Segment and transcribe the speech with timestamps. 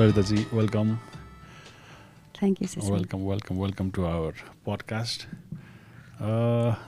[0.00, 0.94] सरिताजी welcome
[2.36, 5.26] thank you welcome welcome welcome to our podcast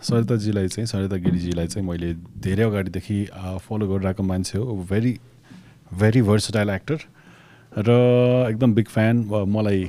[0.08, 2.12] सरिताजीलाई चाहिँ सरिता गिरीजीलाई चाहिँ मैले
[2.46, 3.18] धेरै अगाडिदेखि
[3.66, 4.76] फलो गरिरहेको मान्छे हो.
[4.90, 5.12] भेरी
[6.00, 7.04] भेरी भर्सटाइल एक्टर
[7.72, 7.98] र
[8.48, 9.20] एकदम बिग फ्यान
[9.56, 9.84] मलाई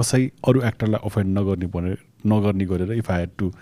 [0.00, 1.94] कसै अरू एक्टरलाई अफेन्ड नगर्ने पर्ने
[2.34, 3.52] नगर्ने गरेर if I had to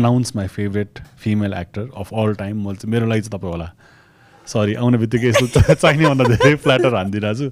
[0.00, 3.70] announce my favourite female actor of all time मैले चाहिँ मेरो लागि चाहिँ तपाईँ होला।
[4.46, 7.46] सरी आउने बित्तिकै यस्तो चाहिने भन्दा धेरै फ्ल्याटर हानिदिरहेको छु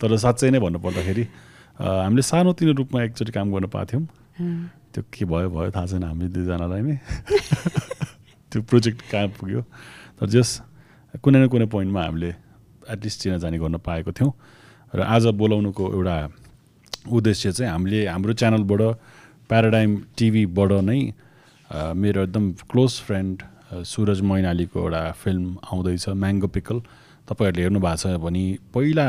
[0.00, 1.24] तर साँच्चै नै भन्नुपर्दाखेरि
[1.80, 4.04] हामीले सानोतिनो रूपमा एकचोटि काम गर्न पाएको थियौँ।
[4.92, 6.96] त्यो के भयो भयो थाहा छैन हामी दुईजनालाई नै।
[8.50, 9.60] त्यो प्रोजेक्ट कहाँ पुग्यो?
[10.18, 10.48] तर जस
[11.22, 12.30] कुनै न कुनै पोइन्टमा हामीले
[12.94, 14.32] एटलिस्ट चिनाजानी गर्न पाएको थियौँ।
[14.92, 16.16] र आज बोलाउनुको एउटा
[17.08, 18.82] उद्देश्य चाहिँ हामीले हाम्रो च्यानलबाट
[19.48, 21.00] प्याराडाइम टिभीबाट नै
[21.94, 23.36] मेरो एकदम क्लोज फ्रेन्ड
[23.70, 26.80] सुरज मैनालीको एउटा फिल्म आउँदैछ म्याङ्गो पिकल
[27.28, 29.08] तपाईँहरूले हेर्नु भएको छ भने पहिला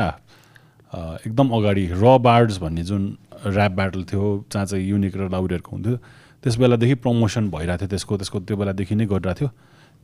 [1.26, 3.02] एकदम अगाडि र बार्ड्स भन्ने जुन
[3.46, 5.96] ऱ्याप ब्याटल थियो जहाँ चाहिँ युनिक र लाउडहरूको हुन्थ्यो
[6.42, 9.50] त्यस बेलादेखि प्रमोसन भइरहेको थियो त्यसको त्यसको त्यो बेलादेखि नै गरिरहेको थियो।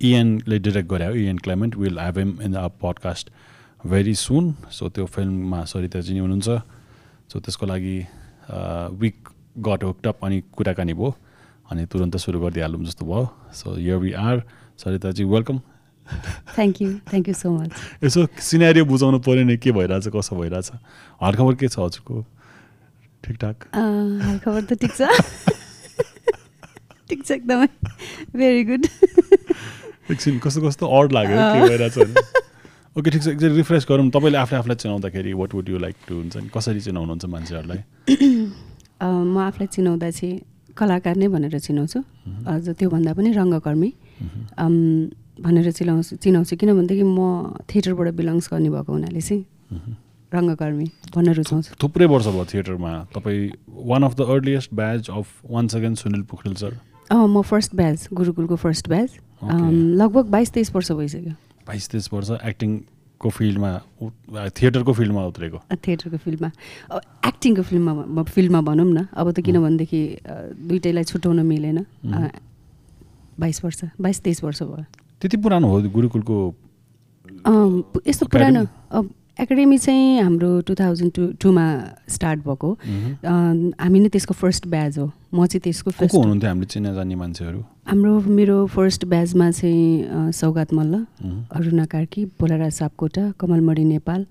[0.01, 3.31] इएनले डिरेक्ट गरे Ian Clement will have them in the podcast
[3.87, 6.49] very soon so त्यो फिल्ममा सरिताजी नै हुनुहुन्छ।
[7.31, 7.99] सो त्यसको लागि
[9.03, 9.17] विक
[9.59, 11.15] गट होक्टअप अनि कुराकानी भयो।
[11.71, 14.43] अनि तुरन्त सुरु गरिदिइहालौँ जस्तो भयो। So here we are
[14.81, 15.59] सरिताजी welcome
[16.57, 17.71] thank you thank you so much
[18.05, 20.69] यसो सिनेरियो बुझाउनु पऱ्यो नि के भइरहेछ कसो भइरहेछ?
[21.21, 22.25] हालखबर के छ हजुरको?
[23.25, 23.57] ठिकठाक?
[23.77, 25.01] हालखबर त ठिक छ।
[27.09, 27.69] ठिक छ एकदमै।
[28.33, 28.85] भेरी गुड
[30.09, 31.97] एकछिन कस्तो कस्तो अड लाग्यो के भइरहेछ
[32.97, 36.15] ओके ठिक छ। एकचोटि रिफ्रेस गरौँ। तपाईँले आफूले आफूलाई चिनाउँदाखेरि what would you like to
[36.15, 36.49] हुन्छ नि?
[36.49, 37.81] कसरी चिनाउनुहुन्छ मान्छेहरूलाई?
[39.05, 40.41] म आफूलाई चिनाउँदा चाहिँ
[40.79, 41.99] कलाकार नै भनेर चिनाउँछु।
[42.47, 43.91] अझ त्योभन्दा पनि रङ्गकर्मी।
[45.39, 47.19] भनेर चिनाउँछु चिनाउँछु किनभनेदेखि म
[47.67, 49.43] थिएटरबाट बिलङ्स गर्ने भएको हुनाले चाहिँ
[50.35, 53.43] रङ्गकर्मी भन्न रुचाउँछु। थुप्रै वर्ष भयो थिएटरमा। तपाईँ
[53.91, 56.73] one of the earliest batch of one second Sunil Pokharel sir
[57.11, 59.11] अँ म फर्स्ट ब्याच गुरुकुलको फर्स्ट ब्याच
[60.03, 61.33] लगभग बाइस तेइस वर्ष भइसक्यो।
[61.67, 62.31] बाइस तेइस वर्ष
[63.19, 63.71] एक्टिङको फिल्डमा
[64.55, 66.51] थिएटरको फिल्डमा उत्रेको। थिएटरको फिल्डमा।
[67.27, 70.01] एक्टिङको फिल्ममा फिल्डमा भनौँ न। अब त किनभनेदेखि
[70.71, 71.79] दुइटैलाई छुट्याउन मिलेन।
[73.39, 74.85] बाइस वर्ष बाइस तेइस वर्ष भयो।
[75.21, 76.37] त्यति पुरानो हो गुरुकुलको
[78.07, 78.63] यस्तो पुरानो
[79.39, 81.67] एकाडेमी चाहिँ हाम्रो टु थाउजन्ड टू टूमा
[82.11, 82.71] स्टार्ट भएको।
[83.27, 87.63] हामी नै त्यसको फर्स्ट ब्याज हो। म चाहिँ त्यसको फर्स्ट हुनुहुन्थ्यो हामीले चिनाजानी मान्छेहरू?
[87.89, 90.95] हाम्रो मेरो फर्स्ट ब्याजमा चाहिँ सौगात मल्ल
[91.57, 94.25] अरुणा कार्की भोलाराज सापकोटा कमलमणि नेपाल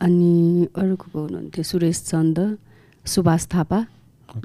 [0.00, 1.62] अनि अरू को हुनुहुन्थ्यो?
[1.62, 2.38] सुरेश चन्द
[3.04, 3.80] सुभाष थापा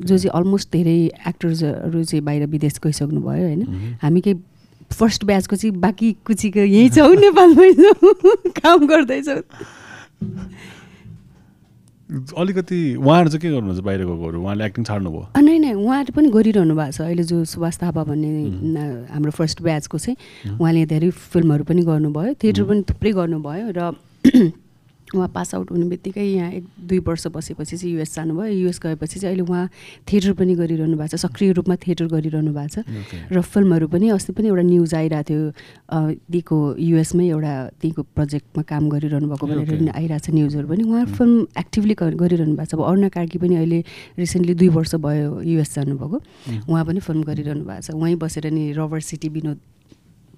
[0.04, 0.98] जो चाहिँ अलमोस्ट धेरै
[1.32, 3.64] एक्टर्सहरू चाहिँ बाहिर विदेश गइसक्नु भयो होइन
[4.04, 4.36] हामी केही
[5.00, 9.42] फर्स्ट ब्याचको चाहिँ बाँकी कुचीको यहीँ छौँ नेपालमै छौँ काम गर्दैछौँ।
[12.12, 16.76] अलिकति उहाँहरू चाहिँ के गर्नुहुन्छ बाहिर गएकोहरू उहाँले एक्टिङ छाड्नुभयो। नै नै। उहाँहरू पनि गरिरहनु
[16.76, 18.32] भएको छ। अहिले जो सुभाष थापा भन्ने
[19.16, 23.80] हाम्रो फर्स्ट ब्याचको चाहिँ उहाँले धेरै फिल्महरू पनि गर्नुभयो। थिएटर पनि थुप्रै गर्नुभयो र
[25.16, 29.20] उहाँ पास आउट हुने बित्तिकै यहाँ एक दुई वर्ष बसेपछि चाहिँ युएस जानुभयो। युएस गएपछि
[29.20, 29.70] चाहिँ अहिले उहाँ
[30.08, 34.32] थिएटर पनि गरिरहनु भएको छ सक्रिय रूपमा थिएटर गरिरहनु भएको छ। र फिल्महरू पनि अस्ति
[34.34, 35.42] पनि एउटा न्युज आइरहेको थियो
[36.32, 41.48] दिएको युएसमै एउटा दिएको प्रोजेक्टमा काम गरिरहनु भएको भनेर आइरहेको छ न्युजहरू पनि। उहाँ फिल्म
[41.60, 43.80] एक्टिभली गरिरहनु भएको छ। अब अरुणा कार्की पनि अहिले
[44.16, 46.18] रिसेन्टली दुई वर्ष भयो युएस जानुभएको।
[46.72, 49.60] उहाँ पनि फिल्म गरिरहनु भएको छ। उहीँ बसेर नि रबर सिटी विनोद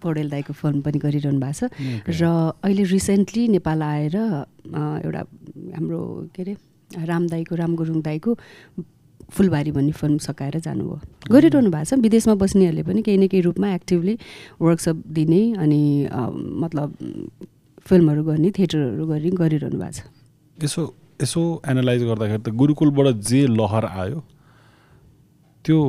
[0.04, 2.24] पौडेल दाईको फिल्म पनि गरिरहनु भएको छ। र
[2.64, 4.16] अहिले रिसेन्टली नेपाल आएर
[5.08, 5.22] एउटा
[5.76, 6.02] हाम्रो
[6.36, 6.54] के अरे
[7.08, 8.32] राम दाईको राम गुरुङ दाईको
[9.34, 13.68] फुलबारी भन्ने फिल्म सकाएर जानुभयो। गरिरहनु भएको छ। विदेशमा बस्नेहरूले पनि केही न केही रूपमा
[13.74, 14.14] एक्टिभली
[14.62, 15.82] वर्कसप दिने अनि
[16.64, 16.88] मतलब
[17.88, 20.06] फिल्महरू गर्ने थिएटरहरू गर्ने गरिरहनु भएको छ।
[20.58, 20.82] यसो
[21.22, 24.20] यसो एनालाइज गर्दाखेरि त गुरुकुलबाट जे लहर आयो
[25.66, 25.80] त्यो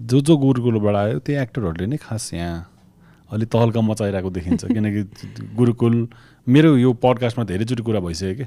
[0.00, 2.60] जो जो गुरुकुलबाट आयो त्यो एक्टरहरूले नै खास यहाँ
[3.32, 5.02] अलिक तहल्का मचाइरहेको देखिन्छ। किनकि
[5.56, 5.94] गुरुकुल
[6.46, 8.46] मेरो यो पडकास्टमा धेरैचोटि कुरा भइसक्यो कि?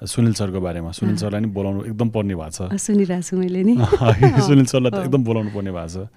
[0.00, 3.74] सुनिल सरको बारेमा। सुनिल सरलाई नि बोलाउनु एकदम पर्ने भएको छ। सुनिरहेको छु मैले नि।
[3.76, 6.08] सुनिल सरलाई त एकदम बोलाउनु पर्ने भएको छ।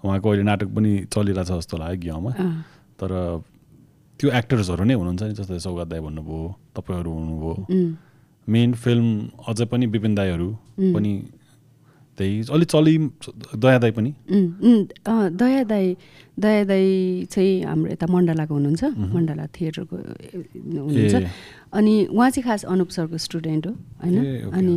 [0.00, 2.30] उहाँको अहिले नाटक पनि चलिरहेछ जस्तो लाग्यो गाउँमा
[2.96, 3.10] तर
[4.18, 6.40] त्यो एक्टर्सहरू नै हुनुहुन्छ नि जस्तै सौगात दाई भन्नुभयो
[6.74, 7.52] तपाईँहरू हुनुभयो।
[8.48, 9.06] मेन फिल्म
[9.44, 10.48] अझै पनि विपिन दाईहरू
[10.96, 11.12] पनि
[12.18, 12.94] त्यही अलिक चलि
[13.54, 14.10] दया दाई पनि?
[15.40, 15.86] दया दाई
[16.38, 16.86] दया दाई
[17.30, 18.84] चाहिँ हाम्रो यता मण्डलाको हुनुहुन्छ
[19.14, 21.14] मण्डला थिएटरको हुनुहुन्छ।
[21.72, 23.72] अनि उहाँ चाहिँ खास अनुप सरको स्टुडेन्ट हो
[24.02, 24.16] होइन?
[24.58, 24.74] अनि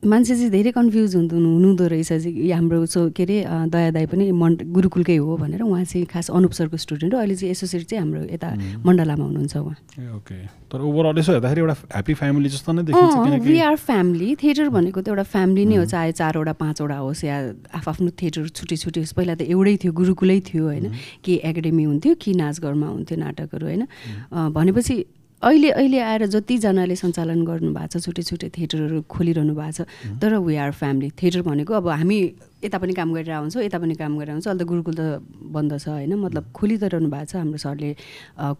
[0.00, 3.36] मान्छे चाहिँ धेरै कन्फ्युज हुँदो हुनुहुँदो रहेछ चाहिँ हाम्रो सो के अरे
[3.68, 7.36] दया दाई पनि मन गुरुकुलकै हो भनेर उहाँ चाहिँ खास अनुप सरको स्टुडेन्ट हो। अहिले
[7.36, 8.48] चाहिँ एसोसिएट चाहिँ हाम्रो यता
[8.80, 9.76] मण्डलामा हुनुहुन्छ उहाँ।
[10.16, 10.36] ओके।
[10.72, 15.00] तर ओभरअल यसो हेर्दाखेरि एउटा ह्याप्पी फ्यामिली जस्तो नै देखिन्छ वी आर फ्यामिली थिएटर भनेको
[15.04, 17.36] त एउटा फ्यामिली नै हो चाहे चारवटा पाँचवटा होस् या
[17.76, 20.86] आफ्नो थिएटर छुट्टी छुट्टी होस्। पहिला त एउटै थियो गुरुकुलै थियो होइन।
[21.20, 23.84] कि एकाडेमी हुन्थ्यो कि नाचघरमा हुन्थ्यो नाटकहरू होइन।
[24.32, 24.94] भनेपछि
[25.40, 29.88] अहिले अहिले आएर जतिजनाले सञ्चालन गर्नुभएको छ छुट्टै छुट्टै थिएटरहरू खोलिरहनु भएको छ
[30.20, 32.18] तर वी आर फ्यामिली थिएटर भनेको अब हामी
[32.60, 35.72] यता पनि काम गरेर आउँछौँ यता पनि काम गरेर आउँछौँ अहिले त गुरुकुल त बन्द
[35.80, 36.12] छ होइन?
[36.12, 37.90] मतलब खोलि त रहनु भएको छ हाम्रो सरले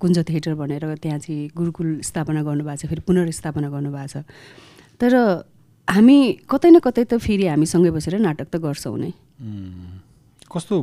[0.00, 4.24] कुञ्ज थिएटर भनेर त्यहाँ चाहिँ गुरुकुल स्थापना गर्नुभएको छ फेरि पुनर्स्थापना गर्नुभएको छ।
[4.96, 5.12] तर
[5.84, 6.16] हामी
[6.48, 9.12] कतै न कतै त फेरि हामीसँगै बसेर नाटक त गर्छौँ नै।
[10.48, 10.74] कस्तो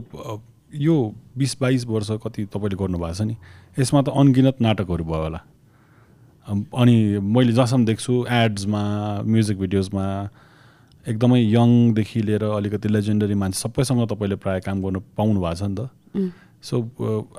[0.77, 0.95] यो
[1.33, 3.35] बिस बाइस वर्ष कति तपाईँले गर्नुभएको छ नि?
[3.81, 5.41] यसमा त अनगिनत नाटकहरू भयो होला।
[6.47, 8.81] अनि मैले जहाँसम्म देख्छु एड्समा
[9.25, 10.05] म्युजिक भिडियोजमा
[11.09, 15.75] एकदमै यङदेखि लिएर अलिकति लेजेन्डरी मान्छे सबैसँग तपाईँले प्रायः काम गर्नु पाउनु भएको छ नि
[15.75, 16.31] त।
[16.63, 16.75] So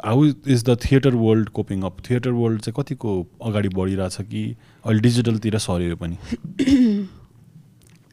[0.05, 3.11] how is the theatre world coping up theatre world चाहिँ कतिको
[3.45, 4.43] अगाडि बढिरहेछ कि
[4.85, 6.17] अहिले डिजिटलतिर सऱ्यो पनि?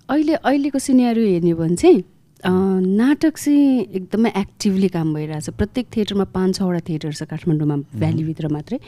[0.10, 2.04] अहिले अहिलेको सिनेरी हेर्ने हो भने चाहिँ
[2.46, 8.80] नाटक चाहिँ एकदमै एक्टिभली काम भइरहेछ। प्रत्येक थिएटरमा पाँच छवटा थिएटर छ काठमाडौँमा भ्यालीभित्र मात्रै।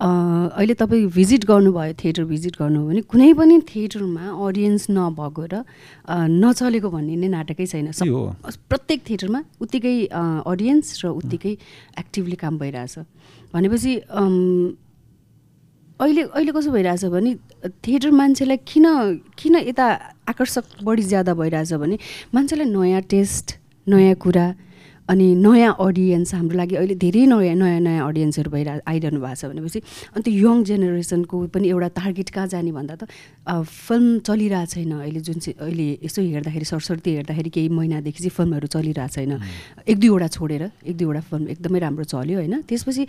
[0.00, 5.54] अहिले तपाईँ भिजिट गर्नुभयो थिएटर भिजिट गर्नुभयो भने कुनै पनि थिएटरमा अडियन्स नभएको र
[6.10, 11.52] नचलेको भन्ने नै नाटकै छैन। प्रत्येक थिएटरमा उत्तिकै अडियन्स र उत्तिकै
[11.98, 12.94] एक्टिभली काम भइरहेछ।
[13.54, 13.92] भनेपछि
[15.94, 17.30] अहिले अहिले कसो भइरहेछ भने
[17.86, 18.86] थिएटर मान्छेलाई किन
[19.38, 19.86] किन यता
[20.26, 21.96] आकर्षक बढी ज्यादा भइरहेछ भने
[22.34, 23.46] मान्छेलाई नयाँ टेस्ट
[23.86, 24.46] नयाँ कुरा
[25.08, 29.44] अनि नयाँ अडियन्स हाम्रो लागि अहिले धेरै नयाँ नयाँ नयाँ अडियन्सहरू भइरह आइरहनु भएको छ
[29.52, 29.80] भनेपछि
[30.16, 33.04] अनि त्यो यङ जेनेरेसनको पनि एउटा टार्गेट कहाँ जाने भन्दा त
[33.44, 38.66] फिल्म चलिरहेको छैन अहिले जुन चाहिँ अहिले यसो हेर्दाखेरि सरस्वती हेर्दाखेरि केही महिनादेखि चाहिँ फिल्महरू
[38.72, 39.32] चलिरहेको छैन।
[39.84, 43.04] एक दुईवटा छोडेर एक दुईवटा फिल्म एकदमै राम्रो चल्यो होइन। त्यसपछि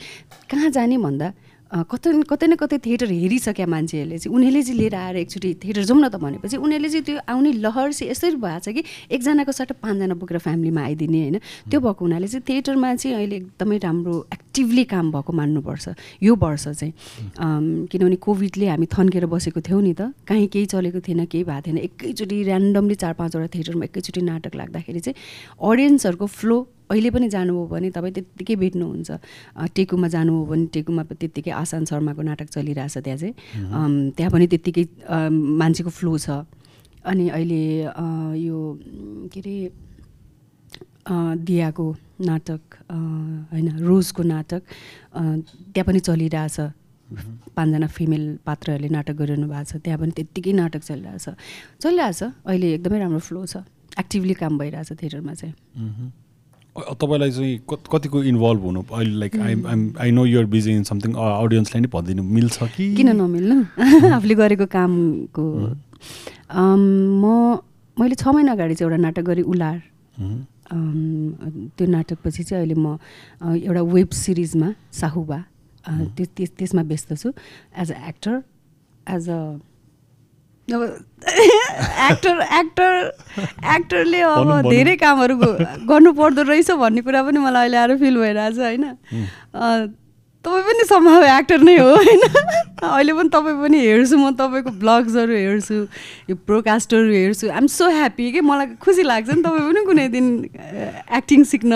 [0.51, 1.27] कहाँ जाने भन्दा
[1.65, 6.00] कतै कतै न कतै थिएटर हेरिसक्यो मान्छेहरूले चाहिँ। उनीहरूले चाहिँ लिएर आएर एकचोटि थिएटर जाउँ
[6.00, 8.81] न त भनेपछि उनीहरूले चाहिँ त्यो आउने लहर चाहिँ यसरी भएको छ कि
[9.12, 13.77] एकजनाको सट्टा पाँचजना बोकेर फ्यामिलीमा आइदिने होइन। त्यो भएको हुनाले चाहिँ थिएटरमा चाहिँ अहिले एकदमै
[13.81, 14.15] राम्रो
[14.55, 15.85] एक्टिभली काम भएको मान्नुपर्छ।
[16.23, 16.93] यो वर्ष चाहिँ
[17.91, 21.77] किनभने कोभिडले हामी थन्केर बसेको थियौँ नि त। काहीँ केही चलेको थिएन केही भएको थिएन।
[21.83, 25.15] एकैचोटि ऱ्यान्डमली चार पाँचवटा थिएटरमा एकैचोटि नाटक लाग्दाखेरि चाहिँ
[25.59, 26.57] अडियन्सहरूको फ्लो
[26.87, 29.11] अहिले पनि जानुभयो भने तपाईँ त्यत्तिकै भेट्नुहुन्छ।
[29.75, 33.35] टेकुमा जानुभयो भने टेकुमा त्यत्तिकै आसान शर्माको नाटक चलिरहेछ त्यहाँ चाहिँ।
[34.15, 34.83] त्यहाँ पनि त्यत्तिकै
[35.59, 36.47] मान्छेको फ्लो छ।
[37.03, 37.63] अनि अहिले
[38.39, 38.57] यो
[39.35, 39.55] के अरे
[41.07, 41.85] दियाको
[42.21, 42.61] नाटक
[43.51, 44.61] होइन रोजको नाटक
[45.13, 46.57] त्यहाँ पनि चलिरहेछ।
[47.55, 51.25] पाँचजना फिमेल पात्रहरूले नाटक गरिरहनु भएको छ। त्यहाँ पनि त्यत्तिकै नाटक चलिरहेछ।
[51.81, 53.61] चलिरहेछ। अहिले एकदमै राम्रो फ्लो छ।
[53.99, 55.53] एक्टिभली काम भइरहेछ थिएटरमा चाहिँ।
[56.75, 61.81] तपाईँलाई चाहिँ कतिको इन्भल्भ हुनु अहिले like I'm I know you're busy in something अडियन्सलाई
[61.81, 62.85] नै भनिदिनु। मिल्छ कि?
[62.95, 63.57] किन नमिल्नु?
[64.17, 65.45] आफूले गरेको कामको।
[66.51, 67.23] म
[67.97, 69.77] मैले छ महिना अगाडि चाहिँ एउटा नाटक गरेँ उलार।
[70.71, 72.97] त्यो नाटकपछि चाहिँ अहिले म
[73.44, 74.69] एउटा वेब सिरिजमा
[75.00, 75.39] साहुबा
[76.17, 77.29] त्यो त्यसमा व्यस्त छु।
[77.77, 78.41] As a actor
[79.15, 79.39] as a
[80.67, 80.81] अब
[82.09, 82.91] एक्टर एक्टर
[83.75, 88.57] एक्टरले अब धेरै कामहरू गर्नु पर्दो रहेछ भन्ने कुरा पनि मलाई अहिले आएर फिल भइरहेछ
[88.60, 88.86] होइन?
[90.45, 92.21] तपाईँ पनि सम्भव एक्टर नै हो होइन?
[92.85, 95.75] अहिले पनि तपाईँ पनि हेर्छु म तपाईँको ब्लग्सहरू हेर्छु
[96.29, 98.41] यो प्रोकास्टहरू हेर्छु। आइएम सो ह्याप्पी कि?
[98.45, 100.25] मलाई खुसी लाग्छ नि तपाईँ पनि कुनै दिन
[101.17, 101.71] एक्टिङ सिक्न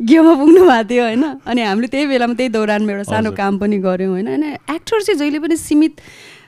[0.00, 1.24] गेममा पुग्नु भएको थियो होइन?
[1.44, 4.28] अनि हामीले त्यही बेलामा त्यही दौरानमा एउटा सानो काम पनि गऱ्यौँ होइन?
[4.32, 4.44] होइन
[4.76, 6.00] एक्टर चाहिँ जहिले पनि सीमित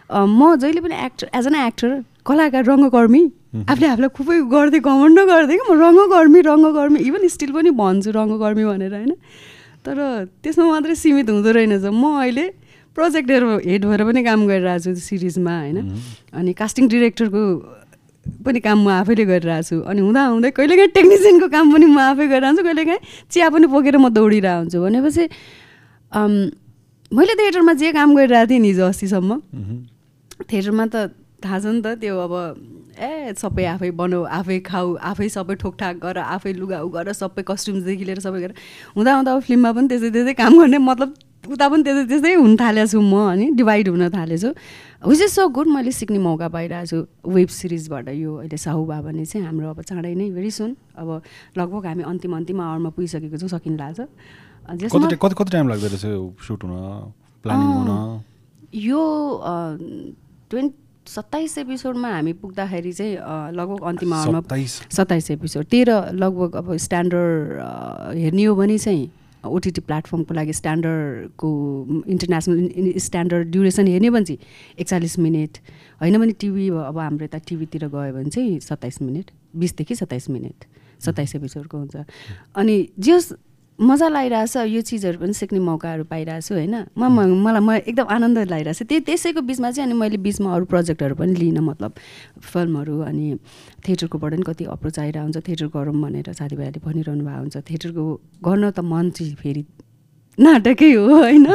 [0.08, 1.90] म जहिले पनि एक्टर एज एन एक्टर
[2.24, 3.22] कलाकार रङ्गकर्मी
[3.68, 5.64] आफूले आफूलाई खुबै गर्दै घमण्ड गर्दै कि?
[5.68, 9.14] म रङ्गकर्मी रङ्गकर्मी इभन स्टिल पनि भन्छु रङ्गकर्मी भनेर होइन?
[9.88, 9.98] तर
[10.44, 12.44] त्यसमा मात्रै सीमित हुँदो रहेनछ म अहिले
[12.92, 15.78] प्रोजेक्टहरू हेड भएर पनि काम गरिरहेको छु सिरिजमा होइन।
[16.36, 17.42] अनि कास्टिङ डिरेक्टरको
[18.44, 22.26] पनि काम म आफैले गरिरहेको छु। अनि हुँदा हुँदै कहिलेकाहीँ टेक्निसियनको काम पनि म आफै
[22.28, 23.00] गरिरहन्छु कहिलेकाहीँ
[23.32, 25.24] चिया पनि बोकेर म दौडिरहेको हुन्छु। भनेपछि
[27.16, 29.40] मैले थिएटरमा जे काम गरिरहेको थिएँ नि हिजो अस्तिसम्म
[30.44, 32.34] थिएटरमा त थाहा छ नि त त्यो अब
[32.98, 37.42] ए सबै आफै बनाऊ आफै खाऊ आफै सबै ठोकठाक गर आफै लुगा उ गर सबै
[37.50, 38.54] कस्ट्युम्सदेखि लिएर सबै गरेर
[38.96, 41.14] हुँदा हुँदा अब फिल्ममा पनि त्यस्तै त्यस्तै काम गर्ने मतलब
[41.54, 44.50] उता पनि त्यस्तै त्यस्तै हुन थालेको छु म अनि डिभाइड हुन थालेछु।
[45.08, 46.98] विच इज सो गुड मैले सिक्ने मौका पाइरहेको छु
[47.36, 51.08] वेब सिरिजबाट यो अहिले साहुबा भन्ने चाहिँ हाम्रो अब चाँडै नै भेरी सुन अब
[51.58, 54.00] लगभग हामी अन्तिम अन्तिम आवरमा पुगिसकेको छौँ सकिन लाग्छ।
[54.68, 56.04] कति कति टाइम लाग्दो रहेछ
[56.46, 56.74] सुट हुन
[57.44, 57.90] प्लानिङ हुन?
[58.74, 59.02] यो
[60.50, 60.72] ट्वेन्ट
[61.08, 63.14] सत्ताइस एपिसोडमा हामी पुग्दाखेरि चाहिँ
[63.56, 64.40] लगभग अन्तिम आवरमा
[64.92, 65.30] सत्ताइस?
[65.30, 69.10] एपिसोड। तेह्र लगभग अब स्ट्यान्डर्ड हेर्ने हो भने चाहिँ
[69.48, 71.48] ओटिटी प्लेटफर्मको लागि स्ट्यान्डर्डको
[72.06, 74.40] इन्टरनेसनल स्ट्यान्डर्ड ड्युरेसन हेर्ने भने चाहिँ
[74.78, 75.58] एकचालिस मिनट।
[76.00, 80.64] होइन भने टिभी अब हाम्रो यता टिभीतिर गयो भने चाहिँ सत्ताइस मिनट बिसदेखि सत्ताइस मिनट
[81.00, 81.96] सत्ताइस एपिसोडको हुन्छ।
[82.56, 83.32] अनि जे होस्
[83.78, 86.74] मजा लागिरहेछ यो चिजहरू पनि सिक्ने मौकाहरू पाइरहेको छु होइन?
[86.98, 87.02] म
[87.46, 91.14] मलाई म एकदम आनन्द लागिरहेको छ त्यही त्यसैको बिचमा चाहिँ अनि मैले बिचमा अरू प्रोजेक्टहरू
[91.14, 91.92] पनि लिइनँ मतलब
[92.42, 93.38] फिल्महरू अनि
[93.86, 98.04] थिएटरकोबाट पनि कति अप्रोच आइरहेको हुन्छ थिएटर गरौँ भनेर साथीभाइहरूले भनिरहनु भएको हुन्छ। थिएटरको
[98.42, 99.62] गर्न त मन चाहिँ फेरि
[100.38, 101.46] नाटकै हो होइन?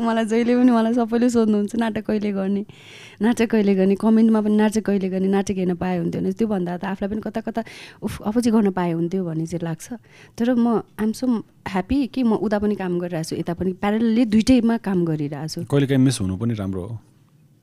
[0.00, 2.62] मलाई जहिले पनि मलाई सबैले सोध्नुहुन्छ नाटक कहिले गर्ने?
[3.22, 3.94] नाटक कहिले गर्ने?
[3.96, 5.28] कमेन्टमा पनि नाटक कहिले गर्ने?
[5.28, 7.60] नाटक हेर्न पाए हुन्थ्यो भने त्योभन्दा त आफूलाई पनि कता कता
[8.04, 9.86] उफ अब चाहिँ गर्न पाए हुन्थ्यो भन्ने चाहिँ लाग्छ।
[10.36, 11.26] तर म आइएम सो
[11.68, 15.64] ह्याप्पी कि म उता पनि काम गरिरहेको छु यता पनि प्यारलले दुइटैमा काम गरिरहेको छु
[15.64, 16.98] कहिलेकाहीँ मिस हुनु पनि राम्रो हो।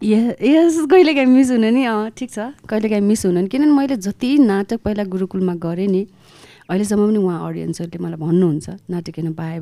[0.02, 3.96] ए- यस कहिलेकाहीँ मिस हुने नि अँ ठिक छ। कहिलेकाहीँ मिस हुनु नि। किनभने मैले
[4.02, 6.08] जति नाटक पहिला गुरुकुलमा गरेँ नि
[6.70, 9.58] अहिलेसम्म पनि उहाँ अडियन्सहरूले मलाई भन्नुहुन्छ नाटक हेर्न पाए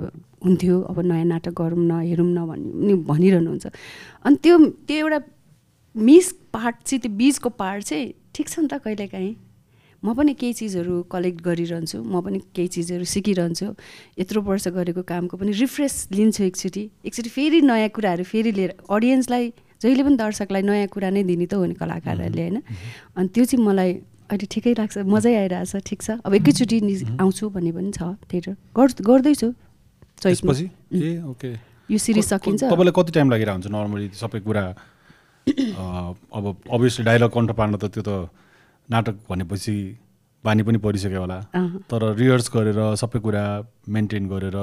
[0.45, 3.65] हुन्थ्यो अब नयाँ नाटक गरौँ न हेरौँ न भन्ने पनि भनिरहनुहुन्छ।
[4.25, 5.19] अनि त्यो त्यो एउटा
[5.95, 8.05] मिस पार्ट चाहिँ त्यो बिचको पार्ट चाहिँ
[8.35, 9.35] ठिक छ नि त कहिलेकाहीँ।
[10.03, 13.67] म पनि केही चिजहरू कलेक्ट गरिरहन्छु म पनि केही चिजहरू सिकिरहन्छु।
[14.17, 19.53] यत्रो वर्ष गरेको कामको पनि रिफ्रेस लिन्छु एकचोटि। एकचोटि फेरि नयाँ कुराहरू फेरि लिएर अडियन्सलाई
[19.81, 22.57] जहिले पनि दर्शकलाई नयाँ कुरा नै दिने त हो नि कलाकारहरूले होइन?
[23.17, 23.91] अनि त्यो चाहिँ मलाई
[24.31, 26.77] अहिले ठिकै लाग्छ। मजै आइरहेछ ठिक छ। अब एकैचोटि
[27.19, 29.49] आउँछु भन्ने पनि छ थिएटर गर् गर्दैछु।
[31.91, 34.63] यो सिरिज सकिन्छ। तपाईँलाई कति टाइम लागिरहेको हुन्छ नर्मली सबै कुरा?
[36.31, 38.11] अब अभियसली डाइलग कन्ट्रोल पार्न त त्यो त
[38.87, 39.75] नाटक भनेपछि
[40.43, 41.39] बानी पनि परिसक्यो होला।
[41.91, 43.43] तर रिहर्स गरेर सबै कुरा
[43.91, 44.57] मेन्टेन गरेर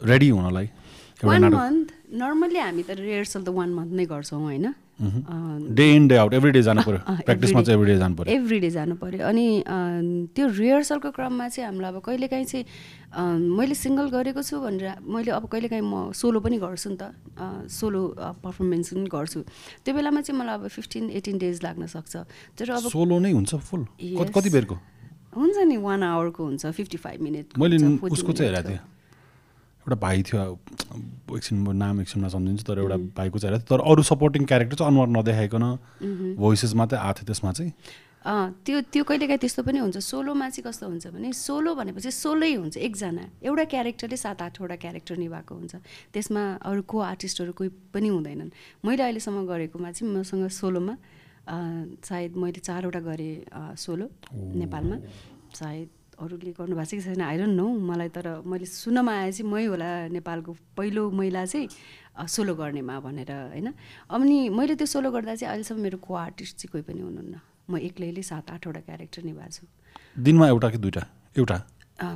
[0.00, 0.66] रेडी हुनलाई
[1.22, 1.86] वान मन्थ
[2.18, 4.66] नर्मल्ली हामी त रिहर्सल त वान मन्थ नै गर्छौँ होइन?
[5.02, 8.58] Day in day out every day जानु पऱ्यो प्र्याक्टिसमा चाहिँ एभ्री डे जानु पऱ्यो एभ्री
[8.60, 9.46] डे जानु पऱ्यो अनि
[10.34, 12.64] त्यो रिहर्सलको क्रममा चाहिँ हामीलाई अब कहिलेकाहीँ चाहिँ
[13.58, 17.12] मैले सिङ्गल गरेको छु भनेर मैले अब कहिलेकाहीँ म सोलो पनि गर्छु नि त।
[17.68, 18.00] सोलो
[18.40, 19.40] पर्फर्मेन्स पनि गर्छु।
[19.84, 22.14] त्यो बेलामा चाहिँ मलाई अब फिफ्टिन एटिन डेज लाग्न सक्छ।
[22.56, 23.82] तर अब सोलो नै हुन्छ फुल.
[24.32, 24.76] कति बेरको?
[25.36, 28.80] हुन्छ नि वान आवरको हुन्छ फिफ्टी फाइभ मिनट मैले उसको चाहिँ हेरेको थिएँ।
[29.82, 30.42] एउटा भाइ थियो
[31.34, 35.08] एकछिन म नाम एकछिनमा सम्झिन्छु तर एउटा भाइको चाहिँ तर अरू सपोर्टिङ क्यारेक्टर चाहिँ अनुहार
[35.18, 35.64] नदेखाइकन
[36.38, 37.72] भोइसेस मात्रै आएको थियो त्यसमा चाहिँ।
[38.22, 42.76] त्यो त्यो कहिलेकाहीँ त्यस्तो पनि हुन्छ। सोलोमा चाहिँ कस्तो हुन्छ भने सोलो भनेपछि सोलै हुन्छ
[42.78, 45.74] एकजना। एउटा क्यारेक्टरले सात आठवटा क्यारेक्टर निभाएको हुन्छ।
[46.14, 48.50] त्यसमा अरू को आर्टिस्टहरू कोही पनि हुँदैनन्।
[48.86, 50.94] मैले अहिलेसम्म गरेकोमा चाहिँ मसँग सोलोमा
[52.06, 53.34] सायद मैले चारवटा गरेँ
[53.74, 54.96] सोलो नेपालमा।
[55.58, 55.88] सायद
[56.22, 57.20] अरूले गर्नुभएको छ कि छैन?
[57.20, 61.68] आइरहन नो मलाई तर मैले सुन्नमा आए चाहिँ मै होला नेपालको पहिलो महिला चाहिँ
[62.28, 63.68] सोलो गर्नेमा भनेर होइन?
[64.10, 67.34] अनि मैले त्यो सोलो गर्दा चाहिँ अहिलेसम्म मेरो को आर्टिस्ट चाहिँ कोही पनि हुनुहुन्न।
[67.70, 69.66] म एक्लैले सात आठवटा क्यारेक्टर निभाएको छु।
[70.16, 71.02] दिनमा एउटा कि दुइटा
[71.38, 71.58] एउटा?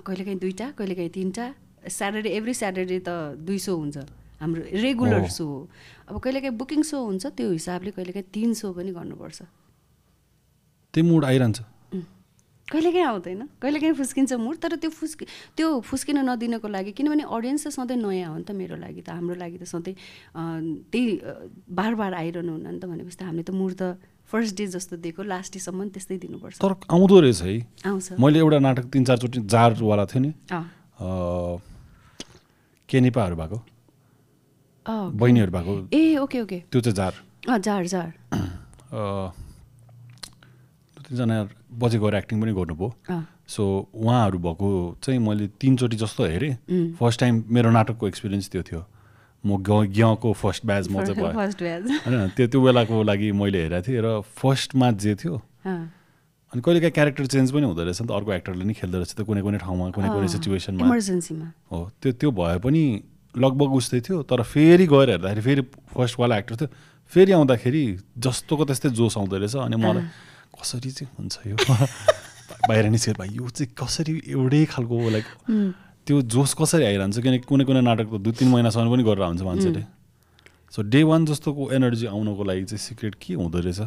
[0.07, 1.47] कहिलेकाहीँ दुईवटा कहिलेकाहीँ तिनवटा।
[1.87, 3.11] स्याटरडे एभ्री स्याटरडे त
[3.47, 3.97] दुई सो हुन्छ।
[4.41, 5.59] हाम्रो रेगुलर। सो हो।
[6.11, 9.39] अब कहिलेकाहीँ बुकिङ सो हुन्छ त्यो हिसाबले कहिलेकाहीँ तिन सो पनि गर्नुपर्छ।
[10.95, 11.59] त्यही मुड आइरहन्छ.
[12.67, 15.25] कहिलेकाहीँ आउँदैन कहिलेकाहीँ फुस्किन्छ मुड तर त्यो फुस्कि
[15.57, 19.09] त्यो फुस्किन नदिनको लागि किनभने अडियन्स त सधैँ नयाँ हो नि त मेरो लागि त
[19.15, 19.95] हाम्रो लागि त सधैँ
[20.91, 21.05] त्यही
[21.71, 24.99] बार बार आइरहनु हुन्न नि त भनेपछि त हामीले त मुड त फर्स्ट डे जस्तो
[24.99, 27.55] दिएको लास्ट डेसम्म त्यस्तै दिनुपर्छ। तर आउँदो रहेछ है।
[27.87, 30.31] आउँछ। मैले एउटा नाटक तिन चारचोटि जारवाला थियो नि
[32.91, 33.59] केनिपाहरू भएको
[35.15, 37.15] बहिनीहरू भएको। ए ओके ओके। त्यो चाहिँ जार।
[37.47, 38.11] जार जार।
[41.07, 41.37] तिनजना
[41.79, 42.89] बजे गएर एक्टिङ पनि गर्नुभयो।
[43.47, 43.63] सो
[43.95, 44.69] उहाँहरू भएको
[45.03, 46.55] चाहिँ मैले तिनचोटि जस्तो हेरेँ.
[46.99, 48.83] फर्स्ट टाइम मेरो नाटकको एक्सपिरियन्स त्यो थियो।
[49.45, 53.63] म ग ग्यको फर्स्ट ब्याच म चाहिँ भयो। फर्स्ट होइन त्यो त्यो बेलाको लागि मैले
[53.63, 55.35] हेरेको थिएँ र फर्स्टमा जे थियो
[55.67, 59.21] अनि कहिलेकाहीँ क्यारेक्टर चेन्ज पनि हुँदो रहेछ नि त। अर्को एक्टरले नि खेल्दो रहेछ त
[59.23, 60.87] कुनै कुनै ठाउँमा कुनै कुनै सिचुएसनमा
[61.71, 62.83] हो त्यो त्यो भए पनि
[63.35, 65.63] लगभग उस्तै थियो। तर फेरि गएर हेर्दाखेरि फेरि
[65.95, 66.69] फर्स्टवाला एक्टर थियो।
[67.13, 67.83] फेरि आउँदाखेरि
[68.19, 70.03] जस्तोको त्यस्तै जोस आउँदो रहेछ अनि मलाई
[70.67, 71.57] कसरी चाहिँ हुन्छ यो?
[72.69, 75.25] बाहिर निस्केर भाइ यो चाहिँ कसरी एउटै खालको लाइक
[76.07, 77.19] त्यो जोस कसरी आइरहन्छ?
[77.23, 79.83] किनकि कुनै कुनै नाटक त दुई तिन महिनासम्म पनि गरेर हुन्छ मान्छेले।
[80.75, 83.81] सो डे वान जस्तोको एनर्जी आउनको लागि चाहिँ सिक्रेट के हुँदो रहेछ?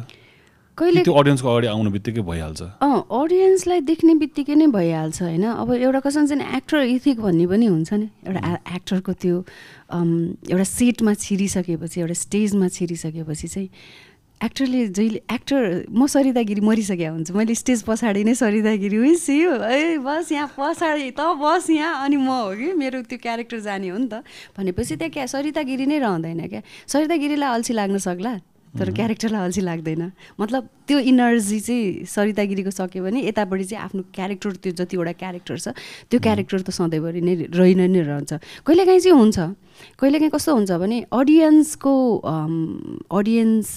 [0.78, 5.44] कहिले त्यो अडियन्सको अगाडि आउनु बित्तिकै भइहाल्छ। अँ अडियन्सलाई देख्ने बित्तिकै नै भइहाल्छ होइन?
[5.44, 8.40] अब एउटा कसम चाहिँ एक्टर इथिक भन्ने पनि हुन्छ नि। एउटा
[8.76, 9.36] एक्टरको त्यो
[10.48, 13.68] एउटा सेटमा छिरिसकेपछि एउटा स्टेजमा छिरिसकेपछि चाहिँ
[14.40, 20.00] एक्टरले जहिले एक्टर म सरितागिरी मरिसके हुन्छु। मैले स्टेज पछाडि नै सरितागिरी उइस यो ए
[20.00, 22.72] बस यहाँ पछाडि त बस यहाँ। अनि म हो कि?
[22.72, 24.24] मेरो त्यो क्यारेक्टर जाने हो नि त।
[24.56, 28.32] भनेपछि त्यहाँ क्या सरितागिरी नै रहँदैन क्या। सरितागिरीलाई अल्छी लाग्न सक्ला
[28.70, 30.02] तर क्यारेक्टरलाई अल्छी लाग्दैन।
[30.40, 35.56] मतलब त्यो इनर्जी चाहिँ सरिता गिरीको सक्यो भने यतापट्टि चाहिँ आफ्नो क्यारेक्टर त्यो जतिवटा क्यारेक्टर
[35.58, 35.68] छ
[36.08, 38.30] त्यो क्यारेक्टर त सधैँभरि नै रहि नै नै रहन्छ।
[38.64, 39.38] कहिलेकाहीँ चाहिँ हुन्छ।
[40.00, 41.94] कहिलेकाहीँ कस्तो हुन्छ भने अडियन्सको
[43.10, 43.68] अडियन्स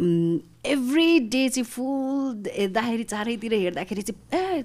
[0.00, 4.64] एभ्री डे चाहिँ फुल हेर्दाखेरि चारैतिर हेर्दाखेरि चाहिँ ए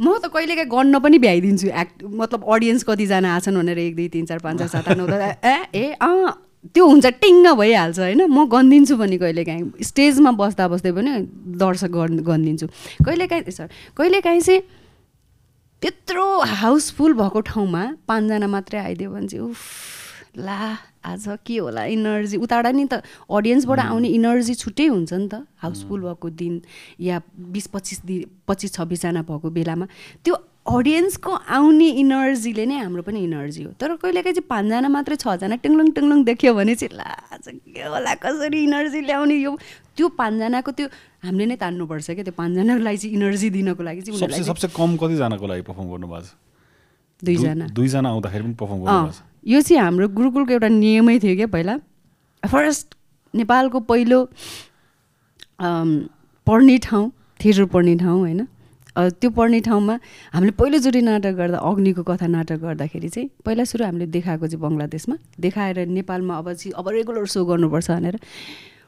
[0.00, 4.26] म त कहिलेकाहीँ गन्न पनि भ्याइदिन्छु एक्ट मतलब अडियन्स कतिजना आछन् भनेर एक दुई तिन
[4.26, 6.32] चार पाँच छ सात आठ नौ ए ए अँ
[6.74, 8.20] त्यो हुन्छ टिङ्ग भइहाल्छ होइन?
[8.26, 11.10] म गनिदिन्छु पनि कहिलेकाहीँ। स्टेजमा बस्दा बस्दै पनि
[11.58, 12.66] दर्शक गन् गनिदिन्छु।
[13.02, 13.66] कहिलेकाहीँ सर
[13.98, 14.60] कहिलेकाहीँ चाहिँ
[15.82, 16.26] त्यत्रो
[16.62, 19.58] हाउसफुल भएको ठाउँमा पाँचजना मात्रै आइदियो भने चाहिँ उफ
[20.38, 20.60] ला
[21.04, 21.84] आज के होला?
[21.84, 26.54] इनर्जी उताबाट नि त अडियन्सबाट आउने इनर्जी छुट्टै हुन्छ नि त। हाउसफुल भएको दिन
[27.00, 29.86] या बिस पच्चिस दिन पच्चिस छब्बिसजना भएको बेलामा
[30.22, 35.56] त्यो अडियन्सको आउने इनर्जीले नै हाम्रो पनि इनर्जी हो। तर कहिलेकाहीँ चाहिँ पाँचजना मात्रै छजना
[35.58, 37.10] टिङ्लुङ टिङ्लुङ देख्यो भने चाहिँ ला
[37.42, 38.14] के होला?
[38.22, 39.58] कसरी इनर्जी ल्याउने यो?
[39.98, 40.86] त्यो पाँचजनाको त्यो
[41.26, 45.46] हामीले नै तान्नुपर्छ क्या त्यो पाँचजनालाई चाहिँ इनर्जी दिनको लागि चाहिँ सबसे सबसे कम कतिजनाको
[45.50, 46.30] लागि पर्फर्म गर्नुभएको छ?
[47.26, 49.20] दुईजना। दुईजना आउँदाखेरि पनि पर्फर्म गर्नुभएको छ?
[49.46, 51.76] यो चाहिँ हाम्रो गुरुकुलको एउटा नियमै थियो क्या पहिला।
[52.42, 52.94] फर्स्ट
[53.34, 54.18] नेपालको पहिलो
[56.46, 58.46] पढ्ने ठाउँ थिएटर पढ्ने ठाउँ होइन।
[58.92, 59.94] त्यो पढ्ने ठाउँमा
[60.34, 65.16] हामीले पहिलोचोटि नाटक गर्दा अग्निको कथा नाटक गर्दाखेरि चाहिँ पहिला सुरु हामीले देखाएको चाहिँ बङ्गलादेशमा।
[65.40, 68.18] देखाएर नेपालमा अब चाहिँ अब रेगुलर सो गर्नुपर्छ भनेर।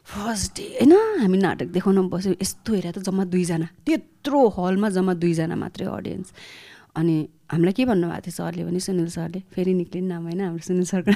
[0.04, 5.14] फर्स्ट डे होइन हामी नाटक देखाउन बस्यो। यस्तो हेरेर त जम्मा दुईजना। त्यत्रो हलमा जम्मा
[5.16, 6.28] दुईजना मात्रै अडियन्स
[6.96, 7.16] अनि
[7.52, 9.42] हामीलाई के भन्नुभएको थियो सरले भने सुनिल सरले?
[9.52, 11.12] फेरि निक्लिने नाम होइन हाम्रो सुनिल सरको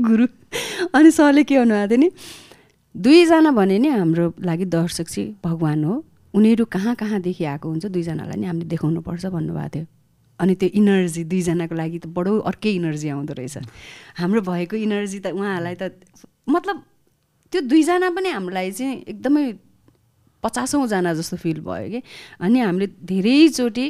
[0.00, 0.26] गुरु।
[0.94, 2.10] अनि सरले के भन्नुभएको थियो नि?
[2.94, 5.94] दुईजना भने नि हाम्रो लागि दर्शक चाहिँ भगवान् हो।
[6.34, 9.86] उनीहरू कहाँ कहाँदेखि आएको हुन्छ दुईजनालाई नि हामीले देखाउनुपर्छ भन्नुभएको थियो।
[10.40, 13.56] अनि त्यो इनर्जी दुईजनाको लागि त बडो अर्कै इनर्जी आउँदो रहेछ।
[14.20, 15.96] हाम्रो भएको इनर्जी त उहाँहरूलाई त
[16.48, 16.76] मतलब
[17.52, 19.44] त्यो दुईजना पनि हामीलाई चाहिँ एकदमै
[20.44, 22.00] पचासौँजना जस्तो फिल भयो कि।
[22.40, 23.86] अनि हामीले धेरैचोटि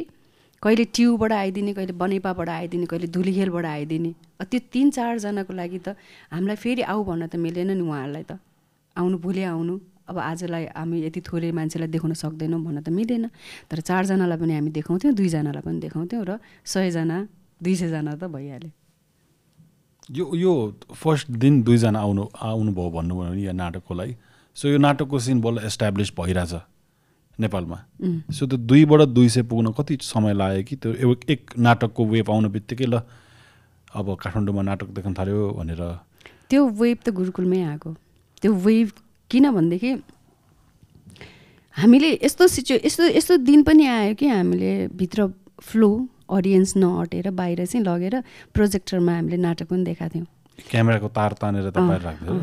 [0.63, 4.11] कहिले ट्युबाट आइदिने कहिले बनेपाबाट आइदिने कहिले धुलीखेलबाट आइदिने।
[4.41, 5.93] त्यो तिन चारजनाको लागि त
[6.33, 8.41] हामीलाई फेरि आऊ भन्न त मिलेन नि उहाँहरूलाई त।
[8.97, 9.75] आउनु भोलि आउनु।
[10.09, 13.29] अब आजलाई हामी यति थोरै मान्छेलाई देखाउन सक्दैनौँ भन्न त मिलेन।
[13.69, 17.17] तर चारजनालाई पनि हामी देखाउँथ्यौँ दुईजनालाई पनि देखाउँथ्यौँ र सयजना
[17.61, 18.71] दुई सयजना त भइहाल्यो।
[20.09, 20.53] यो यो
[20.95, 24.13] फर्स्ट दिन दुईजना आउनु आउनुभयो भन्नुभयो भने यो नाटकको लागि।
[24.57, 26.53] सो यो नाटकको सिन बल्ल एस्टाब्लिस भइरहेछ।
[27.39, 27.77] नेपालमा।
[28.33, 32.49] सो त्यो दुईबाट दुई सय पुग्न कति समय लाग्यो कि त्यो एक नाटकको वेब आउनु
[32.49, 33.01] बित्तिकै ल
[33.95, 35.81] अब काठमाडौँमा नाटक देख्न थाल्यो भनेर।
[36.49, 37.89] त्यो वेब त गुरुकुलमै आएको।
[38.41, 38.89] त्यो वेब
[39.31, 39.91] किनभनेदेखि
[41.77, 45.27] हामीले यस्तो सिचुए यस्तो यस्तो दिन पनि आयो कि हामीले भित्र
[45.61, 45.89] फ्लो
[46.29, 48.15] अडियन्स नअटेर बाहिर चाहिँ लगेर
[48.53, 51.69] प्रोजेक्टरमा हामीले नाटक पनि देखाएको थियौँ। क्यामेराको तार तानेर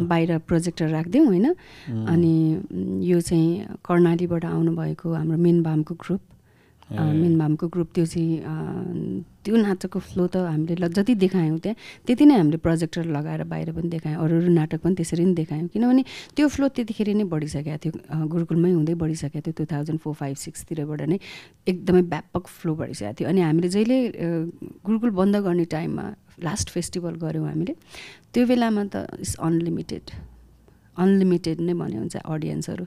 [0.06, 1.46] बाहिर प्रोजेक्टर राखिदिउँ होइन?
[2.08, 2.34] अनि
[3.10, 6.22] यो चाहिँ कर्णालीबाट आउनुभएको हाम्रो मिनबामको ग्रुप।
[6.92, 12.34] मिनबामको ग्रुप त्यो चाहिँ त्यो नाटकको फ्लो त हामीले ल जति देखायौँ त्यहाँ त्यति नै
[12.36, 16.02] हामीले प्रोजेक्टर लगाएर बाहिर पनि देखायौँ अरू अरू नाटक पनि त्यसरी नै देखायौँ। किनभने
[16.36, 17.92] त्यो फ्लो त्यतिखेर नै बढिसकेको थियो
[18.28, 21.18] गुरुकुलमै हुँदै बढिसकेको थियो टु थाउजन्ड फोर फाइभ सिक्सतिरबाट नै
[21.72, 23.98] एकदमै व्यापक फ्लो बढिसकेको थियो। अनि हामीले जहिले
[24.84, 26.04] गुरुकुल बन्द गर्ने टाइममा
[26.44, 27.74] लास्ट फेस्टिभल गऱ्यौँ हामीले
[28.32, 30.04] त्यो बेलामा त इट्स अनलिमिटेड
[30.96, 32.84] अनलिमिटेड नै भन्यो हुन्छ अडियन्सहरू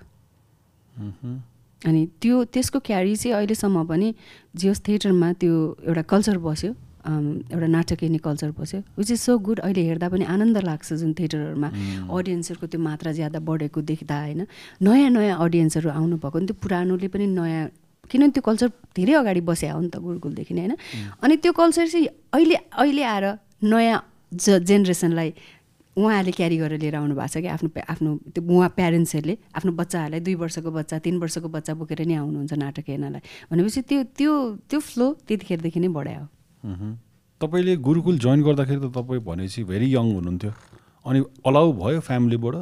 [1.86, 4.14] अनि त्यो त्यसको क्यारी चाहिँ अहिलेसम्म पनि
[4.56, 5.56] जियोस् थिएटरमा त्यो
[5.88, 6.72] एउटा कल्चर बस्यो
[7.08, 11.14] एउटा नाटक हेर्ने कल्चर बस्यो विच इज सो गुड अहिले हेर्दा पनि आनन्द लाग्छ जुन
[11.14, 11.70] थिएटरहरूमा।
[12.10, 14.42] अडियन्सहरूको त्यो मात्रा ज्यादा बढेको देख्दा होइन।
[14.82, 17.66] नयाँ नयाँ अडियन्सहरू आउनुभएको नि त्यो पुरानोले पनि नयाँ
[18.12, 20.76] किनभने त्यो कल्चर धेरै अगाडि बस्या हो नि त गुरुकुलदेखि नै होइन।
[21.24, 23.26] अनि त्यो कल्चर चाहिँ अहिले अहिले आएर
[23.64, 24.00] नयाँ
[24.34, 25.30] ज जेनेरेसनलाई
[25.98, 30.22] उहाँहरूले क्यारी गरेर लिएर आउनु भएको छ कि आफ्नो आफ्नो त्यो उहाँ प्यारेन्ट्सहरूले आफ्नो बच्चाहरूलाई
[30.22, 34.34] दुई वर्षको बच्चा तिन वर्षको बच्चा बोकेर नै आउनुहुन्छ नाटक हेर्नलाई। भनेपछि त्यो त्यो
[34.70, 36.26] त्यो फ्लो त्यतिखेरदेखि नै बढायो।
[37.42, 40.52] तपाईँले गुरुकुल जोइन गर्दाखेरि त तपाईँ भनेपछि भेरी यङ हुनुहुन्थ्यो।
[41.06, 42.56] अनि अलाउ भयो फ्यामिलीबाट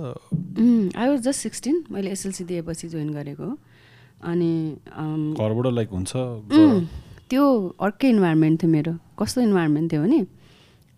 [0.96, 3.48] आई वाज जस्ट सिक्सटिन मैले एसएलसी दिएपछि जोइन गरेको।
[4.24, 4.52] अनि
[5.36, 6.12] घरबाट लाइक हुन्छ?
[7.30, 7.44] त्यो
[7.82, 10.20] अर्कै इन्भाइरोमेन्ट थियो मेरो। कस्तो इन्भाइरोमेन्ट थियो भने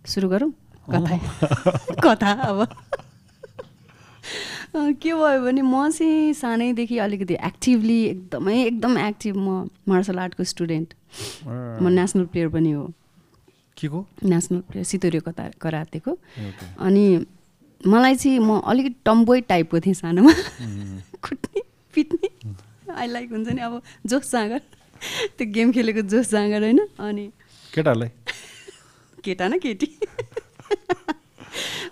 [0.06, 0.52] सुरु गरौँ।
[0.90, 1.18] कथा
[2.04, 2.68] कथा अब?
[4.76, 10.94] के भयो भने म चाहिँ सानैदेखि अलिकति एक्टिभली एकदमै एकदम एक्टिभ म मार्सल आर्टको स्टुडेन्ट
[11.48, 12.86] म नेसनल प्लेयर पनि हो।
[13.78, 16.18] के को नेसनल प्लेयर सितोरियो कता करातेको
[16.80, 17.26] अनि
[17.82, 20.34] मलाई चाहिँ म अलिकति टम्बोय टाइपको थिएँ सानोमा।
[21.24, 21.62] कुट्ने
[21.94, 22.30] पिट्ने।
[22.94, 24.62] आई लाइक हुन्छ नि अब जोस जाँगर।
[25.38, 27.26] त्यो गेम खेलेको जोस जाँगर होइन। अनि
[27.74, 28.10] केटाहरूलाई
[29.24, 29.88] केटा न केटी।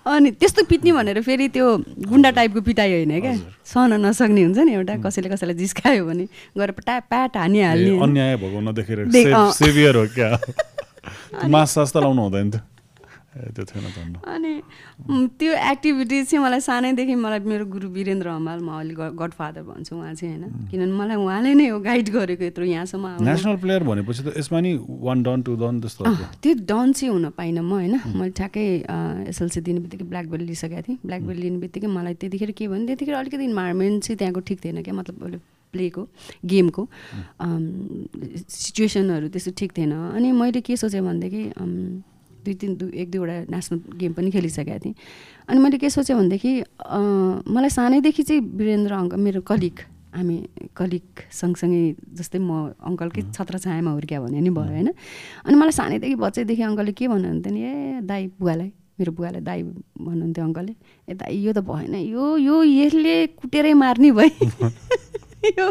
[0.06, 1.68] अनि त्यस्तो पिट्ने भनेर फेरि त्यो
[2.10, 3.34] गुन्डा टाइपको पिटाइ होइन क्या?
[3.66, 6.26] सहन नसक्ने हुन्छ नि एउटा कसैले कसैलाई जिस्कायो भने
[6.58, 9.00] गएर प्याट प्याट हानिहाल्ने। अन्याय भएको नदेखेर
[9.58, 10.30] सेभियर हो क्या?
[11.54, 12.52] मास सास त लाउनु हुँदैन
[13.36, 14.52] त्यो थिएन अनि
[15.40, 19.96] त्यो एक्टिभिटी चाहिँ मलाई सानैदेखि मलाई मेरो गुरु वीरेन्द्र हमाल म अहिले गड फादर भन्छु
[19.96, 24.24] उहाँ चाहिँ होइन। किनभने मलाई उहाँले नै हो गाइड गरेको यत्रो यहाँसम्म नेसनल प्लेयर भनेपछि
[24.24, 24.72] त यसमा नि
[25.04, 28.66] वान डन टु डन त्यो डन चाहिँ हुन पाइनँ म होइन। मैले ठ्याक्कै
[29.28, 32.88] एसएलसी दिने बित्तिकै ब्ल्याक बेल्ट लिइसकेको थिएँ। ब्ल्याक बेल्ट लिने बित्तिकै मलाई त्यतिखेर के भन्यो
[32.88, 35.40] त्यतिखेर अलिकति इन्भाइरोमेन्ट चाहिँ त्यहाँको ठिक थिएन क्या मतलब
[35.74, 36.08] प्लेको
[36.48, 36.84] गेमको
[38.48, 41.44] सिचुएसनहरू त्यस्तो ठिक थिएन। अनि मैले के सोचेँ भनेदेखि
[42.46, 44.96] दुई तिन दुई एक दुईवटा नेसनल गेम पनि खेलिसकेको थिएँ।
[45.50, 46.52] अनि मैले के सोचेँ भनेदेखि
[47.50, 49.78] मलाई सानैदेखि चाहिँ वीरेन्द्र अङ्क मेरो कलिग
[50.16, 50.38] हामी
[50.80, 51.84] कलिग सँगसँगै
[52.18, 54.90] जस्तै म अङ्कलकै छत्र छायामा हुर्क्या भने नि भयो होइन।
[55.44, 57.74] अनि मलाई सानैदेखि बच्चैदेखि अङ्कलले के भन्नुहुन्थ्यो नि ए
[58.08, 59.60] दाई बुवालाई मेरो बुवालाई दाई
[60.00, 60.74] भन्नुहुन्थ्यो अङ्कलले
[61.12, 64.72] ए दाई यो त भएन यो यो यसले कुटेरै मार्ने भयो
[65.60, 65.68] यो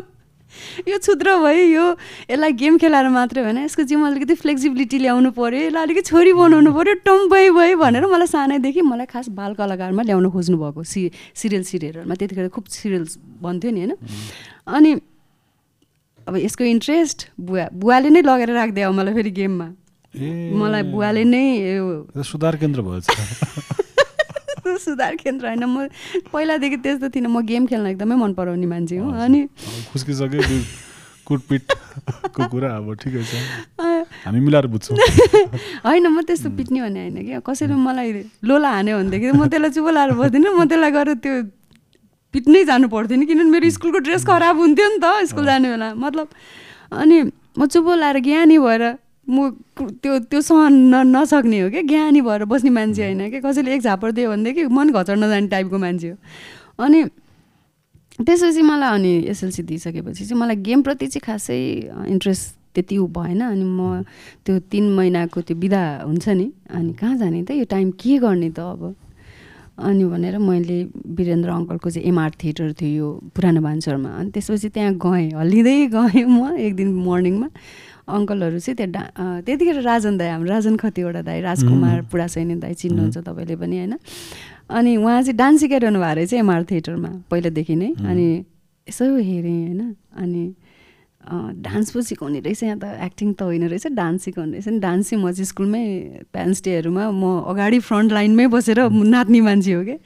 [0.91, 1.87] यो क्षुद्र भयो यो
[2.31, 6.71] यसलाई गेम खेलाएर मात्रै होइन यसको जिउमा अलिकति फ्लेक्सिबिलिटी ल्याउनु पऱ्यो यसलाई अलिकति छोरी बनाउनु
[6.75, 11.63] पऱ्यो टम्पै भयो भनेर मलाई सानैदेखि मलाई खास बाल कलाकारमा ल्याउनु खोज्नु भएको सि सिरियल
[11.65, 13.93] सिरियलहरूमा। त्यतिखेर खुब सिरियल्स भन्थ्यो नि होइन।
[14.67, 14.93] अनि
[16.29, 19.69] अब यसको इन्ट्रेस्ट बुवा बुवाले नै लगेर राखिदियो मलाई फेरि गेममा।
[20.61, 21.45] मलाई बुवाले नै
[22.23, 23.07] सुधार केन्द्र भएछ।
[24.85, 25.89] सुधार केन्द्र होइन म
[26.33, 29.41] पहिलादेखि त्यस्तो थिइनँ। म गेम खेल्न एकदमै मन पराउने मान्छे हो। अनि
[29.93, 30.41] खुस्किसके
[31.25, 33.33] कुटपिटको कुरा अब ठिकै छ।
[34.25, 34.97] हामी मिलाएर बुझ्छौँ।
[35.89, 38.13] होइन म त्यस्तो पिट्ने भन्ने होइन कि। कसैले मलाई
[38.45, 41.35] लोला हान्यो भनेदेखि म त्यसलाई चुप लाएर बस्दिनँ। म त्यसलाई गएर त्यो
[42.35, 45.89] पिट्नै जानु पर्थ्यो नि किनभने मेरो स्कुलको ड्रेस खराब हुन्थ्यो नि त स्कुल जाने बेला।
[45.95, 46.29] मतलब
[46.93, 47.17] अनि
[47.57, 48.83] म चुप लाएर ज्ञानी भएर
[49.29, 49.51] म
[50.03, 53.81] त्यो त्यो सहन न नसक्ने हो क्या ज्ञानी भएर बस्ने मान्छे होइन क्या कसैले एक
[53.81, 56.17] झापर दियो भनेदेखि मन घचर नजाने टाइपको मान्छे हो।
[56.85, 57.05] अनि
[58.21, 61.59] त्यसपछि मलाई अनि एसएलसी दिइसकेपछि चाहिँ मलाई गेमप्रति चाहिँ खासै
[62.13, 64.03] इन्ट्रेस्ट त्यति भएन। अनि म
[64.45, 67.51] त्यो तिन महिनाको त्यो बिदा हुन्छ नि। अनि कहाँ जाने त?
[67.59, 68.95] यो टाइम के गर्ने त अब?
[69.79, 70.79] अनि भनेर मैले
[71.19, 76.25] वीरेन्द्र अङ्कलको चाहिँ एमआर थिएटर थियो यो पुरानो भान्सरमा। अनि त्यसपछि त्यहाँ गएँ। हल्लिँदै गएँ
[76.27, 77.49] म एक दिन मर्निङमा
[78.09, 79.03] अङ्कलहरू चाहिँ त्यहाँ डा
[79.47, 83.95] त्यतिखेर राजन दाई हाम्रो राजन खतिवटा दाई राजकुमार पुरा सैनी दाई चिन्नुहुन्छ तपाईँले पनि होइन?
[84.71, 88.27] अनि उहाँ चाहिँ डान्स सिकाइरहनु भएको रहेछ एमआर थिएटरमा पहिलादेखि नै। अनि
[88.89, 89.97] यसो हेरेँ होइन?
[90.21, 90.45] अनि
[91.25, 95.11] डान्स पो सिकाउने रहेछ यहाँ त एक्टिङ त होइन रहेछ डान्स सिकाउने रहेछ। नि डान्स
[95.11, 95.85] चाहिँ म चाहिँ स्कुलमै
[96.33, 99.97] प्यारेन्ट्स डेहरूमा म अगाडि फ्रन्ट लाइनमै बसेर नाच्ने मान्छे हो क्या।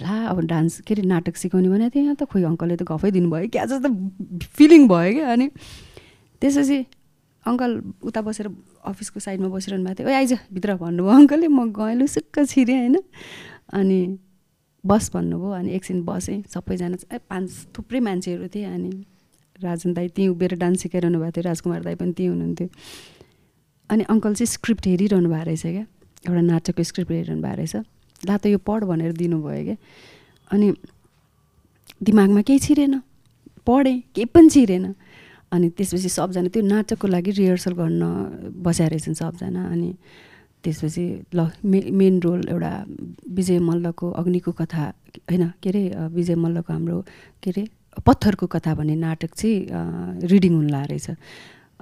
[0.00, 3.10] ला अब डान्स के अरे नाटक सिकाउने भनेको थिएँ यहाँ त खोइ अङ्कलले त गफै
[3.12, 3.64] दिनुभयो क्या?
[3.68, 3.88] जस्तो
[4.56, 5.46] फिलिङ भयो क्या। अनि
[6.40, 6.78] त्यसपछि
[7.46, 7.70] अङ्कल
[8.02, 8.46] उता बसेर
[8.86, 12.96] अफिसको साइडमा बसिरहनु भएको थियो। ओ आइज भित्र भन्नुभयो अङ्कलले। म गएँ लुसुक्क छिरेँ होइन?
[13.72, 13.98] अनि
[14.86, 18.90] बस भन्नुभयो अनि एकछिन बसेँ। सबैजना पाँच थुप्रै मान्छेहरू थिए। अनि
[19.62, 22.68] राजन दाई त्यहीँ उभिएर डान्स सिकाइरहनु भएको थियो। राजकुमार दाई पनि त्यहीँ हुनुहुन्थ्यो।
[23.90, 25.84] अनि अङ्कल चाहिँ स्क्रिप्ट हेरिरहनु भएको रहेछ क्या।
[26.26, 27.74] एउटा नाटकको स्क्रिप्ट हेरिरहनु भएको रहेछ।
[28.22, 29.76] ला त यो पढ भनेर दिनुभयो क्या।
[30.50, 30.66] अनि
[32.02, 33.02] दिमागमा केही छिरेन।
[33.66, 34.94] पढेँ केही पनि छिरेन।
[35.52, 38.02] अनि त्यसपछि सबजना त्यो नाटकको लागि रिहर्सल गर्न
[38.64, 39.90] बस्या रहेछन् सबजना। अनि
[40.64, 42.72] त्यसपछि ल मे मेन रोल एउटा
[43.36, 44.84] विजय मल्लको अग्निको कथा
[45.30, 45.82] होइन के अरे
[46.16, 46.98] विजय मल्लको हाम्रो
[47.42, 47.62] के अरे
[48.06, 51.10] पत्थरको कथा भन्ने नाटक चाहिँ रिडिङ हुन रहेछ।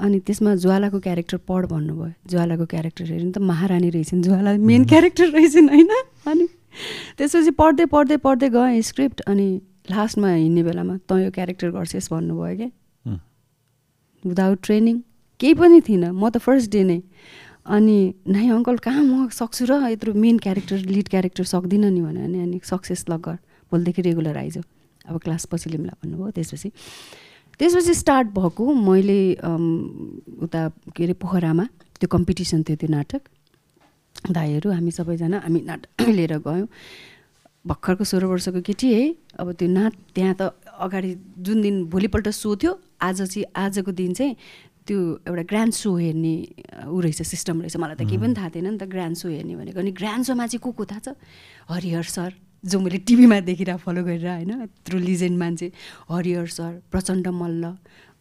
[0.01, 5.29] अनि त्यसमा ज्वालाको क्यारेक्टर पढ भन्नुभयो। ज्वालाको क्यारेक्टर हेर्नु त महारानी रहेछन्। ज्वाला मेन क्यारेक्टर
[5.37, 5.93] रहेछन् होइन?
[6.27, 6.47] अनि
[7.21, 9.47] त्यसपछि पढ्दै पढ्दै पढ्दै गएँ स्क्रिप्ट अनि
[9.93, 12.69] लास्टमा हिँड्ने बेलामा तँ यो क्यारेक्टर गर्छेस् भन्नुभयो क्या।
[14.25, 14.97] विदाउट ट्रेनिङ
[15.41, 17.01] केही पनि थिइनँ म त फर्स्ट डे नै।
[17.67, 19.73] अनि नाइ अङ्कल कहाँ म सक्छु र?
[19.95, 23.37] यत्रो मेन क्यारेक्टर लिड क्यारेक्टर सक्दिनँ नि भने अनि सक्सेस लग गर
[23.73, 24.57] भोलिदेखि रेगुलर आइज
[25.09, 26.69] अब क्लास पछि लिम्ला भन्नुभयो। त्यसपछि
[27.59, 29.21] त्यसपछि स्टार्ट भएको मैले
[30.45, 30.63] उता
[30.97, 31.65] के अरे पोखरामा
[32.01, 33.23] त्यो कम्पिटिसन थियो त्यो नाटक।
[34.31, 36.69] दाईहरू हामी सबैजना हामी नाटक लिएर गयौँ।
[37.67, 39.05] भर्खरको सोह्र वर्षको केटी है।
[39.41, 41.11] अब त्यो नाट त्यहाँ त अगाडि
[41.45, 44.37] जुन दिन भोलिपल्ट सो थियो आज चाहिँ आजको दिन चाहिँ
[44.87, 46.35] त्यो एउटा ग्रान्ड सो हेर्ने
[46.89, 49.55] ऊ रहेछ सिस्टम रहेछ। मलाई त केही पनि थाहा थिएन नि त ग्रान्ड सो हेर्ने
[49.57, 51.09] भनेको। अनि ग्रान्ड सोमा चाहिँ को को थाहा छ?
[51.69, 52.31] हरिहर सर
[52.65, 55.69] जो मैले टिभीमा देखिरहेको फलो गरेर होइन यत्रो लिजेन्ड मान्छे।
[56.11, 57.65] हरिहर सर प्रचण्ड मल्ल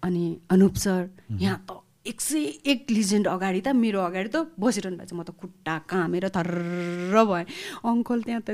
[0.04, 1.10] अनि अनुप सर
[1.41, 5.24] यहाँ त एक सय एक लिजेन्ड अगाडि त मेरो अगाडि त बसिरहनु भएको छ। म
[5.24, 7.45] त खुट्टा कामेर थर्र भएँ।
[7.84, 8.50] अङ्कल त्यहाँ त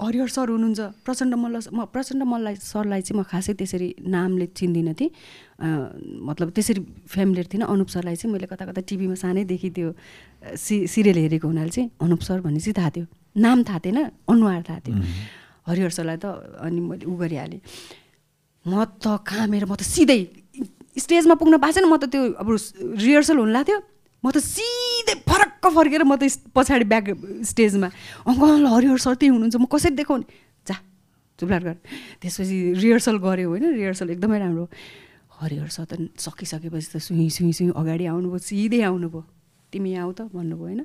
[0.00, 4.94] हरिहर सर हुनुहुन्छ। प्रचण्ड मल्ल म प्रचण्ड मल्ल सरलाई चाहिँ म खासै त्यसरी नामले चिन्दिनँ
[4.98, 5.10] थिएँ
[6.28, 9.88] मतलब त्यसरी फ्यामिलियर थिइनँ। अनुप सरलाई चाहिँ मैले कता कता टिभीमा सानैदेखि त्यो
[10.58, 13.06] सि सिरियल हेरेको हुनाले चाहिँ अनुप सर भनेपछि थाहा थियो।
[13.40, 14.96] नाम थाहा थिएन अनुहार थाहा थियो।
[15.66, 16.26] हरिहर सरलाई त
[16.66, 17.60] अनि मैले उ गरिहालेँ।
[18.66, 20.20] म त कामेर म त सिधै
[20.98, 22.48] स्टेजमा पुग्न पाएको छैन। म त त्यो अब
[23.00, 23.78] रिहर्सल हुनु लाग्थ्यो
[24.26, 27.06] म त सिधै फरक्क फर्केर म त पछाडि ब्याक
[27.46, 27.88] स्टेजमा
[28.26, 30.26] अङ्कल हरिहर सर त्यही हुनुहुन्छ म कसरी देखाउने
[30.66, 30.76] जा
[31.38, 31.76] चुप्लाट गर।
[32.20, 34.66] त्यसपछि रिहर्सल गऱ्यो होइन रिहर्सल एकदमै राम्रो
[35.38, 39.22] हरिहर सर त सकिसकेपछि त सुई सुई सुई अगाडि आउनुभयो सिधै आउनुभयो।
[39.72, 40.82] तिमी आऊ त भन्नुभयो होइन।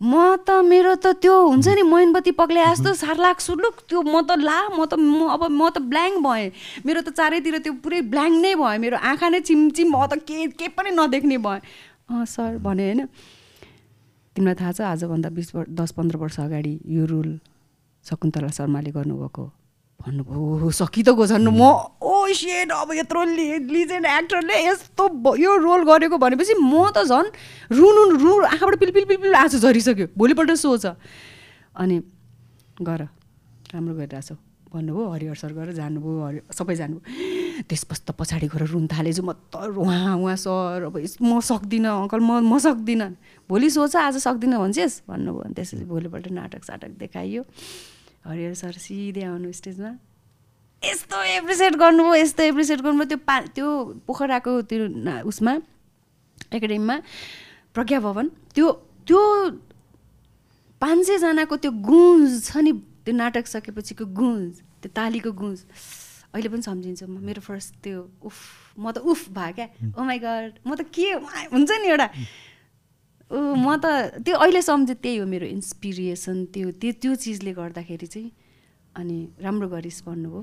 [0.00, 4.40] म त मेरो त त्यो हुन्छ नि मोइनबत्ती पग्ले जस्तो सार्लाक सुर्लुक त्यो म त
[4.40, 6.48] ला म त म अब म त ब्ल्याङ्क भएँ।
[6.86, 10.48] मेरो त चारैतिर त्यो पुरै ब्ल्याङ्क नै भयो मेरो आँखा नै चिमचिम म त के
[10.56, 11.60] के पनि नदेख्ने भएँ।
[12.10, 13.06] अँ सर भने होइन
[14.34, 17.38] तिमीलाई थाहा छ आजभन्दा बिस वर्ष दस पन्ध्र वर्ष अगाडि यो रोल
[18.04, 19.44] शकुन्तला शर्माले गर्नुभएको
[20.00, 21.62] भन्नुभयो। "ओ, सकि त गो झन् म।
[22.02, 23.24] ओ सेट अब यत्रो
[23.70, 27.30] लिजेन्ड एक्टरले यस्तो यो रोल गरेको भनेपछि म त झन्
[27.78, 30.86] रुनु रु आँखाबाट पिल पिल पिल पिल आँसु झरिसक्यो। भोलिपल्ट सो छ।
[31.76, 32.02] अनि
[32.82, 33.02] गर
[33.70, 34.34] राम्रो गरिरहेछौ।
[34.74, 39.32] भन्नुभयो हरिहर सर गरेर जानुभयो हरि सबै जानुभयो। त्यसपछि त पछाडि गएर रुन थालेछु। म
[39.52, 43.16] त उहाँ उहाँ सर अब म सक्दिनँ अङ्कल म म सक्दिनँ।
[43.48, 47.42] भोलि सोच आज सक्दिनँ भन्छेस् भन्नुभयो। अनि त्यसपछि भोलिपल्ट नाटक साटक देखाइयो।
[48.26, 49.90] हरिहर सर सिधै आउनु स्टेजमा।
[50.82, 53.68] यस्तो एप्रिसिएट गर्नुभयो यस्तो एप्रिसिएट गर्नुभयो। त्यो पा त्यो
[54.06, 54.80] पोखराको त्यो
[55.28, 55.52] उसमा
[56.56, 56.96] एकाडेमीमा
[57.74, 58.66] प्रज्ञा भवन त्यो
[59.06, 59.20] त्यो
[60.80, 62.72] पाँच सयजनाको त्यो गुन्ज छ नि
[63.04, 65.58] त्यो नाटक सकेपछिको गुन्ज त्यो तालीको गुन्ज।
[66.34, 68.38] अहिले पनि सम्झिन्छु म मेरो फर्स्ट त्यो उफ
[68.78, 69.66] म त उफ भयो क्या।
[69.98, 71.18] ओ माई गड म त के
[71.50, 72.06] हुन्छ नि एउटा।
[73.30, 78.06] ऊ म त त्यो अहिले सम्झेँ त्यही हो मेरो इन्सपिरेसन त्यो त्यो त्यो चिजले गर्दाखेरि
[78.06, 78.30] चाहिँ।
[78.94, 80.42] अनि राम्रो गरिस् भन्नुभयो।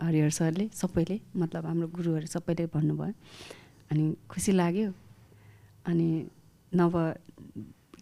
[0.00, 3.12] हरिहर सरले सबैले मतलब हाम्रो गुरुहरू सबैले भन्नुभयो।
[3.92, 4.88] अनि खुसी लाग्यो।
[5.88, 6.08] अनि
[6.72, 6.94] नव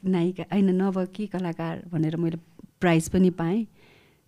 [0.07, 2.39] नायिका होइन नव के कलाकार भनेर मैले
[2.83, 3.67] प्राइज पनि पाएँ।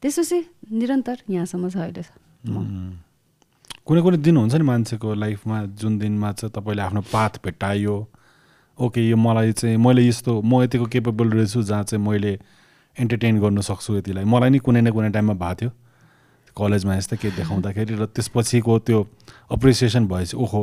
[0.02, 0.38] त्यसपछि
[0.70, 2.02] निरन्तर यहाँसम्म छ अहिले।
[2.44, 7.96] कुनै कुनै दिन हुन्छ नि मान्छेको लाइफमा जुन दिनमा चाहिँ तपाईँले आफ्नो पाथ भेट्टायो
[8.78, 12.38] ओके यो मलाई चाहिँ मैले यस्तो म यतिको केपेबल रहेछु जहाँ चाहिँ मैले
[12.96, 15.70] एन्टरटेन गर्न सक्छु यतिलाई। मलाई नि कुनै न कुनै टाइममा भएको थियो।
[16.56, 18.98] कलेजमा यस्तै केही देखाउँदाखेरि र त्यसपछिको त्यो
[19.50, 20.62] अप्रिसिएसन भएपछि ओहो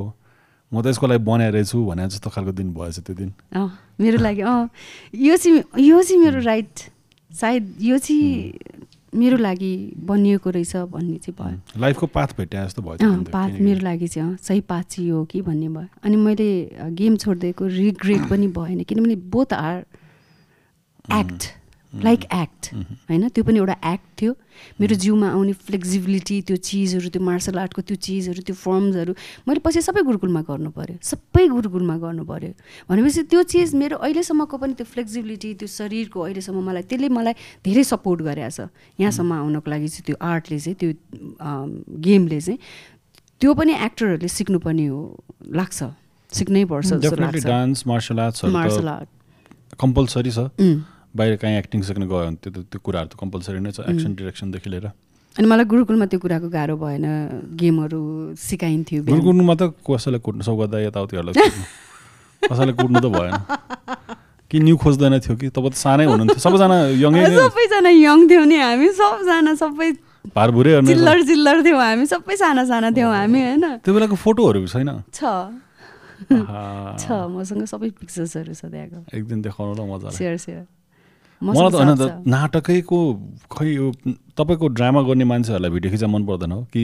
[0.71, 3.67] म त यसको लागि बनाएर रहेछु भने जस्तो खालको दिन भएछ त्यो दिन। अँ
[3.99, 4.69] मेरो लागि अँ
[5.15, 6.73] यो चाहिँ यो चाहिँ मेरो राइट
[7.31, 8.53] सायद यो चाहिँ
[9.13, 14.07] मेरो लागि बनिएको रहेछ भन्ने चाहिँ भयो। लाइफको पाथ भेट्या जस्तो भयो पाथ मेरो लागि
[14.07, 16.49] चाहिँ सही पाथ चाहिँ यो हो कि भन्ने भयो। अनि मैले
[16.95, 19.77] गेम छोडिदिएको रिग्रेट पनि भएन। किनभने both are
[21.19, 21.60] act.
[21.91, 22.63] Like act
[23.09, 23.27] होइन?
[23.29, 24.33] त्यो पनि एउटा एक्ट थियो.
[24.79, 29.13] मेरो जिउमा आउने फ्लेक्सिबिलिटी त्यो चिजहरू त्यो मार्सल आर्टको त्यो चिजहरू त्यो फर्म्सहरू
[29.47, 32.51] मैले पछि सबै गुरुकुलमा गर्नु पऱ्यो सबै गुरुकुलमा गर्नु पऱ्यो
[32.89, 37.33] भनेपछि त्यो चिज मेरो अहिलेसम्मको पनि त्यो फ्लेक्सिबिलिटी त्यो शरीरको अहिलेसम्म मलाई त्यसले मलाई
[37.65, 40.89] धेरै सपोर्ट गरेको छ। यहाँसम्म आउनको लागि चाहिँ त्यो आर्टले चाहिँ त्यो
[42.07, 42.59] गेमले चाहिँ
[43.41, 45.01] त्यो पनि एक्टरहरूले सिक्नुपर्ने हो
[45.59, 45.79] लाग्छ।
[46.29, 46.89] सिक्नै पर्छ
[47.43, 49.09] डान्स मार्सल मार्सल आर्ट्सहरू आर्ट
[49.79, 50.79] कम्पलसरी छ। उम्.
[51.15, 54.15] बाहिर कहीँ एक्टिङ सिक्न गयो भने त्यो त त्यो कुराहरू त कम्पलसरी नै छ एक्सन
[54.15, 54.87] डिरेक्सनदेखि लिएर।
[55.35, 57.05] अनि मलाई गुरुकुलमा त्यो कुराको गाह्रो भएन
[57.59, 58.01] गेमहरू
[58.39, 61.35] सिकाइन्थ्यो। गुरुकुलमा त कसैलाई कुट्नु सौगदा यताउतिहरूलाई
[62.41, 63.35] कसैलाई कुट्नु त भएन।
[64.51, 65.47] कि न्यु खोज्दैन थियो कि?
[65.55, 69.89] तपाईँ त सानै हुनुहुन्थ्यो। सबैजना यङै सबैजना यङ थियौँ नि हामी। सबजना सबै
[70.35, 73.65] भारभुरै चिल्लर चिल्लर थियौँ हामी। सबै साना साना थियौँ हामी होइन?
[73.79, 75.07] त्यो बेलाको फोटोहरू छैन?
[75.15, 75.19] छ।
[77.03, 80.63] छ। मसँग सबै पिक्चर्सहरू छ त्यहाँको। एक दिन देखाउनु ल मजाले। सेयर सेयर
[81.41, 82.99] मलाई त होइन त नाटकैको
[83.51, 83.91] खै यो
[84.37, 86.61] तपाईँको ड्रामा गर्ने मान्छेहरूलाई भिडियो खिचा मन पर्दैन हो?
[86.73, 86.83] कि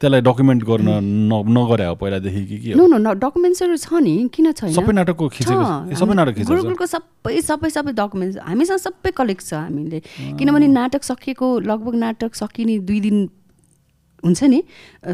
[0.00, 0.88] त्यसलाई डकुमेन्ट गर्न
[1.30, 4.72] न नगरे हो पहिलादेखि कि के नो नो डकुमेन्ट्सहरू छ नि किन छैन?
[4.74, 5.64] सबै नाटकको खिचेको
[6.00, 9.98] सबै नाटक खिचेको गुरुकुलको सबै सबै सबै डकुमेन्ट्स हामीसँग सबै कलेक्ट छ हामीले।
[10.38, 13.16] किनभने नाटक सकिएको लगभग नाटक सकिने दुई दिन
[14.24, 14.60] हुन्छ नि?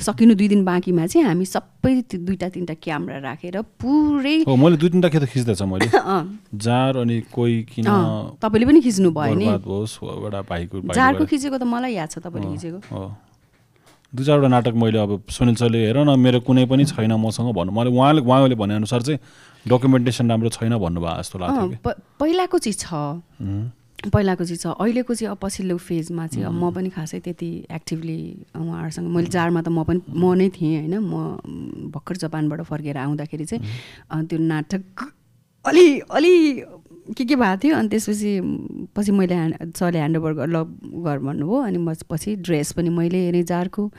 [0.06, 4.88] सकिनु दुई दिन बाँकीमा चाहिँ हामी सबै दुईवटा तिनवटा क्यामेरा राखेर पुरै हो मैले दुई
[4.94, 5.86] तिनवटा खेत खिच्दैछ मैले।
[6.64, 7.86] जार अनि कोही किन
[8.38, 9.46] तपाईँले पनि खिच्नु भयो नि।
[10.94, 12.78] जारको। खिचेको त मलाई याद छ तपाईँले खिचेको।
[14.12, 17.70] दुई चारवटा नाटक मैले अब सुनिल सरले हेर न मेरो कुनै पनि छैन मसँग भन्नु।
[17.74, 19.18] मैले उहाँले उहाँले भनेअनुसार चाहिँ
[19.66, 21.38] डकुमेन्टेसन राम्रो छैन भन्नुभयो जस्तो
[21.84, 22.86] प- पहिलाको चाहिँ छ।
[24.08, 28.18] पहिलाको चाहिँ छ अहिलेको चाहिँ अब पछिल्लो फेजमा चाहिँ अब म पनि खासै त्यति एक्टिभली
[28.56, 33.44] उहाँहरूसँग मैले जारमा त म पनि म नै थिएँ होइन। म भर्खर जापानबाट फर्केर आउँदाखेरि
[33.44, 34.82] चाहिँ त्यो नाटक
[35.64, 36.32] अलि अलि
[37.12, 38.32] के के भएको थियो अनि त्यसपछि
[38.96, 40.64] पछि मैले ह्यान्ड सरले ह्यान्डओभर गर ल
[41.04, 43.90] गर भन्नुभयो अनि पछि ड्रेस पनि मैले नै जार्को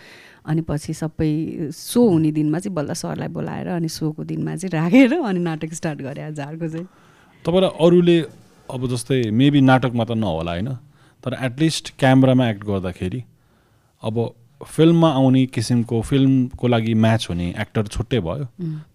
[0.49, 5.13] अनि पछि सबै सो हुने दिनमा चाहिँ बल्ल सरलाई बोलाएर अनि सोको दिनमा चाहिँ राखेर
[5.13, 6.87] अनि नाटक स्टार्ट गरेँ झारको चाहिँ।
[7.45, 8.17] तपाईँलाई अरूले
[8.69, 10.69] अब जस्तै मेबी नाटकमा त नहोला होइन
[11.23, 13.23] तर एटलिस्ट क्यामरामा एक्ट गर्दाखेरि
[14.03, 14.15] अब
[14.61, 18.45] फिल्ममा आउने किसिमको फिल्मको लागि म्याच हुने एक्टर छुट्टै भयो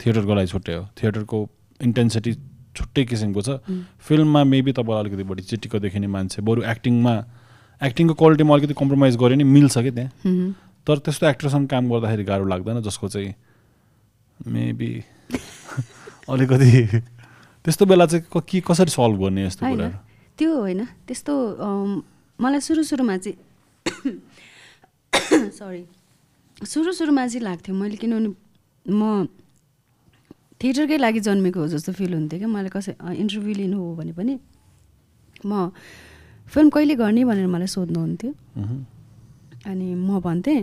[0.01, 1.39] थिएटरको लागि छुट्टै हो। थिएटरको
[1.81, 2.33] इन्टेन्सिटी
[2.77, 3.59] छुट्टै किसिमको छ।
[3.99, 7.15] फिल्ममा मेबी तपाईँलाई अलिकति बढी चिटिक्क देखिने मान्छे बरु एक्टिङमा
[7.81, 10.55] एक्टिङको क्वालिटीमा अलिकति कम्प्रोमाइज गऱ्यो नि मिल्छ कि त्यहाँ।
[10.87, 13.35] तर त्यस्तो एक्टरसँग काम गर्दाखेरि गाह्रो लाग्दैन जसको चाहिँ
[14.47, 14.93] मेबी
[16.31, 16.71] अलिकति
[17.67, 19.89] त्यस्तो बेला चाहिँ के कसरी सल्भ गर्ने यस्तो कुरा
[20.39, 21.33] त्यो होइन त्यस्तो
[22.39, 23.37] मलाई सुरु सुरुमा चाहिँ
[25.59, 25.83] सरी
[26.63, 28.31] सुरु सुरुमा चाहिँ लाग्थ्यो मैले किनभने
[28.87, 29.27] म
[30.63, 34.35] थिएटरकै लागि जन्मेको हो जस्तो फिल हुन्थ्यो क्या। मलाई कसै इन्टरभ्यू लिनु हो भने पनि
[35.45, 35.69] म
[36.49, 38.31] फिल्म कहिले गर्ने भनेर मलाई सोध्नुहुन्थ्यो
[39.67, 40.61] अनि म भन्थेँ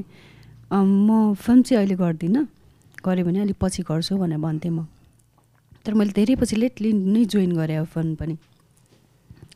[0.74, 2.48] म फिल्म चाहिँ अहिले गर्दिनँ।
[3.06, 4.88] गऱ्यो भने अलिक पछि गर्छु भनेर भन्थेँ म।
[5.86, 8.36] तर मैले धेरै पछि लेटली नै जोइन गरेँ अब फिल्म पनि।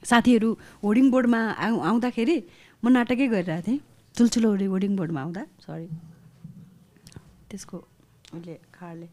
[0.04, 0.50] साथीहरू
[0.84, 2.38] होर्डिङ बोर्डमा आउ आउँदाखेरि
[2.84, 3.80] म नाटकै गरिरहेको थिएँ।
[4.16, 5.88] ठुल्ठुलो होर्डिङ बोर्डमा आउँदा सरी
[7.50, 7.78] त्यसको
[8.36, 9.08] उसले खारले।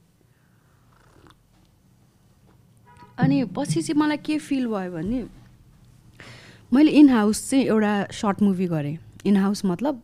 [3.23, 5.19] अनि पछि चाहिँ मलाई के फिल भयो भने
[6.75, 9.95] मैले इन हाउस चाहिँ एउटा सर्ट मुभी गरेँ। इन हाउस मतलब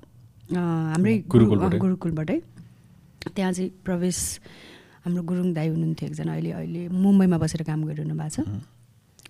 [0.54, 2.38] हाम्रै गुरुकुलबाटै।
[3.34, 4.18] त्यहाँ चाहिँ प्रवेश
[5.04, 8.48] हाम्रो गुरुङ दाई हुनुहुन्थ्यो एकजना अहिले अहिले मुम्बईमा बसेर काम गरिरहनु भएको छ।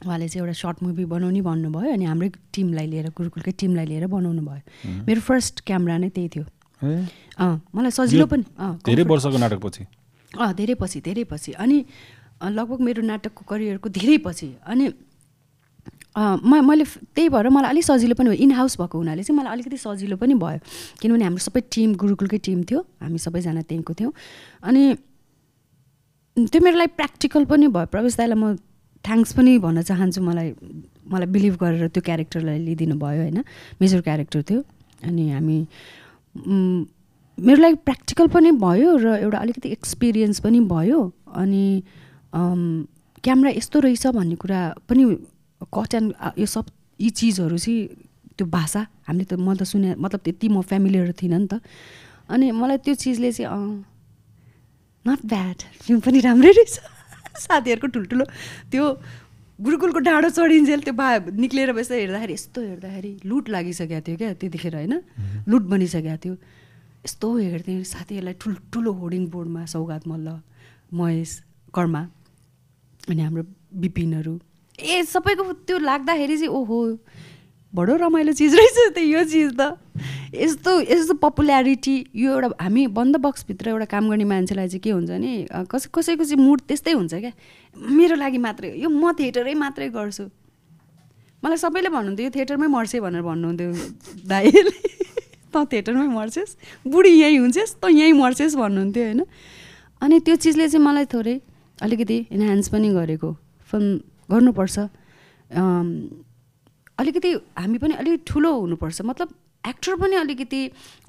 [0.07, 4.43] उहाँले चाहिँ एउटा सर्ट मुभी बनाउने भन्नुभयो अनि हाम्रै टिमलाई लिएर गुरुकुलकै टिमलाई लिएर बनाउनु
[4.43, 4.63] भयो।
[5.07, 6.45] मेरो फर्स्ट क्यामरा नै त्यही थियो।
[7.37, 8.45] अँ मलाई सजिलो पनि
[8.89, 9.83] धेरै वर्षको नाटकपछि?
[10.41, 11.77] अँ धेरै पछि धेरै पछि। अनि
[12.41, 14.89] लगभग मेरो नाटकको करियरको धेरै पछि। अनि
[16.17, 19.53] म मैले त्यही भएर मलाई अलिक सजिलो पनि भयो। इन हाउस भएको हुनाले चाहिँ मलाई
[19.53, 20.59] अलिकति सजिलो पनि भयो।
[20.99, 24.13] किनभने हाम्रो सबै टिम गुरुकुलकै टिम थियो। हामी सबैजना त्यहीँको थियौँ।
[24.65, 24.83] अनि
[26.37, 28.57] त्यो मेरो लागि प्र्याक्टिकल पनि भयो। प्रवेश दाईलाई म
[29.05, 30.49] थ्याङ्क्स पनि भन्न चाहन्छु मलाई
[31.11, 33.39] मलाई बिलिभ गरेर त्यो क्यारेक्टरलाई लिइदिनु भयो होइन
[33.81, 34.61] मेजर क्यारेक्टर थियो।
[35.09, 35.59] अनि हामी
[37.39, 41.01] मेरो लागि प्र्याक्टिकल पनि भयो र एउटा अलिकति एक्सपिरियन्स पनि भयो।
[41.35, 41.65] अनि
[42.33, 45.03] क्यामरा यस्तो रहेछ भन्ने कुरा पनि
[45.75, 46.65] कट एन्ड यो सब
[47.01, 47.81] यी चिजहरू चाहिँ
[48.37, 51.61] त्यो भाषा हामीले त म त सुने मतलब त्यति म फ्यामिलीहरू थिइनँ नि त।
[52.31, 53.49] अनि मलाई त्यो चिजले चाहिँ
[55.05, 56.75] नट ब्याड फिल्म पनि राम्रै रहेछ।
[57.41, 58.25] साथीहरूको ठुल्ठुलो
[58.71, 58.85] त्यो
[59.59, 64.75] गुरुकुलको डाँडो चढिन्जेल त्यो बा निक्लिएर बस्दा हेर्दाखेरि यस्तो हेर्दाखेरि लुट लागिसकेको थियो क्या त्यतिखेर
[64.77, 64.95] होइन?
[65.49, 66.35] लुट बनिसकेको थियो।
[67.05, 70.29] यस्तो हेर्थेँ साथीहरूलाई ठुल्ठुलो होर्डिङ बोर्डमा सौगात मल्ल
[70.93, 71.31] महेश
[71.75, 72.03] कर्मा
[73.09, 73.45] अनि हाम्रो
[73.81, 74.35] बिपिनहरू।
[74.79, 76.79] ए सबैको त्यो लाग्दाखेरि चाहिँ ओहो
[77.75, 79.79] बडो रमाइलो चिज रहेछ त यो चिज त।
[80.35, 85.11] यस्तो यस्तो पपुल्यारिटी यो एउटा हामी बन्द बक्सभित्र एउटा काम गर्ने मान्छेलाई चाहिँ के हुन्छ
[85.11, 87.33] नि कसै कसैको चाहिँ मुड त्यस्तै हुन्छ क्या।
[87.77, 90.25] मेरो लागि मात्रै यो म थिएटरै मात्रै गर्छु।
[91.43, 93.71] मलाई सबैले भन्नुहुन्थ्यो यो थिएटरमै मर्छे भनेर भन्नुहुन्थ्यो
[94.27, 94.75] दाइले।
[95.51, 96.51] त थिएटरमै मर्छेस्?
[96.87, 97.79] बुढी यहीँ हुन्छेस्?
[97.83, 98.55] त यहीँ मर्छेस्?
[98.55, 99.23] भन्नुहुन्थ्यो होइन।
[100.03, 101.37] अनि त्यो चिजले चाहिँ मलाई थोरै
[101.83, 103.31] अलिकति इन्हान्स पनि गरेको।
[103.71, 103.89] फिल्म
[104.31, 104.77] गर्नुपर्छ।
[107.01, 109.29] अलिकति हामी पनि अलिक ठुलो हुनुपर्छ। मतलब
[109.65, 110.61] एक्टर पनि अलिकति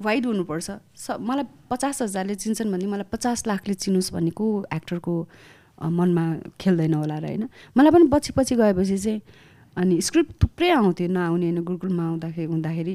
[0.02, 5.14] वाइड हुनुपर्छ। स मलाई पचास हजारले चिन्छन् भने मलाई पचास लाखले चिनोस् भन्ने को एक्टरको
[5.82, 6.24] मनमा
[6.60, 9.20] खेल्दैन होला र होइन। मलाई पनि पछि पछि गएपछि चाहिँ
[9.76, 12.94] अनि स्क्रिप्ट थुप्रै आउँथ्यो नआउने होइन गुरुकुलमा आउँदाखेरि हुँदाखेरि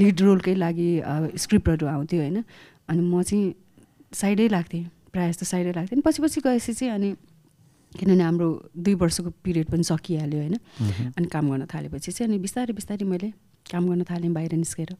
[0.00, 0.90] लिड रोलकै लागि
[1.36, 2.44] स्क्रिप्टहरू आउँथ्यो होइन।
[2.88, 3.54] अनि म चाहिँ
[4.12, 7.08] साइडै लाग्थेँ प्रायः जस्तो साइडै लाग्थेँ। अनि पछि पछि गएपछि चाहिँ अनि
[7.90, 10.56] किनभने हाम्रो दुई वर्षको पिरियड पनि सकिहाल्यो होइन।
[11.18, 13.28] अनि काम गर्न थालेपछि चाहिँ अनि बिस्तारै बिस्तारै मैले
[13.66, 14.94] काम गर्न थालेँ बाहिर निस्केर।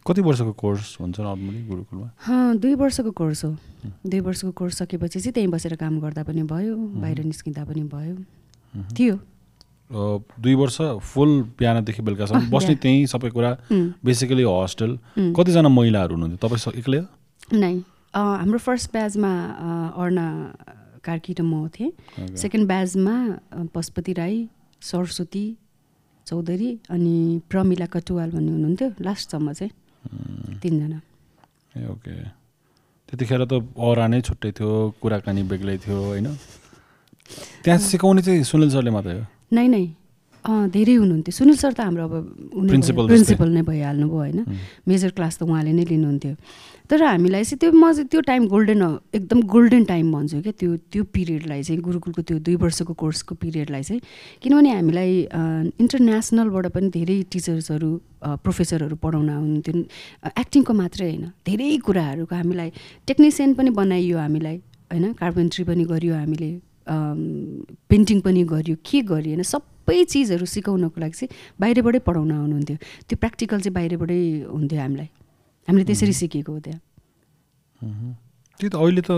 [0.00, 2.08] कति वर्षको कोर्स हुन्छ गुरुकुलमा?
[2.56, 3.50] दुई वर्षको कोर्स हो।
[4.06, 8.16] दुई वर्षको कोर्स सकेपछि चाहिँ त्यहीँ बसेर काम गर्दा पनि भयो बाहिर निस्किँदा पनि भयो।
[8.96, 9.16] थियो।
[10.40, 13.50] दुई वर्ष फुल बिहानदेखि बेलुकासम्म बस्ने त्यहीँ सबै कुरा
[14.00, 14.98] बेसिकली हस्टेल
[15.36, 16.40] कतिजना महिलाहरू हुनुहुन्थ्यो?
[16.40, 17.00] तपाईँ एक्लै
[17.52, 17.74] नै।
[18.14, 19.32] हाम्रो फर्स्ट ब्याचमा
[20.00, 20.26] अर्ना
[21.04, 21.90] कार्की र म थिएँ।
[22.36, 23.16] सेकेन्ड ब्याचमा
[23.74, 24.36] पशुपति राई
[24.82, 25.44] सरस्वती
[26.26, 27.14] चौधरी अनि
[27.50, 29.72] प्रमिला कटुवाल भन्ने हुनुहुन्थ्यो लास्टसम्म चाहिँ
[30.62, 31.00] तिनजना।
[31.76, 32.14] ए ओके।
[33.08, 34.70] त्यतिखेर त औरा नै छुट्टै थियो
[35.02, 36.28] कुराकानी बेग्लै थियो होइन?
[37.64, 39.24] त्यहाँ सिकाउने चाहिँ सुनिल सरले मात्रै हो?
[39.52, 39.84] नै नै।
[40.46, 42.14] धेरै हुनुहुन्थ्यो। सुनिल सर त हाम्रो अब
[42.80, 44.38] जस्तै। प्रिन्सिपल नै भइहाल्नु भयो होइन?
[44.88, 46.34] मेजर क्लास त उहाँले नै लिनुहुन्थ्यो।
[46.90, 48.82] तर हामीलाई चाहिँ त्यो म चाहिँ त्यो टाइम गोल्डन
[49.14, 53.82] एकदम गोल्डन टाइम भन्छु क्या त्यो त्यो पिरियडलाई चाहिँ गुरुकुलको त्यो दुई वर्षको कोर्सको पिरियडलाई
[53.82, 54.00] चाहिँ।
[54.42, 55.10] किनभने हामीलाई
[55.78, 57.90] इन्टरनेसनलबाट पनि धेरै टिचर्सहरू
[58.42, 59.74] प्रोफेसरहरू पढाउन आउनुहुन्थ्यो।
[60.34, 62.70] एक्टिङको मात्रै होइन। धेरै कुराहरूको हामीलाई
[63.06, 64.56] टेक्निसियन पनि बनाइयो हामीलाई
[64.90, 65.06] होइन?
[65.14, 66.50] कार्पेन्ट्री पनि गरियो हामीले
[66.90, 69.46] पेन्टिङ पनि गरियो। के गरियो होइन?
[69.90, 72.76] सबै चिजहरू सिकाउनको लागि चाहिँ बाहिरबाटै पढाउन आउनुहुन्थ्यो।
[73.10, 75.08] त्यो प्र्याक्टिकल चाहिँ बाहिरबाटै हुन्थ्यो हामीलाई।
[75.68, 76.80] हामीले त्यसरी सिकेको हो त्यहाँ
[78.60, 79.10] त्यही त अहिले त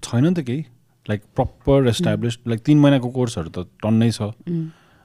[0.00, 0.62] छैन नि त केही।
[1.06, 4.32] लाइक प्रपर एस्टाब्लिस्ड लाइक तिन महिनाको कोर्सहरू त टन्नै छ।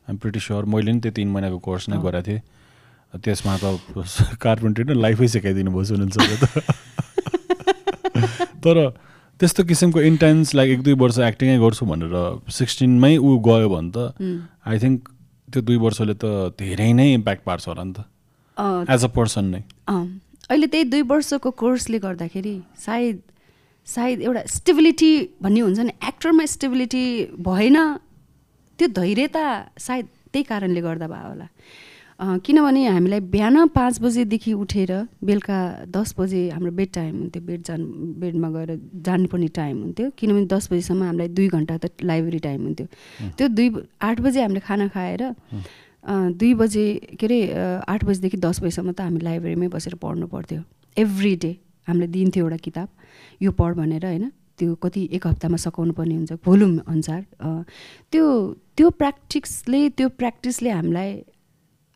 [0.08, 2.42] आइम प्रिटी स्योर मैले नि त्यो तिन महिनाको कोर्स नै अँ। गरेको थिएँ।
[3.20, 3.66] त्यसमा त
[4.46, 6.46] कार्पेन्ट्री नै लाइफै सिकाइदिनु भयो सरले त।
[8.64, 8.78] तर
[9.42, 12.14] त्यस्तो किसिमको इन्टेन्स लाइक एक दुई वर्ष एक्टिङै गर्छु भनेर
[12.58, 13.98] सिक्सटिनमै ऊ गयो भने त
[14.70, 15.10] आई थिङ्क
[15.54, 18.06] त्यो दुई वर्षले त धेरै नै इम्प्याक्ट पार्छ होला नि त।
[18.94, 23.22] एज अ पर्सन नै। अहिले त्यही दुई वर्षको कोर्सले गर्दाखेरि सायद
[23.88, 25.12] सायद एउटा स्टेबिलिटी
[25.42, 27.06] भन्ने हुन्छ नि एक्टरमा स्टेबिलिटी
[27.48, 27.78] भएन
[28.80, 29.46] त्यो धैर्यता
[29.88, 31.48] सायद त्यही कारणले गर्दा भयो होला।
[32.22, 34.92] किनभने हामीलाई बिहान पाँच बजेदेखि उठेर
[35.26, 35.58] बेलुका
[35.90, 37.86] दस बजे हाम्रो बेड टाइम हुन्थ्यो बेड जानु
[38.22, 38.70] बेडमा गएर
[39.06, 42.88] जानुपर्ने टाइम हुन्थ्यो। किनभने दस बजीसम्म हामीलाई दुई घन्टा त लाइब्रेरी टाइम हुन्थ्यो।
[43.38, 43.70] त्यो दुई
[44.02, 45.24] आठ बजे हामीले खाना खाएर
[46.38, 46.86] दुई बजे
[47.18, 47.40] के अरे
[47.90, 50.62] आठ बजीदेखि दस बजीसम्म त हामी लाइब्रेरीमै बसेर पढ्नु पर्थ्यो।
[50.98, 51.52] एभ्री डे
[51.88, 52.88] हामीले दिन्थ्यो एउटा किताब।
[53.42, 54.32] यो पढ भनेर होइन?
[54.62, 57.22] त्यो कति एक हप्तामा सकाउनु पर्ने हुन्छ भोल्युम अनुसार
[58.14, 58.26] त्यो
[58.78, 61.10] त्यो प्र्याक्टिसले त्यो प्र्याक्टिसले हामीलाई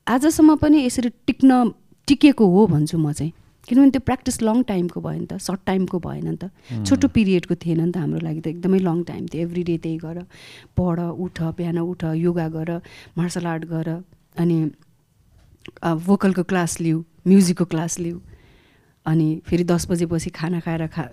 [0.08, 1.74] आजसम्म पनि यसरी टिक्न
[2.08, 3.34] टिकेको हो भन्छु म चाहिँ।
[3.68, 6.54] किनभने त्यो प्र्याक्टिस लङ टाइमको भयो नि त सर्ट टाइमको भएन नि त।
[6.86, 9.98] छोटो पिरियडको थिएन नि त हाम्रो लागि त एकदमै लङ टाइम थियो। एभ्री डे त्यही
[10.06, 10.18] गर
[10.78, 12.70] पढ उठ बिहान उठ योगा गर
[13.18, 13.90] मार्सल आर्ट गर
[14.38, 14.58] अनि
[15.82, 18.20] भोकलको क्लास लिऊ म्युजिकको क्लास लिऊ
[19.06, 21.10] अनि फेरि दस बजेपछि खाना खाएर खा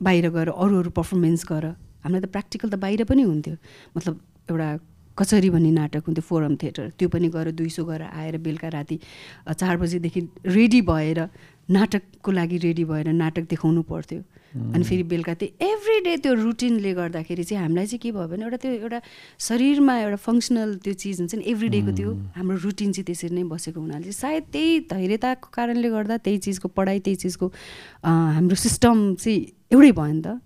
[0.00, 1.64] बाहिर गएर अरू अरू पर्फर्मेन्स गर।
[2.06, 3.56] हामीलाई त प्र्याक्टिकल त बाहिर पनि हुन्थ्यो।
[3.98, 4.14] मतलब
[4.50, 4.68] एउटा
[5.18, 8.98] कचरी भन्ने नाटक हुन्थ्यो फोरम थिएटर। त्यो पनि गएर दुई सौ गरेर आएर बेलुका राति
[9.50, 11.18] चार बजीदेखि रेडी भएर
[11.68, 16.92] नाटकको लागि रेडी भएर नाटक देखाउनु पर्थ्यो। अनि फेरि बेलुका त्यो एभ्री डे त्यो रुटिनले
[16.94, 19.00] गर्दाखेरि चाहिँ हामीलाई चाहिँ के भयो भने एउटा त्यो एउटा
[19.36, 23.44] शरीरमा एउटा फङ्सनल त्यो चिज हुन्छ नि एभ्री डेको त्यो हाम्रो रुटिन चाहिँ त्यसरी नै
[23.52, 27.46] बसेको हुनाले चाहिँ सायद त्यही धैर्यताको कारणले गर्दा त्यही चिजको पढाइ त्यही चिजको
[28.08, 29.38] हाम्रो सिस्टम चाहिँ
[29.72, 30.40] एउटै भयो नि त।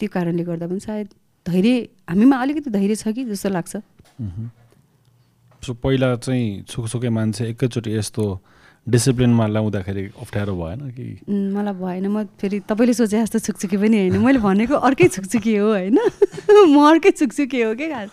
[0.00, 1.08] त्यो कारणले गर्दा पनि सायद
[1.46, 1.72] धैर्य
[2.08, 3.72] हामीमा अलिकति धैर्य छ कि जस्तो लाग्छ?
[5.62, 8.24] सो पहिला चाहिँ सुकसुकै मान्छे एकैचोटि यस्तो
[8.86, 11.04] डिसिप्लिनमा ल्याउँदाखेरि अप्ठ्यारो भएन कि?
[11.30, 15.68] मलाई भएन। म फेरि तपाईँले सोचे जस्तो छुकछुकी पनि होइन। मैले भनेको अर्कै छुकछुकी हो
[15.70, 15.98] होइन?
[16.74, 18.10] म अर्कै छुकछुकी हो क्या खास?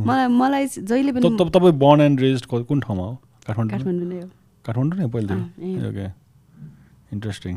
[0.00, 3.14] मलाई मलाई जहिले पनि तपाईँ बर्न एन्ड रेज कुन ठाउँमा हो?
[3.46, 3.70] काठमाडौँ?
[3.70, 4.28] काठमाडौँ नै हो।
[4.64, 6.06] काठमाडौँ नै। ओके
[7.12, 7.54] इन्ट्रेस्टिङ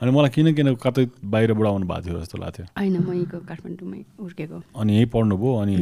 [0.00, 2.66] अनि मलाई किन किन कतै बाहिरबाट आउनु भएको थियो जस्तो लाग्थ्यो?
[2.78, 5.76] होइन म यहीँको काठमाडौँमै हुर्केको। अनि यहीँ पढ्नुभयो अनि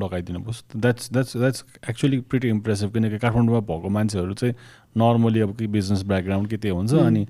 [0.00, 4.54] लगाइदिनु भयो that's that's that's actually pretty impressive किनकि काठमाडौँमा भएको मान्छेहरू चाहिँ
[4.96, 7.26] नर्मली अब कि बिजनेस ब्याकग्राउन्ड के त्यो हुन्छ अनि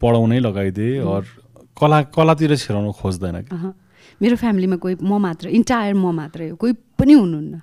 [0.00, 1.22] पढाउनै लगाइदिए अर
[1.80, 3.72] कला कलातिर छिराउनु खोज्दैन कि।
[4.22, 7.54] मेरो फ्यामिलीमा कोही म मात्र इन्टायर म मात्रै हो। कोही पनि हुनुहुन्न।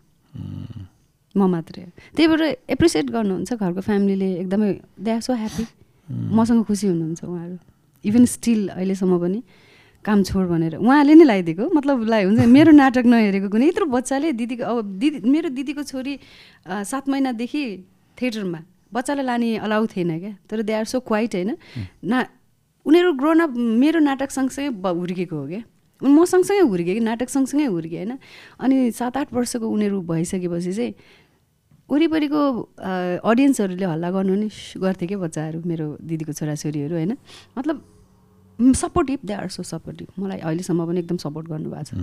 [1.35, 5.63] म मात्रै हो। त्यही भएर एप्रिसिएट गर्नुहुन्छ घरको फ्यामिलीले। एकदमै दे आर सो ह्याप्पी
[6.11, 7.57] मसँग खुसी हुनुहुन्छ उहाँहरू।
[8.05, 9.39] इभन स्टिल अहिलेसम्म पनि।
[10.05, 14.31] काम छोड भनेर उहाँले नै लगाइदिएको। मतलब लाई हुन्छ मेरो नाटक नहेरेको कुनै। यत्रो बच्चाले
[14.37, 16.13] दिदीको अब दिदी मेरो दिदीको छोरी
[16.85, 17.63] सात महिनादेखि
[18.17, 18.59] थिएटरमा
[18.93, 21.51] बच्चालाई लाने अलाउ थिएन क्या। तर दे आर सो क्वाइट होइन?
[22.05, 22.17] ना
[22.85, 23.51] उनीहरू ग्रोन अप
[23.81, 25.63] मेरो नाटक सँगसँगै हुर्केको हो क्या।
[26.01, 27.01] उनी म सँगसँगै हुर्केँ कि?
[27.01, 28.17] नाटक सँगसँगै हुर्केँ होइन?
[28.61, 30.93] अनि सात आठ वर्षको उनीहरू भइसकेपछि चाहिँ
[31.89, 32.41] वरिपरिको
[33.25, 34.47] अडियन्सहरूले हल्ला गर्नु नि
[34.77, 37.17] गर्थे क्या बच्चाहरू मेरो दिदीको छोराछोरीहरू होइन?
[37.57, 37.75] मतलब
[38.59, 41.93] supportive they are so supportive मलाई अहिलेसम्म पनि एकदम सपोर्ट गर्नुभएको छ।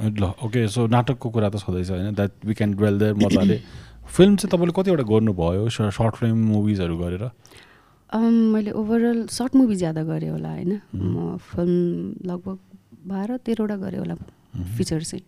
[0.00, 2.14] ल ओके सो नाटकको कुरा त छँदैछ होइन?
[2.14, 3.56] That we can dwell there मजाले।
[4.04, 7.24] फिल्म चाहिँ तपाईँले कतिवटा गर्नुभयो सर्ट फिल्म मुभिजहरू गरेर?
[8.12, 10.72] अम्, मैले ओभरअल सर्ट मुभी ज्यादा गरेँ होला होइन?
[10.94, 12.58] म फिल्म लगभग
[13.06, 14.14] बाह्र तेह्रवटा गरेँ होला
[14.76, 15.24] फिचर चाहिँ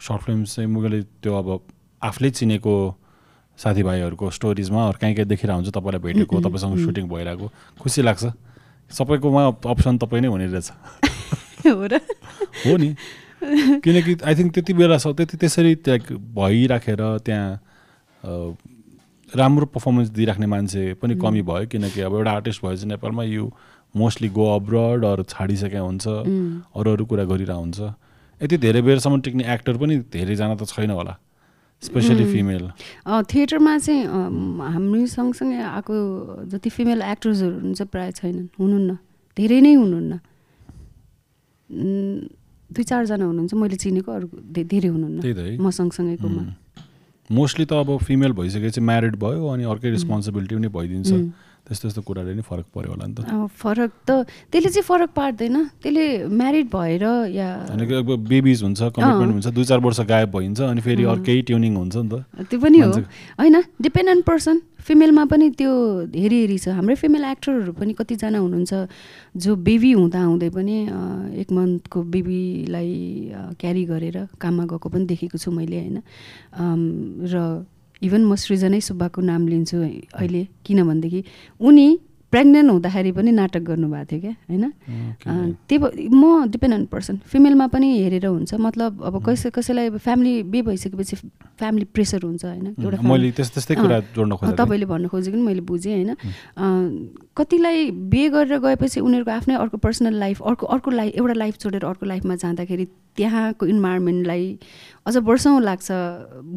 [0.00, 1.48] सर्ट फिल्म चाहिँ मैले त्यो अब
[2.02, 2.74] आफूले चिनेको
[3.58, 7.46] साथीभाइहरूको स्टोरिजमा अरू कहीँ कहीँ देखिरहेको हुन्छ तपाईँलाई भेटेको तपाईँसँग सुटिङ भइरहेको।
[7.80, 8.24] खुसी लाग्छ।
[8.98, 10.68] सबैकोमा अप्सन तपाईँ नै हुने रहेछ।
[11.66, 12.00] हो र।
[12.66, 12.94] हो नि।
[13.82, 17.50] किनकि आई थिङ्क त्यति बेला स त्यति त्यसरी त्यहाँ भइराखेर त्यहाँ
[19.32, 23.50] राम्रो पर्फर्मेन्स दिइराख्ने मान्छे पनि कमी भयो किनकि अब एउटा आर्टिस्ट भएपछि नेपालमा यु
[23.96, 27.80] मोस्टली गो अब्रड अरू छाडिसकेका हुन्छ अरू अरू कुरा गरिरहेको हुन्छ।
[28.40, 31.16] यति धेरै बेरसम्म टिक्ने एक्टर पनि धेरैजना त छैन होला।
[31.82, 32.64] स्पेसली फिमेल
[33.26, 34.02] थिएटरमा चाहिँ
[34.74, 35.94] हामी सँगसँगै आएको
[36.50, 38.90] जति फिमेल एक्टर्सहरू हुनुहुन्छ प्रायः छैनन्। हुनुहुन्न।
[39.36, 40.12] धेरै नै हुनुहुन्न।
[42.70, 45.18] दुई चारजना हुनुहुन्छ। मैले चिनेको अरू धेरै हुनुहुन्न।
[45.58, 46.42] म सँगसँगैकोमा
[47.30, 51.10] मोस्टली त अब फिमेल भइसकेपछि म्यारिड भयो अनि अर्कै रेस्पोन्सिबिलिटी पनि भइदिन्छ.
[51.62, 53.20] त्यस्तो त्यस्तो कुराले नै फरक पऱ्यो होला नि त।
[53.54, 54.10] फरक त
[54.50, 57.04] त्यसले चाहिँ फरक पार्दैन। त्यसले म्यारिड भएर
[57.38, 61.72] या अब बेबिज हुन्छ कमिटमेन्ट हुन्छ दुई चार वर्ष गायब भइन्छ अनि फेरि अर्कै ट्युनिङ
[61.76, 62.14] हुन्छ नि त।
[62.50, 62.90] त्यो पनि हो।
[63.38, 65.72] होइन डिपेन्ड अन पर्सन फिमेलमा पनि त्यो
[66.10, 68.72] हेरी हेरी छ। हाम्रै फिमेल एक्टरहरू पनि कतिजना हुनुहुन्छ
[69.38, 70.76] जो बेबी हुँदा हुँदै पनि
[71.38, 72.90] एक मन्थको बेबीलाई
[73.62, 75.98] क्यारी गरेर काममा गएको पनि देखेको छु मैले होइन।
[77.30, 77.34] र
[78.02, 81.20] इभन म सृजनै सुब्बाको नाम लिन्छु अहिले किनभनेदेखि
[81.60, 81.86] उनी
[82.32, 84.64] प्रेग्नेन्ट हुँदाखेरि पनि नाटक गर्नुभएको थियो क्या होइन?
[85.68, 89.96] त्यही भए म डिपेन्ड अन पर्सन फिमेलमा पनि हेरेर हुन्छ मतलब अब कसै कसैलाई अब
[90.00, 91.16] फ्यामिली बे भइसकेपछि
[91.60, 92.66] फ्यामिली प्रेसर हुन्छ होइन?
[92.80, 92.96] एउटा
[94.64, 96.16] तपाईँले भन्नु खोजेको नि मैले बुझेँ होइन?
[97.36, 101.84] कतिलाई बिहे गरेर गएपछि उनीहरूको आफ्नै अर्को पर्सनल लाइफ अर्को अर्को लाइफ एउटा लाइफ छोडेर
[101.84, 102.84] अर्को लाइफमा जाँदाखेरि
[103.16, 104.44] त्यहाँको इन्भाइरोमेन्टलाई
[105.06, 105.88] अझ वर्षौँ लाग्छ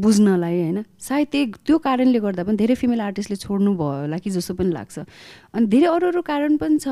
[0.03, 0.83] बुझ्नलाई होइन?
[0.99, 4.71] सायद त्यही त्यो कारणले गर्दा पनि धेरै फिमेल आर्टिस्टले छोड्नु भयो होला कि जस्तो पनि
[4.71, 4.99] लाग्छ।
[5.55, 6.87] अनि धेरै अरू अरू कारण पनि छ।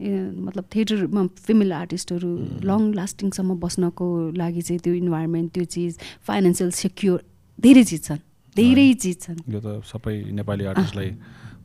[0.00, 2.30] मतलब थिएटरमा फिमेल आर्टिस्टहरू
[2.64, 4.06] लङ लास्टिङसम्म बस्नको
[4.36, 7.20] लागि चाहिँ त्यो इन्भाइरोमेन्ट त्यो चिज फाइनेन्सियल सेक्योर
[7.58, 8.20] धेरै चिज छन्।
[8.56, 11.10] धेरै चिज छन्। यो त सबै नेपाली आर्टिस्टलाई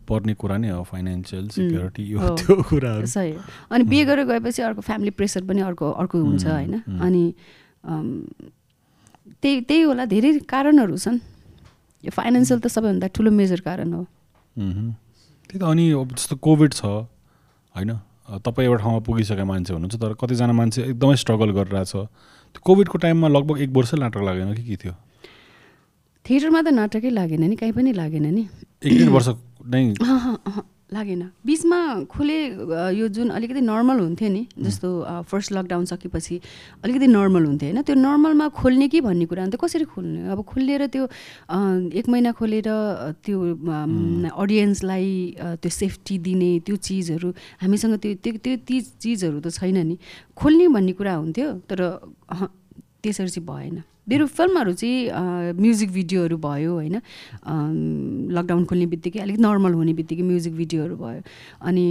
[0.08, 3.34] पर्ने कुरा नै हो फाइनेन्सियल सिक्योरिटी यो। त्यो कुराहरू। सही
[3.72, 7.24] अनि बिहे गरेर गएपछि अर्को फ्यामिली प्रेसर पनि अर्को अर्को हुन्छ होइन। अनि
[9.42, 11.20] त्यही त्यही होला धेरै कारणहरू छन्।
[12.04, 14.04] यो फाइनेन्सियल त सबैभन्दा ठुलो मेजर कारण हो।
[14.56, 16.86] त्यही त अनि अब जस्तो कोभिड छ
[17.76, 17.92] होइन?
[18.32, 21.92] तपाईँ एउटा ठाउँमा पुगिसकेको मान्छे हुनुहुन्छ तर कतिजना मान्छे एकदमै स्ट्रगल गरिरहेछ।
[22.56, 24.94] त्यो कोभिडको टाइममा लगभग एक वर्ष नाटक लागेन कि के थियो?
[26.26, 28.44] थिएटरमा त नाटकै लागेन नि कहीँ पनि लागेन नि।
[28.86, 29.28] एक डेढ वर्ष
[29.68, 29.94] नै
[30.92, 32.38] लागेन। बिचमा खोले
[33.00, 34.88] यो जुन अलिकति नर्मल हुन्थ्यो नि जस्तो
[35.24, 36.36] फर्स्ट लकडाउन सकेपछि
[36.84, 40.28] अलिकति नर्मल हुन्थ्यो होइन। त्यो नर्मलमा खोल्ने कि भन्ने कुरा अन्त कसरी खोल्ने?
[40.28, 41.04] अब खोलेर त्यो
[41.96, 42.68] एक महिना खोलेर
[43.24, 43.38] त्यो
[44.36, 45.10] अडियन्सलाई
[45.64, 47.30] त्यो सेफ्टी दिने त्यो चिजहरू
[47.64, 49.96] हामीसँग त्यो त्यो त्यो ती चिजहरू त छैन नि।
[50.36, 51.80] खोल्ने भन्ने कुरा हुन्थ्यो तर
[53.00, 53.78] त्यसरी चाहिँ भएन।
[54.08, 56.96] मेरो फिल्महरू चाहिँ म्युजिक भिडियोहरू भयो होइन।
[58.36, 61.22] लकडाउन खोल्ने बित्तिकै अलिक नर्मल हुने बित्तिकै म्युजिक भिडियोहरू भयो।
[61.62, 61.86] अनि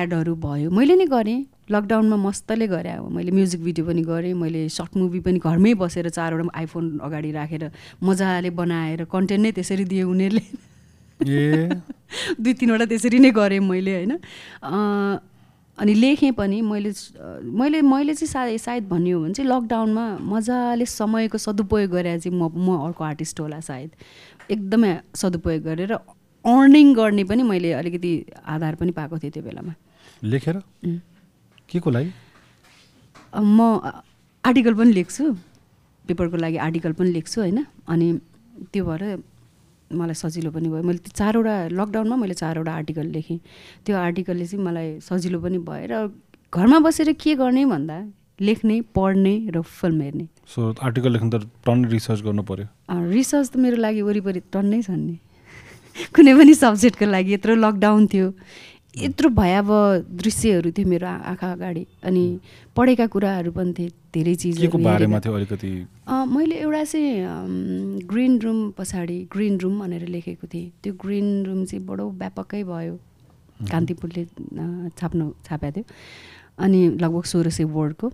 [0.00, 4.68] एडहरू भयो। मैले नै गरेँ। लकडाउनमा मस्तले गरेँ अब। मैले म्युजिक भिडियो पनि गरेँ। मैले
[4.68, 7.70] सर्ट मुभी पनि घरमै बसेर चारवटा आइफोन अगाडि राखेर
[8.04, 10.44] मजाले बनाएर कन्टेन्ट नै त्यसरी दियो उनीहरूले।
[12.40, 14.12] दुई तिनवटा त्यसरी नै गरेँ मैले होइन।
[15.78, 16.90] अनि लेखेँ पनि मैले
[17.44, 22.38] मैले मैले चाहिँ सायद सायद भन्ने हो भने चाहिँ लकडाउनमा मजाले समयको सदुपयोग गरेर चाहिँ
[22.38, 23.90] म म अर्को आर्टिस्ट होला सायद।
[24.50, 28.12] एकदमै सदुपयोग गरेर अर्निङ गर्ने पनि मैले अलिकति
[28.46, 29.74] आधार पनि पाएको थिएँ त्यो बेलामा।
[30.24, 30.62] लेखेर.
[31.68, 32.10] के को लागि?
[33.36, 33.60] म
[34.44, 35.24] आर्टिकल पनि लेख्छु।
[36.08, 38.08] पेपरको लागि आर्टिकल पनि लेख्छु होइन। अनि
[38.72, 39.02] त्यो भएर
[39.92, 43.38] मलाई सजिलो पनि भयो। मैले चारवटा लकडाउनमा मैले चारवटा आर्टिकल लेखेँ।
[43.86, 45.94] त्यो आर्टिकलले चाहिँ मलाई सजिलो पनि भयो र
[46.52, 47.98] घरमा बसेर के गर्ने भन्दा
[48.40, 52.66] लेख्ने पढ्ने र फिल्म हेर्ने। सो आर्टिकल लेख्नु त टन रिसर्च गर्नु पऱ्यो
[53.10, 55.16] रिसर्च त मेरो लागि वरिपरि टन्नै छन् नि।
[56.14, 58.28] कुनै पनि सब्जेक्टको लागि यत्रो लकडाउन थियो।
[58.96, 62.24] यत्रो भयावह दृश्यहरू थियो मेरो आँखा अगाडि। अनि
[62.76, 64.34] पढेका कुराहरू पनि थिए धेरै
[64.80, 65.70] बारेमा हेरेका। थियो अलिकति?
[66.08, 71.84] मैले एउटा चाहिँ ग्रिन रुम पछाडि ग्रिन रुम भनेर लेखेको थिएँ। त्यो ग्रिन रुम चाहिँ
[71.86, 72.94] बडो व्यापकै भयो।
[73.68, 74.24] कान्तिपुरले
[74.96, 75.84] छाप्नु छापेको थियो।
[76.64, 78.06] अनि लगभग सोह्र सय वर्डको।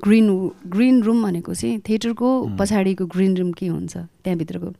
[0.00, 0.26] ग्रिन
[0.72, 4.72] ग्रिन रुम भनेको चाहिँ थिएटरको पछाडिको ग्रिन रुम के हुन्छ त्यहाँभित्रको।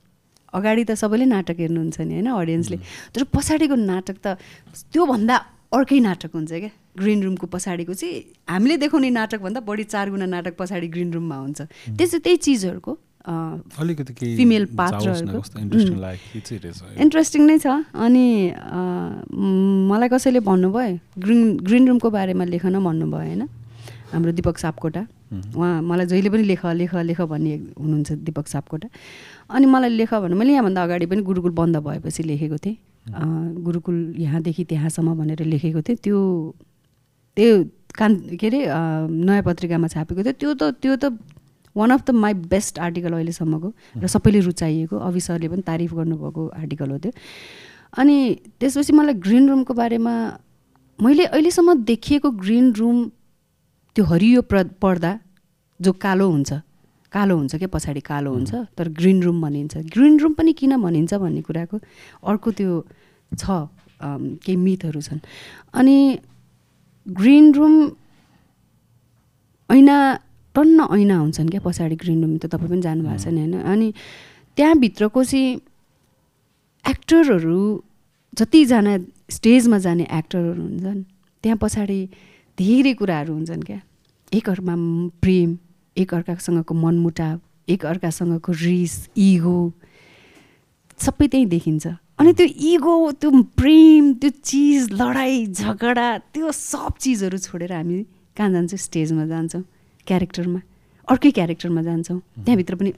[0.52, 2.78] अगाडि त सबैले नाटक हेर्नुहुन्छ नि होइन अडियन्सले
[3.14, 4.26] तर पछाडिको नाटक त
[4.92, 5.36] त्योभन्दा
[5.72, 10.54] अर्कै नाटक हुन्छ क्या। ग्रिन रुमको पछाडिको चाहिँ हामीले देखाउने नाटकभन्दा बढी चार गुणा नाटक
[10.60, 11.60] पछाडि ग्रिन रुममा हुन्छ।
[11.96, 12.92] त्यस्तो त्यही चिजहरूको
[13.22, 15.38] अलिकति न, पात्रहरूको।
[17.00, 18.26] इन्ट्रेस्टिङ नै छ। अनि
[19.88, 20.98] मलाई कसैले भन्नुभयो?
[21.16, 23.42] ग्रिन ग्रिन रुमको बारेमा लेख न भन्नुभयो होइन?
[24.12, 25.02] हाम्रो दिपक सापकोटा।
[25.56, 28.88] उहाँ मलाई जहिले पनि लेख लेख लेख भन्ने हुनुहुन्छ दिपक सापकोटा।
[29.52, 32.76] अनि मलाई लेख भन्नु मैले यहाँभन्दा अगाडि पनि गुरुकुल बन्द भएपछि लेखेको थिएँ।
[33.62, 36.18] गुरुकुल यहाँदेखि त्यहाँसम्म भनेर लेखेको थिएँ। त्यो
[37.36, 37.52] त्यो
[37.98, 38.60] कान के अरे
[39.08, 41.04] नयाँ पत्रिकामा छापेको थियो। त्यो त त्यो त
[41.76, 46.42] one of the my best article अहिलेसम्मको र सबैले रुचाइएको। अवि सरले पनि तारिफ गर्नुभएको
[46.60, 47.12] आर्टिकल हो त्यो।
[47.98, 48.16] अनि
[48.60, 50.14] त्यसपछि मलाई ग्रिन रुमको बारेमा
[50.98, 52.96] मैले अहिलेसम्म देखिएको ग्रिन रुम
[53.96, 55.12] त्यो हरियो प्र पर्दा
[55.80, 56.52] जो कालो हुन्छ
[57.12, 61.14] कालो हुन्छ क्या पछाडि कालो हुन्छ तर ग्रिन रुम भनिन्छ। ग्रिन रुम पनि किन भनिन्छ
[61.14, 61.76] भन्ने कुराको
[62.24, 62.72] अर्को त्यो
[63.32, 63.44] छ
[64.00, 65.20] केही मिथहरू छन्।
[65.74, 65.96] अनि
[67.06, 67.74] ग्रिन रुम
[69.70, 69.96] ऐना
[70.54, 73.54] टन्न ऐना हुन्छन् क्या पछाडि ग्रिन रुम त तपाईँ पनि जानुभएको छ नि होइन?
[73.62, 73.88] अनि
[74.56, 75.60] त्यहाँभित्रको चाहिँ
[76.84, 77.60] एक्टरहरू
[78.32, 78.94] जतिजना
[79.30, 81.02] स्टेजमा जाने एक्टरहरू हुन्छन्
[81.44, 82.00] त्यहाँ पछाडि
[82.58, 83.80] धेरै कुराहरू हुन्छन् क्या।
[84.32, 84.76] एकअर्कामा
[85.22, 85.50] प्रेम
[85.96, 89.58] एकअर्कासँगको मनमुटाव एकअर्कासँगको रिस इगो
[90.98, 91.86] सबै त्यहीँ देखिन्छ।
[92.20, 98.02] अनि त्यो इगो त्यो प्रेम त्यो चिज लडाइँ झगडा त्यो सब चिजहरू छोडेर हामी
[98.36, 98.78] कहाँ जान्छौँ?
[98.78, 99.62] स्टेजमा जान्छौँ
[100.06, 100.60] क्यारेक्टरमा
[101.08, 102.92] अर्कै क्यारेक्टरमा जान्छौँ। त्यहाँभित्र पनि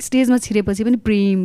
[0.00, 1.40] स्टेजमा छिरेपछि पनि प्रेम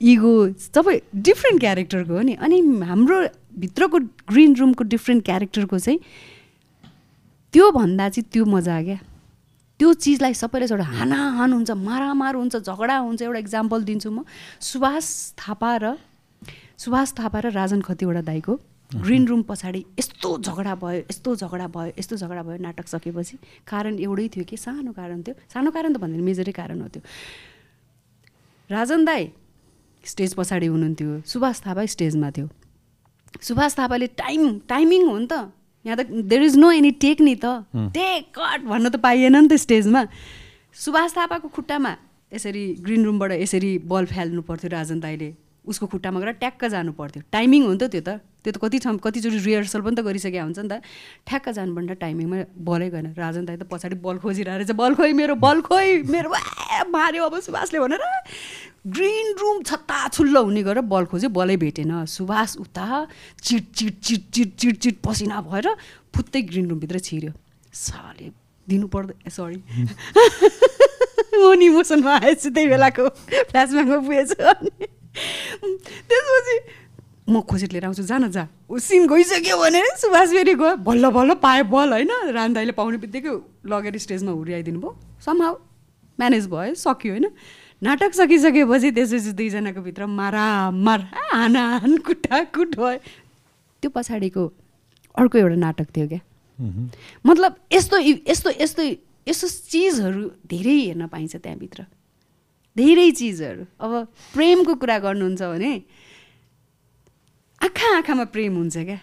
[0.00, 3.16] इगो सबै डिफ्रेन्ट क्यारेक्टरको हो नि। अनि हाम्रो
[3.58, 3.98] भित्रको
[4.32, 6.00] ग्रिन रुमको डिफ्रेन्ट क्यारेक्टरको चाहिँ
[7.52, 8.98] त्योभन्दा चाहिँ त्यो मजा क्या
[9.78, 14.26] त्यो चिजलाई सबैले एउटा हानाहान हुन्छ मारामार हुन्छ झगडा हुन्छ एउटा इक्जाम्पल दिन्छु म।
[14.58, 15.06] सुभाष
[15.38, 15.94] थापा र
[16.82, 18.52] सुभाष थापा र राजन खतिवडा दाईको
[18.90, 23.36] ग्रिन रुम पछाडि यस्तो झगडा भयो यस्तो झगडा भयो यस्तो झगडा भयो नाटक सकेपछि।
[23.70, 27.02] कारण एउटै थियो कि सानो कारण थियो। सानो कारण त भन्दैन मेजरै कारण हो त्यो।
[28.70, 29.22] राजन दाई
[30.04, 32.48] स्टेज पछाडि हुनुहुन्थ्यो सुभाष थापा स्टेजमा थियो।
[33.46, 35.52] सुभाष थापाले टाइम टाइमिङ हो नि त।
[35.86, 37.64] यहाँ त there is no any take नि त।
[37.94, 40.06] टेक कट भन्न त पाइएन नि त स्टेजमा।
[40.74, 41.92] सुभाष थापाको खुट्टामा
[42.34, 45.34] यसरी ग्रिन रुमबाट यसरी बल फाल्नु पर्थ्यो राजन दाईले।
[45.68, 48.78] उसको खुट्टामा गएर ट्याक्क जानु पर्थ्यो। टाइमिङ हो नि त त्यो त। त्यो त कति
[48.84, 50.80] ठाउँ कतिचोटि रिहर्सल पनि त गरिसकेको हुन्छ नि त।
[51.28, 55.34] ठ्याक्क जानुपर्ने टाइमिङमा बलै गएन। राजन दाई त पछाडि बल खोजिरहेको रहेछ बल खोइ मेरो
[55.36, 56.28] बल खोइ मेरो!
[56.88, 58.02] माऱ्यो अब सुभाषले भनेर!
[58.94, 63.06] ग्रिन रुम छत्ता छुल्लो हुने गरेर बल खोज्यो बलै भेटेन। सुभाष उता
[63.42, 65.66] चिट चिट चिट चिट चिट चिट पसिना भएर
[66.14, 67.32] फुत्तै ग्रिन रुमभित्र छिर्यो।
[67.74, 68.30] साले
[68.66, 69.58] दिनु पर्दै सरी
[71.38, 73.08] म नि इमोसनमा आएछु त्यही बेलाको
[73.50, 74.36] फ्ल्यासब्याकमा पुगेछु
[76.08, 76.56] त्यसपछि
[77.28, 78.44] म खोजेर लिएर आउँछु जा न जा।
[78.80, 82.12] सिन गइसक्यो भने सुभाष फेरि गयो। बल्ल बल्ल पायो बल होइन?
[82.32, 83.32] रान्दाइले पाउने बित्तिकै
[83.68, 85.54] लगेर स्टेजमा हुर्याइदिनु भयो। समहाउ
[86.18, 87.26] म्यानेज भयो सक्यो होइन?
[87.82, 92.98] नाटक सकिसकेपछि त्यसपछि दुईजनाको भित्र मारामार हानाहान कुटाकुट भयो
[93.82, 94.44] त्यो पछाडिको
[95.14, 96.20] अर्को एउटा नाटक थियो क्या।
[97.26, 98.82] मतलब यस्तो यस्तो यस्तो
[99.28, 101.84] यस्तो चिजहरू धेरै हेर्न पाइन्छ त्यहाँभित्र।
[102.76, 103.92] धेरै चिजहरू। अब
[104.34, 105.72] प्रेमको कुरा गर्नुहुन्छ भने
[107.60, 108.98] आँखा आँखामा प्रेम हुन्छ क्या।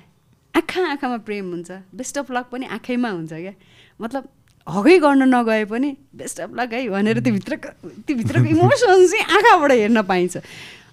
[0.55, 3.53] आँखा आँखामा प्रेम हुन्छ। बेस्ट अफ लक पनि आँखैमा हुन्छ क्या।
[4.01, 4.23] मतलब
[4.68, 7.70] हगै गर्न नगए पनि बेस्ट अफ लक है भनेर त्यो भित्रको
[8.05, 10.38] त्यो भित्रको इमोसन चाहिँ आँखाबाट हेर्न पाइन्छ।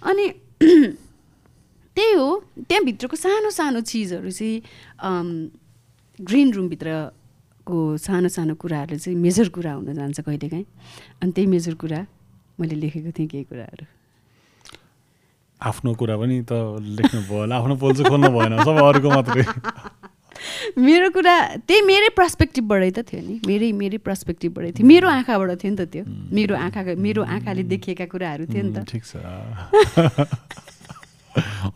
[0.05, 0.29] अनि
[1.97, 2.29] त्यही हो
[2.69, 4.57] त्यहाँभित्रको सानो सानो चिजहरू चाहिँ
[6.21, 10.67] ग्रिन रुमभित्रको सानो सानो कुराहरू चाहिँ मेजर कुरा हुन जान्छ कहिलेकाहीँ।
[11.23, 12.01] अनि त्यही मेजर कुरा
[12.61, 13.85] मैले लेखेको थिएँ केही कुराहरू।
[15.61, 16.53] आफ्नो कुरा पनि त
[16.99, 19.45] लेख्नु भयो होला आफ्नो पोल चाहिँ खोल्नु भएन सब अरूको मात्रै।
[20.79, 25.73] मेरो कुरा त्यही मेरै पर्सपेक्टिभबाटै त थियो नि। मेरै मेरै पर्सपेक्टिभबाटै थियो। मेरो आँखाबाट थियो
[25.73, 29.17] नि त त्यो। मेरो आँखा मेरो आँखाले देखिएका कुराहरू थियो नि त। ठिक छ।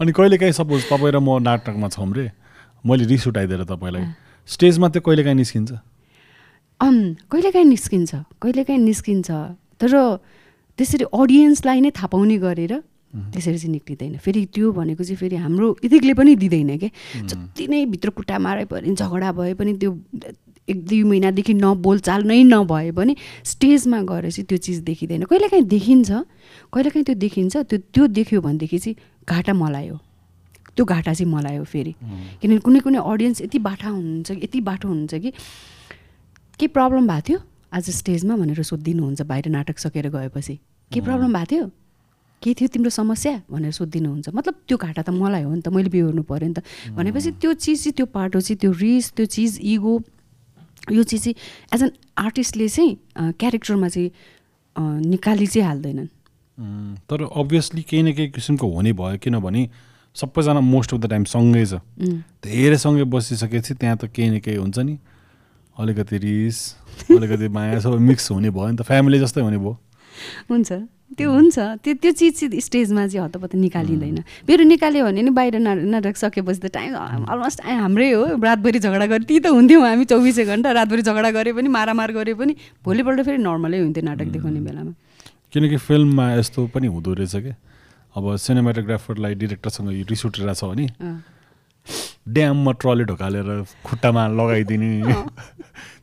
[0.00, 2.30] अनि कहिले काहीँ सपोज तपाईँ र म नाटकमा छौँ रे।
[2.86, 4.04] मैले रिस उठाइदिएर तपाईँलाई।
[4.46, 5.72] स्टेजमा त्यो कहिले काहीँ निस्किन्छ
[6.80, 9.30] कहिलेकाहीँ निस्किन्छ। कहिलेकाहीँ निस्किन्छ।
[9.80, 10.18] तर
[10.78, 12.82] त्यसरी अडियन्सलाई नै थाहा पाउने गरेर
[13.32, 16.90] त्यसरी चाहिँ निक्लिँदैन। फेरि त्यो भनेको चाहिँ फेरि हाम्रो इथिकले पनि दिँदैन क्या
[17.26, 19.92] जति नै भित्र खुट्टा मारे पनि झगडा भए पनि त्यो
[20.68, 26.10] एक दुई महिनादेखि नबोलचाल नै नभए पनि स्टेजमा गएर चाहिँ त्यो चिज देखिँदैन। कहिलेकाहीँ देखिन्छ
[26.74, 28.96] कहिलेकाहीँ त्यो देखिन्छ त्यो त्यो देख्यो भनेदेखि चाहिँ
[29.28, 29.98] घाटा मलाई हो।
[30.76, 31.94] त्यो घाटा चाहिँ मलाई हो फेरि।
[32.42, 35.30] किनभने कुनै कुनै अडियन्स यति बाठा हुनुहुन्छ कि यति बाठो हुनुहुन्छ कि
[36.60, 37.38] के प्रब्लम भएको थियो?
[37.72, 40.58] आज स्टेजमा भनेर सोधिदिनुहुन्छ बाहिर नाटक सकेर गएपछि।
[40.90, 41.64] के प्रब्लम भएको थियो?
[42.42, 45.88] के थियो तिम्रो समस्या भनेर सोधिदिनुहुन्छ। मतलब त्यो घाटा त मलाई हो नि त मैले
[45.90, 46.62] बिहोर्नु पऱ्यो नि त।
[46.94, 49.92] भनेपछि त्यो चिज चाहिँ त्यो पाटो चाहिँ त्यो रिस त्यो चिज इगो
[50.92, 51.36] यो चिज चाहिँ
[51.74, 52.92] एज एन आर्टिस्टले चाहिँ
[53.40, 54.10] क्यारेक्टरमा चाहिँ
[55.10, 56.08] निकाली चाहिँ हाल्दैनन्।
[57.08, 59.62] तर अभियसली केही न केही किसिमको हुने भयो किनभने
[60.16, 61.80] सबैजना मोस्ट अफ द टाइम सँगै छ।
[62.44, 64.96] धेरै सँगै बसिसकेपछि त्यहाँ त केही न केही हुन्छ नि।
[65.76, 66.58] अलिकति रिस
[67.12, 69.76] अलिकति माया सबै मिक्स हुने भयो नि त। फ्यामिली जस्तै हुने भयो।
[70.48, 70.72] हुन्छ।
[71.10, 75.58] त्यो हुन्छ। त्यो त्यो चिज चाहिँ स्टेजमा चाहिँ हतपत निकालिँदैन। मेरो निकाल्यो भने नि बाहिर
[75.62, 76.94] ना नाटक सकेपछि त टाइम
[77.30, 81.52] अलमोस्ट हाम्रै हो। रातभरि झगडा गरे ती त हुन्थ्यौँ हामी चौबिसै घन्टा। रातभरि झगडा गरे
[81.54, 82.52] पनि मारामार गरे पनि
[82.84, 84.92] भोलिपल्ट फेरि नर्मलै हुन्थ्यो नाटक देखाउने बेलामा।
[85.52, 87.54] किनकि फिल्ममा यस्तो पनि हुँदो रहेछ क्या
[88.16, 91.22] अब सिनेमाटोग्राफरलाई डिरेक्टरसँग रिस उठिरहेछ भने अँ।
[92.28, 93.48] ड्याममा ट्रली ढोकालेर
[93.86, 94.90] खुट्टामा लगाइदिने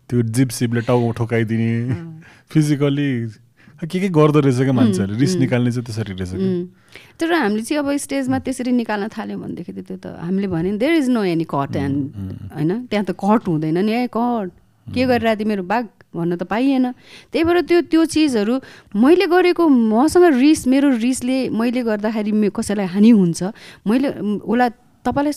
[0.07, 1.71] त्यो जिप सिपले टाउको ठोकाइदिने
[2.49, 3.09] फिजिकल्ली
[3.85, 5.19] के के गर्दो रहेछ क्या मान्छेहरूले?
[5.19, 6.31] रिस निकाल्ने चाहिँ त्यसरी रहेछ.
[7.19, 10.77] तर हामीले चाहिँ अब स्टेजमा त्यसरी निकाल्न थाल्यौँ भनेदेखि त त्यो त हामीले भन्यो नि
[10.77, 11.97] there is no any cut and
[12.55, 14.49] होइन त्यहाँ त कट हुँदैन नि ए कट
[14.87, 16.85] के गरेर मेरो बाघ भन्न त पाइएन।
[17.33, 18.53] त्यही भएर त्यो त्यो चिजहरू
[18.93, 23.41] मैले गरेको मसँग रिस मेरो रिसले मैले गर्दाखेरि कसैलाई हानि हुन्छ।
[23.87, 24.07] मैले
[24.45, 24.69] उसलाई
[25.03, 25.33] तपाईँलाई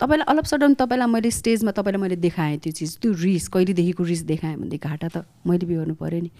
[0.00, 4.22] तपाईँलाई अलप सडन तपाईँलाई मैले स्टेजमा तपाईँलाई मैले देखाएँ त्यो चिज। त्यो रिस कहिलेदेखिको रिस
[4.24, 6.30] देखाएँ भनेदेखि घाटा त मैले बिहोर्नु पऱ्यो नि।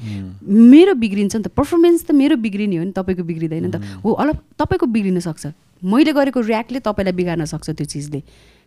[0.45, 4.09] मेरो बिग्रिन्छ नि त। पर्फर्मेन्स त मेरो बिग्रिने हो नि तपाईँको बिग्रिँदैन नि त हो
[4.17, 5.53] अलप तपाईँको बिग्रिन सक्छ।
[5.85, 8.21] मैले गरेको रियाक्टले तपाईँलाई बिगार्न सक्छ त्यो चिजले।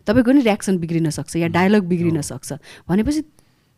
[0.06, 2.52] तपाईँको नि रियाक्सन बिग्रिन सक्छ या डायलग बिग्रिन सक्छ।
[2.86, 3.20] भनेपछि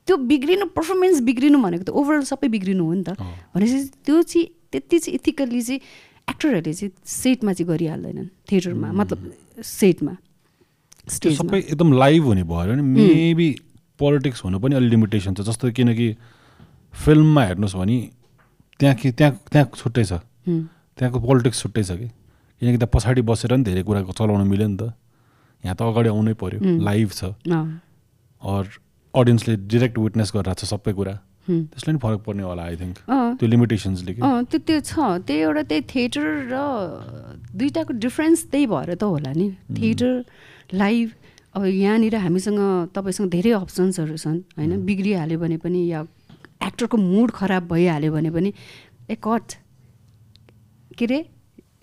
[0.04, 3.16] त्यो बिग्रिनु पर्फर्मेन्स बिग्रिनु भनेको त ओभरअल सबै बिग्रिनु हो नि त।
[3.56, 5.80] भनेपछि त्यो चाहिँ त्यति चाहिँ इथिकल्ली चाहिँ
[6.28, 9.18] एक्टरहरूले चाहिँ सेटमा चाहिँ गरिहाल्दैनन्। थिएटरमा मतलब
[9.64, 10.12] सेटमा
[11.06, 13.48] त्यो सबै एकदम लाइभ हुने भयो भने मेबी
[13.98, 16.08] पोलिटिक्स हुनु पनि अलिक लिमिटेसन छ। जस्तो किनकि
[16.94, 17.98] फिल्ममा हेर्नुहोस् भने
[18.80, 20.12] त्यहाँ कि त्यहाँ त्यहाँ छुट्टै छ।
[20.98, 22.08] त्यहाँको पोलिटिक्स छुट्टै छ कि।
[22.60, 24.92] किनकि त्यहाँ पछाडि बसेर नि धेरै कुराको चलाउन मिल्यो नि त।
[25.64, 27.32] यहाँ त अगाडि आउनै पऱ्यो लाइभ छ।
[28.42, 28.64] अर
[29.14, 31.14] अडियन्सले डिरेक्ट विटनेस गरिरहेको छ सबै कुरा।
[31.46, 32.96] त्यसले नि फरक पर्ने होला आई थिङ्क
[33.38, 34.92] त्यो लिमिटेसन्सले कि। त्यो त्यो छ।
[35.24, 36.54] त्यही एउटा त्यही थिएटर र
[37.54, 40.12] दुइटाको डिफ्रेन्स त्यही भएर त होला नि। थिएटर
[40.74, 41.10] लाइभ
[41.56, 42.58] अब यहाँनिर हामीसँग
[42.94, 44.84] तपाईँसँग धेरै अप्सन्सहरू छन् होइन?
[44.86, 46.00] बिग्रिहाल्यो भने पनि या
[46.66, 48.52] एक्टरको मुड खराब भइहाल्यो भने पनि
[49.10, 49.52] ए कट।
[50.98, 51.18] के अरे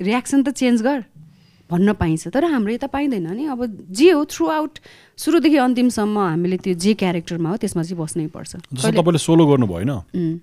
[0.02, 1.04] रियाक्सन त चेन्ज गर।
[1.72, 4.80] भन्न पाइन्छ। तर हाम्रो यता पाइँदैन नि। अब जे हो थ्रु आउट
[5.18, 9.68] सुरुदेखि अन्तिमसम्म हामीले त्यो जे क्यारेक्टरमा हो त्यसमा चाहिँ बस्नै पर्छ। जस्तो तपाईँले सोलो गर्नु
[9.68, 10.38] भएन उम्,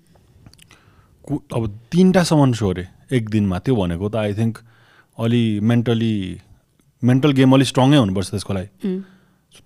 [1.25, 1.63] कु- अब
[1.93, 4.59] तिनवटासम्म सो अरे एक दिनमा। त्यो भनेको त आई थिङ्क
[5.19, 6.15] अलि मेन्टली
[7.03, 8.69] मेन्टल गेम अलिक स्ट्रङै हुनुपर्छ त्यसको लागि।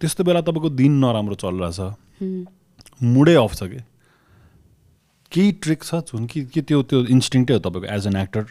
[0.00, 1.80] त्यस्तो बेला तपाईँको दिन नराम्रो चलिरहेछ।
[3.02, 3.80] मुडै अफ छ कि?
[5.32, 5.94] केही ट्रिक छ?
[6.06, 8.44] जुन कि कि त्यो त्यो इन्स्टिङटै हो तपाईँको एज एन एक्टर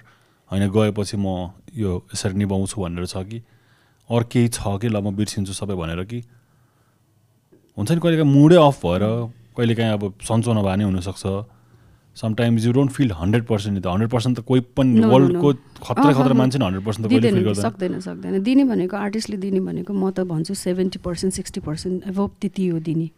[0.52, 3.40] होइन गएपछि म यो यसरी निभाउँछु भनेर छ कि?
[4.10, 4.88] अरू केही छ कि?
[4.92, 6.20] ल म बिर्सिन्छु सबै भनेर कि?
[7.78, 9.04] हुन्छ नि कहिलेकाहीँ मुडै अफ भएर
[9.58, 11.24] कहिलेकाहीँ अब सन्चो नभए नै हुनसक्छ।
[12.16, 15.01] Sometimes you don't feel hundred percent त हन्ड्रेड पर्सेन्ट त कोही पनि.
[15.01, 20.11] वर्ल्डको खतरा खतरा। मान्छे हन्ड्रेड पर्सेन्ट त सक्दैन सक्दैन। दिने भनेको आर्टिस्टले दिने भनेको म
[20.11, 23.09] त भन्छु सेभेन्टी पर्सेन्ट सिक्सटी पर्सेन्ट एभब त्यति हो दिने।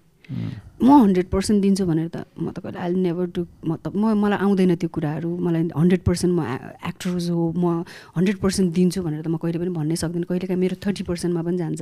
[0.82, 4.16] म हन्ड्रेड पर्सेन्ट दिन्छु भनेर त म त कहिले आई नेभर डु म त म
[4.16, 6.42] मलाई आउँदैन त्यो कुराहरू। मलाई हन्ड्रेड पर्सेन्ट म
[6.82, 7.86] एक्टर्स हो म
[8.18, 11.58] हन्ड्रेड पर्सेन्ट दिन्छु भनेर त म कहिले पनि भन्नै सक्दिनँ। कहिलेकाहीँ मेरो थर्टी पर्सेन्टमा पनि
[11.62, 11.82] जान्छ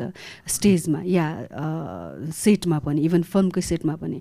[0.49, 1.25] स्टेजमा या
[2.35, 4.17] सेटमा पनि इभन फिल्मकै सेटमा पनि।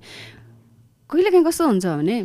[1.10, 2.16] कहिलेकाहीँ कस्तो हुन्छ भने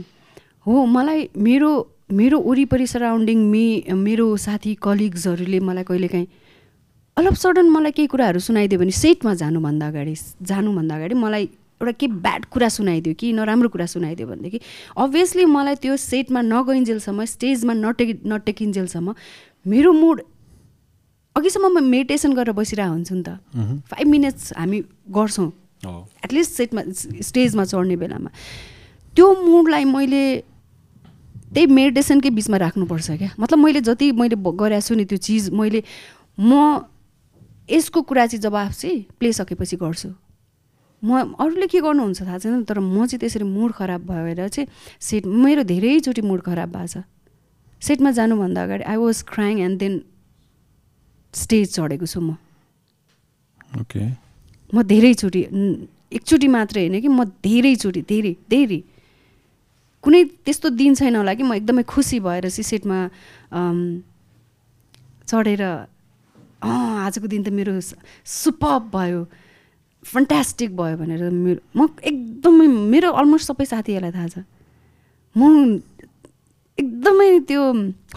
[0.68, 1.70] हो मलाई मेरो
[2.12, 3.66] मेरो वरिपरि सराउन्डिङ मे
[3.96, 6.28] मेरो साथी कलिग्सहरूले मलाई कहिलेकाहीँ
[7.18, 10.16] अल अफ सडन मलाई केही कुराहरू सुनाइदियो भने सेटमा जानुभन्दा अगाडि
[10.50, 11.44] जानुभन्दा अगाडि मलाई
[11.82, 14.60] एउटा के ब्याड कुरा सुनाइदियो कि नराम्रो कुरा सुनाइदियो भनेदेखि
[15.06, 19.16] अभियसली मलाई त्यो सेटमा नगइन्जेलसम्म स्टेजमा नटेकि नटेकिन्जेलसम्म
[19.66, 20.22] मेरो मुड
[21.38, 23.30] अघिसम्म म मेडिटेसन गरेर बसिरहेको हुन्छु नि त।
[23.94, 24.80] फाइभ मिनट्स हामी
[25.18, 25.50] गर्छौँ।
[26.26, 26.82] एटलिस्ट सेटमा
[27.30, 28.30] स्टेजमा चढ्ने बेलामा।
[29.16, 30.24] त्यो मुडलाई मैले
[31.54, 35.84] त्यही मेडिटेसनकै बिचमा राख्नुपर्छ क्या। मतलब मैले जति मैले गरेको छु नि त्यो चिज मैले
[36.40, 36.84] म
[37.70, 40.10] यसको कुरा चाहिँ जवाफ चाहिँ प्ले सकेपछि गर्छु।
[41.04, 44.68] म अरूले के गर्नुहुन्छ थाहा छैन तर म चाहिँ त्यसरी मुड खराब भएर चाहिँ
[45.00, 47.04] सेट मेरो धेरैचोटि मुड खराब भएको छ।
[47.82, 49.94] सेटमा जानुभन्दा अगाडि I was crying and then
[51.34, 52.36] stage चढेको छु म।
[53.82, 54.04] ओके
[54.74, 55.42] म धेरैचोटि
[56.12, 58.80] एकचोटि मात्रै होइन कि म धेरैचोटि धेरै धेरै
[60.08, 63.00] कुनै त्यस्तो दिन छैन होला कि म एकदमै खुसी भएर चाहिँ सेटमा
[63.52, 63.78] अम,
[65.28, 65.64] चढेर
[66.64, 67.76] आजको दिन त मेरो
[68.24, 69.20] सुपर भयो
[70.04, 74.48] फन्टास्टिक भयो भनेर मेरो म एकदमै मेरो अलमोस्ट सबै साथीहरूलाई थाहा छ।
[75.36, 75.84] म
[76.78, 77.64] एकदमै त्यो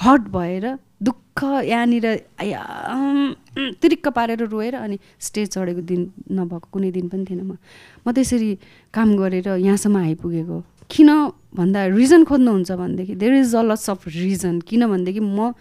[0.06, 0.64] हट भएर
[1.02, 2.06] दुःख यहाँनिर
[3.82, 6.00] तिरिक्क पारेर रोएर अनि स्टेज चढेको दिन
[6.38, 7.58] नभएको कुनै दिन पनि थिएन म।
[8.06, 8.50] म त्यसरी
[8.94, 10.58] काम गरेर यहाँसम्म आइपुगेको।
[10.90, 11.10] किन
[11.56, 15.54] भन्दा रिजन खोज्नुहुन्छ भनेदेखि there is a lots of reason किन भनेदेखि म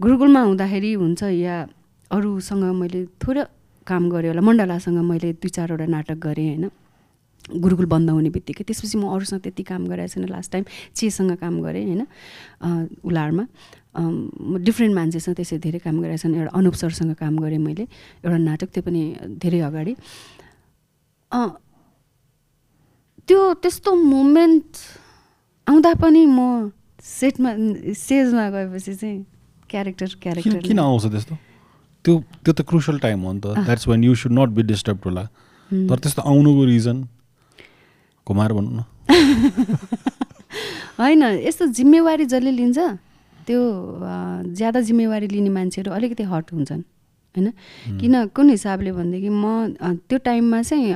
[0.00, 1.56] गुरुकुलमा हुँदाखेरि हुन्छ या
[2.10, 3.44] अरूसँग मैले थोरै
[3.86, 6.70] काम गरेँ होला मण्डलासँग मैले दुई चारवटा नाटक गरेँ होइन।
[7.44, 10.64] गुरुकुल बन्द हुने बित्तिकै। त्यसपछि म अरूसँग त्यति काम गरेको छैन। लास्ट टाइम
[10.96, 12.02] चेसँग काम गरेँ होइन
[13.04, 13.44] उलारमा।
[14.64, 17.84] डिफ्रेन्ट मान्छेसँग त्यसरी धेरै काम गरेको छैन। एउटा अनुप सरसँग काम गरेँ मैले।
[18.24, 19.02] एउटा नाटक त्यो पनि
[19.36, 19.92] धेरै अगाडि।
[23.28, 24.64] त्यो त्यस्तो मोमेन्ट
[25.66, 26.70] आउँदा पनि म
[27.00, 27.50] सेटमा
[27.92, 29.24] स्टेजमा गएपछि चाहिँ
[29.70, 31.34] क्यारेक्टर क्यारेक्टर किन आउँछ त्यस्तो?
[32.04, 32.14] त्यो
[32.44, 35.24] त्यो त क्रुसल टाइम हो नि त। That's when you should not be disturb होला।
[35.70, 36.96] तर त्यस्तो आउनुको रिजन
[38.26, 38.82] घुमाएर भन्नु न।
[41.00, 42.78] होइन यस्तो जिम्मेवारी जसले लिन्छ
[43.46, 43.60] त्यो
[44.54, 46.82] ज्यादा जिम्मेवारी लिने मान्छेहरू अलिकति हट हुन्छन्
[47.34, 47.50] होइन?
[48.00, 50.92] किन कुन हिसाबले भनेदेखि म त्यो टाइममा चाहिँ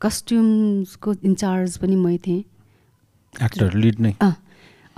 [0.00, 2.42] कस्ट्युम्सको इन्चार्ज पनि मै थिएँ।
[3.34, 4.14] एक्टर लिड नै।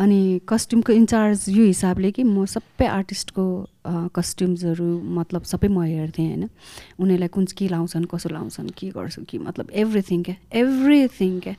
[0.01, 3.45] अनि कस्ट्युमको इन्चार्ज यो हिसाबले कि म सबै आर्टिस्टको
[4.17, 4.89] कस्ट्युम्सहरू
[5.19, 6.49] मतलब सबै म हेर्थेँ होइन।
[6.97, 11.55] उनीहरूलाई कुन के लाउँछन् कसो लाउँछन् के गर्छु कि मतलब एभ्रिथिङ क्या एभ्रिथिङ क्या।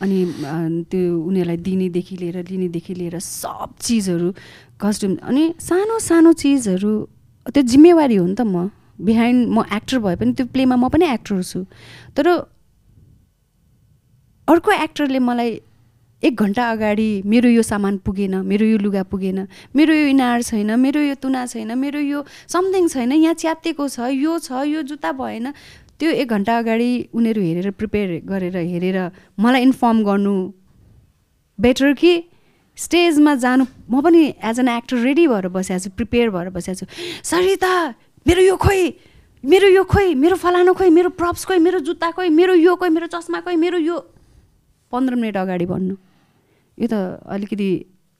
[0.00, 0.18] अनि
[0.90, 4.28] त्यो उनीहरूलाई दिनेदेखि लिएर लिनेदेखि लिएर सब चिजहरू
[4.80, 6.92] कस्ट्युम अनि सानो सानो चिजहरू
[7.48, 8.68] त्यो जिम्मेवारी हो नि त म।
[9.00, 11.64] बिहाइन्ड म एक्टर भए पनि त्यो प्लेमा म पनि एक्टर छु।
[12.12, 12.26] तर
[14.48, 15.60] अर्को एक्टरले मलाई
[16.22, 19.46] एक घन्टा अगाडि मेरो यो सामान पुगेन मेरो यो लुगा पुगेन
[19.76, 24.08] मेरो यो इनार छैन मेरो यो तुना छैन मेरो यो समथिङ छैन यहाँ च्यातिएको छ
[24.12, 25.52] यो छ यो जुत्ता भएन।
[26.00, 28.98] त्यो एक घन्टा अगाडि उनीहरू हेरेर प्रिपेयर गरेर हेरेर
[29.36, 30.34] मलाई इन्फर्म गर्नु
[31.58, 32.12] बेटर कि
[32.78, 36.86] स्टेजमा जानु। म पनि एज एन एक्टर रेडी भएर बसेको छु प्रिपेयर भएर बसेको छु।
[37.22, 37.72] सरिता
[38.26, 38.92] मेरो यो खोइ
[39.44, 42.90] मेरो यो खोइ मेरो फलानु खोइ मेरो प्रप्स खोइ मेरो जुत्ता खोइ मेरो यो खोइ
[42.90, 43.96] मेरो चस्मा खोइ मेरो यो
[44.92, 45.94] पन्ध्र मिनट अगाडि भन्नु।
[46.78, 46.94] यो त
[47.26, 47.68] अलिकति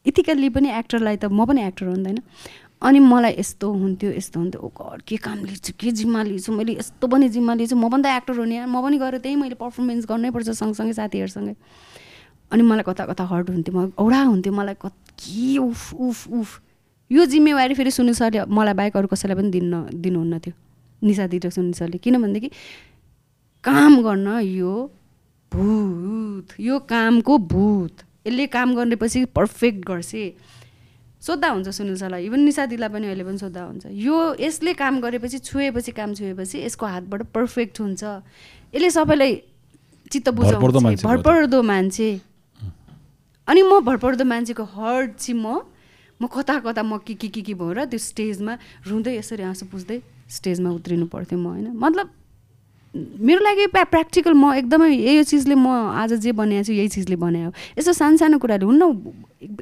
[0.07, 2.21] इथिकल्ली पनि एक्टरलाई त म पनि एक्टर हो नि त होइन
[2.79, 6.73] अनि मलाई यस्तो हुन्थ्यो यस्तो हुन्थ्यो। ओ गड के काम लिन्छु के जिम्मा लिन्छु मैले
[6.79, 9.37] यस्तो पनि जिम्मा लिन्छु। म पनि त एक्टर हो नि यार म पनि गएर त्यही
[9.37, 11.55] मैले पर्फर्मेन्स गर्नैपर्छ सँगसँगै साथीहरूसँगै।
[12.51, 14.95] अनि मलाई कता कता हर्ट हुन्थ्यो म औडा हुन्थ्यो मलाई कत
[15.59, 16.51] उफ उफ उफ।
[17.11, 20.55] यो जिम्मेवारी फेरि सुनिल सरले मलाई बाहेक अरू कसैलाई पनि दिन्न दिनुहुन्न थियो।
[21.03, 22.49] निशा दिएर सुनिल सरले। किनभनेदेखि
[23.64, 24.73] काम गर्न यो
[25.53, 30.12] भूत। यो कामको भूत। यसले काम गरेपछि पर्फेक्ट गर्छ।
[31.18, 35.01] सोद्धा हुन्छ सुनिल सरलाई इभन निशा दिदीलाई पनि अहिले पनि सोद्धा हुन्छ। यो यसले काम
[35.01, 38.03] गरेपछि छुएपछि काम छुएपछि यसको हातबाट पर्फेक्ट हुन्छ।
[38.74, 39.32] यसले सबैलाई
[40.12, 42.11] चित्त बुझाउँछ। भरपर्दो मान्छे।
[43.49, 45.61] अनि म भरपर्दो मान्छेको हर्ट चाहिँ म
[46.20, 50.03] म कता कता म के के के के भएर त्यो स्टेजमा रुँदै यसरी आँसु पुस्दै
[50.28, 51.66] स्टेजमा उत्रिनु पर्थ्यो म होइन?
[51.78, 52.07] मतलब
[52.97, 57.16] मेरो लागि प्रा प्र्याक्टिकल म एकदमै यो चिजले म आज जे बनाएको छु यही चिजले
[57.20, 58.82] बनायो। यस्तो सानो कुराहरू हुन्न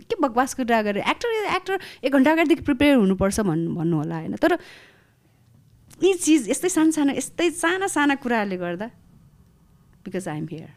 [0.07, 1.75] के बकवास कुरा गरेर एक्टर एक्टर
[2.07, 4.35] एक घन्टा अगाडिदेखि प्रिपेयर हुनुपर्छ भन् भन्नु होला होइन?
[4.39, 4.53] तर
[6.05, 8.87] यी चिज यस्तै सानो सानो यस्तै साना साना कुराहरूले गर्दा
[10.07, 10.71] बिकज आइ एम हियर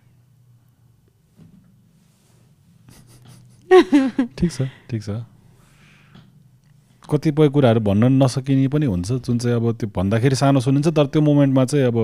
[4.38, 5.10] ठिक छ ठिक छ।
[7.10, 11.22] कतिपय कुराहरू भन्न नसकिने पनि हुन्छ। जुन चाहिँ अब त्यो भन्दाखेरि सानो सुनिन्छ तर त्यो
[11.22, 11.98] मोमेन्टमा चाहिँ अब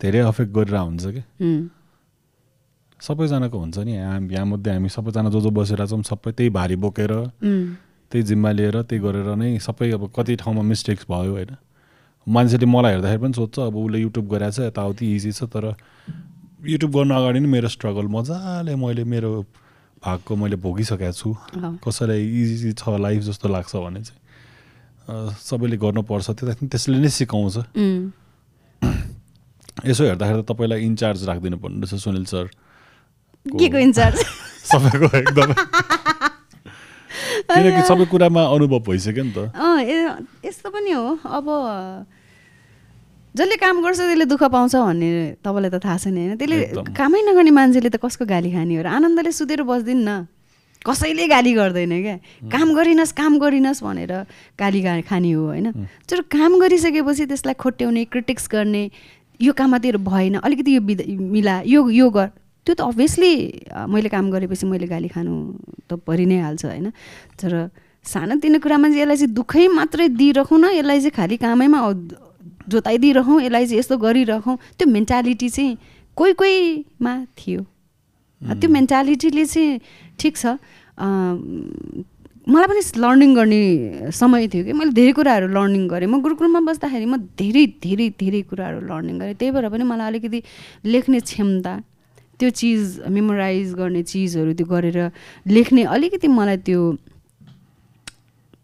[0.00, 1.22] धेरै अफेक्ट गरेर हुन्छ कि?
[3.00, 7.12] सबैजनाको हुन्छ नि यहाँ मध्ये हामी सबैजना जो जो बसेर छौँ सबै त्यही भारी बोकेर
[7.40, 11.56] त्यही जिम्मा लिएर त्यही गरेर नै सबै अब कति ठाउँमा मिस्टेक्स भयो होइन।
[12.26, 15.64] मान्छेले मलाई हेर्दाखेरि पनि सोध्छ अब उसले युट्युब गरेको छ यताउति इजी छ तर
[16.68, 19.30] युट्युब गर्नु अगाडि नै मेरो स्ट्रगल मजाले मैले मेरो
[20.04, 21.28] भागको मैले भोगिसकेको छु।
[21.80, 24.19] कसैलाई इजी छ लाइफ जस्तो लाग्छ भने चाहिँ।
[25.42, 27.56] सबैले गर्नुपर्छ। त्यो त्यसले नै सिकाउँछ।
[29.86, 32.46] यसो हेर्दाखेरि त तपाईँलाई इन्चार्ज राखिदिनु पर्ने रहेछ सुनिल सर।
[33.46, 34.18] के को इन्चार्ज?
[34.70, 35.54] सबैको एकदमै।
[37.50, 39.38] किनकि सबै कुरामा अनुभव भइसक्यो नि त।
[40.44, 41.46] यस्तो पनि हो। अब
[43.36, 45.08] जसले काम गर्छ त्यसले दुःख पाउँछ भन्ने
[45.42, 48.88] तपाईँलाई त थाहा छैन होइन। त्यसले। कामै नगर्ने मान्छेले त कसको गाली खाने हो र
[48.90, 50.26] आनन्दले सुतेर बस्दिन् न।
[50.86, 52.16] कसैले गाली गर्दैन क्या?
[52.48, 54.12] काम गरिनस् काम गरिनस् भनेर
[54.58, 55.72] गाली गा खाने हो होइन?
[56.08, 58.90] तर काम गरिसकेपछि त्यसलाई खोट्याउने क्रिटिक्स गर्ने
[59.40, 62.28] यो काममा तेरो भएन अलिकति यो बिदा मिला यो यो गर।
[62.66, 63.32] त्यो त अभियसली
[63.88, 65.32] मैले काम गरेपछि मैले गाली खानु
[65.88, 66.92] त परि नै हाल्छ होइन?
[67.40, 67.68] तर
[68.04, 71.78] सानोतिनो कुरामा चाहिँ यसलाई चाहिँ दुःखै मात्रै दिइरहँ न यसलाई चाहिँ खालि कामैमा
[72.68, 75.76] जोताइदिइरहँ यसलाई चाहिँ यस्तो गरिरहँ त्यो मेन्टालिटी चाहिँ
[76.16, 77.64] कोही कोहीमा थियो।
[78.40, 79.80] त्यो मेन्टालिटीले चाहिँ
[80.18, 80.56] ठिक छ।
[82.48, 83.60] मलाई पनि लर्निङ गर्ने
[84.10, 88.42] समय थियो कि। मैले धेरै कुराहरू लर्निङ गरेँ। म गुरुकुलमा बस्दाखेरि म धेरै धेरै धेरै
[88.50, 90.38] कुराहरू लर्निङ गरेँ। त्यही भएर पनि मलाई अलिकति
[90.88, 91.72] लेख्ने क्षमता
[92.40, 94.98] त्यो चिज मेमोराइज गर्ने चिजहरू त्यो गरेर
[95.46, 96.80] लेख्ने अलिकति मलाई त्यो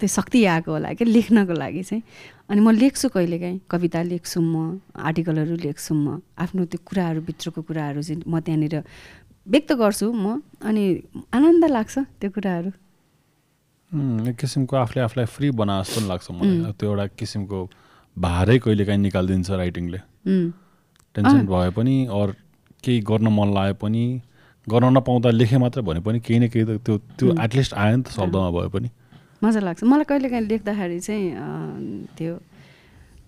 [0.00, 2.02] त्यो शक्ति आएको होला कि लेख्नको लागि चाहिँ।
[2.48, 8.00] अनि म लेख्छु कहिलेकाहीँ। कविता लेख्छु म आर्टिकलहरू लेख्छु म। आफ्नो त्यो कुराहरू भित्रको कुराहरू
[8.02, 8.76] चाहिँ म त्यहाँनिर
[9.46, 10.84] व्यक्त गर्छु म अनि
[11.34, 12.70] आनन्द लाग्छ त्यो कुराहरू।
[14.28, 17.58] एक किसिमको आफूले आफूलाई फ्री बना जस्तो पनि लाग्छ मलाई। त्यो एउटा किसिमको
[18.16, 19.98] भारै कहिले काहीँ निकालिदिन्छ राइटिङले
[21.14, 22.28] टेन्सन भए पनि अर
[22.82, 24.02] केही गर्न मन लाग्यो पनि
[24.66, 28.02] गर्न नपाउँदा लेखेँ मात्र भने पनि केही न केही त त्यो त्यो एटलिस्ट आयो नि
[28.02, 28.88] त शब्दमा भए पनि।
[29.44, 31.24] मजा लाग्छ। मलाई कहिलेकाहीँ लेख्दाखेरि चाहिँ
[32.18, 32.34] त्यो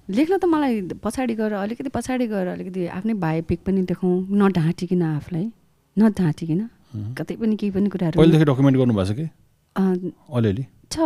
[0.09, 5.03] लेख्न त मलाई पछाडि गएर अलिकति पछाडि गएर अलिकति आफ्नै भाइ पिक पनि देखाउँ नढाँटिकन
[5.03, 5.47] आफूलाई।
[5.99, 6.61] नढाँटिकन
[7.18, 9.26] कतै पनि केही पनि कुराहरू पहिलेदेखि डकुमेन्ट गर्नुभएको छ कि?
[9.76, 10.96] अलिअलि। छ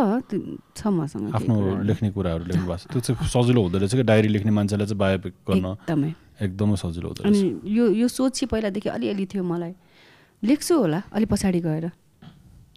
[0.79, 1.55] छ मसँग आफ्नो।
[1.89, 4.03] लेख्ने कुराहरू लेख्नु भएको छ। त्यो चाहिँ सजिलो हुँदो रहेछ कि?
[4.07, 6.11] डायरी लेख्ने मान्छेलाई चाहिँ बायोपिक गर्न एकदमै।
[6.45, 7.41] एकदमै सजिलो हुँदो अनि
[7.77, 9.75] यो यो सोच चाहिँ पहिलादेखि अलिअलि थियो मलाई।
[10.43, 11.91] लेख्छु होला अलि पछाडि गएर।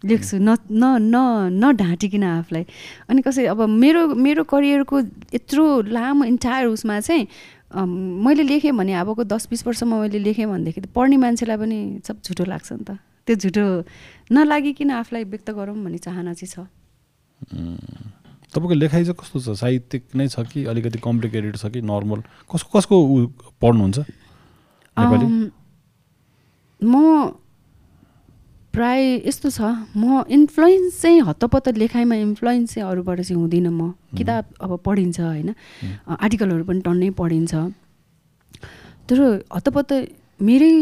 [0.04, 1.16] लेख्छु न न न
[1.56, 2.64] नढाँटिकन आफूलाई।
[3.08, 4.96] अनि कसै अब मेरो मेरो करियरको
[5.34, 7.26] यत्रो लामो इन्टायर उसमा चाहिँ
[7.76, 12.16] मैले लेखेँ भने अबको दस बिस वर्षमा मैले लेखेँ भनेदेखि त पढ्ने मान्छेलाई पनि सब
[12.24, 13.64] झुटो लाग्छ नि त। त्यो झुटो
[14.32, 16.58] नलागिकन आफूलाई व्यक्त गरौँ भन्ने चाहना चाहिँ छ।
[18.54, 19.48] तपाईँको लेखाइ चाहिँ कस्तो छ?
[19.60, 22.20] साहित्यिक नै छ कि अलिकति कम्प्लिकेटेड छ कि नर्मल?
[22.48, 23.26] कसको कसको उ
[23.60, 23.98] पढ्नुहुन्छ
[26.80, 26.94] म
[28.76, 29.60] प्राय यस्तो छ।
[29.96, 35.54] म इन्फ्लुएन्स चाहिँ हत्तपत्त लेखाइमा इन्फ्लुएन्स चाहिँ अरूबाट चाहिँ हुँदिनँ म। किताब अब पढिन्छ होइन?
[36.04, 37.54] आर्टिकलहरू पनि टन्नै पढिन्छ।
[39.08, 39.18] तर
[39.48, 39.92] हत्तपत्त
[40.44, 40.72] मेरै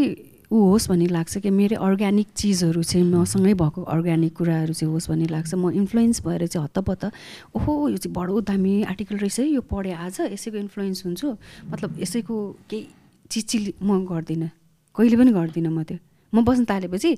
[0.50, 5.08] ऊ होस् भन्ने लाग्छ कि मेरो अर्ग्यानिक चिजहरू चाहिँ मसँगै भएको अर्ग्यानिक कुराहरू चाहिँ होस्
[5.10, 7.04] भन्ने लाग्छ। म इन्फ्लुएन्स भएर चाहिँ हत्तपत्त
[7.54, 11.28] ओहो यो चाहिँ बडो दामी आर्टिकल रहेछ है यो पढेँ आज यसैको इन्फ्लुएन्स हुन्छु।
[11.70, 12.34] मतलब यसैको
[12.70, 12.82] केही
[13.30, 14.50] चिज म गर्दिनँ।
[14.98, 15.98] कहिले पनि गर्दिनँ म त्यो।
[16.34, 17.10] म बस्न थालेपछि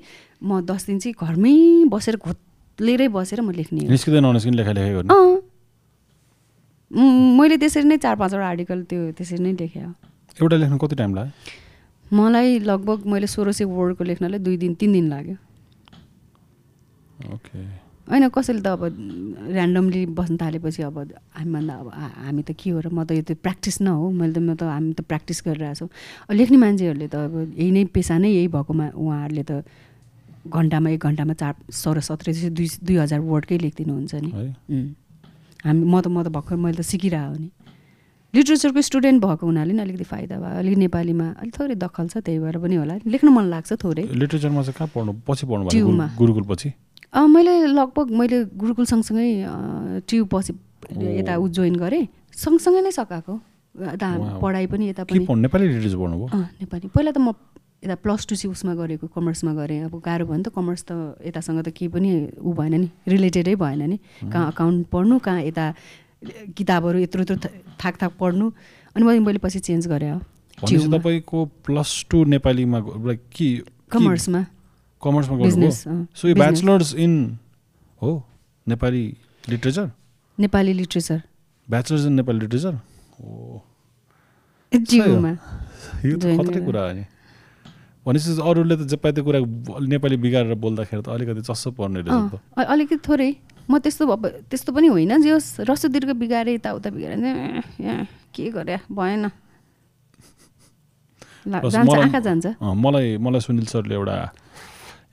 [0.45, 3.89] म दस दिन चाहिँ घरमै बसेर घोत्लेरै बसेर म लेख्ने
[5.11, 5.41] अँ।
[7.37, 9.83] मैले त्यसरी नै चार पाँचवटा आर्टिकल त्यो त्यसरी नै लेखेँ
[10.37, 11.33] एउटा लेख्नु कति टाइम लाग्यो?
[12.13, 15.37] मलाई लगभग मैले सोह्र सय वर्डको लेख्नलाई दुई दिन तिन दिन लाग्यो।
[17.35, 17.59] ओके
[18.07, 18.83] होइन कसैले त अब
[19.51, 20.99] ऱ्यान्डमली बस्न थालेपछि अब
[21.35, 21.89] हामीभन्दा अब
[22.27, 24.55] हामी त के हो र म त यो त प्र्याक्टिस न हो मैले त म
[24.55, 25.91] त हामी त प्र्याक्टिस गरिरहेको छौँ।
[26.39, 29.53] लेख्ने मान्छेहरूले त अब यही नै पेसा नै यही भएकोमा उहाँहरूले त
[30.47, 34.31] घन्टामा एक घन्टामा चार सोह्र सत्र जस्तो दुई दुई हजार वर्डकै लेखिदिनुहुन्छ नि.
[35.67, 37.51] हामी म त म त भर्खर मैले त सिकिरहेको हो नि।
[38.35, 42.39] लिट्रेचरको स्टुडेन्ट भएको हुनाले नि अलिकति फाइदा भयो। अलिक नेपालीमा अलिक थोरै दखल छ त्यही
[42.39, 46.86] भएर पनि होला। लेख्न मन लाग्छ थोरै। लिटरेचरमा चाहिँ कहाँ पढ्नु पछि पढ्नु गुरुकुल पछि?
[47.21, 49.47] मैले लगभग मैले गुरुकुल सँगसँगै
[50.09, 50.53] ट्यु पछि
[50.93, 53.41] यता उ जोइन गरेँ। सँगसँगै नै सकाएको।
[53.81, 54.39] यता.
[54.39, 55.69] पढाइ पनि यता पनि। नेपाली
[56.61, 57.33] नेपाली। पहिला त म
[57.85, 61.19] यता प्लस टू चाहिँ उसमा गरेको कमर्समा गरेँ। अब गाह्रो भयो नि त कमर्स त
[61.27, 63.97] यतासँग त केही पनि ऊ भएन नि। रिलेटेडै भएन नि।
[64.33, 65.75] कहाँ अकाउन्ट पढ्नु कहाँ यता
[66.57, 67.37] किताबहरू यत्रो यत्रो
[67.85, 68.51] थाक थाक पढ्नु।
[68.97, 70.21] अनि मैले मैले पछि चेन्ज गरेँ।
[70.99, 74.47] तपाईँको प्लस टू नेपालीमा लाइक के- कमर्समा।
[75.03, 75.71] कमर्समा गर्नुभयो।
[76.17, 77.13] सो यो ब्याचलर्स इन
[78.03, 78.11] हो
[78.67, 79.05] Nepali
[79.45, 79.87] literature
[80.39, 81.19] Nepali literature
[81.69, 83.63] bachelors in Nepali literature हो।
[86.05, 87.05] यो त खतरै। कुरा हो नि।
[88.07, 89.39] भनेपछि अरूले त जे पाए त्यो कुरा
[89.83, 93.31] नेपाली बिगारेर बोल्दाखेरि त अलिकति चस्सो पर्ने रहेछ अलिकति थोरै।
[93.67, 98.77] म त्यस्तो अब त्यस्तो पनि होइन जे होस् रसो दीर्घ बिगारेँ यताउता बिगारेँ के गरे
[98.87, 99.27] भएन।
[101.47, 104.15] जान्छ आँखा जान्छ। मलाई मलाई सुनिल सरले एउटा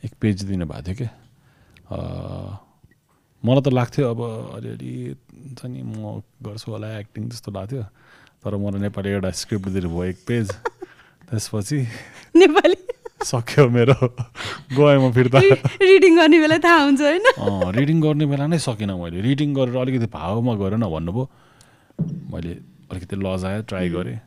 [0.04, 1.08] एक पेज दिनुभएको थियो कि?
[1.92, 2.50] अँ,
[3.44, 4.22] मलाई त लाग्थ्यो अब
[4.56, 4.94] अलिअलि
[5.32, 7.84] हुन्छ नि म गर्छु होला एक्टिङ जस्तो लाग्थ्यो
[8.44, 10.48] तर मलाई नेपाली एउटा स्क्रिप्ट दिनुभयो एक पेज।
[11.30, 11.78] त्यसपछि
[12.36, 12.76] नेपाली?
[13.24, 13.96] सक्यो मेरो।
[14.76, 15.40] गएँ म फिर्ता।
[15.80, 17.28] रिडिङ गर्ने बेला थाहा हुन्छ होइन?
[17.80, 21.26] रिडिङ गर्ने बेला नै सकिनँ मैले। रिडिङ गरेर अलिकति भावमा गएर न भन्नुभयो
[22.32, 22.52] मैले
[22.92, 24.20] अलिकति लजाएँ ट्राई गरेँ।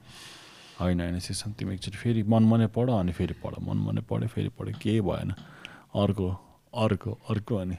[0.80, 4.28] होइन होइन सिसन तिमी एकचोटि फेरि मनमा नै पढ अनि फेरि पढ। मनमा नै पढ्यो
[4.28, 5.32] फेरि पढ्यो केही भएन।
[6.02, 6.28] अर्को
[6.84, 7.78] अर्को अर्को अनि।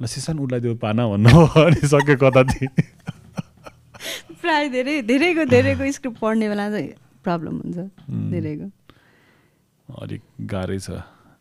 [0.00, 2.70] ल सिसन उसलाई त्यो पाना भन्नुभयो अनि सक्यो कता थिएँ
[4.42, 6.90] प्रायः धेरै धेरैको धेरैको स्क्रिप्ट पढ्ने बेला चाहिँ
[7.24, 7.78] प्रब्लम हुन्छ.
[8.32, 8.66] धेरैको।
[9.88, 10.22] अलिक
[10.52, 10.88] गाह्रै छ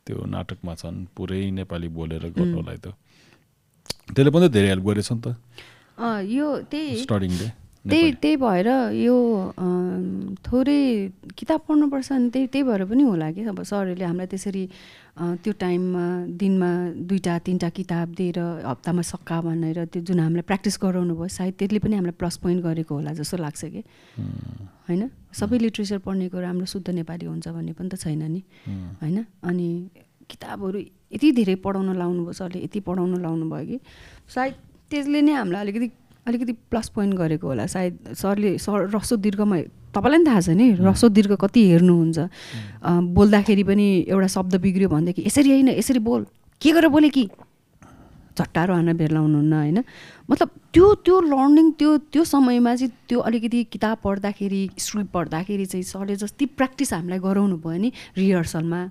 [0.05, 2.93] त्यो नाटकमा छन् पुरै नेपाली बोलेर गर्नुलाई त
[4.13, 5.27] त्यसले पनि त धेरै हेल्प गरेछ नि त।
[6.29, 7.47] यो त्यही स्टार्टिङले
[7.89, 8.67] त्यही त्यही भएर
[8.97, 9.15] यो
[10.45, 10.81] थोरै
[11.37, 14.63] किताब पढ्नुपर्छ अनि त्यही त्यही भएर पनि होला कि अब सरहरूले हामीलाई त्यसरी
[15.43, 16.05] त्यो टाइममा
[16.41, 16.69] दिनमा
[17.07, 21.79] दुईवटा तिनवटा किताब दिएर हप्तामा सक्का भनेर त्यो जुन हामीलाई प्र्याक्टिस गराउनु भयो सायद त्यसले
[21.79, 23.81] पनि हामीलाई प्लस पोइन्ट गरेको होला जस्तो लाग्छ कि।
[24.89, 25.01] होइन?
[25.39, 28.41] सबै लिट्रेचर पढ्नेको राम्रो शुद्ध नेपाली हुन्छ भन्ने पनि त छैन नि।
[29.01, 29.17] होइन?
[29.45, 29.69] अनि
[30.29, 30.79] किताबहरू
[31.13, 33.77] यति धेरै पढाउन लाउनु भयो सरले यति पढाउन लाउनु भयो कि
[34.33, 34.53] सायद
[34.89, 35.87] त्यसले नै हामीलाई अलिकति
[36.27, 39.57] अलिकति प्लस पोइन्ट गरेको होला। सायद सरले सर रसो दीर्घमा
[39.93, 42.19] तपाईँलाई पनि थाहा छ नि रसो दीर्घ कति हेर्नुहुन्छ?
[43.15, 46.25] बोल्दाखेरि पनि एउटा शब्द बिग्रियो भनेदेखि यसरी होइन यसरी बोल।
[46.61, 47.29] के गरेर बोले कि?
[48.37, 49.79] झट्टारो हान्न भेर्लाउनुहुन्न होइन?
[50.29, 55.83] मतलब त्यो त्यो लर्निङ त्यो त्यो समयमा चाहिँ त्यो अलिकति किताब पढ्दाखेरि स्क्रिप्ट पढ्दाखेरि चाहिँ
[55.83, 58.81] सरले जति प्र्याक्टिस हामीलाई गराउनु भयो नि रिहर्सलमा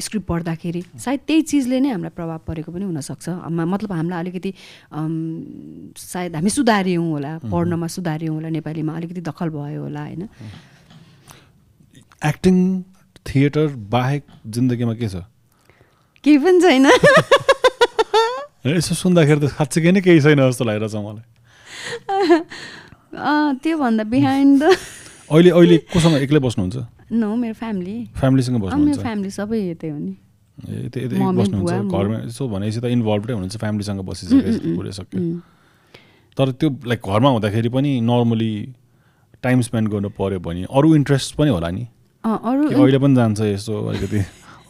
[0.00, 4.50] स्क्रिप्ट पढ्दाखेरि सायद त्यही चिजले नै हामीलाई प्रभाव परेको पनि हुनसक्छ। मतलब हामीलाई अलिकति
[6.02, 10.22] सायद हामी सुधार्यौँ होला पढ्नमा सुधार्यौँ होला नेपालीमा अलिकति दखल भयो होला होइन?
[12.26, 12.56] एक्टिङ
[13.26, 15.22] थिएटर बाहेक जिन्दगीमा के छ?
[16.24, 16.86] केही पनि छैन।
[18.64, 21.24] यसो सुन्दाखेरि त साँच्चीकै नै केही छैन जस्तो लागिरहेछ मलाई।
[23.64, 24.64] त्योभन्दा बिहाइन्ड द
[25.32, 26.76] अहिले अहिले कोसँग एक्लै बस्नुहुन्छ?
[27.12, 30.12] नो मेरो फ्यामिली फ्यामिलीसँग अँ, मेरो बस्नुहुन्छ फ्यामिली सबै यतै हो नि।
[30.60, 35.38] मम्मी, बस्नुहुन्छ। घरमा। यसो भनेपछि त इन्भल्भै हुनुहुन्छ फ्यामिलीसँग बसिसके पुरिसक्यो उम्,
[36.36, 38.52] तर त्यो लाइक घरमा हुँदाखेरि पनि नर्मली
[39.40, 41.84] टाइम स्पेन्ड गर्नु पऱ्यो भने अरू इन्ट्रेस्ट पनि होला नि।
[42.24, 44.20] अहिले पनि जान्छ यसो अलिकति?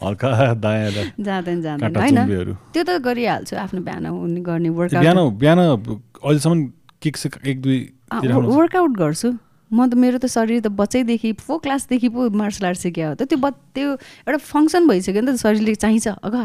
[0.03, 2.53] हल्का दायाँ जाँदैन जाँदैन। होइन?
[2.73, 6.57] त्यो त गरिहाल्छु आफ्नो बिहान हुने गर्ने बिहान वर्कआउट बिहान अहिलेसम्म
[7.01, 7.79] किक सिक एक दुई?
[8.13, 9.29] वर्कआउट गर्छु।
[9.71, 13.23] म त मेरो त शरीर त बच्चैदेखि फो क्लासदेखि पो मार्सल आर्ट सिक्यो हो त।
[13.29, 13.87] त्यो ब त्यो
[14.27, 16.35] एउटा फङ्सन भइसक्यो नि त शरीरले चाहिन्छ अघ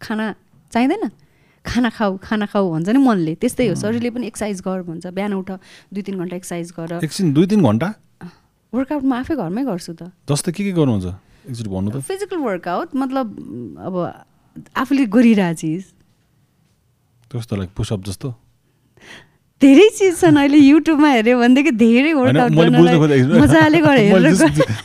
[0.00, 0.26] खाना
[0.72, 1.10] चाहिँदैन?
[1.60, 5.32] खाना खाऊ खाना खाऊ भन्छ नि मनले। त्यस्तै हो। शरीरले पनि एक्सर्साइज गर भन्छ। बिहान
[5.36, 5.50] उठ
[5.92, 7.88] दुई तिन घन्टा एक्सर्साइज गर। एकछिन दुई तिन घन्टा?
[8.72, 11.06] वर्कआउट म आफै घरमै गर्छु त। जस्तै के के गर्नुहुन्छ?
[12.02, 13.26] फिजिकल वर्कआउट मतलब
[13.80, 13.96] अब
[14.76, 15.84] आफूले गरिरहेको चिज।
[17.30, 18.34] त्यस्तो लाइक पुसअप जस्तो?
[19.62, 24.12] धेरै चिज छन् अहिले युट्युबमा हेऱ्यो भनेदेखि धेरै वर्कआउट मजाले गरेर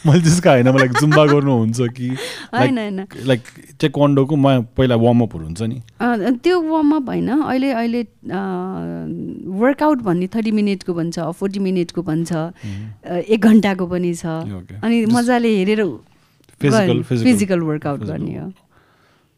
[0.05, 2.07] मैले होइन मलाई जुम्बा गर्नुहुन्छ कि
[2.53, 3.41] होइन होइन। लाइक
[3.79, 5.79] टेक्वान्डोको म पहिला वार्मअपहरू हुन्छ नि?
[6.43, 8.01] त्यो वार्मअप होइन अहिले अहिले
[9.59, 14.25] वर्कआउट भन्ने थर्टी मिनटको पनि छ फोर्टी मिनटको पनि छ अ, एक घन्टाको पनि छ।
[14.83, 15.81] अनि मजाले हेरेर
[16.71, 18.47] फिजिकल वर्कआउट गर्ने हो।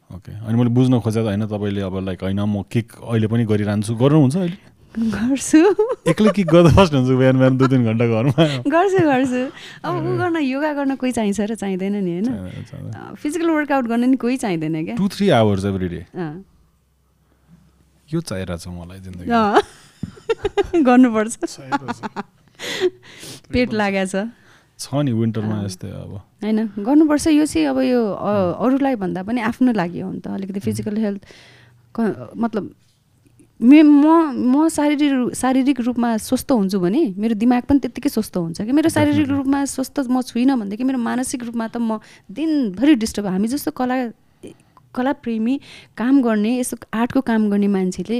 [0.10, 3.96] ओके अनि मैले बुझ्न खोजेको होइन तपाईँले अब लाइक होइन म किक अहिले पनि गरिरहन्छु।
[3.96, 4.58] गर्नुहुन्छ अहिले?
[4.98, 5.62] गर्छु।
[6.10, 8.44] एक्लै किक गर्दा बस्नुहुन्छ बिहान बिहान दुई तिन घन्टा घरमा?
[8.66, 9.42] गर्छु गर्छु।
[9.84, 13.16] अब ऊ गर्न योगा गर्न कोही चाहिन्छ र चाहिँदैन नि होइन?
[13.22, 14.96] फिजिकल वर्कआउट गर्न नि कोही चाहिँदैन क्या?
[14.96, 16.02] Two three hours every day.
[18.10, 19.30] यो चाहिरहेछ मलाई जिन्दगी।
[20.88, 21.36] गर्नुपर्छ।
[23.52, 24.16] पेट लागेको छ।
[24.78, 26.14] छ नि विन्टरमा। यस्तै अब।
[26.44, 28.02] होइन गर्नुपर्छ। यो चाहिँ अब यो
[28.62, 31.22] अरूलाई भन्दा पनि आफ्नो लागि हो नि त। अलिकति फिजिकल हेल्थ
[31.98, 32.64] मतलब
[33.60, 34.06] मे म
[34.38, 38.90] म शारीरिक शारीरिक रूपमा स्वस्थ हुन्छु भने मेरो दिमाग पनि त्यत्तिकै स्वस्थ हुन्छ कि। मेरो
[38.94, 39.26] शारीरिक.
[39.26, 41.98] रूपमा स्वस्थ म छुइनँ भनेदेखि मेरो मानसिक रूपमा त म
[42.30, 44.14] दिनभरि डिस्टर्ब हामी जस्तो कला
[44.94, 45.56] कलाप्रेमी
[45.98, 48.18] काम गर्ने यस्तो आर्टको काम गर्ने मान्छेले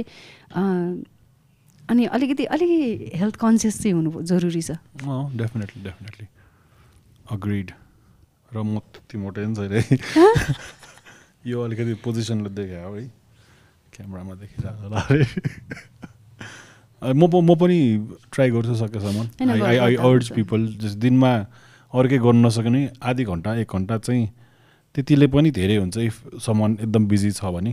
[1.86, 4.74] अनि अलिकति अलिकति हेल्थ कन्सियस चाहिँ हुनु जरुरी छ।
[5.38, 6.26] डेफिनेटली डेफिनेटली
[7.30, 7.70] अग्रिड
[8.54, 9.98] र म त्यति मोटै पनि छैन
[11.50, 13.04] यो अलिकति पोजिसनले देखायो है
[13.92, 15.24] क्यामरामा देखिरहेको होला अरे।
[17.14, 17.78] म म पनि
[18.32, 21.32] ट्राई गर्छु सकेसम्म। आई आई अर्ज। पिपल जस दिनमा
[21.92, 24.26] अर्कै गर्न नसके पनि आधी घन्टा एक घन्टा चाहिँ
[24.94, 27.72] त्यतिले पनि धेरै हुन्छ। इफ सामान एकदम बिजी छ भने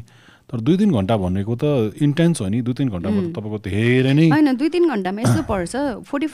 [0.50, 3.34] तर दुई तिन घन्टा भनेको त इन्टेन्स हो नि दुई तिन घन्टामा त उम्.
[3.34, 5.74] तपाईँको धेरै नै होइन दुई तिन घन्टामा यस्तो पर्छ।
[6.06, 6.28] फोर्टी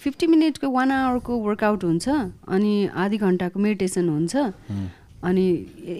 [0.00, 2.08] फिफ्टी मिनटको वान आवरको वर्कआउट हुन्छ
[2.48, 4.34] अनि आधी घन्टाको मेडिटेसन हुन्छ।
[5.20, 5.44] अनि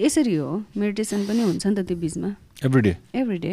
[0.09, 2.29] यसरी हो मेडिटेसन पनि हुन्छ नि त त्यो बिचमा।
[2.65, 3.53] एभ्री डे एभ्री डे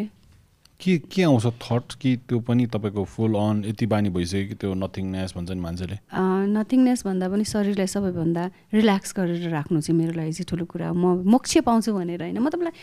[0.80, 4.74] के के आउँछ थट कि त्यो पनि तपाईँको फुल अन यति बानी भइसक्यो कि त्यो
[4.78, 5.98] नथिङनेस भन्छ नि मान्छेले?
[6.54, 8.44] नथिङनेस भन्दा पनि शरीरलाई सबैभन्दा
[8.78, 12.38] रिल्याक्स गरेर राख्नु चाहिँ मेरो लागि चाहिँ ठुलो कुरा हो। म मोक्ष पाउँछु भनेर होइन।
[12.38, 12.78] म तपाईँलाई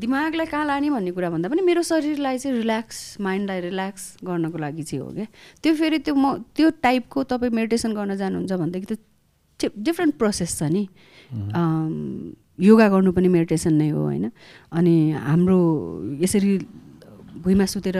[0.00, 4.82] दिमागलाई कहाँ लाने भन्ने कुरा भन्दा पनि मेरो शरीरलाई चाहिँ रिल्याक्स माइन्डलाई रिल्याक्स गर्नको लागि
[4.82, 5.26] चाहिँ हो क्या।
[5.62, 8.86] त्यो फेरि त्यो म त्यो टाइपको तपाईँ मेडिटेसन गर्न जानुहुन्छ भनेदेखि
[9.60, 10.88] त्यो डिफ्रेन्ट प्रोसेस छ नि।
[12.60, 14.30] योगा गर्नु पनि मेडिटेसन नै हो होइन।
[14.72, 15.58] अनि हाम्रो
[16.20, 16.52] यसरी
[17.42, 17.98] भुइँमा सुतेर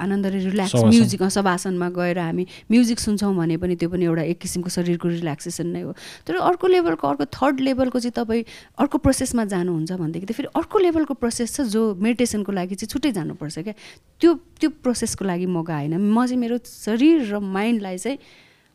[0.00, 4.38] आनन्दले रिल्याक्स। म्युजिक अँ, शवासनमा गएर हामी म्युजिक सुन्छौँ भने पनि त्यो पनि एउटा एक
[4.40, 5.92] किसिमको शरीरको रिल्याक्सेसन नै हो।
[6.26, 8.44] तर अर्को लेभलको अर्को थर्ड लेभलको चाहिँ तपाईँ
[8.80, 13.12] अर्को प्रोसेसमा जानुहुन्छ भनेदेखि त फेरि अर्को लेभलको प्रोसेस छ जो मेडिटेसनको लागि चाहिँ छुट्टै
[13.12, 13.74] जानुपर्छ क्या।
[14.20, 14.30] त्यो
[14.60, 18.18] त्यो प्रोसेसको लागि म गएन। म चाहिँ मेरो शरीर र माइन्डलाई चाहिँ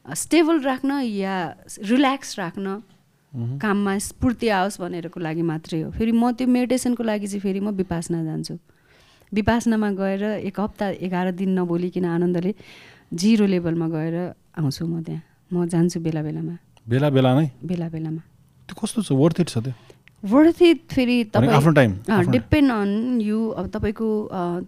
[0.05, 1.36] स्टेबल राख्न या
[1.82, 2.67] रिल्याक्स राख्न।
[3.36, 7.76] काममा स्फूर्ति आओस् भनेरको लागि मात्रै हो। फेरि म त्यो मेडिटेसनको लागि चाहिँ फेरि म
[7.76, 8.55] विपासना जान्छु।
[9.36, 12.51] विपासनामा गएर एक हप्ता एघार दिन नबोलिकन आनन्दले
[13.13, 14.16] जिरो लेभलमा गएर
[14.59, 15.21] आउँछु म त्यहाँ।
[15.53, 16.55] म जान्छु बेला बेलामा।
[16.89, 17.47] बेला बेला नै?
[17.66, 18.21] बेला बेलामा।
[18.70, 19.12] त्यो कस्तो छ?
[19.12, 19.74] वर्थ इट छ त्यो?
[20.25, 21.17] वर्थ इट फेरि
[22.17, 24.07] आफ्नो- डिपेन्ड अन यु अब तपाईँको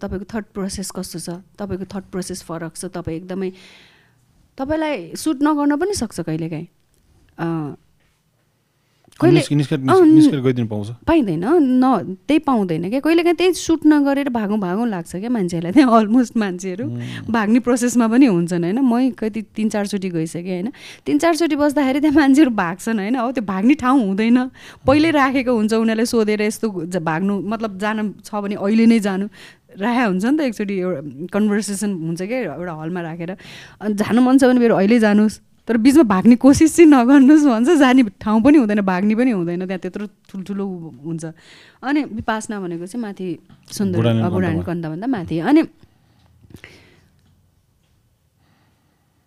[0.02, 1.30] तपाईँको थट प्रोसेस कस्तो छ?
[1.58, 2.86] तपाईँको थट प्रोसेस फरक छ?
[2.94, 3.50] तपाईँ एकदमै
[4.58, 6.68] तपाईँलाई सुट नगर्न पनि सक्छ कहिलेकाहीँ
[7.38, 7.86] अ, कहिले निस्क- निस्केर अँ, निस्क-
[8.48, 9.07] निस्केर गइदिनु पाउँछ
[11.08, 11.86] पाइँदैन। न
[12.28, 16.86] त्यही पाउँदैन क्या। कहिलेकाहीँ त्यही सुट नगरेर भागौँ भागौँ लाग्छ क्या मान्छेहरूलाई। त्यहाँ अलमोस्ट मान्छेहरू
[17.26, 18.80] भाग्ने प्रोसेसमा पनि हुन्छन् होइन?
[18.80, 20.70] मै कति तिन चारचोटि गइसकेँ होइन?
[21.06, 23.16] तिन चारचोटि बस्दाखेरि त्यहाँ मान्छेहरू भाग्छन् होइन?
[23.18, 24.38] हो त्यो भाग्ने ठाउँ हुँदैन।
[24.86, 26.70] पहिल्यै राखेको हुन्छ उनीहरूले सोधेर यस्तो
[27.02, 29.26] भाग्नु मतलब जान छ भने अहिले नै जानु।
[29.82, 31.02] राखेको हुन्छ नि त एकचोटि एउटा
[31.34, 33.32] कन्भर्सेसन हुन्छ क्या एउटा हलमा राखेर।
[33.82, 35.36] अनि जानु मन छ भने मेरो अहिले जानुहोस्।
[35.68, 39.82] तर बिचमा भाग्ने कोसिस चाहिँ नगर्नुहोस् भन्छ। जाने ठाउँ पनि हुँदैन भाग्ने पनि हुँदैन। त्यहाँ
[39.84, 40.66] त्यत्रो ठुल्ठुलो
[41.04, 41.26] हुन्छ।
[41.84, 43.28] अनि विपासना भनेको चाहिँ माथि
[43.68, 44.00] सुन्दर
[44.32, 45.62] बुढानी। कन्दाभन्दा माथि। अनि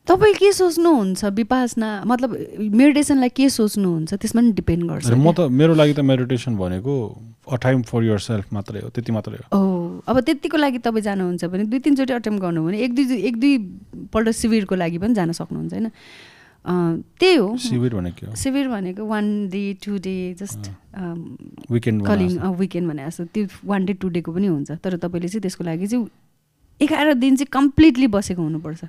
[0.08, 1.88] तपाईँ के सोच्नुहुन्छ विपासना?
[2.02, 4.10] मतलब मेडिटेसनलाई के सोच्नुहुन्छ?
[4.14, 6.94] त्यसमा पनि डिपेन्ड गर्छ म। त मेरो लागि त मेडिटेसन भनेको
[7.46, 11.04] a time for yourself मात्रै हो त्यति मात्रै हो। ओ अब त्यतिको लागि तपाईँ
[11.04, 15.30] जानुहुन्छ भने दुई तिनचोटि अटेम्प गर्नु भने एक दुई एक दुईपल्ट शिविरको लागि पनि जान
[15.30, 15.90] सक्नुहुन्छ होइन?
[16.64, 20.70] त्यही हो। शिविर भनेको शिविर भनेको one day two day just
[21.70, 25.42] weekend calling weekend भने जस्तो। त्यो वान डे टु डेको पनि हुन्छ। तर तपाईँले चाहिँ
[25.42, 26.08] त्यसको लागि चाहिँ
[26.80, 28.84] एघार दिन चाहिँ कम्प्लिटली बसेको हुनुपर्छ।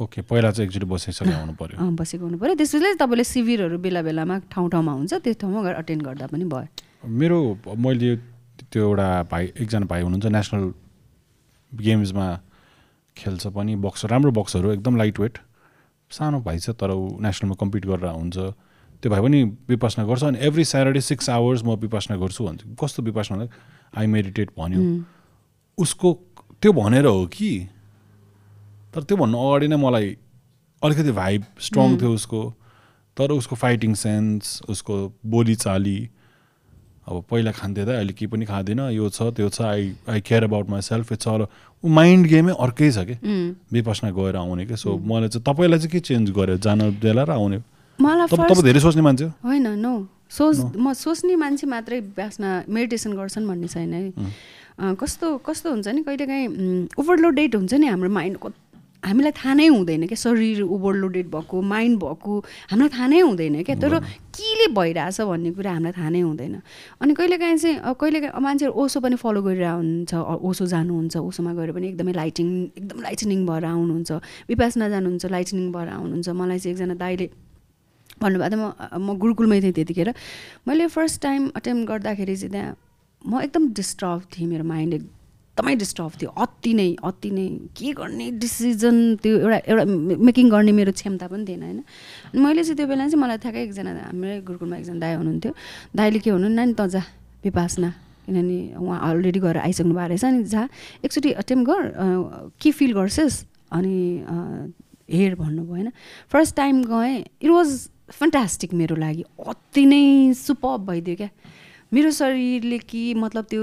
[0.00, 4.38] ओके पहिला चाहिँ एकचोटि बसिसकेको हुनु पऱ्यो बसेको हुनु पऱ्यो त्यसपछि तपाईँले शिविरहरू बेला बेलामा
[4.50, 6.68] ठाउँ ठाउँमा हुन्छ। त्यो ठाउँमा गएर अटेन्ड गर्दा पनि भयो।
[7.06, 7.38] मेरो
[7.78, 8.16] मैले
[8.72, 10.62] त्यो एउटा भाइ एकजना भाइ हुनुहुन्छ। नेसनल
[11.72, 12.26] गेम्समा
[13.16, 15.38] खेल्छ पनि। बक्सर राम्रो बक्सहरू एकदम लाइट वेट
[16.10, 18.36] सानो भाइ छ तर ऊ नेसनलमा कम्पिट गरेर हुन्छ।
[19.02, 23.02] त्यो भाइ पनि विपासना गर्छ अनि एभ्री स्याटरडे सिक्स आवर्स म विपासना गर्छु भन्छ। कस्तो
[23.02, 23.48] विपासना
[23.98, 24.80] आई मेडिटेट भन्यो।
[25.78, 26.08] उसको
[26.62, 27.68] त्यो भनेर हो कि?
[28.94, 30.16] तर त्यो भन्नु अगाडि नै मलाई
[30.82, 32.42] अलिकति भाइब स्ट्रङ थियो उसको।
[33.16, 34.94] तर उसको फाइटिङ सेन्स उसको
[35.26, 35.98] बोलीचाली
[37.06, 40.44] अब पहिला खान्थेँ त अहिले केही पनि खाँदिनँ यो छ त्यो छ I I care
[40.44, 41.46] about myself it's all
[41.84, 43.14] uh mind गेमै अर्कै छ कि।
[43.72, 47.30] विपसना गएर आउने क्या सो मलाई चाहिँ तपाईँलाई चाहिँ के चेन्ज गर्यो जान बेला र
[47.30, 47.58] आउने?
[47.98, 49.30] मलाई तपाईँ धेरै सोच्ने मान्छे हो?
[49.46, 49.94] होइन नो
[50.26, 50.74] सोच.
[50.74, 56.46] म सोच्ने मान्छे मात्रै व्यासमा मेडिटेसन गर्छन् भन्ने छैन है। कस्तो कस्तो हुन्छ नि कहिलेकाहीँ
[57.00, 58.48] ओभरलोडेड हुन्छ नि हाम्रो माइन्डको
[59.06, 62.32] हामीलाई थाहा नै हुँदैन क्या शरीर ओभरलोडेड भएको माइन्ड भएको
[62.70, 63.94] हामीलाई थाहा नै हुँदैन क्या तर
[64.34, 66.54] केले भइरहेछ भन्ने कुरा हामीलाई थाहा नै हुँदैन।
[67.00, 72.12] अनि कहिलेकाहीँ चाहिँ कहिलेकाहीँ मान्छेहरू ओसो पनि फलो हुन्छ ओसो जानुहुन्छ ओसोमा गएर पनि एकदमै
[72.12, 74.10] लाइटिङ एकदम लाइटनिङ भएर आउनुहुन्छ।
[74.50, 77.26] विपासना जानुहुन्छ लाइटनिङ भएर आउनुहुन्छ। मलाई चाहिँ एकजना दाइले
[78.20, 80.08] भन्नुभएको थियो म म गुरुकुलमै थिएँ त्यतिखेर।
[80.66, 82.76] मैले फर्स्ट टाइम अटेम्प गर्दाखेरि चाहिँ त्यहाँ
[83.26, 84.92] म एकदम डिस्टर्ब थिएँ मेरो माइन्ड
[85.56, 89.84] एकदमै डिस्टर्ब थियो। अति नै अति नै। के गर्ने डिसिजन त्यो एउटा एउटा
[90.20, 91.80] मेकिङ गर्ने मेरो क्षमता पनि थिएन होइन?
[92.28, 95.52] अनि मैले चाहिँ त्यो बेला चाहिँ मलाई ठ्याक्कै एकजना हाम्रै गुरुकुलमा एकजना दाई हुनुहुन्थ्यो।
[95.96, 97.02] दाईले के भन्नु नानी त जा
[97.40, 97.88] विपासना
[98.28, 100.62] किनभने उहाँ अलरेडी गएर आइसक्नु भएको रहेछ। अनि जा
[101.00, 101.82] एकचोटि अटेम्प गर
[102.60, 103.36] के फिल गर्छस्?
[103.72, 103.96] अनि
[105.08, 105.88] हेर भन्नुभयो होइन?
[106.28, 107.68] फर्स्ट टाइम गएँ। इट वाज
[108.12, 110.04] फन्टास्टिक मेरो लागि। अति नै
[110.36, 111.30] सुपर भइदियो क्या।
[111.92, 113.62] मेरो शरीरले कि मतलब त्यो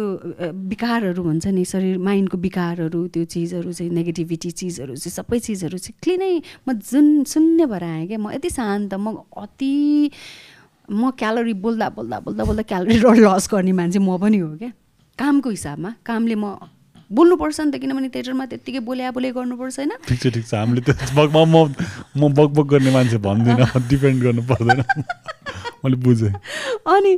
[0.71, 5.95] विकारहरू भन्छ नि शरीर माइन्डको विकारहरू त्यो चिजहरू चाहिँ नेगेटिभिटी चिजहरू चाहिँ सबै चिजहरू चाहिँ
[6.03, 9.73] क्लिनै म जुन शून्य भएर आएँ क्या म यति शान्त म अति
[10.91, 14.71] म क्यालोरी बोल्दा बोल्दा बोल्दा बोल्दा क्यालोरी लस गर्ने मान्छे म पनि हो क्या।
[15.19, 16.55] कामको हिसाबमा कामले म
[17.11, 20.81] बोल्नुपर्छ नि त किनभने थिएटरमा त्यत्तिकै बोल्या बोले गर्नुपर्छ होइन। ठिक छ ठिक छ हामीले
[20.81, 21.55] त म म
[22.15, 24.81] म बक बक गर्ने मान्छे भन्दिनँ डिपेन्ड गर्नु पर्दैन।
[25.83, 26.33] मैले बुझेँ।
[26.87, 27.13] अनि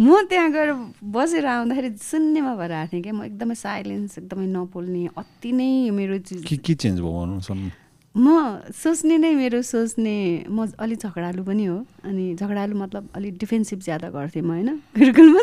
[0.00, 0.70] म त्यहाँ गएर
[1.04, 6.18] बसेर आउँदाखेरि शून्यमा भएर आएको थिएँ क्या। म एकदमै साइलेन्स एकदमै नबोल्ने अति नै मेरो
[6.24, 7.70] चिज के के चेन्ज भयो
[8.16, 13.80] म सोच्ने नै मेरो सोच्ने म अलिक झगडालु पनि हो। अनि झगडालु मतलब अलिक डिफेन्सिभ
[13.84, 14.80] ज्यादा गर्थेँ म होइन?
[14.96, 15.42] गुरुकुलमा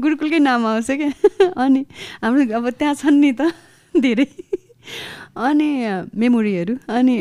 [0.00, 1.84] गुरुकुलकै नाम आउँछ क्या। अनि
[2.24, 3.52] हाम्रो अब त्यहाँ छन् नि त
[3.92, 4.26] धेरै।
[5.36, 5.68] अनि
[6.16, 7.16] मेमोरीहरू। अनि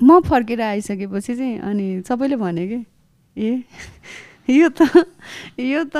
[0.00, 2.84] म फर्केर आइसकेपछि चाहिँ अनि सबैले भने कि
[3.36, 3.62] ए
[4.50, 5.04] यो त
[5.60, 5.96] यो त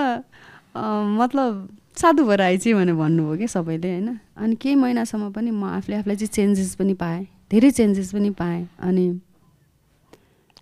[1.19, 4.09] मतलब साधु भएर आइछ भनेर भन्नुभयो कि सबैले होइन?
[4.37, 8.67] अनि केही महिनासम्म पनि म आफूले आफूलाई चाहिँ चेन्जेस पनि पाएँ धेरै चेन्जेस पनि पाएँ
[8.81, 9.07] अनि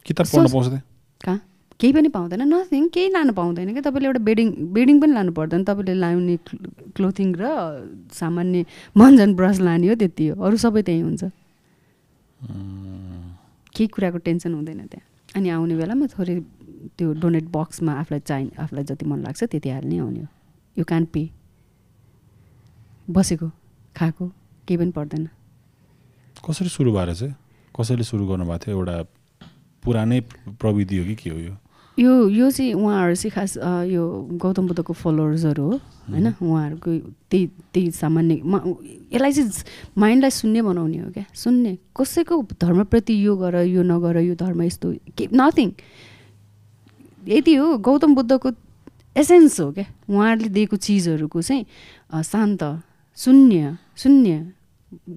[0.07, 0.81] किताब पढ्न सोच- पाउँछ
[1.21, 1.39] कहाँ
[1.81, 5.65] केही पनि पाउँदैन नथिङ केही लानु पाउँदैन क्या तपाईँले एउटा बेडिङ बेडिङ पनि लानु पर्दैन
[5.65, 6.37] तपाईँले लाउने
[6.97, 7.45] क्लोथिङ र
[8.13, 8.65] सामान्य
[8.97, 11.25] मन्जन ब्रस लाने हो त्यति हो अरू सबै त्यहीँ हुन्छ।
[13.77, 15.05] केही कुराको टेन्सन हुँदैन त्यहाँ।
[15.37, 16.41] अनि आउने बेलामा थोरै
[16.97, 20.29] त्यो डोनेट बक्समा आफूलाई चाहिने आफूलाई जति मन लाग्छ त्यति हाल्ने आउने हो।
[20.79, 21.23] यु क्यान पे
[23.11, 23.49] बसेको
[23.97, 24.25] खाएको
[24.67, 25.29] केही पनि पर्दैन।
[26.41, 27.35] कसरी सुरु भएर चाहिँ?
[27.81, 28.77] कसैले सुरु गर्नुभएको थियो?
[28.77, 28.97] एउटा
[29.85, 30.21] पुरानै
[30.61, 31.55] प्रविधि हो कि के हो यो?
[31.99, 33.57] यो यो चाहिँ उहाँहरू चाहिँ खास
[33.89, 34.05] यो
[34.37, 35.77] गौतम बुद्धको फलोवर्सहरू हो
[36.13, 36.27] होइन?
[36.37, 36.91] उहाँहरूको
[37.31, 38.35] त्यही त्यही सामान्य
[39.13, 39.51] यसलाई चाहिँ
[39.97, 41.25] माइन्डलाई शून्य बनाउने हो क्या?
[41.33, 45.69] शून्य। कसैको धर्मप्रति यो गर यो नगर यो धर्म यस्तो के नथिङ
[47.33, 48.49] यति हो गौतम बुद्धको
[49.17, 49.87] एसेन्स हो क्या?
[50.05, 51.65] उहाँहरूले दिएको चिजहरूको चाहिँ
[52.23, 52.63] शान्त
[53.19, 54.53] शून्य शून्य।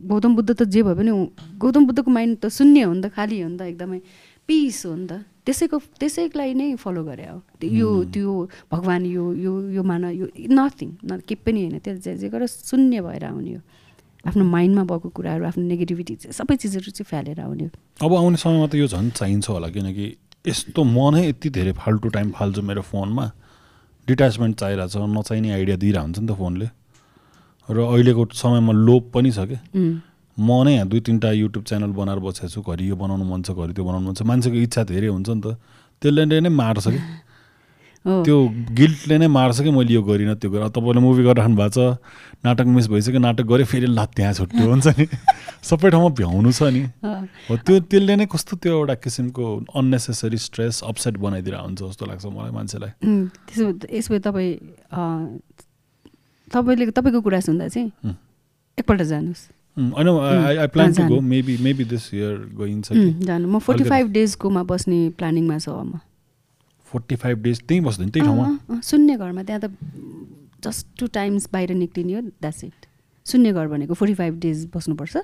[0.07, 1.11] गौतम बुद्ध त जे भए पनि
[1.60, 3.99] गौतम बुद्धको माइन्ड त शून्य हो नि त खाली हो नि त एकदमै
[4.47, 8.32] पिस हो नि त। त्यसैको त्यसैलाई नै फलो गरे हो। यो त्यो
[8.72, 12.48] भगवान् यो यो यो मान यो नथिङ न केही पनि होइन। त्यो जे जे गरेर
[12.48, 13.61] शून्य भएर आउने हो।
[14.28, 17.66] आफ्नो माइन्डमा भएको कुराहरू आफ्नो नेगेटिभिटी सबै चिजहरू चाहिँ फ्यालेर आउने
[18.03, 20.06] अब आउने समयमा त यो झन् चाहिन्छ होला किनकि
[20.48, 23.26] यस्तो म नै यति धेरै फाल्टु टाइम फाल्छु मेरो फोनमा।
[24.07, 26.68] डिट्याचमेन्ट चाहिरहेको छ नचाहिने आइडिया दिइरहेको हुन्छ नि त फोनले।
[27.70, 29.60] र अहिलेको समयमा लोभ पनि छ क्या
[30.40, 33.52] म नै यहाँ दुई तिनवटा युट्युब च्यानल बनाएर बसेको छु घरि यो बनाउनु मन छ
[33.52, 35.60] घरि त्यो बनाउनु मन छ। मान्छेको इच्छा धेरै हुन्छ नि त।
[36.02, 36.99] त्यसले नै मार्छ कि।
[37.99, 38.38] त्यो
[38.80, 41.99] गिल्टले नै मार्छ कि मैले यो गरिनँ त्यो गरेर तपाईँले मुभी गरिराख्नु भएको छ
[42.48, 45.06] नाटक मिस भइसक्यो नाटक गरेँ फेरि ला त्यहाँ छुट्यो हुन्छ नि।
[45.70, 49.44] सबै ठाउँमा भ्याउनु छ नि। हो। त्यो त्यसले नै कस्तो त्यो एउटा किसिमको
[49.76, 52.91] अन्नेसेसरी स्ट्रेस अपसेट बनाइदिएर हुन्छ जस्तो लाग्छ मलाई मान्छेलाई।
[53.52, 54.52] त्यसो यसो तपाईँ
[56.48, 58.16] तपाईँले तपाईँको कुरा सुन्दा चाहिँ
[58.80, 59.59] एकपल्ट जानुहोस्।
[63.26, 66.00] जानु म फोर्टी फाइभ डेजकोमा बस्ने प्लानिङमा छ म
[66.91, 69.66] फोर्टी फाइभ डेज त्यहीँ बस्दैन त्यही ठाउँमा शून्य घरमा त्यहाँ त
[70.66, 72.86] जस्ट टु टाइम्स बाहिर निक्लिने हो द्याट्स इट
[73.26, 75.16] शून्य घर भनेको फोर्टी फाइभ डेज बस्नुपर्छ।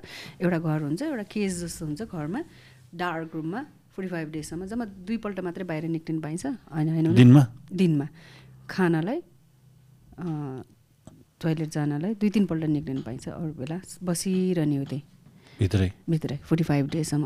[0.42, 2.42] एउटा घर हुन्छ एउटा केज जस्तो हुन्छ घरमा
[2.96, 3.62] डार्क रुममा
[3.96, 7.44] फोर्टी फाइभ डेजसम्म जम्मा दुईपल्ट मात्रै बाहिर निक्लिनु पाइन्छ। होइन होइन दिनमा?
[7.74, 8.08] दिनमा।
[8.70, 9.20] खानालाई
[11.46, 15.02] टोइलेट जानलाई दुई तिनपल्ट निक्लिनु पाइन्छ अरू बेला। बसिरहने हो त्यही
[15.60, 15.90] भित्रै?
[16.10, 17.24] भित्रै फोर्टी फाइभ डेजसम्म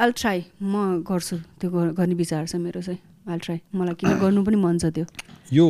[0.00, 1.68] आल ट्राई म गर्छु त्यो
[1.98, 5.04] गर्ने विचार छ मेरो चाहिँ। आल ट्राई मलाई किन गर्नु पनि मन छ त्यो।
[5.52, 5.66] यो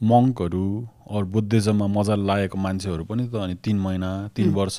[0.00, 0.64] मङ्कहरू
[1.10, 4.78] अरू बुद्धिज्ममा मजा लागेको मान्छेहरू पनि त अनि तिन महिना तिन वर्ष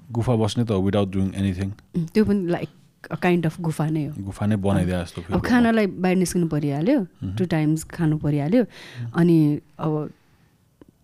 [0.00, 1.70] गुफा बस्ने त विदाउट डुइङ एनिथिङ
[2.14, 2.70] त्यो पनि लाइक
[3.10, 6.98] अ काइन्ड अफ गुफा नै हो। गुफा नै बनाइदिए जस्तो अब खानालाई बाहिर निस्किनु परिहाल्यो
[7.38, 8.62] टु टाइम्स खानु परिहाल्यो।
[9.14, 9.36] अनि
[9.78, 9.92] अब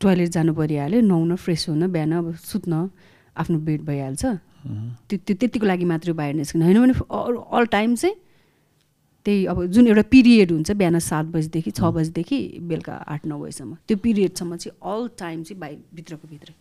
[0.02, 2.88] टोइलेट जानु परिहाल्यो नुहाउन फ्रेस हुन बिहान अब सुत्न
[3.36, 4.24] आफ्नो बेड भइहाल्छ।
[5.08, 6.94] त्यो त्यो त्यतिको लागि मात्रै बाहिर निस्किनु। होइन भने
[7.56, 8.16] अल टाइम चाहिँ
[9.26, 12.38] त्यही अब जुन एउटा पिरियड हुन्छ बिहान सात बजीदेखि छ बजीदेखि
[12.68, 16.52] बेलुका आठ नौ बजीसम्म। त्यो पिरियडसम्म चाहिँ अल टाइम चाहिँ बाहिर भित्रको भित्र।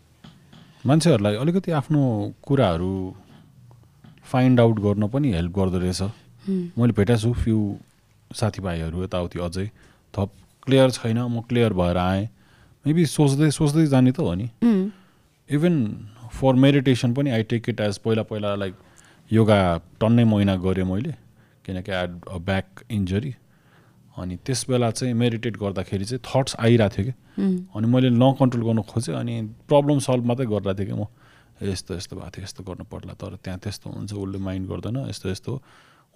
[0.86, 2.02] मान्छेहरूलाई अलिकति आफ्नो
[2.42, 2.94] कुराहरू
[4.32, 6.02] फाइन्ड आउट गर्न पनि हेल्प गर्दो रहेछ।
[6.78, 7.58] मैले भेटाएको छु फ्यु
[8.32, 9.68] साथीभाइहरू यताउति अझै।
[10.14, 10.30] थप
[10.66, 12.30] क्लियर छैन म क्लियर भएर आएँ।
[12.86, 14.48] मेबी सोच्दै सोच्दै जाने त हो नि।
[15.50, 15.76] इभन
[16.34, 18.74] फर मेडिटेसन पनि आई टेक इट एज पहिला पहिला लाइक
[19.32, 19.60] योगा
[20.02, 21.14] टन्नै महिना गरेँ मैले
[21.66, 23.34] किनकि एड अ ब्याक इन्जरी
[24.18, 27.14] अनि त्यस बेला चाहिँ मेडिटेट गर्दाखेरि चाहिँ थट्स आइरहेको थियो कि।
[27.76, 29.36] अनि मैले नकन्ट्रोल गर्नु खोजेँ अनि
[29.70, 31.06] प्रब्लम सल्भ मात्रै गरिरहेको थिएँ कि म।
[31.62, 35.30] यस्तो यस्तो भएको थियो यस्तो गर्नु पर्ला तर त्यहाँ त्यस्तो हुन्छ उसले माइन्ड गर्दैन यस्तो
[35.30, 35.52] यस्तो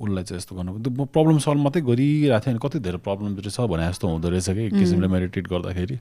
[0.02, 3.70] उसलाई चाहिँ यस्तो गर्नु म प्रब्लम सल्भ मात्रै गरिरहेको थिएँ अनि कति धेरै प्रब्लम छ
[3.70, 5.96] भने जस्तो हुँदो रहेछ कि एक किसिमले मेडिटेट गर्दाखेरि।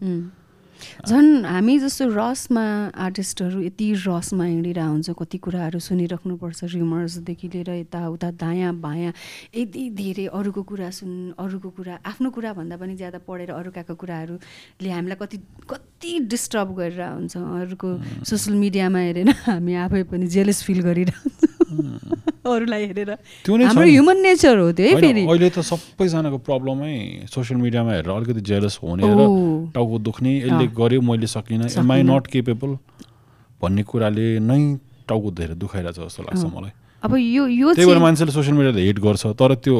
[1.08, 2.64] झन् हामी जस्तो रसमा
[3.06, 9.12] आर्टिस्टहरू यति रसमा हिँडिरहेको हुन्छ कति कुराहरू सुनिराख्नुपर्छ रिमर्सदेखि लिएर यताउता दायाँ बायाँ
[9.54, 14.90] यति धेरै अरूको कुरा सुन् अरूको कुरा आफ्नो कुरा भन्दा पनि ज्यादा पढेर अरूकाको कुराहरूले
[14.90, 15.38] हामीलाई कति
[15.70, 17.88] कति डिस्टर्ब गरेर हुन्छ अरूको
[18.24, 21.53] सोसियल मिडियामा हेरेर हामी आफै पनि जेलस फिल गरिरहन्छ।
[22.54, 23.10] अरूलाई हेरेर।
[23.48, 26.94] हाम्रो ह्युमन नेचर हो त्यो है फेरि। अहिले त सबैजनाको प्रब्लमै
[27.32, 29.20] सोसियल मिडियामा हेरेर अलिकति जेलस हुने र
[29.74, 32.70] टाउको दुख्ने यसले गर्यो मैले सकिनँ। एम आई नट केपेबल
[33.62, 34.60] भन्ने कुराले नै
[35.08, 36.72] टाउको धेरै दुखाइरहेछ जस्तो लाग्छ मलाई।
[37.04, 39.76] अब यो यो त्यही भएर मान्छेले सोसियल मिडियाले हेट गर्छ तर त्यो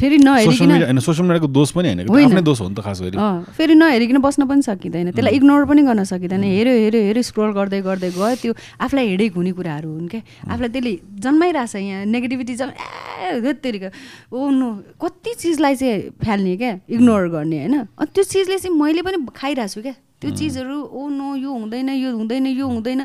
[0.00, 3.16] फेरि नहेरिकन सोसियल मिडियाको दोष पनि होइन आफ्नै दोष हो नि त खास गरी।
[3.56, 7.80] फेरि नहेरिकन बस्न पनि सकिँदैन त्यसलाई इग्नोर पनि गर्न सकिँदैन। हेऱ्यो हेऱ्यो हेऱ्यो स्क्रोल गर्दै
[7.86, 8.52] गर्दै गयो त्यो
[8.82, 10.92] आफूलाई हेडेक हुने कुराहरू हुन् क्या। आफूलाई त्यसले
[11.22, 13.88] जन्माइरहेछ यहाँ नेगेटिभिटी जन्म ए तेरिका
[14.32, 17.74] ओ नो कति चिजलाई चाहिँ फ्याल्ने क्या इग्नोर गर्ने होइन?
[18.00, 22.10] त्यो चिजले चाहिँ मैले पनि खाइरहेको छु क्या। त्यो चिजहरू ओ नो यो हुँदैन यो
[22.14, 23.00] हुँदैन यो हुँदैन।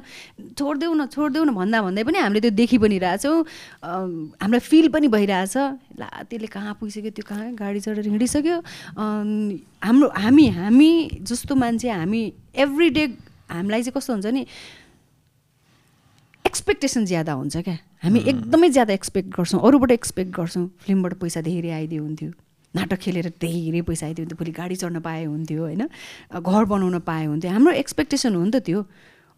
[0.53, 3.35] छोडिदेऊ न छोडिदेऊ न भन्दा भन्दै पनि हामीले त्यो देखि पनि रहेछौँ
[4.37, 5.55] हामीलाई फिल पनि भइरहेछ।
[5.97, 8.57] ला त्यसले कहाँ पुगिसक्यो त्यो कहाँ गाडी चढेर हिँडिसक्यो?
[9.81, 10.91] हाम्रो हामी हामी
[11.25, 12.21] जस्तो मान्छे हामी
[12.53, 13.03] एभ्री डे
[13.49, 14.45] हामीलाई चाहिँ कस्तो हुन्छ नि
[16.45, 21.71] एक्सपेक्टेसन ज्यादा हुन्छ क्या। हामी एकदमै ज्यादा एक्सपेक्ट गर्छौँ। अरूबाट एक्सपेक्ट गर्छौँ। फिल्मबाट पैसा धेरै
[21.81, 22.31] आइदियो हुन्थ्यो।
[22.77, 25.83] नाटक खेलेर धेरै पैसा आइदियो हुन्थ्यो भोलि गाडी चढ्न पाए हुन्थ्यो होइन?
[26.37, 28.85] घर बनाउन पाए हुन्थ्यो। हाम्रो एक्सपेक्टेसन हो नि त त्यो।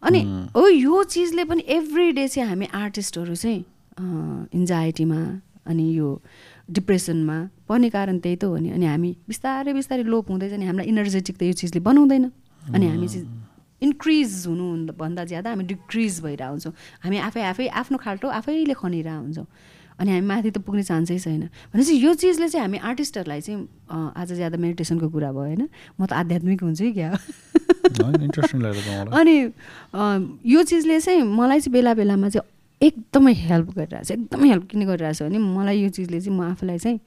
[0.02, 0.20] अनि
[0.56, 3.60] हो यो चिजले पनि एभ्री डे चाहिँ हामी आर्टिस्टहरू चाहिँ
[4.56, 5.20] इन्जाइटीमा
[5.66, 6.08] अनि यो
[6.70, 7.36] डिप्रेसनमा
[7.68, 11.36] पर्ने कारण त्यही त हो नि। अनि हामी बिस्तारै बिस्तारै लोप हुँदै जाने हामीलाई इनर्जेटिक
[11.36, 12.24] त यो चिजले बनाउँदैन।
[12.72, 13.26] अनि हामी चाहिँ
[13.82, 16.72] इन्क्रिज हुनु भन्दा ज्यादा हामी डिक्रिज भइरहेको हुन्छौँ
[17.04, 19.46] हामी आफै आफै आफ्नो खाल्टो आफैले खनिरहेको हुन्छौँ
[20.00, 23.68] अनि हामी माथि त पुग्ने चान्सै छैन। भनेपछि यो चिजले चाहिँ हामी आर्टिस्टहरूलाई चाहिँ
[24.16, 25.68] आज ज्यादा मेडिटेसनको कुरा भयो होइन?
[26.00, 27.12] म त आध्यात्मिक हुन्छु कि क्या?
[29.12, 29.36] अनि
[30.52, 32.48] यो चिजले चाहिँ मलाई चाहिँ बेला बेलामा चाहिँ
[32.80, 36.40] एकदमै हेल्प गरिरहेको छ एकदमै हेल्प किन गरिरहेको छ भने मलाई यो चिजले चाहिँ म
[36.48, 36.98] आफूलाई चाहिँ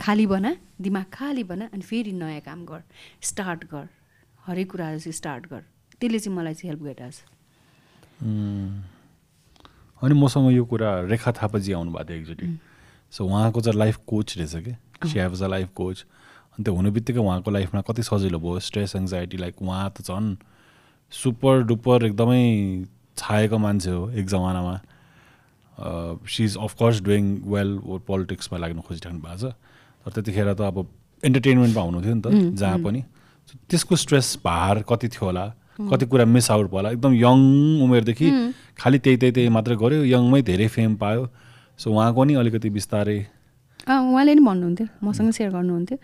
[0.00, 2.82] खाली बना दिमाग खाली बना अनि फेरि नयाँ काम गर
[3.22, 3.86] स्टार्ट गर
[4.46, 5.62] हरेक कुराहरू चाहिँ स्टार्ट गर।
[5.98, 7.18] त्यसले चाहिँ मलाई चाहिँ हेल्प गरिरहेछ।
[10.04, 12.46] अनि मसँग यो कुरा रेखा थापाजी आउनुभएको थियो एकचोटि।
[13.12, 14.72] सो उहाँको चाहिँ लाइफ कोच रहेछ कि?
[15.08, 16.04] She have a life coach
[16.54, 20.36] अनि त्यो हुनु बित्तिकै उहाँको लाइफमा कति सजिलो भयो। स्ट्रेस एङ्जाइटी लाइक उहाँ त झन्
[21.12, 22.42] सुपर डुपर एकदमै
[23.16, 24.76] छाएको मान्छे हो एक जमानामा।
[26.26, 27.70] She is of course doing well
[28.06, 29.54] पोलिटिक्समा लाग्नु खोजिराख्नु भएको छ।
[30.04, 30.86] तर त्यतिखेर त अब
[31.22, 33.00] इन्टरटेनमेन्टमा हुनुहुन्थ्यो नि त जहाँ पनि।
[33.70, 35.44] त्यसको स्ट्रेस भार कति थियो होला?
[35.80, 37.38] कति कुरा मिस आउट भयो होला। एकदम यङ
[37.84, 38.28] उमेरदेखि
[38.78, 41.28] खालि त्यही त्यही त्यही मात्रै गऱ्यो। यङमै धेरै फेम पायो।
[41.78, 43.18] सो उहाँको नि अलिकति बिस्तारै
[43.84, 45.98] उहाँले नि भन्नुहुन्थ्यो। मसँग सेयर गर्नुहुन्थ्यो।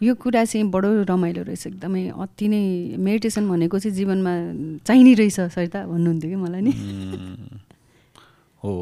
[0.00, 2.62] यो कुरा चाहिँ बडो रमाइलो रहेछ। एकदमै अति नै
[2.98, 4.32] मेडिटेसन भनेको चाहिँ जीवनमा
[4.82, 6.72] चाहिने रहेछ सरिता भन्नुहुन्थ्यो कि मलाई नि?
[8.64, 8.72] हो।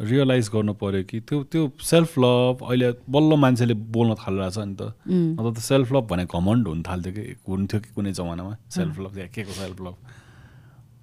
[0.00, 4.82] रियलाइज गर्नु पऱ्यो कि त्यो त्यो सेल्फ लभ अहिले बल्ल मान्छेले बोल्न थालिरहेछ नि त।
[5.36, 7.24] अन्त त सेल्फ लभ भने घमन्ड हुन थाल्थ्यो कि?
[7.44, 8.52] हुन्थ्यो कि कुनै जमानामा?
[8.70, 9.96] सेल्फ लभ के को सेल्फ लभ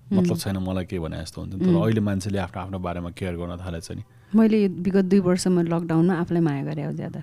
[0.08, 3.58] मतलब छैन मलाई के भने जस्तो हुन्छ तर अहिले मान्छेले आफ्नो आफ्नो बारेमा केयर गर्न
[3.60, 4.04] थालेछ नि।
[4.34, 7.22] मैले विगत दुई वर्षमा लकडाउनमा आफूलाई माया गरेँ हो ज्यादा।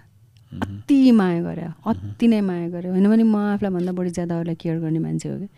[0.53, 4.55] अति माया गरेँ अति नै माया गरेँ होइन भने म आफूलाई भन्दा बढी ज्यादा अरूलाई
[4.55, 5.49] केयर गर्ने मान्छे हो कि?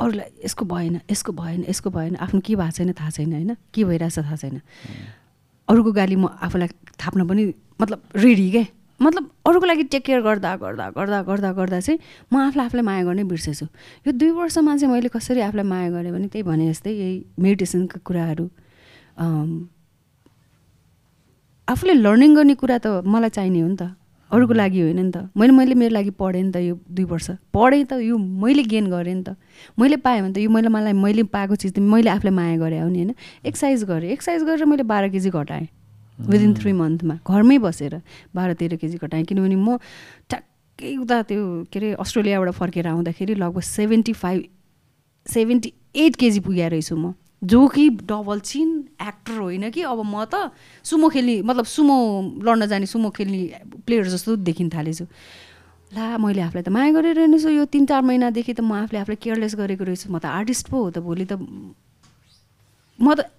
[0.00, 3.56] अरूलाई यसको भएन यसको भएन यसको भएन। आफ्नो के भएको छैन थाहा छैन होइन?
[3.74, 4.60] के भइरहेछ थाहा छैन।
[5.68, 6.68] अरूको गाली म आफूलाई
[7.02, 7.42] थाप्न पनि
[7.80, 8.64] मतलब रेडी क्या
[9.00, 11.98] मतलब अरूको लागि टेक केयर गर्दा गर्दा गर्दा गर्दा गर्दा चाहिँ
[12.32, 13.66] म आफूलाई आफूलाई माया गर्नै बिर्सेछु।
[14.06, 17.98] यो दुई वर्षमा चाहिँ मैले कसरी आफूलाई माया गरेँ भने त्यही भने जस्तै यही मेडिटेसनका
[18.06, 18.46] कुराहरू।
[21.68, 23.82] आफूले लर्निङ गर्ने कुरा त मलाई चाहिने हो नि त।
[24.30, 27.30] अरूको लागि होइन नि त। मैले मैले मेरो लागि पढेँ नि त यो दुई वर्ष।
[27.54, 29.36] पढेँ त यो मैले गेन गरेँ नि त।
[29.78, 32.80] मैले पाएँ भने त यो मैले मलाई मैले पाएको चिज त मैले आफूलाई माया गरेँ
[32.82, 33.14] हो नि होइन।
[33.46, 35.68] एक्सर्साइज गरेँ। एक्सर्साइज गरेर मैले बाह्र केजी घटाएँ।
[36.18, 38.00] विदिन थ्री मन्थमा घरमै बसेर
[38.34, 39.76] बाह्र तेह्र केजी घटाएँ। किनभने म
[40.26, 44.42] ठ्याक्कै उता त्यो के अरे अस्ट्रेलियाबाट फर्केर आउँदाखेरि लगभग seventy five
[45.26, 48.68] seventy eight KG पुगेको रहेछु म। जो कि डबल चिन
[49.02, 49.82] एक्टर होइन कि?
[49.82, 50.50] अब म त
[50.84, 51.96] सुमो खेल्ने मतलब सुमो
[52.42, 53.40] लड्न जाने सुमो खेल्ने
[53.86, 55.04] प्लेयर जस्तो देखिन थालेछु।
[55.94, 59.20] ला मैले आफूलाई त माया गरेर रहेछु यो तिन चार महिनादेखि त म आफूले आफूलाई
[59.22, 61.38] केयरलेस गरेको रहेछु। म त आर्टिस्ट पो हो त भोलि त
[62.98, 63.30] म त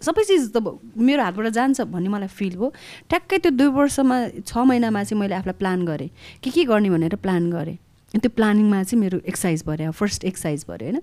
[0.00, 0.64] सबै चिज त
[0.96, 2.72] मेरो हातबाट जान्छ भन्ने मलाई फिल भयो।
[3.10, 4.16] ट्याक्कै त्यो दुई वर्षमा
[4.48, 6.08] छ महिनामा चाहिँ मैले आफूलाई प्लान गरेँ।
[6.40, 7.76] के के गर्ने भनेर प्लान गरेँ।
[8.10, 10.98] त्यो प्लानिङमा चाहिँ मेरो एक्सर्साइज भयो फर्स्ट एक्सर्साइज भयो होइन?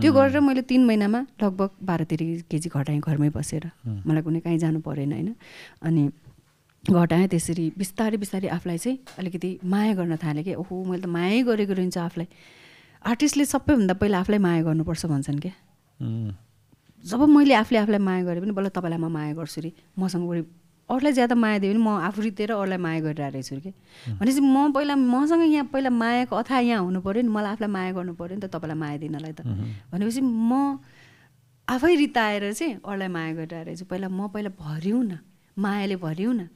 [0.00, 3.70] त्यो गरेर मैले तिन महिनामा लगभग बाह्र तेह्र केजी घटाएँ घरमै बसेर।
[4.06, 5.34] मलाई कुनै कहीँ जानु परेन होइन?
[5.82, 6.02] अनि
[6.84, 11.42] घटाएँ त्यसरी बिस्तारै बिस्तारै आफूलाई चाहिँ अलिकति माया गर्न थालेँ कि ओहो मैले त मायै
[11.42, 12.28] गरेको रहन्छ आफूलाई।
[13.02, 15.54] आर्टिस्टले सबैभन्दा पहिला आफूलाई माया गर्नुपर्छ भन्छन् क्या।
[17.04, 20.22] जब मैले आफूले आफूलाई माया गरेँ पनि बल्ल तपाईँलाई म माया गर्छु अरे मसँग
[20.90, 23.72] अरूलाई ज्यादा माया दियो भने म आफू रितेर अरूलाई माया गरिरहेको रहेछु कि।
[24.18, 27.92] भनेपछि म पहिला मसँग यहाँ पहिला मायाको अथा यहाँ हुनु पऱ्यो नि मलाई आफूलाई माया
[27.96, 29.40] गर्नु पऱ्यो नि त तपाईँलाई माया दिनलाई त।
[29.92, 30.78] भनेपछि म
[31.68, 35.18] आफै रिताएर चाहिँ अरूलाई माया गरिरहेको रहेछु। पहिला म पहिला भरिउँ न
[35.56, 36.48] मायाले भरिउँ न।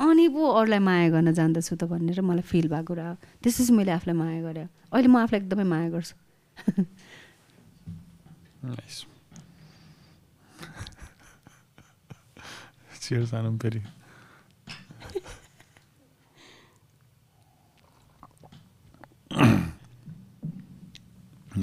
[0.00, 3.90] अनि पो अरूलाई माया गर्न जान्दछु त भनेर मलाई फिल भएको कुरा हो त्यसपछि मैले
[3.98, 6.14] आफूलाई माया गरेँ। अहिले म आफूलाई एकदमै माया गर्छु।
[13.08, 13.80] चियर सानो फेरि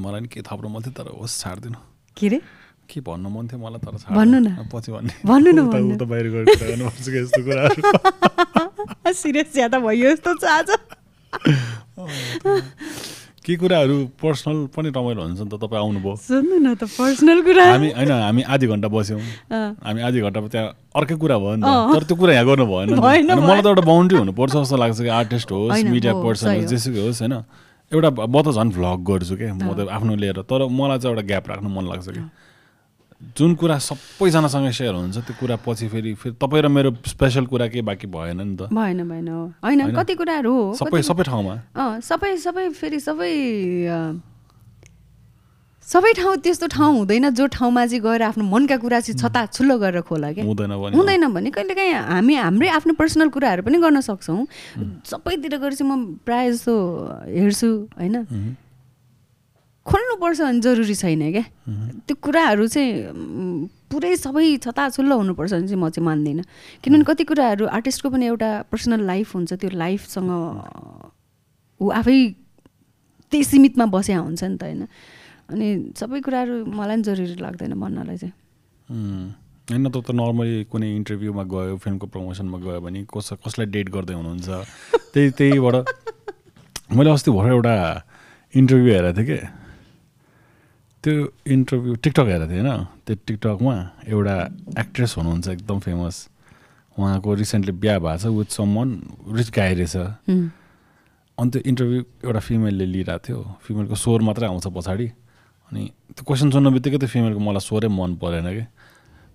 [0.02, 1.78] मलाई नि के थप्नु मन थियो तर होस् छाड्दिनँ।
[2.18, 2.40] के अरे
[2.90, 5.62] के भन्नु मन थियो मलाई तर भन्नु न। पछि भन्ने। भन्नु न
[6.02, 10.70] बाहिर गएर गर्नुपर्छ कि यस्तो कुराहरू। सिरियस ज्यादा भयो जस्तो छ आज
[13.46, 17.66] के कुराहरू पर्सनल पनि रमाइलो हुन्छ नि त तपाईँ आउनुभयो। सुन्नु न त पर्सनल कुरा।
[17.78, 19.22] हामी होइन हामी आधी घन्टा बस्यौँ।
[19.86, 22.90] हामी आधी घन्टा त्यहाँ अर्कै कुरा भयो नि त। तर त्यो कुरा यहाँ गर्नु भएन
[22.98, 27.22] मलाई त एउटा बााउन्ड्री हुनुपर्छ जस्तो लाग्छ कि आर्टिस्ट होस् मिडिया पर्सन होस् जेसुकै होस्
[27.22, 27.34] होइन?
[27.94, 31.24] एउटा म त झन् भ्लग गर्छु क्या म त आफ्नो लिएर तर मलाई चाहिँ एउटा
[31.30, 32.22] ग्याप राख्नु मन लाग्छ कि?
[33.22, 37.68] जुन कुरा सबैजनासँग सेयर हुन्छ त्यो कुरा पछि फेरि फेरि तपाईँ र मेरो स्पेसल कुरा
[37.68, 39.30] केही बाँकी भएन नि त। भएन भएन
[39.64, 41.56] होइन कति कुराहरू हो सबै सबै ठाउँमा?
[42.04, 43.32] सबै सबै फेरि सबै
[45.88, 49.78] सबै ठाउँ त्यस्तो ठाउँ हुँदैन जो ठाउँमा चाहिँ गएर आफ्नो मनका कुरा चाहिँ छता छुल्लो
[49.80, 54.46] गरेर खोला क्या। हुँदैन हुँदैन भने कहिलेकाहीँ हामी हाम्रै आफ्नो पर्सनल कुराहरू पनि गर्न सक्छौँ।
[55.06, 56.74] सबैतिर गएर चाहिँ म प्रायः जस्तो
[57.32, 57.70] हेर्छु
[58.02, 58.16] होइन?
[59.86, 61.46] खोल्नुपर्छ भने जरुरी छैन क्या
[62.06, 66.44] त्यो कुराहरू चाहिँ पुरै सबै छताछुल्लो हुनुपर्छ भने चाहिँ म चाहिँ मान्दिनँ।
[66.82, 70.32] किनभने कति कुराहरू आर्टिस्टको पनि एउटा पर्सनल लाइफ हुन्छ त्यो लाइफसँग
[71.82, 72.18] ऊ आफै
[73.32, 74.82] त्यही सीमितमा बस्या हुन्छ नि त होइन।
[75.54, 78.34] अनि सबै कुराहरू मलाई पनि जरुरी लाग्दैन भन्नलाई चाहिँ।
[79.70, 84.14] होइन त त नर्मली कुनै इन्टरभ्यूमा गयो फिल्मको प्रमोसनमा गयो भने कस कसलाई डेट गर्दै
[84.18, 84.50] हुनुहुन्छ?
[85.14, 85.76] त्यही त्यहीबाट।
[86.90, 87.76] मैले अस्ति भर्खर एउटा
[88.54, 89.40] इन्टरभ्यू हेरेको थिएँ कि?
[91.06, 91.14] त्यो
[91.54, 92.84] इन्टरभ्यू टिकटक हेरेको थिएँ होइन?
[93.06, 93.76] त्यो टिकटकमा
[94.10, 94.36] एउटा
[94.82, 96.16] एक्ट्रेस हुनुहुन्छ एकदम फेमस
[96.98, 98.88] उहाँको रिसेन्टली बिहा भएको छ विथ समन
[99.38, 99.96] रिच गाई रहेछ।
[101.38, 105.08] अनि त्यो इन्टरभ्यू एउटा फिमेलले लिइरहेको थियो। फिमेलको स्वर मात्रै आउँछ पछाडि।
[105.70, 105.84] अनि
[106.16, 108.66] त्यो क्वेसन सुन्ने बित्तिकै त्यो फिमेलको मलाई स्वरै मन परेन कि।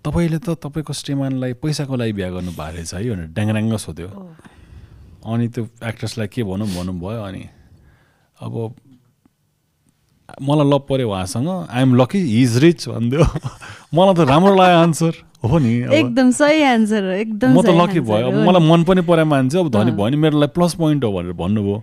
[0.02, 4.08] तपाईँले त तपाईँको श्रीमानलाई पैसाको लागि बिहा गर्नु भएको रहेछ है भनेर ड्याङ्ग्याङ्ग सोध्यो।
[5.22, 7.42] अनि त्यो एक्ट्रेसलाई के भनौँ भनौँ भयो अनि
[8.40, 8.54] अब
[10.42, 13.24] मलाई लभ पऱ्यो उहाँसँग। आइएम लकी हिज रिच भनिदियो
[13.94, 15.12] मलाई त राम्रो लाग्यो आन्सर।
[15.44, 19.02] हो नि। एकदम सही एन्सर हो एकदम म त लकी भयो। अब मलाई। मन पनि
[19.02, 21.82] पऱ्यो मान्छे। अब धनी। भयो नि मेरो लागि प्लस पोइन्ट हो भनेर भन्नुभयो।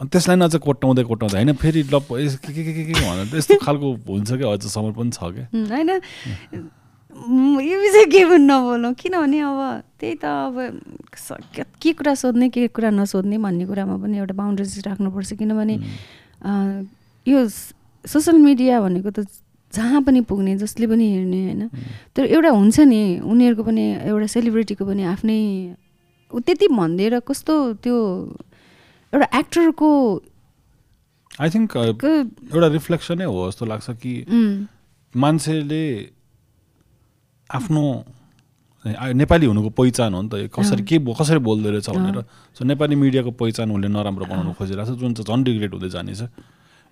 [0.00, 3.54] अनि त्यसलाई चाहिँ कोट्याउँदै कोट्याउँदै होइन फेरि ल यस- के के के के भनेर त्यस्तो
[3.64, 5.90] खालको हुन्छ क्या अझसम्म पनि छ क्या। होइन।
[7.18, 10.54] म यो विषय के पनि नबोलौँ। किनभने अब त्यही त अब
[11.82, 15.74] के कुरा सोध्ने के कुरा नसोध्ने भन्ने कुरामा पनि एउटा बााउन्ड्रिज राख्नुपर्छ किनभने
[17.28, 17.38] यो
[18.04, 19.26] सोसियल मिडिया भनेको त
[19.72, 21.62] जहाँ पनि पुग्ने जसले पनि हेर्ने होइन?
[22.16, 25.40] तर एउटा हुन्छ नि उनीहरूको पनि एउटा सेलिब्रिटीको पनि आफ्नै
[26.30, 27.96] त्यति भनिदिएर कस्तो त्यो
[29.12, 29.88] एउटा एक्टरको
[31.40, 34.12] आई थिङ्क क- एउटा रिफ्लेक्सनै हो जस्तो लाग्छ कि
[35.14, 35.82] मान्छेले
[37.50, 37.82] आफ्नो
[39.14, 42.24] नेपाली हुनुको पहिचान हो नि त कसरी के कसरी बोल्दो रहेछ भनेर
[42.56, 46.20] सो नेपाली मिडियाको पहिचान उसले नराम्रो बनाउनु खोजिरहेको छ जुन चाहिँ झन् रिग्रेट हुँदै जानेछ।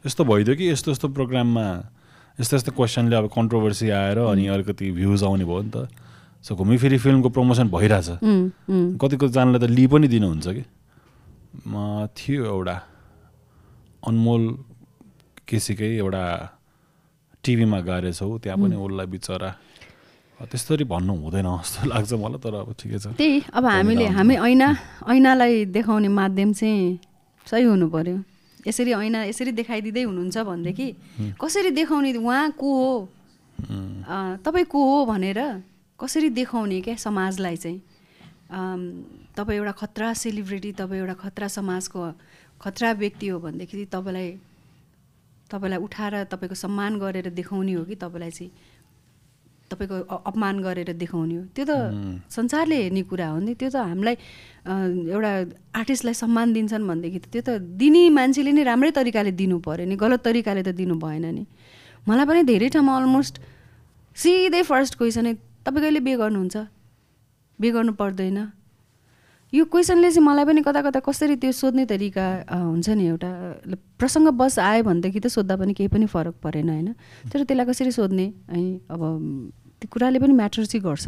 [0.07, 1.67] यस्तो भइदियो कि यस्तो यस्तो प्रोग्राममा
[2.41, 5.89] यस्तो यस्तो क्वेसनले अब कन्ट्रोभर्सी आएर अनि अलिकति भ्युज आउने भयो नि त।
[6.47, 8.09] सो घुमिफिरी फिल्मको प्रमोसन भइरहेछ।
[9.03, 10.65] कति कतिजनाले त लि पनि दिनुहुन्छ कि?
[12.17, 12.77] थियो एउटा
[14.07, 14.43] अनमोल
[15.49, 16.25] केसीकै एउटा
[17.43, 19.51] टिभीमा गाएछौ त्यहाँ पनि उसलाई बिचरा।
[20.37, 24.69] त्यसरी भन्नु हुँदैन जस्तो लाग्छ मलाई तर अब ठिकै छ। त्यही अब हामीले। हामी ऐना
[25.09, 26.99] ऐनालाई देखाउने माध्यम चाहिँ
[27.51, 28.36] सही हुनु पर्यो।
[28.67, 30.87] यसरी ऐना यसरी देखाइदिँदै हुनुहुन्छ भनेदेखि
[31.41, 32.13] कसरी देखाउने?
[32.19, 33.09] उहाँ को हो?
[34.43, 35.41] तपाईँ को हो भनेर
[36.01, 37.81] कसरी देखाउने क्या समाजलाई चाहिँ?
[39.37, 42.01] तपाईँ एउटा खतरा सेलिब्रिटी तपाईँ एउटा खतरा समाजको
[42.61, 44.29] खतरा व्यक्ति हो भनेदेखि तपाईँलाई
[45.51, 48.51] तपाईँलाई उठाएर तपाईँको सम्मान गरेर देखाउने हो कि तपाईँलाई चाहिँ?
[49.71, 49.97] तपाईँको
[50.31, 51.73] अपमान गरेर देखाउने हो। त्यो त
[52.31, 54.17] संसारले हेर्ने कुरा हो नि। त्यो त हामीलाई
[55.11, 55.33] एउटा
[55.81, 59.97] आर्टिस्टलाई सम्मान दिन्छन् भनेदेखि त त्यो त दिने मान्छेले नै राम्रै तरिकाले दिनु पऱ्यो नि।
[59.97, 61.45] गलत तरिकाले त दिनु भएन नि।
[62.07, 63.35] मलाई पनि धेरै ठाउँमा अलमोस्ट
[64.17, 65.33] सिधै फर्स्ट क्वेसनै
[65.67, 66.57] तपाईँ कहिले बिहे गर्नुहुन्छ?
[67.61, 68.39] बिहे गर्नु पर्दैन?
[69.53, 73.31] यो क्वेसनले चाहिँ मलाई पनि कता कता कसरी त्यो सोध्ने तरिका हुन्छ नि एउटा
[73.99, 76.89] प्रसङ्ग बस आयो भनेदेखि त सोद्धा पनि केही पनि फरक परेन होइन?
[77.31, 78.27] तर त्यसलाई कसरी सोध्ने?
[78.51, 79.01] है अब
[79.81, 81.07] त्यो कुराले पनि म्याटर चाहिँ गर्छ।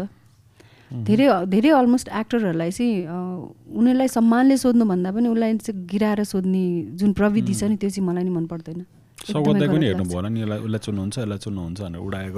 [0.89, 2.95] धेरै धेरै अलमोस्ट एक्टरहरूलाई चाहिँ
[3.75, 8.25] उनीहरूलाई सम्मानले सोध्नुभन्दा पनि उसलाई चाहिँ गिराएर सोध्ने जुन प्रविधि छ नि त्यो चाहिँ मलाई
[8.25, 8.81] नि मन पर्दैन।
[9.29, 11.81] सौगतलाई पनि हेर्नु। भएन नि यसलाई उसलाई चुन्नुहुन्छ यसलाई चुन्नुहुन्छ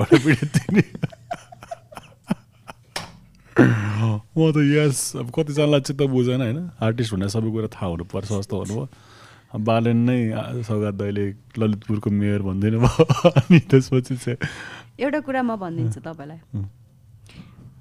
[0.00, 0.40] भनेर
[0.74, 0.82] नि
[3.60, 6.58] म त यस अब कतिजनालाई चित्त बुझेन होइन?
[6.80, 8.88] आर्टिस्ट हुने सबै कुरा थाहा हुनुपर्छ जस्तो भन्नुभयो
[9.58, 10.18] बालेन नै
[10.62, 11.24] सौगात दाइले
[11.58, 13.04] ललितपुरको मेयर भनिदिनु भयो।
[13.40, 14.38] अनि त्यसपछि चाहिँ
[15.00, 16.38] एउटा कुरा म भनिदिन्छु तपाईँलाई.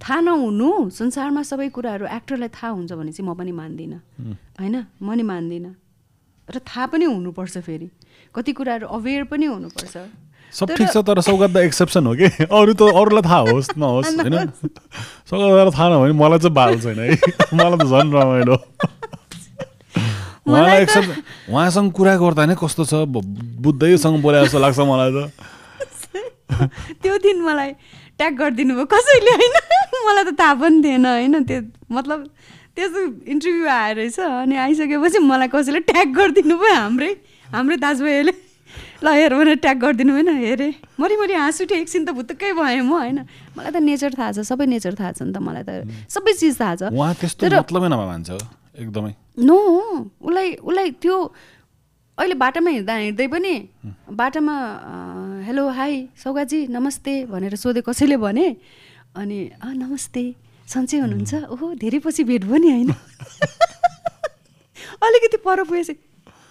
[0.02, 4.02] थाहा नहुनु। संसारमा सबै कुराहरू एक्टरलाई थाहा हुन्छ भने चाहिँ म पनि मान्दिनँ।
[4.60, 4.76] होइन?
[5.02, 5.76] म नि मान्दिनँ।
[6.48, 7.90] र थाहा पनि हुनुपर्छ फेरि।
[8.36, 9.98] कति कुराहरू अवेर पनि हुनुपर्छ।
[10.54, 12.28] सब ठिक छ तर सौगात दा एक्सेप्सन हो कि?
[12.60, 14.50] अरू त अरूलाई थाहा होस् नहोस् होइन?
[15.30, 17.08] सौगात थाहा नभए मलाई चाहिँ बाल छैन है।
[17.60, 18.56] मलाई त झन् रमाइलो।
[20.50, 21.10] उहाँलाई त- एक्सेप्ट
[21.54, 22.94] उहाँसँग कुरा गर्दा नै कस्तो छ?
[23.62, 25.30] बुद्धैसँग बोले जस्तो लाग्छ मलाई त।
[27.06, 27.72] त्यो दिन मलाई
[28.18, 29.56] ट्याग गरिदिनु भयो। कसैले होइन?
[30.08, 31.44] मलाई त थाहा पनि थिएन होइन?
[31.46, 31.62] त्यो
[31.94, 32.20] मतलब
[32.76, 33.00] त्यस्तो
[33.30, 37.12] इन्टरभ्यू आएर रहेछ अनि आइसकेपछि मलाई कसैले ट्याग गरिदिनु भयो हाम्रै
[37.54, 38.34] हाम्रै दाजुभाइहरूले।
[39.00, 43.00] ल हेर भनेर ट्याग गरिदिनु भएन। हेरेँ मरिमरि हाँस उठ्यो एकछिन त भुत्तुकै भएँ म
[43.00, 43.20] होइन।
[43.56, 46.60] मलाई त नेचर थाहा छ सबै नेचर थाहा छ नि त मलाई त सबै चिज
[46.60, 46.92] थाहा छ।
[48.76, 49.56] एकदमै। नो
[50.20, 51.16] उसलाई उसलाई त्यो
[52.20, 53.54] अहिले बाटोमा हिँड्दा हिँड्दै पनि
[54.12, 54.56] बाटोमा
[55.48, 58.48] हेलो हाई सौगाजी नमस्ते भनेर सोधे कसैले भने
[59.16, 59.40] अनि
[59.80, 60.24] नमस्ते
[60.68, 61.56] सन्चै हुनुहुन्छ?
[61.56, 62.92] ओहो धेरै पछि भेट भयो नि होइन।
[65.08, 65.94] अलिकति पर पुगेपछि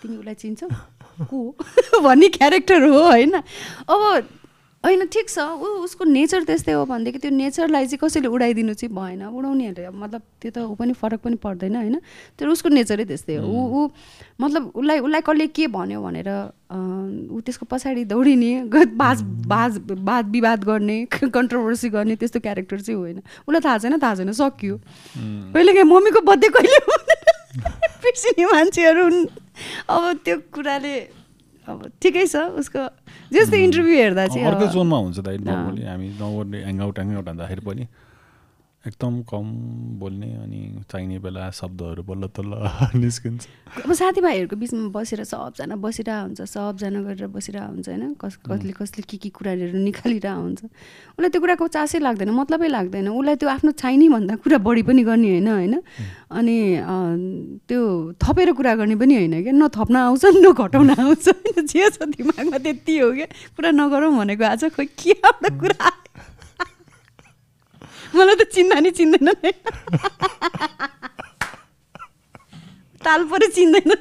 [0.01, 0.69] तिमी उसलाई चिन्छौ?
[1.20, 1.55] को?
[2.03, 3.35] भन्ने क्यारेक्टर हो होइन?
[3.89, 4.28] अब
[4.85, 8.95] होइन ठिक छ। ऊ उसको नेचर त्यस्तै हो भनेदेखि त्यो नेचरलाई चाहिँ कसैले उडाइदिनु चाहिँ
[8.95, 11.99] भएन। उडाउनेहरूले मतलब त्यो त ऊ पनि फरक पनि पर्दैन होइन?
[12.39, 13.89] तर उसको नेचरै त्यस्तै हो। ऊ ऊ
[14.40, 20.65] मतलब उसलाई उसलाई कसले के भन्यो भनेर ऊ त्यसको पछाडि दौडिने बाज बाज वाद विवाद
[20.65, 20.99] गर्ने
[21.36, 24.77] कन्ट्रोभर्सी गर्ने त्यस्तो क्यारेक्टर चाहिँ होइन। उसलाई थाहा छैन थाहा छैन सकियो।
[25.53, 26.78] कहिले काहीँ मम्मीको बर्थडे कहिले?
[28.03, 29.20] बिर्सिने मान्छेहरू हुन्
[29.89, 30.95] अब त्यो कुराले
[31.69, 32.83] अब ठिकै छ उसको
[33.33, 37.85] जस्तो इन्टरभ्यू हेर्दा चाहिँ अर्कै जोनमा हुन्छ दाइ। नर्मली हामी नगर्ने ह्याङआउट ह्याङआउट भन्दाखेरि पनि
[38.87, 39.47] एकदम कम
[39.99, 40.61] बोल्ने अनि
[40.91, 42.53] चाहिने बेला शब्दहरू बल्ल तल्ल
[43.03, 43.47] निस्किन्छ।
[43.85, 48.15] अब साथीभाइहरूको बिचमा बसेर सबजना बसिरहेको हुन्छ सबजना गरेर बसिरहेको हुन्छ होइन?
[48.23, 53.09] कस कसले कसले के के कुराहरू निकालिरहेको हुन्छ। उसलाई त्यो कुराको चासै लाग्दैन मतलबै लाग्दैन।
[53.11, 55.75] उसलाई त्यो आफ्नो चाहिने भन्दा कुरा बढी पनि गर्ने होइन होइन?
[56.39, 56.57] अनि
[57.67, 57.83] त्यो
[58.15, 59.53] थपेर कुरा गर्ने पनि होइन क्या?
[59.59, 63.27] न थप्न आउँछ न घटाउन आउँछ होइन जे छ दिमागमा त्यति हो क्या?
[63.59, 65.91] कुरा नगरौँ भनेको आज खोइ के एउटा कुरा।
[68.15, 69.29] मलाई त चिन्दा नि चिन्दैन
[73.05, 73.93] ताल पऱ्यो चिन्दैन।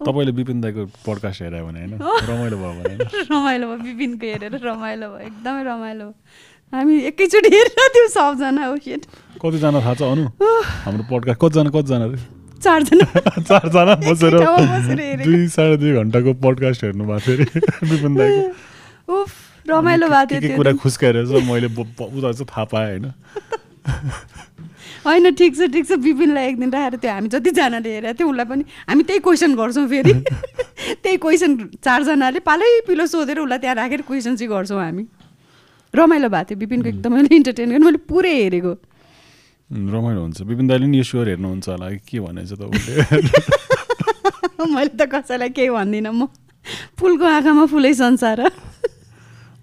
[0.00, 1.92] तपाईँले विपिन दाईको पडकास्ट हेरायो भने होइन?
[2.30, 2.94] रमाइलो भयो भने
[3.30, 6.14] रमाइलो भयो विपिनको हेरेर रमाइलो भयो एकदमै रमाइलो भयो।
[6.72, 9.02] हामी एकैचोटि हेरेर त्यो सबजना हो सेट
[9.42, 10.24] कतिजना थाहा छ अनु?
[10.84, 12.06] हाम्रो पडकास्ट कतिजना कतिजना
[12.60, 13.04] चारजना।
[13.50, 14.34] चारजना बसेर।
[15.24, 18.42] दुई साढे दुई घन्टाको पडकास्ट हेर्नु भएको थियो अरे विपिन दाईको।
[19.20, 19.30] उफ।
[19.70, 21.16] रमाइलो भएको थियो कुरा खुस्काएर
[21.48, 23.06] मैले उता चाहिँ थाहा पाएँ होइन?
[25.06, 28.46] होइन ठिक छ ठिक छ विपिनलाई एक दिन राखेर त्यो हामी जतिजनाले हेरेको थियौँ उसलाई
[28.52, 30.12] पनि हामी त्यही क्वेसन गर्छौँ फेरि।
[31.02, 35.04] त्यही क्वेसन चारजनाले पालै पिलो सोधेर उसलाई त्यहाँ राखेर क्वेसन चाहिँ गर्छौँ हामी।
[35.94, 38.72] रमाइलो भएको थियो विपिनको एकदमै इन्टरटेन गर्ने मैले पुरै हेरेको।
[39.70, 42.94] रमाइलो हुन्छ। विपिन दाईले नि यो स्योर हेर्नुहुन्छ होला के भनेछ त उसले?
[44.74, 46.28] मैले त कसैलाई केही भन्दिनँ म।
[47.00, 48.40] फुलको आँखामा फुलै संसार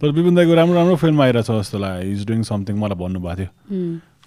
[0.02, 3.50] तर विपिन दाईको राम्रो राम्रो फिल्म आइरहेछ जस्तो लाग्यो। इज डुइङ समथिङ मलाई भन्नुभएको थियो।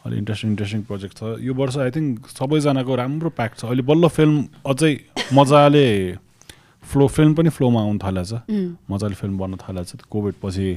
[0.06, 4.09] अलिक इन्ट्रेस्टिङ इन्ट्रेस्टिङ प्रोजेक्ट छ। यो वर्ष आई थिङ्क सबैजनाको राम्रो प्याक छ। अहिले बल्ल
[4.09, 4.36] फिल्म
[4.66, 4.92] अझै
[5.34, 5.86] मजाले
[6.90, 8.42] फ्लो फिल्म पनि फ्लोमा आउनु थालेको छ
[8.90, 10.68] मजाले फिल्म बन्न थालेको छ कोभिड पछि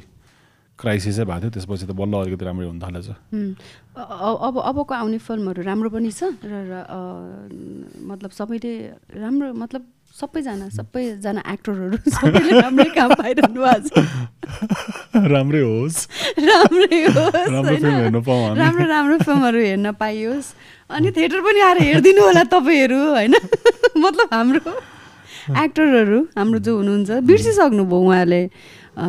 [0.80, 3.07] क्राइसिसै भएको थियो। त्यसपछि त बल्ल अलिकति राम्रै हुन थालेछ।
[3.98, 6.86] अ- अब अबको आउने फिल्महरू राम्रो पनि छ। र
[8.03, 8.74] मतलब सबैले
[9.18, 9.84] राम्रो मतलब
[10.14, 14.03] सबैजना सबैजना एक्टरहरू सबैले राम्रै काम पाइरहनु भएको छ।
[15.34, 15.98] राम्रै होस्।
[16.38, 20.48] राम्रै होस् राम्रो। राम्रो राम्रो फिल्महरू हेर्न पाइयोस्।
[20.94, 23.35] अनि थिएटर पनि आएर हेरिदिनु होला तपाईँहरू होइन?
[24.06, 24.73] मतलब हाम्रो
[25.64, 28.41] एक्टरहरू हाम्रो जो हुनुहुन्छ बिर्सिसक्नु भयो उहाँले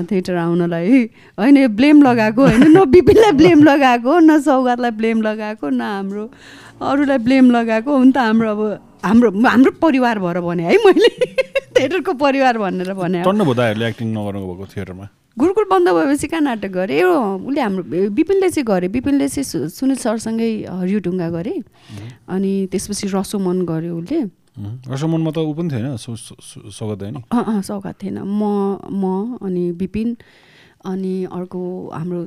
[0.09, 1.05] थिएटर आउनलाई।
[1.37, 2.65] होइन ब्लेम लगाएको होइन?
[2.65, 6.25] न बिपिनलाई ब्लेम लगाएको न सौगातलाई ब्लेम लगाएको न हाम्रो
[6.81, 8.63] अरूलाई ब्लेम लगाएको। हुन त हाम्रो अब
[9.05, 11.09] हाम्रो हाम्रो परिवार भएर भने है मैले
[11.77, 13.21] थिएटरको परिवार भनेर भने।
[13.89, 15.09] एक्टिङ नगर्नु भएको थिएटरमा।
[15.39, 17.01] गुरुकुल बन्द भएपछि कहाँ नाटक गरे?
[17.01, 21.55] यो उसले हाम्रो ए, विपिनले चाहिँ गरे। विपिनले चाहिँ सुनिल सरसँगै हरियो ढुङ्गा गरे।
[22.29, 24.21] अनि त्यसपछि रसोमन गऱ्यो उसले।
[24.89, 25.97] रसमनमा त ऊ पनि थिएन?
[25.99, 28.43] सु- सु- सु- स्वागत दाई नि। अँ अँ सौगात थिएन। म
[29.03, 30.17] म अनि विपिन
[30.87, 32.21] अनि अर्को हाम्रो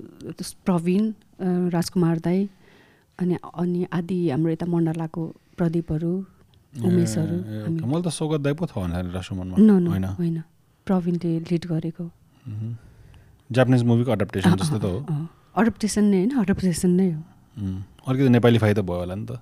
[0.68, 1.04] प्रवीण
[1.74, 2.50] राजकुमार दाई
[3.20, 5.24] अनि अनि आदि हाम्रो यता मण्डलाको
[5.58, 6.14] प्रदीपहरू।
[6.74, 7.36] उमेशहरू।
[7.88, 10.06] मैले त स्वागत दाई पो थियो भने रसमनमा होइन?
[10.20, 10.38] होइन।
[10.88, 12.06] प्रवीणले लिड गरेको।
[13.50, 15.16] जापानिज मुभीको एडप्टेसन जस्तो त हो।
[15.58, 17.22] अडप्टेसन नै होइन अडप्टेसन नै हो।
[18.08, 19.42] अलिकति नेपाली फाइदा भयो होला नि त।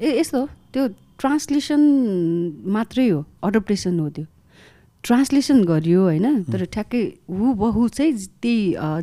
[0.00, 0.40] ए यस्तो
[0.72, 0.82] त्यो
[1.18, 1.80] ट्रान्सलेसन
[2.66, 4.26] मात्रै हो अडप्टेसन हो त्यो।
[5.04, 6.26] ट्रान्सलेसन गरियो होइन?
[6.52, 8.12] तर ठ्याक्कै हु बहु चाहिँ
[8.42, 8.56] त्यही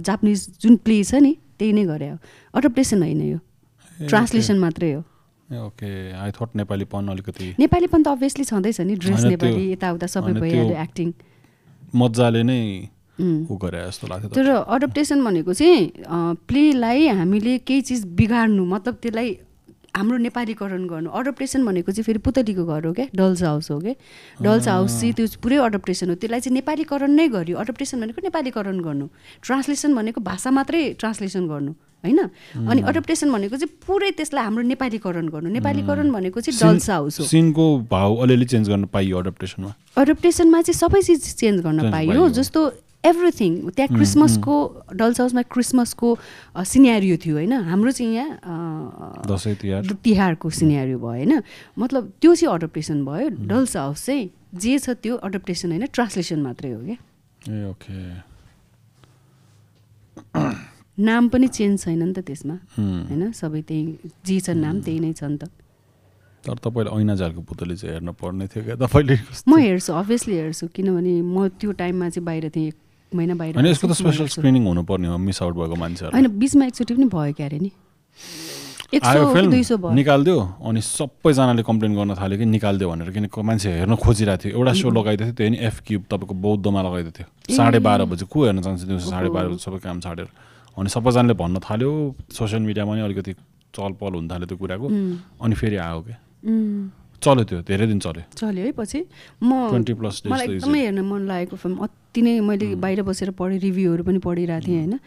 [0.07, 2.18] जापानिज जुन प्ले छ नि त्यही नै गरे हो।
[2.53, 3.40] अडप्टेसन होइन यो।
[4.07, 5.02] ट्रान्सलेसन मात्रै हो।
[5.48, 10.34] ओके। आई थट नेपाली पन अलिकति। नेपालीपन त अभियसली छँदैछ नि ड्रेस नेपाली यताउता सबै
[10.40, 11.14] भइहाल्यो एक्टिङ
[11.95, 12.61] मजाले नै।
[13.18, 15.82] ऊ गरे जस्तो लाग्थ्यो तर अडप्टेसन भनेको चाहिँ
[16.48, 19.30] प्लेलाई हामीले केही चिज बिगार्नु मतलब त्यसलाई
[19.95, 23.05] हाम्रो नेपालीकरण गर्नु अडप्टेसन भनेको चाहिँ फेरि पुतलीको घर हो क्या?
[23.15, 23.93] डल्स हाउस हो क्या?
[24.41, 28.80] डल्स हाउस चाहिँ त्यो पुरै अडप्टेसन हो। त्यसलाई चाहिँ नेपालीकरण नै गर्यो। अडप्टेसन भनेको नेपालीकरण
[28.81, 29.07] गर्नु।
[29.41, 31.72] ट्रान्सलेसन भनेको भाषा मात्रै ट्रान्सलेसन गर्नु
[32.05, 32.19] होइन?
[32.69, 37.26] अनि अडप्टेसन भनेको चाहिँ पुरै त्यसलाई हाम्रो नेपालीकरण गर्नु। नेपालीकरण भनेको चाहिँ डल्स हाउस हो।
[37.26, 42.61] सिनको भाउ अलिअलि चेन्ज गर्न पाइयो एडप्टेसनमा अडप्टेसनमा चाहिँ सबै चिज चेन्ज गर्न पाइयो। जस्तो
[43.03, 44.56] एभ्रिथिङ त्यहाँ क्रिसमसको
[44.94, 46.07] डल्स हाउसमा क्रिसमसको
[46.65, 49.56] सिनेरियो थियो होइन। हाम्रो चाहिँ यहाँ दसैँ
[50.03, 51.34] तिहारको सिनेरियो भयो होइन।
[51.80, 54.30] मतलब त्यो चाहिँ अडप्टेसन भयो। डल्स हाउस चाहिँ
[54.60, 56.98] जे छ त्यो अडप्टेसन होइन। ट्रान्सलेसन मात्रै हो क्या।
[57.48, 57.95] ए ओके।
[60.98, 63.32] नाम पनि चेन्ज छैन नि त त्यसमा। होइन?
[63.32, 65.48] सबै त्यही जे छ नाम त्यही नै छ नि त।
[66.44, 69.15] तर तपाईँले ऐना झालको पुतली चाहिँ हेर्न पर्ने थियो क्या। तपाईँले
[69.48, 72.72] म हेर्छु अभियसली हेर्छु। किनभने म त्यो टाइममा चाहिँ बाहिर थिएँ।
[73.15, 76.65] महिना बाहिर होइन यसको त स्पेसल। स्क्रिनिङ हुनुपर्ने हो मिस आउट भएको मान्छेहरू होइन बिचमा
[76.65, 77.71] एकचोटि पनि भयो क्या अरे नि
[78.88, 80.39] आयो फिल्म भयो। निकालिदियो?
[80.63, 84.88] अनि सबैजनाले कम्प्लेन गर्न थाल्यो कि निकालिदियो भनेर किन मान्छे हेर्न खोजिरहेको थियो। एउटा सो
[84.89, 88.59] लगाइदिएको थियो त्यो नि एफ क्युब तपाईँको बौद्धमा लगाइदिएको थियो। साढे बाह्र बजी। को हेर्न
[88.63, 89.59] चाहन्छ दिउँसो साढे बाह्र बजी?
[89.59, 90.27] सबै काम छाडेर।
[90.79, 91.91] अनि सबैजनाले भन्न थाल्यो
[92.31, 93.34] सोसियल मिडियामा नि अलिकति
[93.75, 96.17] चहल पहल हुन थाल्यो त्यो कुराको। अनि फेरि आयो क्या
[97.23, 98.99] चल्यो त्यो धेरै दिन चल्यो। चल्यो है पछि?
[99.41, 103.31] म 20 plus days मलाई एकदमै हेर्न मन लागेको फिल्म अति नै मैले बाहिर बसेर
[103.34, 104.99] पढेँ रिभ्यूहरू पनि पढिरहेको थिएँ होइन?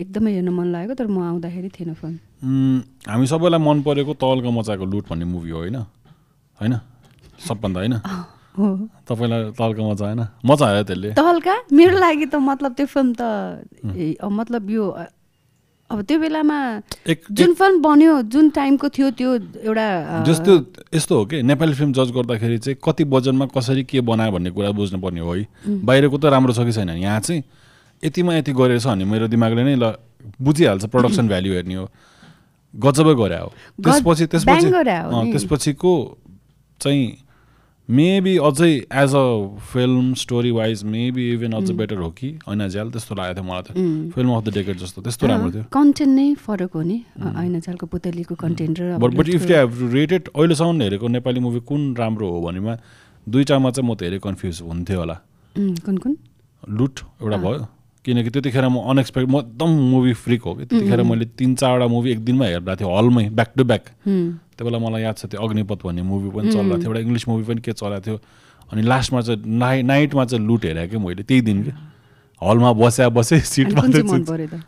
[0.00, 2.16] एकदमै हेर्न मन लागेको तर म आउँदाखेरि थिएन फिल्म
[3.04, 5.76] हामी सबैलाई मन परेको तलका मचाको लुट भन्ने मुभी हो होइन?
[6.58, 6.74] होइन?
[7.46, 7.94] सबभन्दा होइन?
[8.58, 8.66] हो।
[9.08, 13.22] तपाईँलाई तलका मजा होइन मजा आयो त्यसले। तहल्का मेरो लागि त मतलब त्यो फिल्म त
[14.24, 14.84] मतलब यो
[15.90, 16.56] अब त्यो बेलामा
[17.08, 19.30] जुन फिल्म बन्यो जुन टाइमको थियो त्यो
[19.64, 19.86] एउटा
[20.28, 20.52] जस्तो
[20.94, 24.70] यस्तो हो कि नेपाली फिल्म जज गर्दाखेरि चाहिँ कति बजनमा कसरी के बनायो भन्ने कुरा
[24.76, 25.46] बुझ्नुपर्ने हो है।
[25.88, 27.42] बाहिरको त राम्रो छ कि छैन यहाँ चाहिँ
[28.04, 29.96] यतिमा यति गरेछ भने मेरो दिमागले नै ल
[30.44, 31.88] बुझिहाल्छ प्रडक्सन भ्याल्यु हेर्ने हो।
[32.74, 33.48] गजबै गरे हो।
[33.80, 34.68] त्यसपछि त्यसपछि।
[35.32, 35.92] त्यसपछिको
[36.80, 37.04] चाहिँ
[37.88, 42.28] मेबी अझै as a film story wise maybe even अझ बेटर हो कि?
[42.48, 45.64] ऐना झ्याल त्यस्तो लागेको थियो मलाई त। फिल्म अफ द डेकेड जस्तो त्यस्तो राम्रो थियो।
[45.72, 46.98] कन्टेन्ट नै फरक हो नि?
[47.16, 51.60] ऐना चालको पुतलीको कन्टेन्ट र but but if they have rated अहिलेसम्म हेरेको नेपाली मुभी
[51.64, 52.76] कुन राम्रो हो भनेमा
[53.26, 55.16] दुईवटामा चाहिँ म धेरै कन्फ्युज हुन्थ्यो होला।
[55.56, 56.16] उम्, कुन कुन?
[56.62, 57.66] लुट एउटा भयो।
[58.04, 60.64] किनकि त्यतिखेर म अनएक्सपेक्ट म एकदम मुभी फ्रिक हो कि?
[60.68, 63.84] त्यतिखेर मैले तिन चारवटा मुभी एक दिनमा हेर्दा थियो हलमै ब्याक टु ब्याक
[64.58, 67.44] त्यो बेला मलाई याद छ त्यो अग्निपथ भन्ने मुभी पनि चलिरहेको थियो एउटा इङ्ग्लिस मुभी
[67.48, 68.18] पनि के चलाएको थियो
[68.72, 71.72] अनि लास्टमा चाहिँ नाइ नाइटमा चाहिँ लुट हेरेको कि मैले त्यही दिन कि
[72.42, 73.82] हलमा बस्या बसेँ सिटमा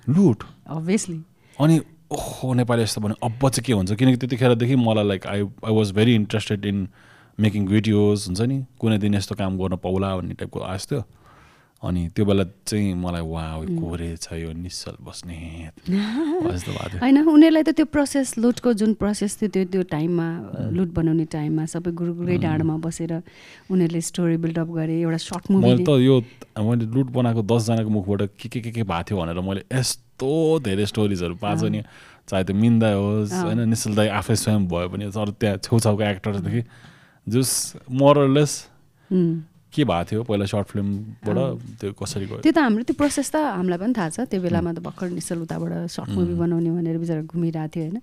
[0.09, 1.19] लुट। अभियसली
[1.59, 1.81] अनि
[2.11, 3.93] ओहो नेपाली यस्तो भने अब चाहिँ के हुन्छ?
[3.93, 6.89] किनकि त्यतिखेरदेखि मलाई like I I was very interested in
[7.39, 8.65] making videos हुन्छ नि?
[8.81, 11.03] कुनै दिन यस्तो काम गर्न पाउला भन्ने टाइपको आश थियो।
[11.83, 13.45] अनि त्यो बेला चाहिँ मलाई वा
[13.81, 15.37] कोरे छ यो निश्चल बस्ने
[17.01, 20.27] होइन उनीहरूलाई त त्यो प्रोसेस लुटको जुन प्रोसेस थियो त्यो त्यो टाइममा
[20.77, 23.13] लुट बनाउने टाइममा सबै गुरुगुरै डाँडामा बसेर
[23.73, 26.17] उनीहरूले स्टोरी बिल्डअप गरे एउटा सर्ट मैले मुभी त यो
[26.61, 30.31] मैले लुट बनाएको दसजनाको मुखबाट के के के के भएको थियो भनेर मैले यस्तो
[30.61, 31.81] धेरै स्टोरिजहरू पाएको नि।
[32.29, 36.63] चाहे त्यो मिन्दा होस्। होइन निश्चल दाई आफै स्वयं भयो भने अरू त्यहाँ छेउछाउको एक्टर्सदेखि
[37.27, 37.51] जस
[37.91, 38.53] मोरलेस
[39.71, 41.37] के भएको थियो पहिला सर्ट फिल्मबाट
[41.81, 42.41] त्यो कसरी गयो?
[42.43, 45.39] त्यो त हाम्रो त्यो प्रोसेस त हामीलाई पनि थाहा छ। त्यो बेलामा त भर्खर निश्चल
[45.47, 47.99] उताबाट सर्ट मुभी बनाउने भनेर बिचरा घुमिरहेको थियो होइन।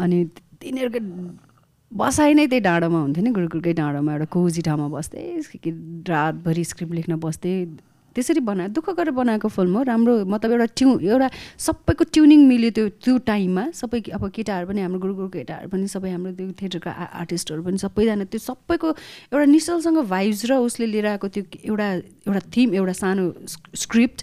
[0.00, 0.18] अनि
[0.60, 1.00] तिनीहरूको
[1.92, 5.24] बसाइ नै त्यही डाँडोमा हुन्थ्यो नि गुरुकुलकै डाँडोमा एउटा कोजी ठाउँमा बस्दै
[6.08, 7.54] रातभरि स्क्रिप्ट लेख्न बस्दै
[8.14, 11.28] त्यसरी बनायो दुःख गरेर बनाएको फिल्म हो राम्रो मतलब एउटा ट्यु एउटा
[11.66, 16.10] सबैको ट्युनिङ मिल्यो त्यो त्यो टाइममा। सबै अब केटाहरू पनि हाम्रो गुरुकुलको केटाहरू पनि सबै
[16.12, 16.90] हाम्रो त्यो थिएटरका
[17.22, 18.88] आर्टिस्टहरू पनि सबैजना त्यो सबैको
[19.32, 21.88] एउटा निश्चलसँग भाइब्स र उसले लिएर आएको त्यो एउटा
[22.28, 23.24] एउटा थिम एउटा सानो
[23.84, 24.18] स्क्रिप्ट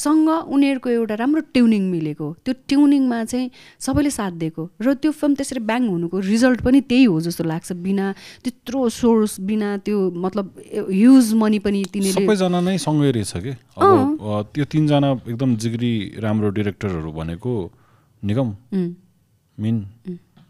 [0.00, 3.50] सँग उनीहरूको एउटा राम्रो ट्युनिङ मिलेको। त्यो ट्युनिङमा चाहिँ
[3.86, 7.68] सबैले साथ दिएको र त्यो फिल्म त्यसरी ब्याङ हुनुको रिजल्ट पनि त्यही हो जस्तो लाग्छ।
[7.86, 8.06] बिना
[8.44, 10.46] त्यत्रो सोर्स बिना त्यो मतलब
[10.88, 13.52] ह्युज मनी पनि तिनीहरूले सबैजना नै सँगै रहेछ कि?
[14.52, 15.92] त्यो तिनजना एकदम जिग्री
[16.24, 17.52] राम्रो डिरेक्टरहरू भनेको
[18.22, 18.48] निगम
[19.58, 19.76] मिन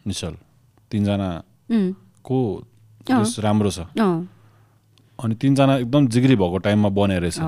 [0.06, 0.38] निश्चल उम्,
[0.90, 2.38] तिनजनाको
[3.06, 3.78] त्यस राम्रो छ।
[5.18, 7.38] अनि तिनजना एकदम जिग्री भएको टाइममा बने रहेछ।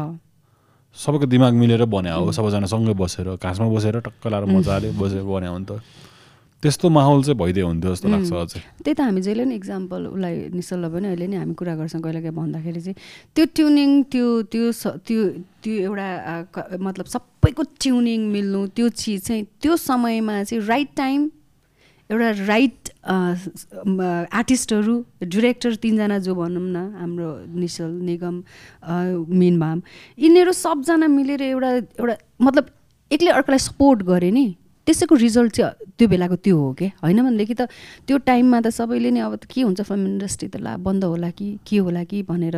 [0.97, 5.51] सबैको दिमाग मिलेर बन्या हो सबैजना सँगै बसेर घाँसमा बसेर टक्क लाएर मजाले बसेर बन्या
[5.51, 5.81] हो नि त
[6.63, 10.35] त्यस्तो माहौल चाहिँ भइदियो हुन्थ्यो जस्तो लाग्छ अझै। त्यही त हामी जहिले नि इक्जाम्पल उसलाई
[10.55, 12.97] निश्चललाई पनि अहिले नि हामी कुरा गर्छौँ कहिले काहीँ भन्दाखेरि चाहिँ
[13.35, 15.21] त्यो ट्युनिङ त्यो त्यो स- त्यो
[15.59, 16.07] त्यो एउटा
[16.79, 21.21] मतलब सबैको ट्युनिङ मिल्नु त्यो चिज चाहिँ त्यो समयमा चाहिँ राइट टाइम
[22.11, 24.95] एउटा राइट आर्टिस्टहरू
[25.35, 27.29] डिरेक्टर तिनजना जो भनौँ न हाम्रो
[27.63, 28.43] निश्चल निगम
[28.83, 28.93] अ,
[29.43, 29.83] मिनभाम
[30.19, 31.71] यिनीहरू सबजना मिलेर एउटा
[32.01, 32.71] एउटा मतलब
[33.11, 34.47] एकले अर्कालाई सपोर्ट गरे नि
[34.87, 37.69] त्यसैको रिजल्ट चाहिँ त्यो बेलाको त्यो हो क्या होइन भनेदेखि त
[38.07, 41.49] त्यो टाइममा त सबैले नै अब के हुन्छ फिल्म इन्डस्ट्री त ला बन्द होला कि
[41.69, 42.57] के होला कि भनेर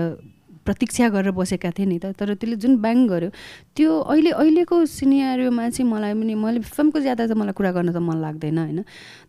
[0.65, 3.31] प्रतीक्षा गरेर बसेका थिए नि त। तर त्यसले जुन ब्याङ गर्यो
[3.77, 8.01] त्यो अहिले अहिलेको सिनियरमा चाहिँ मलाई पनि मैले फिल्मको ज्यादा त मलाई कुरा गर्न त
[8.01, 8.81] मन लाग्दैन होइन?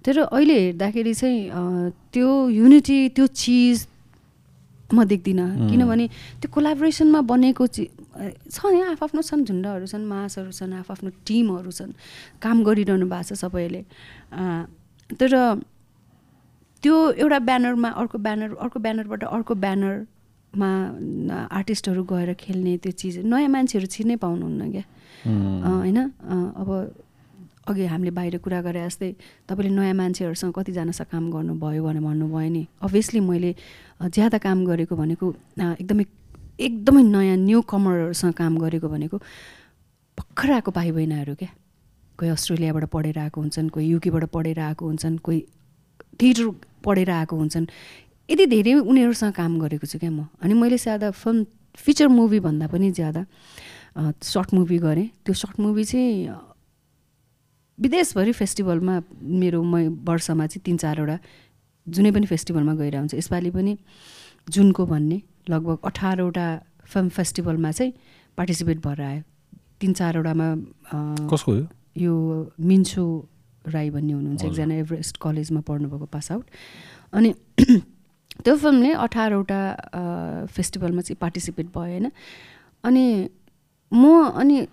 [0.03, 1.39] तर अहिले हेर्दाखेरि चाहिँ
[2.13, 3.77] त्यो युनिटी त्यो चिज
[4.93, 6.05] म देख्दिनँ। किनभने
[6.39, 7.83] त्यो कोलाबोरेसनमा बनेको चि
[8.53, 11.91] छ नि आफ्नो छन् झुन्डहरू छन् मासहरू छन् आफ्नो टिमहरू छन्
[12.39, 13.81] काम गरिरहनु भएको छ सबैले।
[15.19, 15.31] तर
[16.83, 19.53] त्यो एउटा ब्यानरमा अर्को ब्यानर अर्को ब्यानरबाट अर्को
[20.55, 24.83] ब्यानरमा आर्टिस्टहरू गएर खेल्ने त्यो चिज नयाँ मान्छेहरू छिर्नै पाउनुहुन्न क्या।
[25.25, 25.99] होइन?
[26.55, 26.69] अब
[27.67, 29.11] अघि हामीले बाहिर कुरा गरे जस्तै
[29.49, 33.51] तपाईँले नयाँ मान्छेहरूसँग कतिजनासँग काम गर्नुभयो भनेर भन्नुभयो नि। अभियसली मैले
[34.15, 35.25] ज्यादा काम गरेको भनेको
[35.81, 36.05] एकदमै
[36.55, 39.17] एकदमै नयाँ न्यू कमरहरूसँग काम गरेको भनेको
[40.17, 41.51] भर्खर आएको भाइ बहिनीहरू क्या।
[42.15, 45.39] कोही अस्ट्रेलियाबाट पढेर आएको हुन्छन् कोही युकेबाट पढेर आएको हुन्छन् कोही
[46.21, 46.45] थिएटर
[46.85, 47.65] पढेर आएको हुन्छन्।
[48.29, 51.45] यति धेरै उनीहरूसँग काम गरेको छु क्या म अनि मैले ज्यादा फिल्म
[51.77, 53.21] फिचर मुभी भन्दा पनि ज्यादा
[54.23, 56.27] सर्ट मुभी गरेँ। त्यो सर्ट मुभी चाहिँ
[57.77, 61.17] विदेशभरि फेस्टिभलमा मेरो म वर्षमा चाहिँ तिन चारवटा
[61.87, 63.77] जुनै पनि फेस्टिभलमा गइरहेको हुन्छ यसपालि पनि
[64.49, 66.47] जुनको भन्ने लगभग अठारवटा
[66.87, 67.93] फिल्म फेस्टिभलमा चाहिँ
[68.37, 69.21] पार्टिसिपेट भएर आयो।
[69.79, 70.47] तिन चारवटामा
[71.29, 71.51] कसको
[71.95, 72.13] यो?
[72.59, 73.05] मिन्सो
[73.67, 76.45] राई भन्ने हुनुहुन्छ। एकजना एभरेस्ट कलेजमा पढ्नुभएको पास आउट।
[77.13, 77.33] अनि
[78.43, 79.59] त्यो फिल्मले अठारवटा
[80.55, 82.11] फेस्टिभलमा चाहिँ पार्टिसिपेट भयो होइन?
[82.83, 83.29] अनि
[83.93, 84.03] म
[84.41, 84.67] अनि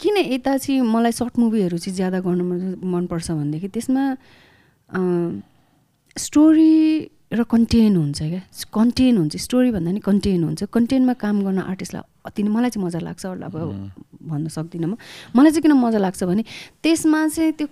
[0.00, 4.04] किन यता चाहिँ मलाई सर्ट मुभीहरू चाहिँ ज्यादा गर्नु मन- मनपर्छ भनेदेखि त्यसमा
[6.16, 6.72] स्टोरी
[7.32, 8.42] र कन्टेन हुन्छ क्या।
[8.74, 12.86] कन्टेन हुन्छ। स्टोरी भन्दा नि कन्टेन हुन्छ। कन्टेनमा काम गर्न आर्टिस्टलाई अति नै मलाई चाहिँ
[12.86, 13.54] मजा लाग्छ अब
[14.22, 14.96] भन्न सक्दिनँ म।
[15.36, 16.44] मलाई चाहिँ किन मजा लाग्छ भने
[16.82, 17.66] त्यसमा चाहिँ त्यो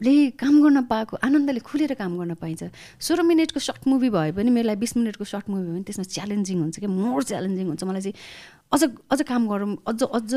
[0.00, 4.50] एक्टरले काम गर्न पाएको आनन्दले खुलेर काम गर्न पाइन्छ। सोह्र मिनटको सर्ट मुभी भए पनि
[4.50, 7.84] मेरो लागि बिस मिनटको सर्ट मुभी भयो भने त्यसमा च्यालेन्जिङ हुन्छ क्या मोर च्यालेन्जिङ हुन्छ।
[7.84, 8.16] मलाई चाहिँ
[8.72, 8.82] अझ
[9.12, 10.32] अझ काम गरौँ अझ अझ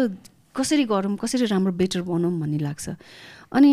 [0.52, 2.86] कसरी गरौँ कसरी राम्रो बेटर बनाऊँ भन्ने लाग्छ।
[3.56, 3.72] अनि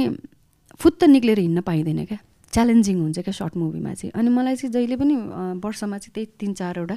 [0.79, 2.19] फुत्त निक्लेर हिँड्न पाइँदैन क्या।
[2.51, 5.15] च्यालेन्जिङ हुन्छ क्या सर्ट मुभीमा चाहिँ। अनि मलाई चाहिँ जहिले पनि
[5.63, 6.97] वर्षमा चाहिँ त्यही तिन चारवटा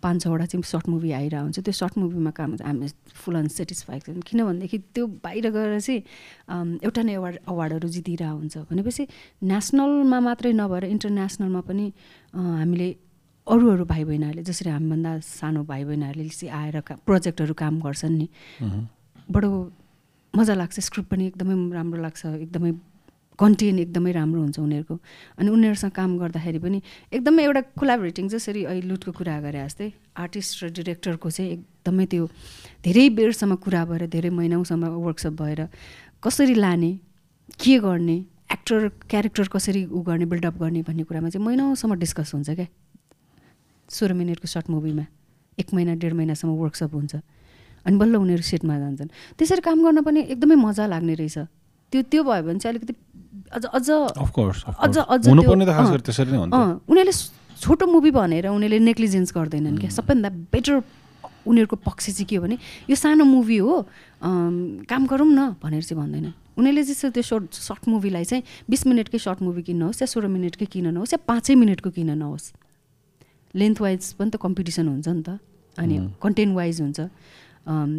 [0.00, 4.00] पाँच छवटा चाहिँ सर्ट मुभी आइरहेको हुन्छ। त्यो सर्ट मुभीमा काम हामी फुल अन सेटिस्फाइड
[4.02, 6.00] छौँ किनभनेदेखि त्यो बाहिर गएर चाहिँ
[6.80, 9.02] एउटा न अवार्ड अवार्डहरू जितिरहेको हुन्छ। भनेपछि
[9.44, 11.84] नेसनलमा मात्रै नभएर इन्टरनेसनलमा पनि
[12.32, 12.88] हामीले
[13.46, 18.16] अरू अरू भाइ बहिनीहरूले जसरी हामीभन्दा सानो भाइ बहिनीहरूले चाहिँ आएर का प्रोजेक्टहरू काम गर्छन्
[18.18, 18.26] नि।
[19.28, 19.50] बडो
[20.34, 22.72] मजा लाग्छ। स्क्रिप्ट पनि एकदमै राम्रो लाग्छ। एकदमै
[23.38, 24.94] कन्टेन्ट एकदमै राम्रो हुन्छ उनीहरूको।
[25.38, 26.78] अनि उनीहरूसँग काम गर्दाखेरि पनि
[27.12, 29.88] एकदमै एउटा कोलाबरेटिङ जसरी अहिले लुटको कुरा गरे जस्तै
[30.22, 32.24] आर्टिस्ट र डिरेक्टरको चाहिँ एकदमै त्यो
[32.84, 35.60] धेरै बेरसम्म कुरा भएर धेरै महिनौसम्म वर्कसप भएर
[36.22, 36.92] कसरी लाने
[37.58, 38.16] के गर्ने
[38.54, 42.66] एक्टर क्यारेक्टर कसरी उ गर्ने बिल्डअप गर्ने भन्ने कुरामा चाहिँ महिनौसम्म डिस्कस हुन्छ क्या।
[43.90, 45.04] सोह्र मिनटको सर्ट मुभीमा
[45.58, 47.14] एक महिना डेढ महिनासम्म वर्कसप हुन्छ।
[47.86, 51.38] अनि बल्ल उनीहरू सेटमा जान्छन्। त्यसरी काम गर्न पनि एकदमै मजा लाग्ने रहेछ।
[51.92, 52.94] त्यो त्यो भयो भने चाहिँ अलिकति
[53.54, 54.96] अझ अझ अझ.
[54.98, 55.28] अझ
[56.90, 57.14] उनीहरूले
[57.54, 60.82] छोटो मुभी भनेर उनीहरूले नेग्लिजेन्स गर्दैनन् क्या। सबैभन्दा बेटर
[61.46, 62.56] उनीहरूको पक्ष चाहिँ के हो भने
[62.90, 63.72] यो सानो मुभी हो
[64.90, 66.26] काम गरौँ न भनेर चाहिँ भन्दैन।
[66.58, 70.26] उनीहरूले चाहिँ त्यो सर्ट सर्ट मुभीलाई चाहिँ बिस मिनटकै सर्ट मुभी किन होस् या सोह्र
[70.28, 72.52] मिनटकै किन नहोस् या पाँचै मिनटको किन नहोस्
[73.54, 75.38] लेन्थ वाइज पनि त कम्पिटिसन हुन्छ नि त।
[75.78, 76.98] अनि कन्टेन्ट वाइज हुन्छ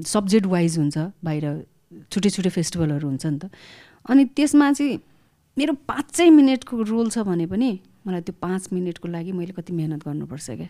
[0.07, 1.43] सब्जेक्ट वाइज हुन्छ बाहिर
[2.11, 3.51] छुट्टै छुट्टै फेस्टिभलहरू हुन्छ नि त।
[4.09, 4.99] अनि त्यसमा चाहिँ
[5.57, 7.69] मेरो पाँचै मिनटको रोल छ भने पनि
[8.07, 10.69] मलाई त्यो पाँच मिनटको लागि मैले कति मेहनत गर्नुपर्छ क्या।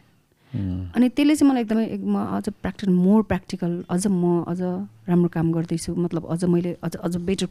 [0.95, 4.61] अनि त्यसले चाहिँ मलाई एकदमै एक- म अझ प्र्याक्टिकल मोर प्र्याक्टिकल अझ म अझ
[5.09, 7.47] राम्रो काम गर्दैछु मतलब अझ मैले अझ अझ बेटर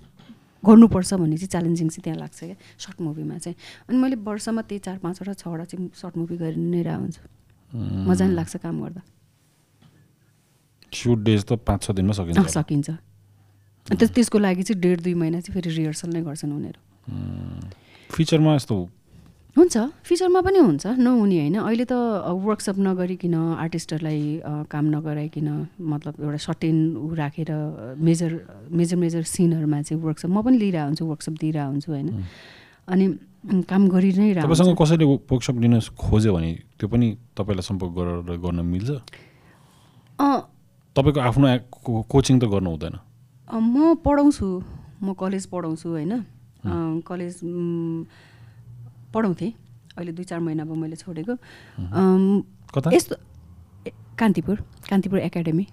[0.64, 3.56] गर्नुपर्छ भन्ने चाहिँ च्यालेन्जिङ चाहिँ त्यहाँ लाग्छ क्या सर्ट मुभीमा चाहिँ।
[3.88, 7.22] अनि मैले वर्षमा त्यही चार पाँचवटा छवटा चाहिँ सर्ट मुभी गरि नै रहेको हुन्छु।
[8.08, 9.02] मजा नि लाग्छ काम गर्दा।
[10.94, 12.88] सुट डेज त पाँच छ दिनमा सकिन्छ सकिन्छ।
[13.90, 16.93] त्यस त्यसको लागि चाहिँ डेढ दुई महिना चाहिँ फेरि रिहर्सल नै गर्छन् उनीहरू।
[18.10, 18.76] फिचरमा यस्तो
[19.56, 21.94] हुन्छ फिचरमा पनि हुन्छ नहुने होइन। अहिले त
[22.26, 25.48] वर्कसप नगरिकन आर्टिस्टहरूलाई काम नगराइकन
[25.78, 27.50] मतलब एउटा सर्टेन ऊ राखेर
[28.02, 28.30] मेजर
[28.74, 32.08] मेजर मेजर सिनहरूमा चाहिँ वर्कसप म पनि लिइरहेको हुन्छु वर्कसप दिइरहेको हुन्छु होइन।
[32.90, 33.04] अनि
[33.70, 37.06] काम गरि नै तपाईँसँग। कसैले वर्कसप दिन खोज्यो भने त्यो पनि
[37.38, 38.90] तपाईँलाई सम्पर्क गरेर गर्न मिल्छ?
[40.18, 41.46] तपाईँको आफ्नो
[42.10, 42.94] कोचिङ त गर्नु हुँदैन।
[43.48, 44.46] म पढाउँछु
[44.98, 46.12] म कलेज पढाउँछु होइन।
[46.66, 47.40] कलेज
[49.14, 49.52] पढाउँथेँ।
[49.96, 51.34] अहिले दुई चार महिना भयो मैले छोडेको।
[52.92, 53.14] यस्तो
[54.18, 54.56] कान्तिपुर
[54.90, 55.66] कान्तिपुर एकाडेमी।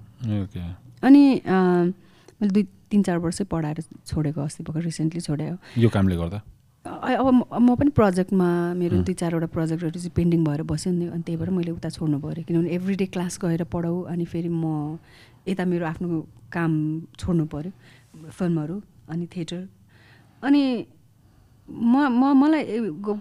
[1.04, 5.46] अनि मैले दुई तिन चार वर्षै पढाएर छोडेको अस्ति भर्खर रिसेन्टली छोडे
[5.78, 6.42] यो कामले गर्दा?
[6.86, 11.24] अब म- म पनि प्रोजेक्टमा मेरो दुई चारवटा प्रोजेक्टहरू चाहिँ पेन्डिङ भएर बस्यो नि अनि
[11.26, 14.98] त्यही भएर मैले उता छोड्नु पऱ्यो। किनभने एभ्री डे क्लास गएर पढाऊ अनि फेरि म
[15.48, 16.08] यता मेरो आफ्नो
[16.54, 16.72] काम
[17.22, 17.72] छोड्नु पऱ्यो।
[18.30, 19.62] फिल्महरू अनि थिएटर
[20.44, 20.86] अनि
[21.70, 22.64] म म मलाई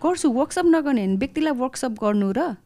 [0.03, 2.57] गर्छु वर्कसप नगर्ने व्यक्तिलाई वर्कसप गर्नु र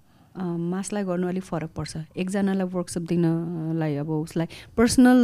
[0.40, 5.20] मासलाई गर्नु अलिक फरक पर्छ। एकजनालाई वर्कसप दिनलाई अब उसलाई पर्सनल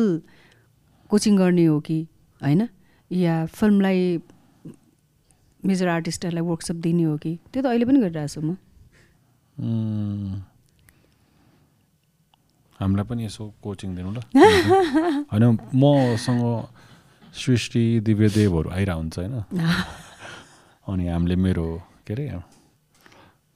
[1.10, 1.98] कोचिङ गर्ने हो कि
[2.40, 2.68] होइन?
[3.10, 4.20] या फिल्मलाई
[5.66, 8.56] मेजर आर्टिस्टहरूलाई वर्कसप दिने हो कि त्यो त अहिले पनि गरिरहेको छु म।
[12.80, 14.18] हामीलाई पनि यसो कोचिङ दिनु ल।
[15.32, 15.44] होइन
[15.74, 16.42] मसँग
[17.34, 19.42] सृष्टि दिव्यदेवहरू आइरह हुन्छ होइन?
[20.88, 22.40] अनि हामीले मेरो के अरे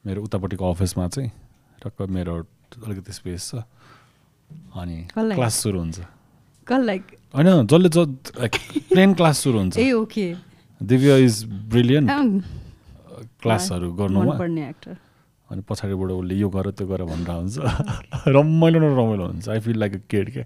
[0.07, 1.31] मेरो उतापट्टिको अफिसमा चाहिँ
[1.85, 2.37] टक्क मेरो
[2.87, 3.55] अलिकति स्पेस छ।
[4.77, 5.09] अनि?
[5.19, 6.01] क्लास सुरु हुन्छ।
[7.35, 7.99] होइन जसले ज
[8.93, 10.35] प्लेन क्लास सुरु हुन्छ। ए ओके
[10.83, 12.11] दिव्य इज ब्रिलियन्ट
[13.43, 13.93] क्लासहरू
[14.59, 14.97] एक्टर
[15.51, 17.59] अनि पछाडिबाट उसले यो गर त्यो गर भनेर हुन्छ।
[18.37, 20.45] रमाइलो न रमाइलो हुन्छ। आई फिल लाइक अ केड क्या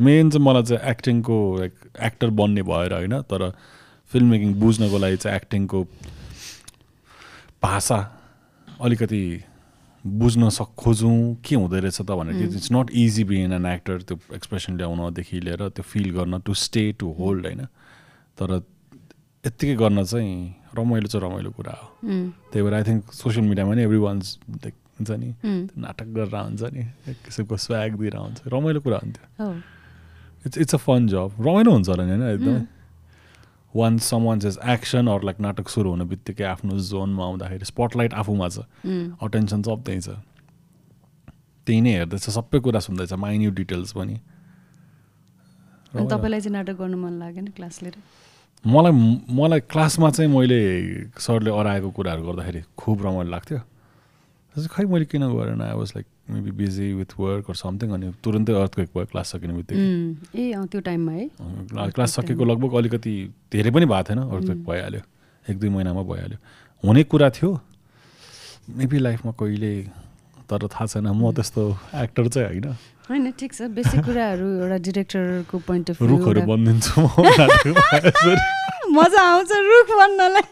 [0.00, 3.52] मेन चाहिँ मलाई चाहिँ एक्टिङको लाइक एक्टर बन्ने भएर होइन तर
[4.10, 5.84] फिल्म मेकिङ बुझ्नको लागि चाहिँ एक्टिङको
[7.62, 7.98] भाषा
[8.80, 9.22] अलिकति
[10.04, 14.16] बुझ्न सक खोजौँ के हुँदो रहेछ त भनेर it's not easy being an actor त्यो
[14.34, 17.64] एक्सप्रेसन ल्याउनदेखि लिएर त्यो फिल गर्न टु स्टे टु होल्ड होइन?
[18.38, 18.62] तर
[19.44, 21.86] यत्तिकै गर्न चाहिँ रमाइलो चाहिँ रमाइलो कुरा हो।
[22.50, 25.34] त्यही भएर आई थिङ्क सोसियल मिडियामा नि एभ्री वान्स हुन्छ नि
[25.76, 29.50] नाटक गरेर हुन्छ नि एक किसिमको स्वाग दिएर हुन्छ। रमाइलो कुरा हुन्थ्यो।
[30.46, 32.62] इट्स इट्स अ फन जब रमाइलो हुन्छ होला नि होइन एकदमै।
[33.74, 38.14] One some one is action अरू लाइक नाटक सुरु हुने बित्तिकै आफ्नो जोनमा आउँदाखेरि स्पटलाइट
[38.14, 38.66] आफूमा छ।
[39.22, 40.08] अटेन्सन सब त्यहीँ छ।
[41.66, 44.16] त्यही नै हेर्दैछ सबै कुरा सुन्दैछ माइन्यु डिटेल्स पनि।
[45.94, 47.96] तपाईँलाई चाहिँ नाटक गर्नु मन लागेन क्लास लिएर?
[48.64, 48.92] मलाई
[49.32, 50.60] मलाई क्लासमा चाहिँ मैले
[51.18, 53.60] सरले अराएको कुराहरू गर्दाखेरि खुब रमाइलो लाग्थ्यो।
[54.54, 55.60] खै मैले किन गरेन?
[55.62, 59.54] I was like maybe busy with work or something अनि तुरन्तै अर्थक्वेक भयो क्लास सकिने
[59.54, 59.80] बित्तिकै।
[60.36, 61.24] ए त्यो टाइममा है।
[61.90, 63.14] क्लास सकेको लगभग अलिकति
[63.52, 65.02] धेरै पनि भएको थिएन अर्थक्वेक भइहाल्यो।
[65.46, 66.38] एक दुई महिनामा भइहाल्यो।
[66.84, 67.50] हुने कुरा थियो।
[68.76, 69.72] मेबी लाइफमा कहिले
[70.50, 71.62] तर थाहा छैन म त्यस्तो
[71.96, 72.76] एक्टर चाहिँ होइन।
[73.10, 76.98] होइन ठिक छ। बेसिक कुराहरू एउटा डिरेक्टरको पोइन्ट अफ रुखहरू बनिदिन्छु
[78.96, 80.46] मजा आउँछ रुख बन्नलाई।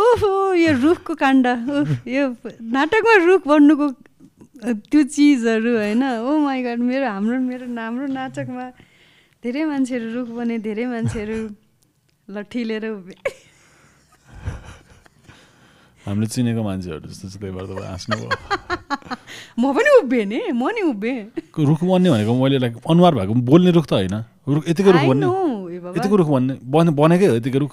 [0.00, 1.46] ओहो यो रुखको काण्ड।
[2.08, 2.24] यो
[2.76, 3.86] नाटकमा रुख बन्नुको
[4.90, 8.66] त्यो चिजहरू होइन। ओ माई गड मेरो हाम्रो मेरो हाम्रो नाटकमा
[9.44, 11.38] धेरै मान्छेहरू रुख बने धेरै मान्छेहरू
[12.28, 13.14] लट्ठी लिएर उभे
[16.10, 18.14] हामीले चिनेको मान्छेहरू जस्तो चाहिँ त्यही भएर तपाईँ हाँस्नु
[19.60, 21.18] म पनि उभिएँ नि म नि उभिएँ।
[21.54, 24.16] रुख बन्ने भनेको मैले लाइक अनुहार भएको बोल्ने रुख त होइन।
[24.48, 25.26] रुख यतिकै रुख बन्ने।
[25.96, 27.72] यतिको रुख भन्ने बने बनेकै हो यतिकै रुख।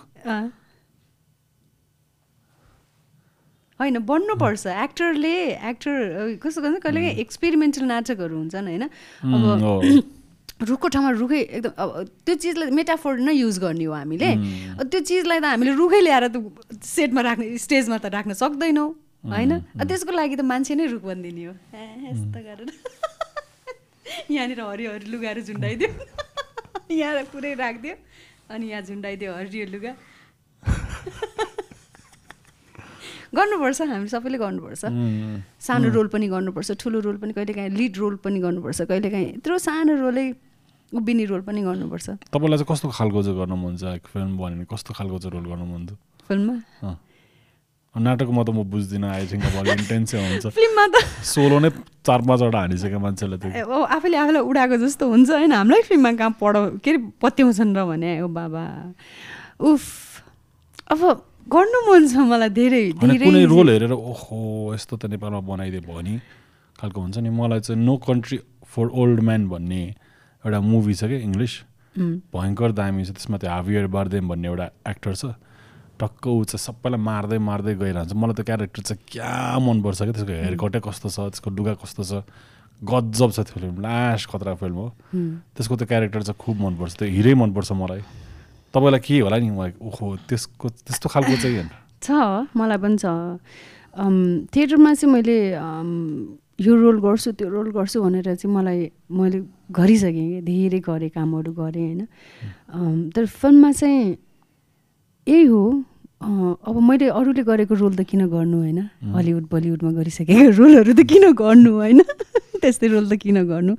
[3.79, 5.35] होइन बन्नुपर्छ। एक्टरले
[5.69, 5.95] एक्टर
[6.43, 8.83] कस्तो गर्छ कहिले काहीँ एक्सपेरिमेन्टल नाटकहरू हुन्छन् होइन?
[8.83, 10.16] अब
[10.57, 14.29] रुखको ठाउँमा रुखै एकदम अब त्यो चिजलाई मेटाफोर नै युज गर्ने हो हामीले।
[14.89, 16.41] त्यो चिजलाई त हामीले रुखै ल्याएर त
[16.81, 18.89] सेटमा राख्ने स्टेजमा त राख्न सक्दैनौँ
[19.21, 19.53] होइन?
[19.77, 21.53] त्यसको लागि त मान्छे नै रुख बनिदिने हो।
[22.09, 22.73] यस्तो गरेर।
[24.33, 25.89] यहाँनिर हरियो हरियो लुगाहरू झुन्डाइदियो।
[27.01, 27.95] यहाँ पुरै राखिदियो
[28.49, 29.93] अनि यहाँ झुन्डाइदियो हरियो लुगा।
[33.37, 34.81] गर्नुपर्छ हामी सबैले गर्नुपर्छ।
[35.61, 39.37] सानो रोल पनि गर्नुपर्छ ठुलो रोल पनि कहिले काहीँ लिड रोल पनि गर्नुपर्छ कहिले काहीँ
[39.37, 40.46] यत्रो सानो रोलै
[40.93, 43.99] उभिने रोल पनि गर्नुपर्छ। तपाईँलाई चाहिँ कस्तो खालको चाहिँ गर्न मन छ?
[44.07, 45.91] फिल्म भन्यो भने कस्तो खालको चाहिँ रोल गर्नु मन छ?
[46.27, 46.55] फिल्ममा?
[47.97, 50.95] नाटकमा त म बुझ्दिनँ आई थिङ्क अब इन्टेन्सै हुन्छ। फिल्ममा त
[51.25, 51.69] सोलो नै
[52.05, 56.55] चार पाँचवटा हानिसक्यो मान्छेले त्यो आफैले आफूलाई उडाएको जस्तो हुन्छ होइन। हामीलाई फिल्ममा कहाँ पढ
[56.85, 58.63] के अरे पत्याउँछन् र भने ओ बाबा।
[59.65, 59.83] उफ
[60.93, 61.01] अब
[61.49, 66.13] गर्नु मन छ मलाई धेरै कुनै रोल हेरेर ओहो यस्तो त नेपालमा बनाइदियो भने
[66.77, 69.81] खालको हुन्छ नि। मलाई चाहिँ no country for old man भन्ने
[70.45, 71.53] एउटा मुभी छ क्या इङ्ग्लिस
[72.33, 75.33] भयङ्कर दामी छ त्यसमा त्यो हाभियर बार्देम भन्ने एउटा एक्टर छ।
[75.97, 80.33] टक्क ऊ चाहिँ सबैलाई मार्दै मार्दै गइरहन्छ। मलाई त्यो क्यारेक्टर चाहिँ क्या मनपर्छ क्या त्यसको
[80.33, 82.21] हेयर कटै कस्तो छ त्यसको लुगा कस्तो छ।
[82.85, 84.87] गजब छ त्यो फिल्म लास्ट खतरा फिल्म हो।
[85.57, 88.01] त्यसको त्यो क्यारेक्टर चाहिँ खुब मनपर्छ त्यो हिरै मनपर्छ मलाई।
[88.77, 91.65] तपाईँलाई के होला नि मलाई ओहो त्यसको त्यस्तो खालको चाहिँ
[91.97, 92.09] छ
[92.53, 93.09] मलाई पनि छ।
[94.53, 95.37] थिएटरमा चाहिँ मैले
[96.61, 99.39] यो रोल गर्छु त्यो रोल गर्छु भनेर चाहिँ मलाई मैले
[99.69, 104.17] गरिसकेँ कि धेरै गरेँ कामहरू गरेँ होइन। तर फिल्ममा चाहिँ
[105.27, 105.63] यही हो
[106.21, 108.79] अब मैले अरूले गरेको रोल त किन गर्नु होइन?
[109.15, 112.01] हलिउड बलिउडमा गरिसकेको रोलहरू त किन गर्नु होइन?
[112.61, 113.75] त्यस्तै रोल त किन गर्नु?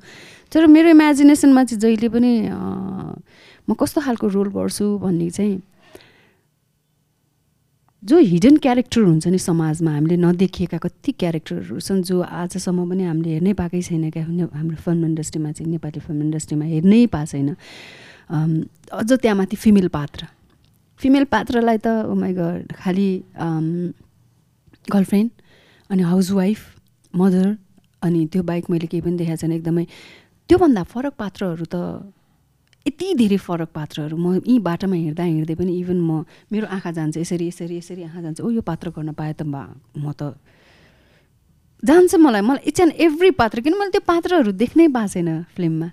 [0.52, 2.32] तर मेरो इमेजिनेसनमा चाहिँ जहिले पनि
[3.68, 5.56] म कस्तो खालको रोल गर्छु भन्ने चाहिँ
[8.02, 13.30] जो हिडन क्यारेक्टर हुन्छ नि समाजमा हामीले नदेखिएका कति क्यारेक्टरहरू छन् जो आजसम्म पनि हामीले
[13.30, 17.48] हेर्नै पाएकै छैन क्या हाम्रो फिल्म इन्डस्ट्रीमा चाहिँ नेपाली फिल्म इन्डस्ट्रीमा हेर्नै पाएको छैन।
[18.92, 20.26] अझ त्यहाँ माथि फिमेल पात्र।
[21.00, 22.32] फिमेल पात्रलाई त उमाइ
[22.78, 23.08] खालि
[24.94, 25.30] गर्लफ्रेन्ड
[25.90, 26.60] अनि हाउसवाइफ
[27.14, 27.46] मदर
[28.02, 29.84] अनि त्यो बाहेक मैले केही पनि देखाएको छैन एकदमै
[30.50, 31.76] त्योभन्दा फरक पात्रहरू त
[32.88, 37.16] यति धेरै फरक पात्रहरू म यी बाटोमा हिँड्दा हिँड्दै पनि इभन म मेरो आँखा जान्छ
[37.20, 40.32] यसरी यसरी यसरी आँखा जान्छ ओ यो पात्र गर्न पाएँ त म त
[41.82, 45.88] जान्छ मलाई मलाई इच एन्ड एभ्री पात्र किन मैले त्यो पात्रहरू देख्नै पाएको छैन फिल्ममा?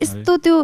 [0.00, 0.56] यस्तो त्यो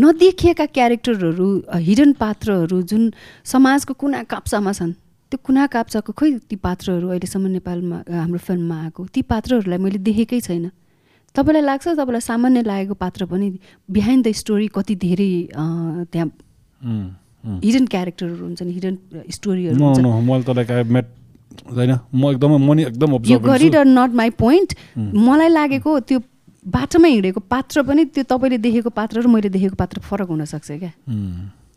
[0.00, 1.48] नदेखिएका क्यारेक्टरहरू
[1.86, 3.02] हिडन पात्रहरू जुन
[3.44, 4.92] समाजको कुना काप्चामा छन्
[5.32, 10.40] त्यो कुना काप्चाको खोइ ती पात्रहरू अहिलेसम्म नेपालमा हाम्रो फिल्ममा आएको ती पात्रहरूलाई मैले देखेकै
[10.40, 10.70] छैन।
[11.34, 13.46] तपाईँलाई लाग्छ तपाईँलाई सामान्य लागेको पात्र पनि
[13.90, 15.32] बिहाइन्ड द स्टोरी कति धेरै
[16.12, 16.28] त्यहाँ
[17.64, 18.94] हिडन क्यारेक्टरहरू हुन्छन् हिडन
[19.30, 19.76] स्टोरीहरू
[23.84, 26.18] नट माई पोइन्ट मलाई लागेको त्यो
[26.66, 30.92] बाटोमा हिँडेको पात्र पनि त्यो तपाईँले देखेको पात्र र मैले देखेको पात्र फरक हुनसक्छ क्या।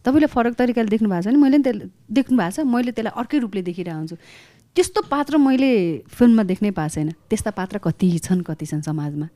[0.06, 3.38] तपाईँले फरक तरिकाले देख्नु भएको छ नि मैले त्यसलाई देख्नु भएको छ मैले त्यसलाई अर्कै
[3.40, 4.16] रूपले देखिरहेको हुन्छु।
[4.76, 5.72] त्यस्तो पात्र मैले
[6.12, 9.28] फिल्ममा देख्नै पाएको छैन। त्यस्ता पात्र कति छन् कति छन् समाजमा।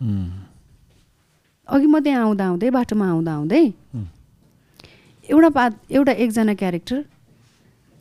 [0.00, 3.64] अघि म त्यहाँ आउँदा आउँदै बाटोमा आउँदा आउँदै
[5.28, 7.04] एउटा पा एउटा एकजना क्यारेक्टर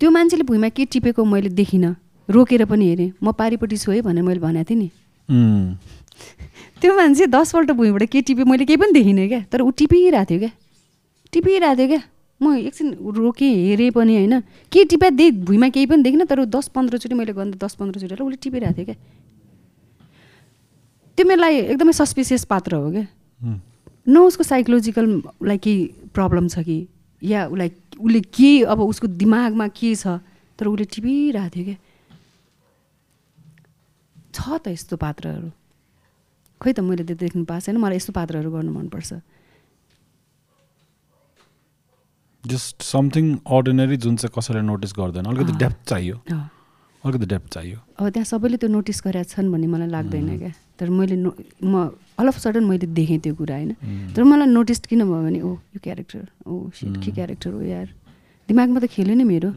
[0.02, 1.95] त्यो मान्छेले भुइँमा के टिपेको मैले देखिनँ।
[2.30, 4.90] रोकेर पनि हेरेँ। म पारिपट्टि छु है भनेर मैले भनेको थिएँ नि।
[6.82, 10.40] त्यो मान्छे दसपल्ट भुइँबाट के टिप्यो मैले केही पनि देखिनँ क्या। तर ऊ टिपिरहेको थियो
[10.40, 10.52] क्या।
[11.34, 12.02] टिपिरहेको थियो क्या।
[12.41, 14.40] म एकछिन रोकेँ हेरेँ पनि होइन।
[14.72, 18.20] के टिप्या दे भुइँमा केही पनि देखिनँ। तर ऊ दस पन्ध्रचोटि मैले गर्दा दस पन्ध्रचोटि
[18.20, 18.95] उसले टिपिरहेको थियो क्या।
[21.18, 23.06] त्यो मेरो लागि एकदमै सस्पिसियस पात्र हो क्या?
[24.07, 25.06] न उसको साइकोलोजिकल
[25.40, 26.88] उसलाई केही प्रब्लम छ कि?
[27.22, 30.19] या उसलाई उसले के अब उसको दिमागमा के छ?
[30.60, 31.77] तर उसले टिपिरहेको थियो क्या?
[34.34, 35.49] छ त यस्तो पात्रहरू।
[36.61, 39.14] खोइ त मैले त्यो देख्नु पाएको छैन। मलाई यस्तो पात्रहरू गर्नु मनपर्छ।
[42.44, 46.15] जस्ट समथिङ अर्डिनरी जुन चाहिँ कसैले नोटिस गर्दैन। अलिकति। डेप्थ चाहियो।
[47.04, 50.88] अलिकति डेप्थ चाहियो। अब त्यहाँ सबैले त्यो नोटिस गरेका छन् भन्ने मलाई लाग्दैन क्या। तर
[50.90, 51.30] मैले नो
[51.64, 53.72] म अल अफ सडन मैले देखेँ त्यो कुरा होइन।
[54.16, 57.88] तर मलाई नोटिस किन भयो भने ओ यो क्यारेक्टर ओ सिट के। क्यारेक्टर हो यार।
[58.48, 59.50] दिमागमा त खेल्यो नि मेरो।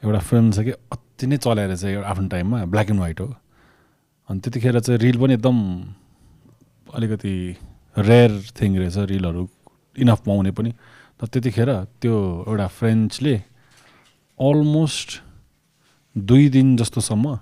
[0.00, 3.28] एउटा फिल्म छ कि अति नै चलाएर चाहिँ एउटा आफ्नो टाइममा ब्ल्याक एन्ड व्हाइट हो।
[4.28, 5.56] अनि त्यतिखेर चाहिँ रिल पनि एकदम
[6.96, 7.34] अलिकति
[7.96, 9.42] रेयर थिङ रहेछ रिलहरू
[10.00, 10.70] इनफ पाउने पनि।
[11.20, 11.70] तर त्यतिखेर
[12.00, 12.14] त्यो
[12.48, 13.34] एउटा फ्रेन्चले
[14.40, 15.08] अलमोस्ट
[16.16, 17.34] दुई दिन जस्तोसम्म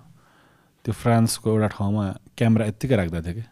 [0.84, 2.04] त्यो फ्रान्सको एउटा ठाउँमा
[2.36, 3.44] क्यामेरा यत्तिकै राख्दै थियो कि।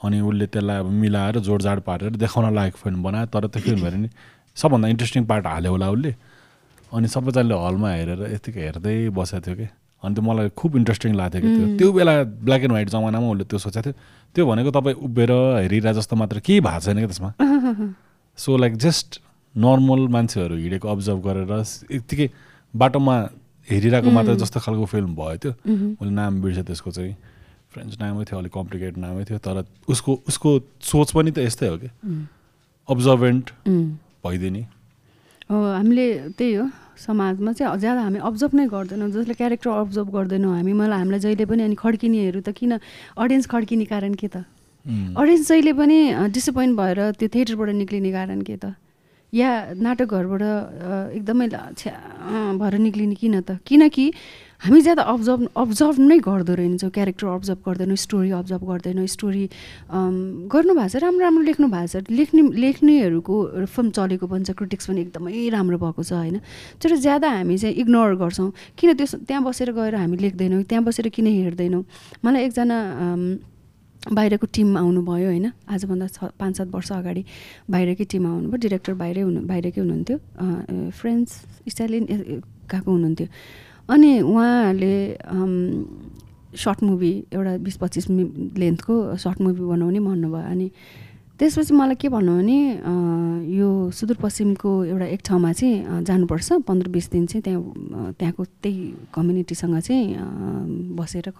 [0.00, 4.00] अनि उसले त्यसलाई अब मिलाएर जोडजाड पारेर देखाउन लायक फिल्म बनायो तर त्यो फिल्म हेऱ्यो
[4.02, 4.08] नि
[4.56, 6.12] सबभन्दा इन्ट्रेस्टिङ पार्ट हाल्यो होला उसले।
[6.92, 9.66] अनि सबैजनाले हलमा हेरेर यतिकै हेर्दै बसेको थियो कि।
[10.02, 13.44] अनि त्यो मलाई खुब इन्ट्रेस्टिङ लाग्थ्यो कि त्यो। त्यो बेला ब्ल्याक एन्ड व्हाइट जमानामा उसले
[13.50, 13.94] त्यो सोचेको थियो।
[14.34, 15.32] त्यो भनेको तपाईँ उभिएर
[15.64, 17.30] हेरिरह जस्तो मात्र केही भएको छैन क्या त्यसमा।
[18.38, 19.23] सो लाइक जस्ट
[19.56, 21.52] नर्मल मान्छेहरू हिँडेको अब्जर्भ गरेर
[21.96, 22.28] यत्तिकै
[22.74, 23.14] बाटोमा
[23.70, 27.14] हेरिरहेको मात्र जस्तो खालको फिल्म भयो त्यो। मैले नाम बिर्सेँ त्यसको चाहिँ
[27.72, 30.50] फ्रेन्च नामै थियो अलिक कम्प्लिकेट नामै थियो तर उसको उसको
[30.82, 31.88] सोच पनि त यस्तै हो कि।
[32.88, 33.86] अब्जर्भेन्ट उम्।
[34.26, 34.62] भइदिने।
[35.50, 36.06] हो हामीले
[36.38, 36.66] त्यही हो
[36.98, 41.44] समाजमा चाहिँ ज्यादा हामी अब्जर्भ नै गर्दैनौँ जसले क्यारेक्टर अब्जर्भ गर्दैनौँ हामी मलाई हामीलाई जहिले
[41.46, 42.78] पनि अनि खड्किनेहरू त किन
[43.18, 44.44] अडियन्स खड्किने कारण के त?
[44.86, 45.98] अडियन्स जहिले पनि
[46.36, 48.76] डिसपोइन्ट भएर त्यो थिएटरबाट निक्लिने कारण के त?
[49.34, 51.94] या नाटकघरबाट अ, एकदमै छ्या
[52.58, 53.58] भएर निक्लिने किन त?
[53.66, 54.06] किनकि
[54.64, 59.44] हामी ज्यादा अब्जर्भ अब्जर्भ नै गर्दो रहेछौँ क्यारेक्टर अब्जर्भ गर्दैनौँ स्टोरी अब्जर्भ गर्दैनौँ स्टोरी
[60.54, 63.34] गर्नुभएको छ राम्रो राम्रो लेख्नु भएको छ। लेख्ने लेख्नेहरूको
[63.68, 66.40] फिल्म चलेको पनि छ क्रिटिक्स पनि एकदमै राम्रो भएको छ होइन?
[66.80, 68.48] तर ज्यादा हामी चाहिँ इग्नोर गर्छौँ।
[68.78, 71.82] किन त्यो त्यहाँ बसेर गएर हामी लेख्दैनौँ त्यहाँ बसेर किन हेर्दैनौँ?
[72.24, 72.78] मलाई एकजना
[74.12, 77.22] बाहिरको टिम आउनुभयो होइन। आजभन्दा छ पाँच सात वर्ष अगाडि
[77.70, 80.16] बाहिरकै टिम आउनुभयो। डिरेक्टर बाहिरै हुनु बाहिरकै हुनुहुन्थ्यो।
[80.92, 81.28] फ्रेन्च
[81.68, 82.04] इटालियन
[82.68, 83.26] गएको हुनुहुन्थ्यो।
[83.88, 84.94] अनि उहाँले
[86.54, 88.22] सर्ट मुभी एउटा बिस पच्चिस मि
[88.60, 90.68] लेन्थको सर्ट मुभी बनाउने भन्नुभयो। अनि
[91.34, 92.58] त्यसपछि मलाई के भन्नु भने
[93.58, 98.82] यो सुदूरपश्चिमको एउटा एक ठाउँमा चाहिँ जानुपर्छ। पन्ध्र बिस दिन चाहिँ त्यहाँ त्यहाँको त्यही
[99.14, 100.06] कम्युनिटीसँग चाहिँ
[100.94, 101.32] बसेर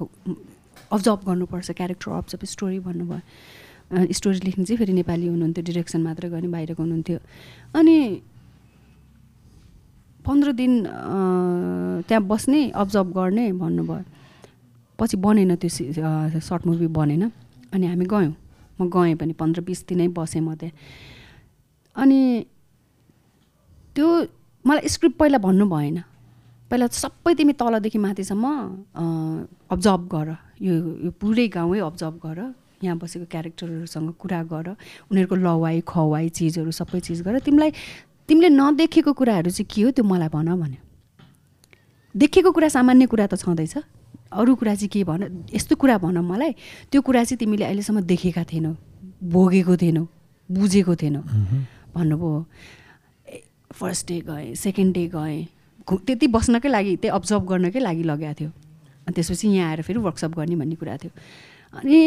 [0.95, 6.49] अब्जर्भ गर्नुपर्छ क्यारेक्टर अब्जर्भ स्टोरी भन्नुभयो। स्टोरी लेख्ने चाहिँ फेरि नेपाली हुनुहुन्थ्यो डिरेक्सन मात्र गर्ने
[6.55, 7.19] बाहिरको हुनुहुन्थ्यो।
[7.75, 7.97] अनि
[10.25, 10.73] पन्ध्र दिन
[12.09, 14.05] त्यहाँ बस्ने अब्जर्भ गर्ने भन्नुभयो।
[14.99, 17.23] पछि बनेन त्यो सर्ट मुभी बनेन।
[17.75, 18.33] अनि हामी गयौँ।
[18.81, 20.75] म गएँ पनि पन्ध्र बिस दिनै बसेँ म त्यहाँ।
[21.97, 22.21] अनि
[23.95, 24.07] त्यो
[24.65, 25.99] मलाई स्क्रिप्ट पहिला भन्नु भएन।
[26.71, 28.45] पहिला सबै तिमी तलदेखि माथिसम्म
[29.71, 30.29] अब्जर्भ गर।
[30.65, 30.75] यो
[31.05, 32.39] यो पुरै गाउँै अब्जर्भ गर
[32.83, 34.69] यहाँ बसेको क्यारेक्टरहरूसँग कुरा गर
[35.13, 37.71] उनीहरूको लवाई खवाई चिजहरू सबै चिज गर। तिमीलाई
[38.29, 39.91] तिमीले नदेखेको कुराहरू चाहिँ के हो?
[39.93, 40.81] त्यो मलाई भन भन्यो।
[42.15, 43.77] देखेको कुरा सामान्य कुरा त छँदैछ।
[44.33, 45.45] अरू कुरा चाहिँ के भन?
[45.53, 46.53] यस्तो कुरा भन मलाई।
[46.91, 48.73] त्यो कुरा चाहिँ तिमीले अहिलेसम्म देखेका थिएनौ
[49.21, 50.05] भोगेको थिएनौ
[50.49, 51.23] बुझेको थिएनौ।
[51.95, 52.45] भन्नुभयो
[53.73, 55.47] फर्स्ट डे गएँ सेकेन्ड डे गएँ।
[55.85, 58.51] त्यति बस्नकै लागि त्यही अब्जर्भ गर्नकै लागि लगाएको थियो।
[59.07, 61.13] अनि त्यसपछि यहाँ आएर फेरि वर्कसप गर्ने भन्ने कुरा थियो।
[61.73, 61.99] अनि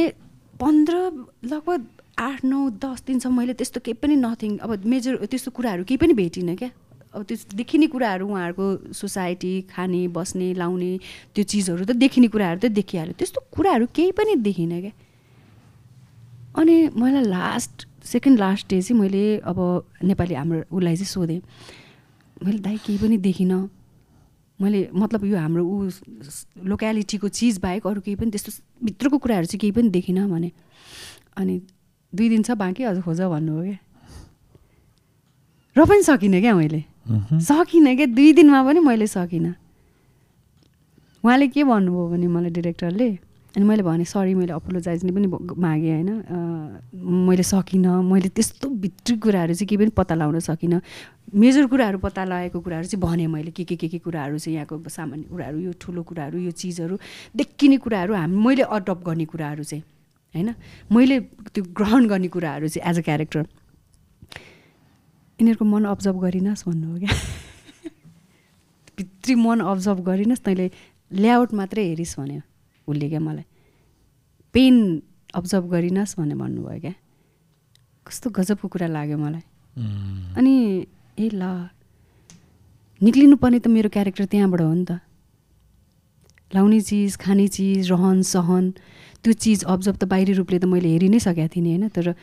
[0.59, 0.95] पन्ध्र
[1.45, 1.85] लगभग
[2.19, 6.13] आठ नौ दस दिनसम्म मैले त्यस्तो केही पनि नथिङ अब मेजर त्यस्तो कुराहरू केही पनि
[6.13, 6.69] भेटिनँ क्या।
[7.13, 10.91] अब त्यो देखिने कुराहरू उहाँहरूको सोसाइटी खाने बस्ने लाउने
[11.35, 14.93] त्यो चिजहरू त देखिने कुराहरू त देखिहाल्यो। त्यस्तो कुराहरू केही पनि देखिनँ क्या।
[16.57, 19.57] अनि मलाई लास्ट सेकेन्ड लास्ट डे चाहिँ मैले अब
[20.03, 21.41] नेपाली हाम्रो उसलाई चाहिँ सोधेँ।
[22.43, 23.61] मैले दाइ केही पनि देखिनँ।
[24.61, 25.89] मैले मतलब यो हाम्रो ऊ
[26.65, 28.51] लोक्यालिटीको चिज बाहेक अरू केही पनि त्यस्तो
[28.85, 30.51] भित्रको कुराहरू चाहिँ केही पनि देखिनँ भने।
[31.37, 31.61] अनि
[32.13, 33.77] दुई दिन छ बाँकी अझ खोज भन्नुभयो क्या।
[35.75, 36.83] र पनि सकिनँ क्या मैले।
[37.45, 39.53] सकिनँ क्या दुई दिनमा पनि मैले सकिनँ।
[41.23, 43.09] उहाँले के भन्नुभयो भने मलाई डिरेक्टरले
[43.57, 45.27] अनि मैले भने सरी मैले अपोलोजाइज नि पनि
[45.57, 46.09] मागेँ होइन?
[46.93, 50.81] मैले सकिनँ। मैले त्यस्तो भित्री कुराहरू चाहिँ केही पनि पत्ता लगाउन सकिनँ।
[51.33, 54.77] मेजर कुराहरू पत्ता लगाएको कुराहरू चाहिँ भनेँ मैले के के के के कुराहरू चाहिँ यहाँको
[54.85, 56.97] सामान्य कुराहरू यो ठुलो कुराहरू यो चिजहरू
[57.33, 59.83] देखिने कुराहरू हामी मैले अडप्ट गर्ने कुराहरू चाहिँ
[60.35, 60.53] होइन?
[60.93, 61.19] मैले
[61.49, 63.41] त्यो ग्रहण गर्ने कुराहरू चाहिँ एज अ क्यारेक्टर
[65.39, 67.13] यिनीहरूको मन अब्जर्भ गरिनस् भन्नुभयो क्या?
[68.97, 70.69] भित्री मन अब्जर्भ गरिनस् तैँले
[71.11, 72.41] लेआउट मात्रै हेरिस् भन्यो।
[72.87, 73.45] उसले क्या मलाई
[74.53, 74.75] पेन
[75.35, 76.93] अब्जर्भ गरिनस् भनेर भन्नुभयो क्या।
[78.07, 79.43] कस्तो गजबको कुरा लाग्यो मलाई।
[80.37, 80.53] अनि
[81.19, 81.69] ए ल
[83.01, 84.99] निक्लिनु पर्ने त मेरो क्यारेक्टर त्यहाँबाट हो नि त।
[86.51, 88.65] लाउने चिज खाने चिज रहन सहन
[89.21, 92.15] त्यो चिज अब्जर्भ त बाहिरी रूपले त मैले हेरि नै सकेको थिइनँ होइन तर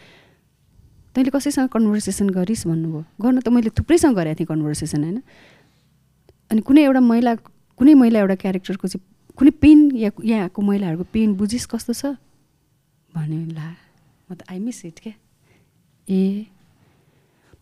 [1.15, 5.19] तैँले कसैसँग कन्भर्सेसन गरिस् भन्नुभयो। गर्न त मैले थुप्रैसँग गरेको थिएँ कन्भर्सेसन होइन।
[6.51, 7.33] अनि कुनै एउटा महिला
[7.79, 9.05] कुनै महिला एउटा क्यारेक्टरको चाहिँ
[9.39, 12.15] कुनै पेन या यहाँको महिलाहरूको पेन बुझिस् कस्तो छ?
[13.11, 13.69] भन्यो ला
[14.31, 15.15] म त आई मिस इट क्या
[16.09, 16.47] ए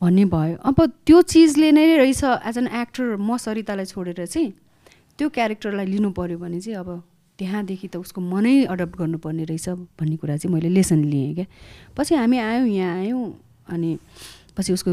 [0.00, 4.50] भन्ने भयो। अब त्यो चिजले नै रहेछ एज एन एक्टर म सरितालाई छोडेर चाहिँ
[5.16, 6.90] त्यो क्यारेक्टरलाई लिनु पऱ्यो भने चाहिँ अब
[7.38, 11.46] त्यहाँदेखि त उसको मनै अडप्ट गर्नुपर्ने रहेछ भन्ने कुरा चाहिँ मैले लेसन लिएँ क्या
[11.96, 13.24] पछि हामी आयौँ यहाँ आयौँ
[13.72, 13.90] अनि
[14.56, 14.92] पछि उसको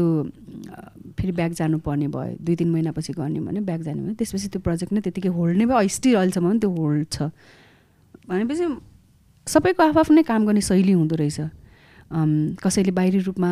[1.18, 4.92] फेरि ब्याग जानुपर्ने भयो। दुई तिन महिनापछि गर्ने भने ब्याग जाने भयो त्यसपछि त्यो प्रोजेक्ट
[4.92, 7.30] नै त्यतिकै होल्ड नै भयो स्टिल अहिलेसम्म पनि त्यो होल्ड छ।
[8.28, 8.66] भनेपछि
[9.46, 11.40] सबैको आफ्नै काम गर्ने शैली हुँदो रहेछ।
[12.62, 13.50] कसैले बाहिरी रूपमा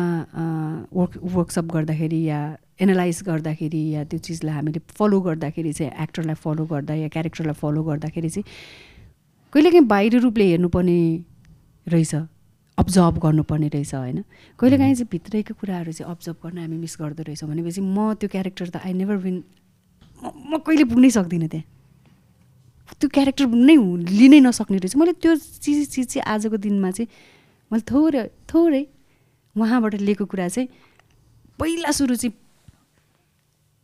[0.93, 2.39] वर्क वर्कसप गर्दाखेरि या
[2.81, 7.83] एनालाइज गर्दाखेरि या त्यो चिजलाई हामीले फलो गर्दाखेरि चाहिँ एक्टरलाई फलो गर्दा या क्यारेक्टरलाई फलो
[7.83, 8.43] गर्दाखेरि चाहिँ
[9.53, 10.99] कहिलेकाहीँ बाहिरी रूपले हेर्नुपर्ने
[11.87, 12.13] रहेछ।
[12.79, 14.23] अब्जर्भ गर्नुपर्ने रहेछ होइन?
[14.59, 18.67] कहिलेकाहीँ चाहिँ भित्रैको कुराहरू चाहिँ अब्जर्भ गर्न हामी मिस गर्दो रहेछौँ भनेपछि म त्यो क्यारेक्टर
[18.69, 19.43] त आई नेभर विन
[20.23, 21.65] म कहिले पुग्नै सक्दिनँ त्यहाँ।
[22.99, 23.75] त्यो क्यारेक्टर नै
[24.11, 27.07] लिनै नसक्ने रहेछ। मैले त्यो चिज चिज चाहिँ आजको दिनमा चाहिँ
[27.71, 28.83] मैले थोरै थोरै
[29.55, 30.67] उहाँबाट लिएको कुरा चाहिँ
[31.59, 32.33] पहिला सुरु चाहिँ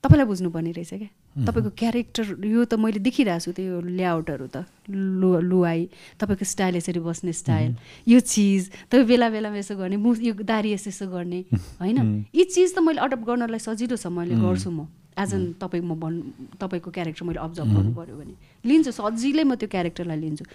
[0.03, 5.29] तपाईँलाई बुझ्नुपर्ने रहेछ क्या। तपाईँको क्यारेक्टर यो त मैले देखिरहेको छु त्यो लेआउटहरू त लु
[5.43, 5.81] लुवाई
[6.15, 7.75] तपाईँको स्टाइल यसरी बस्ने स्टाइल
[8.07, 11.39] यो चिज तपाईँ बेला बेलामा यसो गर्ने मु यो दारी यसो यसो गर्ने
[11.83, 12.23] होइन?
[12.31, 14.87] यी चिज त मैले अडप्ट गर्नलाई सजिलो छ मैले गर्छु म।
[15.19, 16.15] एज एन तपाईँ म भन्
[16.55, 18.33] तपाईँको क्यारेक्टर मैले अब्जर्भ गर्नु पऱ्यो भने।
[18.63, 20.45] लिन्छु सजिलै म त्यो क्यारेक्टरलाई लिन्छु।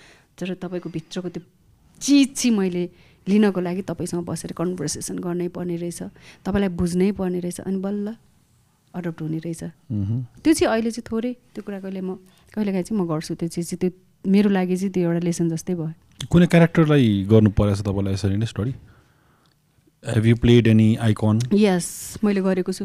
[0.40, 1.43] तर तपाईँको भित्रको त्यो
[2.01, 2.85] चिज चाहिँ मैले
[3.28, 6.01] लिनको लागि तपाईँसँग बसेर कन्भर्सेसन गर्नै पर्ने रहेछ
[6.40, 8.16] तपाईँलाई बुझ्नै पर्ने रहेछ अनि बल्ल
[8.95, 9.62] अडप्ट हुने रहेछ।
[10.43, 12.19] त्यो चाहिँ अहिले चाहिँ थोरै त्यो कुरा कहिले म
[12.55, 13.91] कहिलेकाहीँ चाहिँ म गर्छु। त्यो चिज चाहिँ त्यो
[14.27, 15.93] मेरो लागि चाहिँ त्यो एउटा लेसन जस्तै भयो।
[16.29, 18.73] कुनै क्यारेक्टरलाई गर्नु परेछ तपाईँलाई यसरी नै study
[20.05, 21.87] have you played any icon yes
[22.25, 22.85] मैले गरेको छु।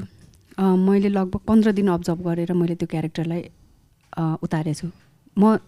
[0.60, 3.42] मैले लगभग पन्ध्र दिन अब्जर्भ गरेर मैले त्यो क्यारेक्टरलाई
[4.46, 4.88] उतारेको छु।
[5.36, 5.60] म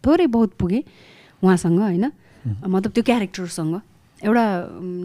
[0.00, 0.82] थोरै बहुत पुगेँ
[1.42, 2.06] उहाँसँग होइन?
[2.64, 3.74] मतलब त्यो क्यारेक्टरसँग
[4.20, 4.44] एउटा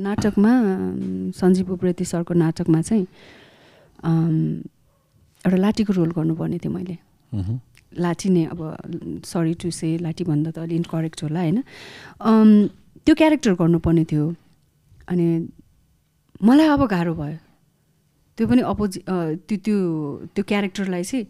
[0.08, 0.52] नाटकमा
[1.36, 3.08] सञ्जीव उप्रेती सरको नाटकमा चाहिँ
[5.46, 6.96] एउटा लाठीको रोल गर्नुपर्ने थियो मैले।
[8.02, 8.60] लाठी नै अब
[9.24, 11.62] सरी टु से लाठी भन्दा त अलि इन्करेक्ट होला होइन?
[13.06, 14.26] त्यो क्यारेक्टर गर्नुपर्ने थियो।
[15.08, 15.26] अनि
[16.44, 17.38] मलाई अब गाह्रो भयो।
[18.38, 19.00] त्यो पनि अपोजि
[19.48, 19.78] त्यो त्यो
[20.36, 21.26] त्यो क्यारेक्टरलाई चाहिँ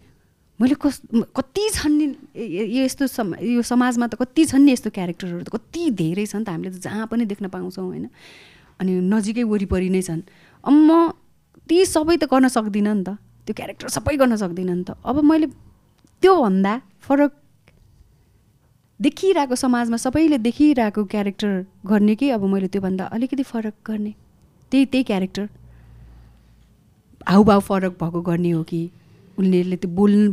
[0.60, 2.06] मैले कस कति छन् नि
[2.40, 6.48] यो यस्तो सम यो समाजमा त कति छन् नि यस्तो क्यारेक्टरहरू त कति धेरै छन्
[6.48, 8.08] त हामीले त जहाँ पनि देख्न पाउँछौँ होइन?
[8.80, 10.24] अनि नजिकै वरिपरि नै छन्।
[10.64, 11.12] अब म
[11.68, 15.24] ती सबै त गर्न सक्दिनँ नि त। त्यो क्यारेक्टर सबै गर्न सक्दिनँ नि त। अब
[15.24, 15.48] मैले
[16.24, 17.32] त्योभन्दा फरक
[19.00, 22.30] देखिरहेको समाजमा सबैले देखिरहेको क्यारेक्टर गर्ने कि?
[22.30, 24.14] अब मैले त्योभन्दा अलिकति फरक गर्ने।
[24.72, 25.46] त्यही त्यही क्यारेक्टर
[27.28, 28.90] हाउभाउ फरक भएको गर्ने हो कि?
[29.38, 30.32] उनीहरूले त्यो बोल्नु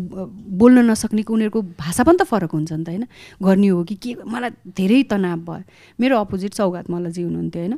[0.63, 3.05] बोल्न नसक्ने कि उनीहरूको भाषा पनि त फरक हुन्छ नि त होइन?
[3.43, 3.95] गर्ने हो कि?
[3.99, 4.11] के?
[4.23, 5.65] मलाई धेरै तनाव भयो।
[5.99, 7.75] मेरो अपोजिट सौगात मल्लजी हुनुहुन्थ्यो होइन?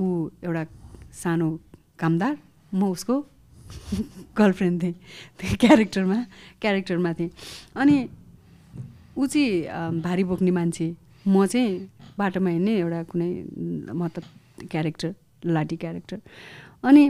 [0.00, 0.04] ऊ
[0.42, 0.62] एउटा
[1.12, 1.48] सानो
[2.00, 2.34] कामदार
[2.72, 3.14] म उसको
[4.38, 4.94] गर्लफ्रेन्ड थिएँ
[5.38, 6.18] त्यो क्यारेक्टरमा
[6.62, 7.30] क्यारेक्टरमा थिएँ।
[7.76, 7.96] अनि
[9.16, 10.86] ऊ चाहिँ भारी बोक्ने मान्छे।
[11.26, 11.88] म चाहिँ
[12.18, 13.30] बाटोमा हिँड्ने एउटा कुनै
[13.94, 14.22] म त
[14.70, 15.14] क्यारेक्टर
[15.46, 16.18] लाठी क्यारेक्टर।
[16.84, 17.02] अनि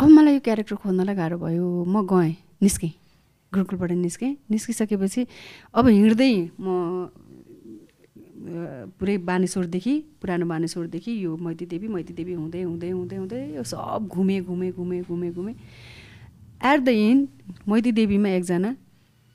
[0.00, 2.92] अब मलाई यो क्यारेक्टर खोज्नलाई गाह्रो भयो। म गएँ निस्केँ
[3.52, 5.26] गुरुकुलबाट निस्केँ। निस्किसकेपछि
[5.74, 7.08] अब हिँड्दै म
[9.00, 14.08] पुरै बानेश्वरदेखि पुरानो बानेश्वरदेखि यो मैती देवी मैती देवी हुँदै हुँदै हुँदै हुँदै यो सब
[14.12, 15.54] घुमेँ घुमेँ घुमेँ घुमेँ घुमेँ।
[16.64, 17.28] एट द एन्ड
[17.68, 18.72] मैती देवीमा एकजना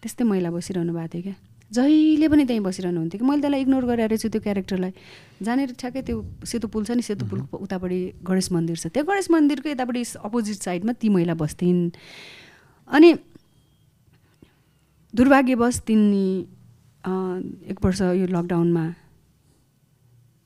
[0.03, 1.35] त्यस्तै महिला बसिरहनु भएको थियो क्या।
[1.71, 4.91] जहिले पनि त्यहीँ बसिरहनु हुन्थ्यो कि। मैले त्यसलाई इग्नोर गरेर छु त्यो क्यारेक्टरलाई
[5.45, 9.29] जानेर ठ्याक्कै त्यो सेतो पुल छ नि सेतो पुलको उतापट्टि गणेश मन्दिर छ। त्यो गणेश
[9.29, 11.79] मन्दिरको यतापट्टि अपोजिट साइडमा ती महिला बस्थिन्।
[12.89, 13.09] अनि
[15.13, 16.25] दुर्भाग्यवश तिनी
[17.69, 18.85] एक वर्ष यो लकडाउनमा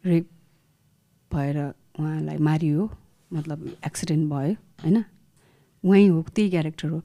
[0.03, 0.27] रेप
[1.31, 1.57] भएर
[1.99, 2.81] उहाँलाई मारियो।
[3.31, 4.53] मतलब एक्सिडेन्ट भयो
[4.83, 4.97] होइन?
[5.83, 7.01] उहाँ हो त्यही क्यारेक्टर हो।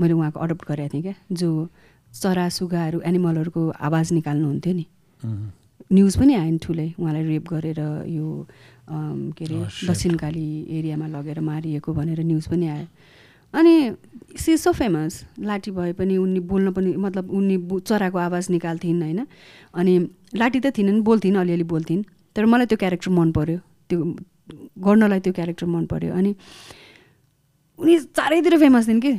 [0.00, 1.68] मैले उहाँको अडप्ट गरेको थिएँ क्या जो
[2.12, 4.84] चरा सुगाहरू एनिमलहरूको आवाज निकाल्नुहुन्थ्यो नि.
[5.92, 8.28] न्युज पनि आयो नि ठुलै उहाँलाई रेप गरेर यो
[9.36, 9.68] के अरे Oh.
[9.88, 10.48] दक्षिणकाली
[10.78, 12.86] एरियामा लगेर मारिएको भनेर न्युज पनि आयो।
[13.54, 13.74] अनि
[14.36, 17.56] सी सो फेमस लाठी भए पनि उनी बोल्न पनि मतलब उनी
[17.88, 19.20] चराको आवाज निकाल्थिन् होइन?
[19.74, 19.94] अनि
[20.36, 22.02] लाठी त थिएनन् बोल्थिन् अलिअलि बोल्थिन्
[22.36, 23.98] तर मलाई त्यो क्यारेक्टर मन पऱ्यो त्यो
[24.84, 26.34] गर्नलाई त्यो क्यारेक्टर मन पऱ्यो अनि
[27.82, 29.12] उनी चारैतिर फेमस थिइन् कि?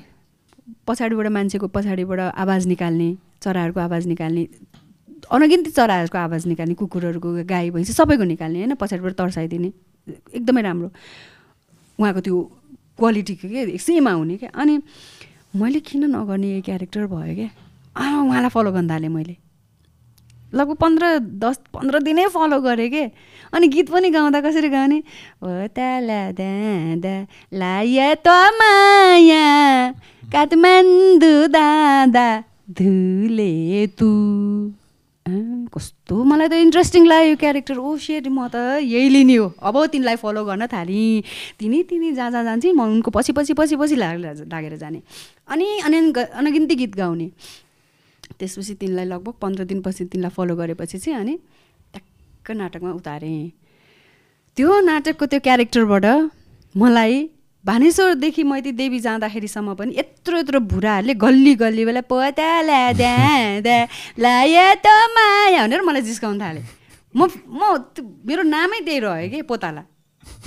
[0.88, 3.07] पछाडिबाट मान्छेको पछाडिबाट आवाज निकाल्ने
[3.44, 4.44] चराहरूको आवाज निकाल्ने
[5.27, 8.76] अनगिन्ती चराहरूको आवाज निकाल्ने कुकुरहरूको गाई भैँसी सबैको निकाल्ने होइन?
[8.80, 9.69] पछाडिबाट तर्साइदिने।
[10.40, 10.90] एकदमै राम्रो।
[11.99, 12.35] उहाँको त्यो
[12.98, 14.80] क्वालिटीको के सेम आउने क्या अनि
[15.60, 17.49] मैले किन नगर्ने क्यारेक्टर भयो क्या
[17.99, 19.35] उहाँलाई फलो गर्न थालेँ मैले।
[20.53, 23.03] लगभग पन्ध्र दस पन्ध्र दिनै फलो गरेँ के।
[23.53, 24.99] अनि गीत पनि गाउँदा कसरी गाउने?
[28.23, 28.27] त
[28.59, 29.93] माया
[31.47, 32.27] दादा
[32.71, 34.09] धुले तु।
[35.73, 39.75] कस्तो मलाई त इन्ट्रेस्टिङ लाग्यो यो क्यारेक्टर ओ सेट म त यही लिने हो। अब
[39.95, 41.23] तिमीलाई फलो गर्न थालेँ।
[41.59, 44.99] तिनी तिनी जहाँ जहाँ जान्छ। म उनको पछि पछि पछि पछि लागेर जाने।
[45.47, 47.27] अनि अनि अनगिन्ती गीत गाउने।
[48.39, 51.34] त्यसपछि तिनलाई लगभग पन्ध्र दिनपछि तिनलाई फलो गरेपछि चाहिँ अनि
[51.93, 53.51] ट्याक्क नाटकमा उतारेँ।
[54.57, 56.05] त्यो नाटकको त्यो क्यारेक्टरबाट
[56.76, 57.15] मलाई
[57.65, 63.77] भानेश्वरदेखि मैती देवी जाँदाखेरिसम्म पनि यत्रो यत्रो भुराहरूले गल्ली गल्ली बेला पताला द्या
[64.19, 66.65] लाया त माया भनेर मलाई जिस्काउनु थालेँ।
[67.15, 67.61] म म
[68.27, 69.84] मेरो नामै त्यही रह्यो कि पोताला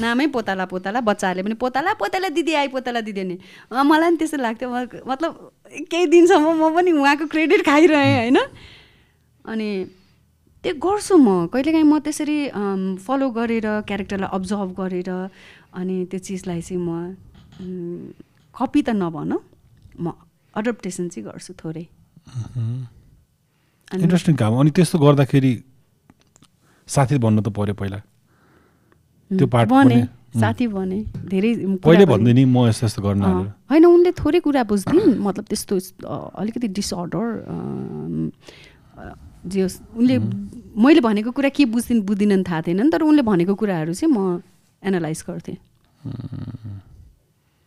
[0.01, 3.37] नामै पोताला पोताला बच्चाहरूले पनि पोताला पोताला दिदी आइ पोताला दिदी नि
[3.71, 4.69] मलाई पनि त्यस्तो लाग्थ्यो।
[5.05, 5.33] मतलब
[5.91, 8.39] केही दिनसम्म म पनि उहाँको क्रेडिट खाइरहेँ होइन?
[9.45, 9.69] अनि
[10.65, 12.39] त्यो गर्छु म। कहिलेकाहीँ म त्यसरी
[13.07, 15.11] फलो गरेर क्यारेक्टरलाई अब्जर्भ गरेर
[15.77, 16.91] अनि त्यो चिजलाई चाहिँ म
[18.55, 19.41] कपी त नभनौँ
[20.01, 20.07] म
[20.57, 21.85] अडप्टेसन चाहिँ गर्छु थोरै।
[23.93, 25.53] इन्ट्रेस्टिङ काम। अनि त्यस्तो गर्दाखेरि
[26.89, 28.01] साथी भन्नु त पऱ्यो पहिला।
[29.31, 29.99] त्यो पार्ट बने.
[30.37, 30.99] साथी बने
[31.33, 31.51] धेरै
[31.81, 33.23] गरे। भन्दै नि म यस्तो यस्तो गर्न
[33.71, 35.75] होइन उनले थोरै कुरा बुझ्थिन् मतलब त्यस्तो
[36.37, 37.27] अलिकति डिसअर्डर
[39.49, 40.17] जे होस् उनले
[40.77, 44.43] मैले भनेको कुरा के बुझ्दिन् बुझ्दिनन् थाहा थिएन नि तर उनले भनेको कुराहरू चाहिँ म
[44.83, 45.59] एनालाइज गर्थेँ।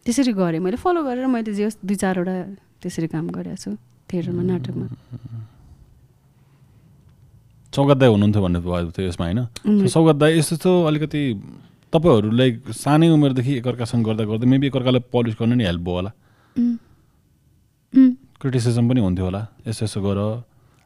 [0.05, 2.35] त्यसरी गरेँ मैले फलो गरेर मैले जे होस् दुई चारवटा
[2.81, 3.71] त्यसरी काम गरेको छु
[4.07, 4.85] थिएटरमा नाटकमा।
[7.75, 9.39] सौगात दाई हुनुहुन्थ्यो भन्ने भयो थियो यसमा होइन?
[9.39, 11.41] उनले- So, सौगात दाई यस्तो यस्तो अलिकति
[11.93, 16.11] तपाईँहरूलाई सानै उमेरदेखि एकअर्कासँग गर्दा गर्दै मेबी एकअर्कालाई पलिस गर्न नि हेल्प भयो होला।
[18.41, 20.43] क्रिटिसिजम पनि हुन्थ्यो होला। यसो यसो गर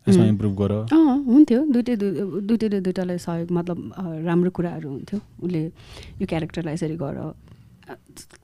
[0.09, 0.25] यसमा.
[0.25, 5.65] इम्प्रुभ गर। अँ हुन्थ्यो। दुइटै दुइटैले दुइटालाई सहयोग मतलब राम्रो कुराहरू हुन्थ्यो। उसले
[6.21, 7.33] यो क्यारेक्टरलाई यसरी गर।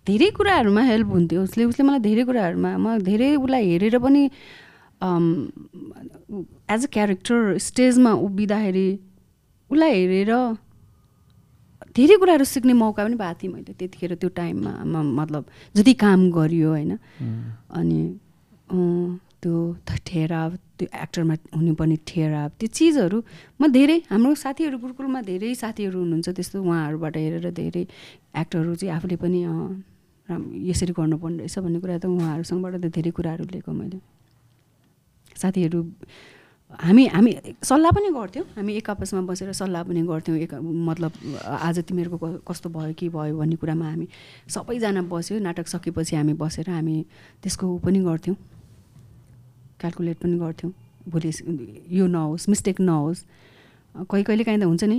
[0.08, 4.32] धेरै कुराहरूमा हेल्प हुन्थ्यो। उसले उसले मलाई धेरै कुराहरूमा म धेरै उसलाई हेरेर पनि
[5.02, 8.88] एज अ क्यारेक्टर स्टेजमा उभिँदाखेरि
[9.72, 10.32] उसलाई हेरेर
[11.96, 15.46] धेरै कुराहरू सिक्ने मौका पनि पाएको थिएँ मैले त्यतिखेर त्यो टाइममा म- मतलब
[15.76, 16.92] जति काम गरियो होइन।
[17.72, 18.02] अनि
[19.42, 19.56] त्यो
[20.06, 23.18] ठेराव त्यो एक्टरमा हुनुपर्ने ठेराव त्यो चिजहरू
[23.60, 27.84] म धेरै हाम्रो साथीहरू गुरुकुलमा धेरै साथीहरू हुनुहुन्छ त्यस्तो उहाँहरूबाट हेरेर धेरै
[28.36, 29.40] एक्टरहरू चाहिँ आफूले पनि
[30.30, 33.98] राम यसरी गर्नुपर्ने रहेछ भन्ने कुरा त उहाँहरूसँगबाट त धेरै कुराहरू लिएको मैले।
[35.42, 35.82] साथीहरू
[36.80, 37.32] हामी हामी
[37.66, 41.12] सल्लाह पनि गर्थ्यौँ। हामी एक आपसमा बसेर सल्लाह पनि गर्थ्यौँ। एक मतलब
[41.42, 44.08] आज तिमीहरूको कस्तो भयो के भयो भन्ने कुरामा हामी
[44.48, 46.96] सबैजना बस्यो। नाटक सकेपछि हामी बसेर हामी
[47.42, 48.38] त्यसको पनि गर्थ्यौँ।
[49.82, 50.72] क्यालकुलेट पनि गर्थ्यौँ।
[51.10, 51.32] भोलि
[51.90, 53.26] यो नहोस् मिस्टेक नहोस्।
[53.96, 54.98] अ, कहिले काहीँ त हुन्छ नि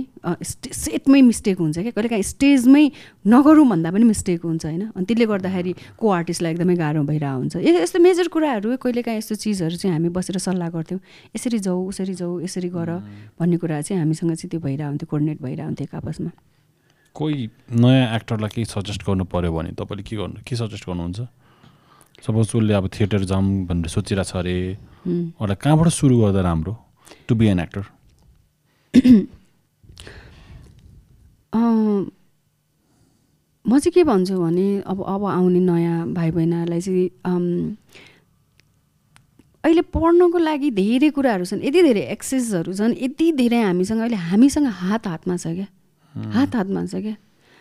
[0.73, 2.83] सेटमै मिस्टेक हुन्छ क्या। कहिले काहीँ स्टेजमै
[3.27, 7.55] नगरौँ भन्दा पनि मिस्टेक हुन्छ होइन। अनि त्यसले गर्दाखेरि को आर्टिस्टलाई एकदमै गाह्रो भइरहेको हुन्छ।
[7.63, 10.99] यस्तो मेजर कुराहरू कहिले काहीँ यस्तो चिजहरू चाहिँ हामी बसेर सल्लाह गर्थ्यौँ।
[11.35, 12.89] यसरी जाऊ उसरी जाऊ यसरी गर
[13.39, 16.31] भन्ने कुरा चाहिँ हामीसँग चाहिँ त्यो भइरहेको हुन्थ्यो कोर्डिनेट भइरहेको हुन्थ्यो एक आपसमा।
[17.15, 21.19] कोही नयाँ एक्टरलाई केही सजेस्ट गर्नु पऱ्यो भने तपाईँले के गर्नु के सजेस्ट गर्नुहुन्छ?
[22.21, 24.55] सपोज उसले अब थिएटर जाऊँ भनेर सोचिरहेको छ अरे.
[25.41, 26.73] उसलाई कहाँबाट सुरु गर्दा राम्रो
[27.27, 27.83] टु बी एन एक्टर
[33.65, 37.07] म चाहिँ के भन्छु भने अब अब आउने नयाँ भाइ बहिनीहरूलाई चाहिँ
[39.63, 44.67] अहिले पढ्नको लागि धेरै कुराहरू छन् यति धेरै एक्सेसहरू छन् यति धेरै हामीसँग अहिले हामीसँग
[44.67, 45.67] हात हातमा छ क्या।
[46.35, 47.15] हात हातमा छ क्या।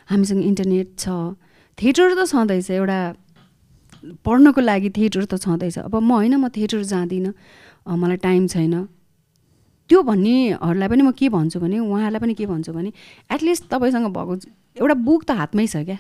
[0.09, 1.37] हामीसँग इन्टरनेट छ।
[1.79, 2.99] थिएटर त छँदैछ एउटा
[4.25, 7.33] पढ्नको लागि थिएटर त छँदैछ। अब म होइन म थिएटर जाँदिनँ।
[7.87, 8.75] मलाई टाइम छैन।
[9.91, 12.93] त्यो भन्नेहरूलाई पनि म के भन्छु भने उहाँहरूलाई पनि के भन्छु भने
[13.35, 14.35] एटलिस्ट तपाईँसँग भएको
[14.79, 15.99] एउटा बुक त हातमै छ क्या।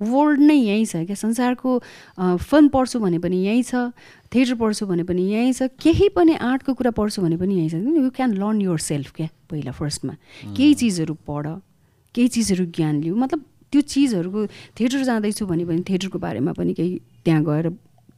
[0.00, 1.70] वर्ल्ड नै यहीँ छ क्या। संसारको
[2.40, 3.92] फिल्म पढ्छु भने पनि यहीँ छ
[4.32, 7.80] थिएटर पढ्छु भने पनि यहीँ छ केही पनि आर्टको कुरा पढ्छु भने पनि यहीँ छ।
[7.80, 10.14] You can learn yourself क्या पहिला फर्स्टमा
[10.56, 11.46] केही चिजहरू पढ
[12.14, 14.46] केही चिजहरू ज्ञान लिऊ। मतलब त्यो चिजहरूको
[14.80, 16.92] थिएटर जाँदैछु भने पनि थिएटरको बारेमा पनि केही
[17.24, 17.68] त्यहाँ गएर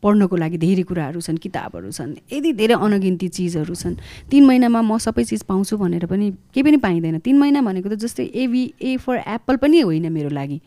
[0.02, 3.96] पढ्नको लागि धेरै कुराहरू छन् किताबहरू छन् यदि धेरै अनगिन्ती चिजहरू छन्
[4.30, 7.94] तिन महिनामा म सबै चिज पाउँछु भनेर पनि केही पनि पाइँदैन। तिन महिना भनेको त
[8.02, 10.58] जस्तै एभी ए फर एप्पल पनि होइन मेरो लागि।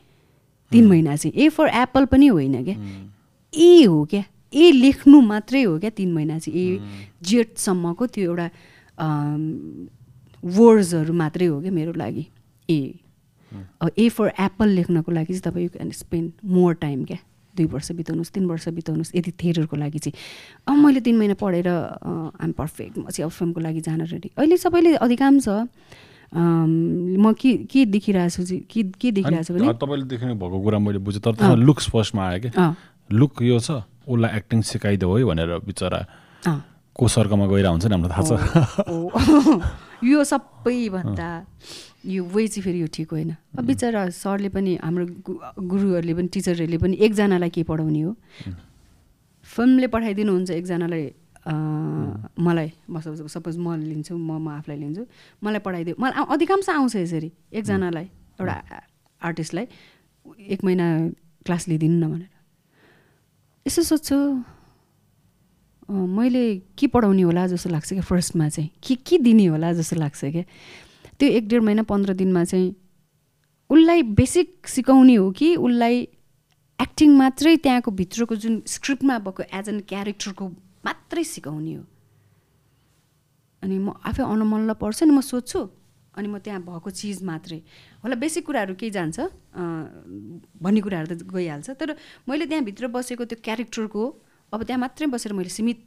[0.71, 2.77] तिन महिना चाहिँ ए फर एप्पल पनि होइन क्या।
[3.53, 4.23] ए हो क्या।
[4.55, 6.79] ए लेख्नु मात्रै हो क्या तिन महिना चाहिँ। ए
[7.21, 8.47] जेटसम्मको त्यो एउटा
[10.43, 12.25] वर्ड्सहरू मात्रै हो क्या मेरो लागि।
[12.69, 12.79] ए
[13.99, 17.17] ए फर एप्पल लेख्नको लागि चाहिँ तपाईँ you can spend more time क्या।
[17.55, 20.15] दुई वर्ष बिताउनुहोस् तिन वर्ष बिताउनुहोस् यदि थिएटरको लागि चाहिँ।
[20.67, 24.57] अब मैले तिन महिना पढेर आम पर्फेक्ट म चाहिँ अब फिल्मको लागि जान रेडी अहिले
[24.57, 25.47] सबैले अधिकांश
[26.35, 30.99] म के के देखिरहेको छु के के देखिरहेको छु भने तपाईँले देख्नु भएको कुरा मैले
[30.99, 32.75] बुझेँ तर लुक्स फर्स्टमा आयो क्या
[33.09, 35.99] लुक यो छ उसलाई एक्टिङ सिकाइदेऊ है भनेर बिचरा
[36.95, 41.29] को सर्कमा गइरहेको हुन्छ नि हामीलाई थाहा छ। यो सबैभन्दा
[42.05, 45.05] यो वे चाहिँ फेरि यो ठिक होइन। अब बिचरा सरले पनि हाम्रो
[45.57, 48.15] गुरुहरूले पनि टिचरहरूले पनि एकजनालाई के पढाउने हो?
[49.43, 51.03] फिल्मले पठाइदिनुहुन्छ एकजनालाई
[52.39, 52.69] मलाई।
[53.29, 55.03] सपोज म लिन्छु म म आफूलाई लिन्छु।
[55.43, 58.05] मलाई पढाइदियो मलाई अधिकांश आउँछ यसरी एकजनालाई
[58.41, 58.55] एउटा
[59.21, 59.65] आर्टिस्टलाई।
[60.49, 60.85] एक महिना
[61.45, 62.29] क्लास लिइदिनु न भनेर।
[63.65, 64.17] यसो सोध्छु
[65.89, 66.43] मैले
[66.77, 68.69] के पढाउने होला जस्तो लाग्छ क्या फर्स्टमा चाहिँ?
[68.81, 70.43] के के दिने होला जस्तो लाग्छ क्या?
[71.19, 72.75] त्यो एक डेढ महिना पन्ध्र दिनमा चाहिँ
[73.69, 76.01] उसलाई बेसिक सिकाउने हो कि उसलाई
[76.79, 80.47] एक्टिङ मात्रै त्यहाँको भित्रको जुन स्क्रिप्टमा भएको एज एन क्यारेक्टरको
[80.85, 81.83] मात्रै सिकाउने हो।
[83.63, 85.59] अनि म आफै अनुमल्ल पर्छ नि म सोध्छु
[86.15, 87.59] अनि म त्यहाँ भएको चिज मात्रै।
[88.03, 89.19] होला बेसिक कुराहरू केही जान्छ
[90.61, 91.95] भन्ने कुराहरू त गइहाल्छ तर
[92.27, 94.03] मैले त्यहाँभित्र बसेको त्यो क्यारेक्टरको
[94.53, 95.79] अब त्यहाँ मात्रै बसेर मैले सीमित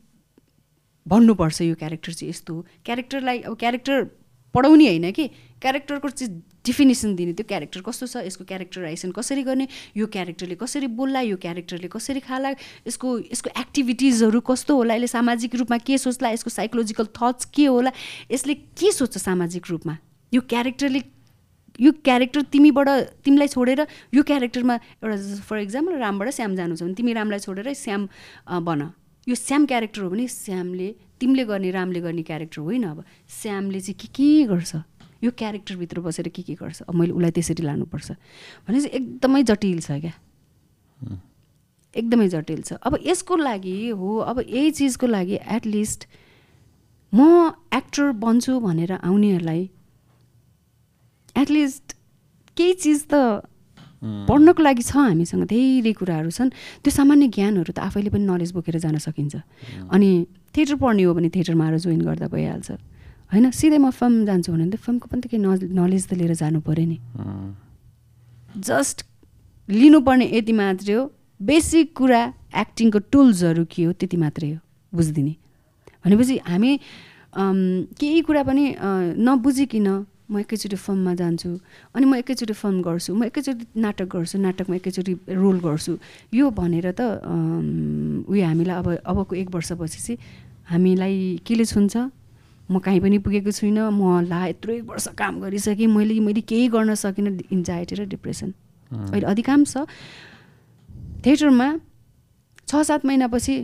[1.07, 3.99] भन्नुपर्छ यो क्यारेक्टर चाहिँ यस्तो हो। क्यारेक्टरलाई अब क्यारेक्टर
[4.55, 5.27] पढाउने होइन कि?
[5.63, 8.17] क्यारेक्टरको चाहिँ डिफिनेसन दिने। त्यो क्यारेक्टर कस्तो छ?
[8.27, 9.67] यसको क्यारेक्टराइजेसन कसरी गर्ने?
[9.97, 11.21] यो क्यारेक्टरले कसरी बोल्ला?
[11.21, 12.55] यो क्यारेक्टरले कसरी खाला?
[12.87, 14.95] यसको यसको एक्टिभिटिजहरू कस्तो होला?
[14.95, 16.31] यसले सामाजिक रूपमा के सोच्ला?
[16.31, 17.93] यसको साइकोलोजिकल थट्स के होला?
[18.31, 19.99] यसले के सोच्छ सामाजिक रूपमा?
[20.33, 21.03] यो क्यारेक्टरले
[21.79, 22.89] यो क्यारेक्टर तिमीबाट
[23.23, 25.17] तिमीलाई छोडेर यो क्यारेक्टरमा एउटा
[25.47, 28.09] फर इक्जाम्पल रामबाट श्याम जानु छ भने तिमी रामलाई छोडेर श्याम
[28.67, 28.91] बन।
[29.29, 33.97] यो श्याम क्यारेक्टर हो भने श्यामले तिमीले गर्ने रामले गर्ने क्यारेक्टर होइन अब। श्यामले चाहिँ
[34.01, 34.77] के के गर्छ?
[35.25, 36.83] यो क्यारेक्टरभित्र बसेर के के गर्छ?
[36.83, 38.11] अब मैले उसलाई त्यसरी लानुपर्छ।
[38.69, 40.13] भने चाहिँ एकदमै जटिल छ क्या।
[41.95, 46.07] एकदमै जटिल छ। अब यसको लागि हो अब यही चिजको लागि एटलिस्ट
[47.13, 49.71] म एक्टर बन्छु भनेर आउनेहरूलाई
[51.37, 51.97] एटलिस्ट
[52.57, 53.45] केही चिज त
[54.03, 56.51] पढ्नको लागि छ हामीसँग धेरै कुराहरू छन्।
[56.83, 59.35] त्यो सामान्य ज्ञानहरू त आफैले पनि नलेज बोकेर जान सकिन्छ।
[59.91, 60.11] अनि
[60.55, 62.71] थिएटर पढ्ने हो भने थिएटरमा आएर जोइन गर्दा भइहाल्छ।
[63.33, 63.51] होइन?
[63.51, 65.43] सिधै म फिल्म जान्छु भने त फिल्मको पनि त केही
[65.75, 66.99] नलेज त लिएर जानु पऱ्यो नि।
[68.57, 69.05] जस्ट
[69.69, 71.03] लिनुपर्ने यति मात्रै हो।
[71.41, 72.23] बेसिक कुरा
[72.55, 74.59] एक्टिङको टुल्सहरू के हो त्यति मात्रै हो।
[74.93, 75.35] बुझिदिने?
[76.03, 76.71] भनेपछि हामी
[77.99, 78.65] केही कुरा पनि
[79.21, 79.89] नबुझिकन
[80.31, 81.51] म एकैचोटि फिल्ममा जान्छु
[81.97, 85.93] अनि म एकैचोटि फिल्म गर्छु म एकैचोटि नाटक गर्छु नाटकमा एकैचोटि रोल गर्छु।
[86.35, 87.01] यो भनेर त
[88.29, 90.19] उयो हामीलाई अब अबको एक वर्षपछि चाहिँ
[90.69, 91.97] हामीलाई केले छुन्छ?
[92.69, 96.69] म कहीँ पनि पुगेको छुइनँ म ला यत्रो एक वर्ष काम गरिसकेँ मैले मैले केही
[96.69, 98.53] गर्न सकिनँ इन्जाइटी र डिप्रेसन
[98.93, 99.77] अहिले अधिकांश
[101.25, 101.69] थिएटरमा
[102.69, 103.55] छ सात महिनापछि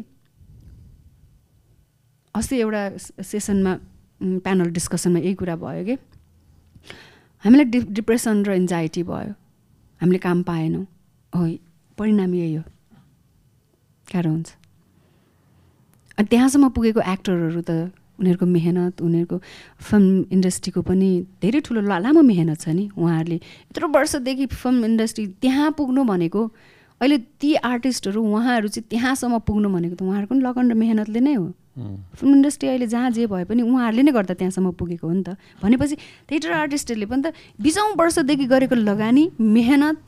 [2.34, 2.82] अस्ति एउटा
[3.20, 3.72] सेसनमा
[4.40, 5.96] प्यानल डिस्कसनमा यही कुरा भयो कि?
[7.44, 9.32] हामीलाई डि डिप्रेसन र एन्जाइटी भयो।
[10.00, 10.84] हामीले काम पाएनौँ।
[11.32, 11.44] हो
[11.98, 12.62] परिणाम यही हो।
[14.08, 14.50] गाह्रो हुन्छ।
[16.30, 19.36] त्यहाँसम्म पुगेको एक्टरहरू त उनीहरूको मेहनत उनीहरूको
[19.82, 21.10] फिल्म इन्डस्ट्रीको पनि
[21.42, 26.42] धेरै ठुलो लामो मेहनत छ नि। उहाँहरूले यत्रो वर्षदेखि फिल्म इन्डस्ट्री त्यहाँ पुग्नु भनेको
[27.00, 31.34] अहिले ती आर्टिस्टहरू उहाँहरू चाहिँ त्यहाँसम्म पुग्नु भनेको त उहाँहरूको पनि लगन र मेहनतले नै
[31.34, 35.22] हो। फिल्म इन्डस्ट्री अहिले जहाँ जे भए पनि उहाँहरूले नै गर्दा त्यहाँसम्म पुगेको हो नि
[35.22, 35.96] त। भनेपछि
[36.30, 39.98] थिएटर आर्टिस्टहरूले पनि त बिसौँ वर्षदेखि गरेको लगानी मेहनत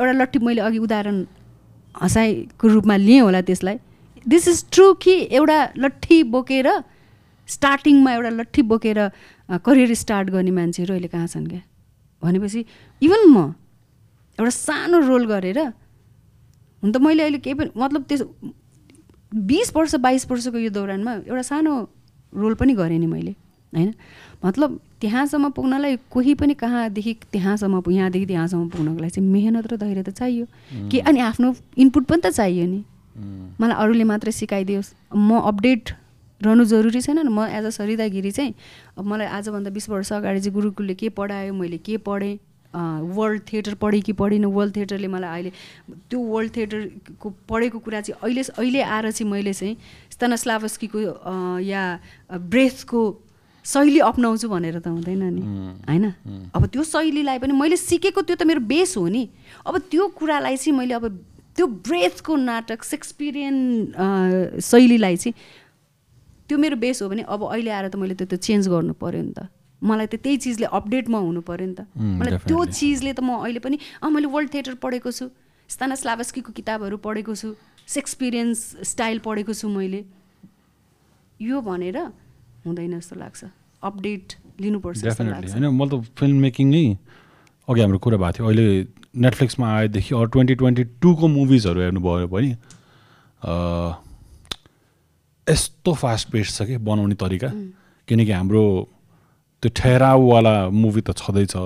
[0.00, 1.16] एउटा लट्ठी मैले अघि उदाहरण
[2.02, 3.78] हँसाइको रूपमा लिएँ होला त्यसलाई।
[4.26, 6.68] दिस इज ट्रु कि एउटा लट्ठी बोकेर
[7.48, 8.98] स्टार्टिङमा एउटा लट्ठी बोकेर
[9.62, 11.62] करियर स्टार्ट गर्ने मान्छेहरू अहिले कहाँ छन् क्या?
[12.22, 12.60] भनेपछि
[13.02, 13.54] इभन म
[14.38, 15.58] एउटा सानो रोल गरेर
[16.82, 18.22] हुन त मैले अहिले केही पनि मतलब त्यस
[19.34, 21.72] बिस वर्ष बाइस वर्षको यो दौरानमा एउटा सानो
[22.32, 23.34] रोल पनि गरेँ नि मैले
[23.72, 23.94] होइन?
[24.44, 30.02] मतलब त्यहाँसम्म पुग्नलाई कोही पनि कहाँदेखि त्यहाँसम्म यहाँदेखि त्यहाँसम्म पुग्नको लागि चाहिँ मेहनत र धैर्य
[30.02, 30.46] त चाहियो
[30.90, 32.84] कि अनि आफ्नो इनपुट पनि त चाहियो नि।
[33.60, 35.90] मलाई अरूले मात्रै सिकाइदियोस्। म अपडेट
[36.40, 38.54] रहनु जरुरी छैन म एज अ सरिता गिरी चाहिँ
[38.98, 42.38] अब मलाई आजभन्दा बिस वर्ष अगाडि चाहिँ गुरुकुलले के पढायो मैले के पढेँ
[42.74, 45.50] वर्ल्ड थिएटर पढेँ कि पढिनँ वर्ल्ड थिएटरले मलाई अहिले
[46.10, 49.76] त्यो वर्ल्ड थिएटरको पढेको कुरा चाहिँ अहिले अहिले आएर चाहिँ मैले चाहिँ
[50.10, 50.98] स्तनस्लावस्कीको
[51.62, 51.82] या
[52.30, 53.00] ब्रेथको
[53.64, 55.42] शैली अप्नाउँछु भनेर त हुँदैन नि।
[55.88, 56.50] होइन?
[56.52, 59.28] अब त्यो शैलीलाई पनि मैले सिकेको त्यो त मेरो बेस हो नि।
[59.64, 61.06] अब त्यो कुरालाई चाहिँ मैले अब
[61.56, 63.56] त्यो ब्रेथको नाटक सेक्सपिरियन
[64.60, 65.34] शैलीलाई चाहिँ
[66.44, 69.22] त्यो मेरो बेस हो भने अब अहिले आएर त मैले त्यो त चेन्ज गर्नु पऱ्यो
[69.22, 69.48] नि त।
[69.84, 73.60] मलाई त त्यही चिजले अपडेटमा हुनु पऱ्यो नि त। मलाई त्यो चिजले त म अहिले
[73.60, 75.28] पनि अँ मैले वर्ल्ड थिएटर पढेको छु
[75.68, 77.48] स्लावस्कीको किताबहरू पढेको छु
[77.88, 78.58] सेक्सपिरियन्स
[78.90, 80.00] स्टाइल पढेको छु मैले।
[81.40, 81.98] यो भनेर
[82.64, 83.44] हुँदैन जस्तो लाग्छ।
[83.84, 84.26] अपडेट
[84.60, 86.84] लिनुपर्छ होइन मैले त फिल्म मेकिङ नै
[87.68, 88.66] अघि हाम्रो कुरा भएको थियो। अहिले
[89.24, 92.50] नेटफ्लिक्समा आएदेखि अरू ट्वेन्टी ट्वेन्टी टूको मुभिजहरू हेर्नुभयो भने
[95.46, 97.48] यस्तो फास्ट पेस छ कि बनाउने तरिका।
[98.08, 98.64] किनकि हाम्रो
[99.64, 101.56] त्यो ठहराउवाला मुभी त छँदैछ।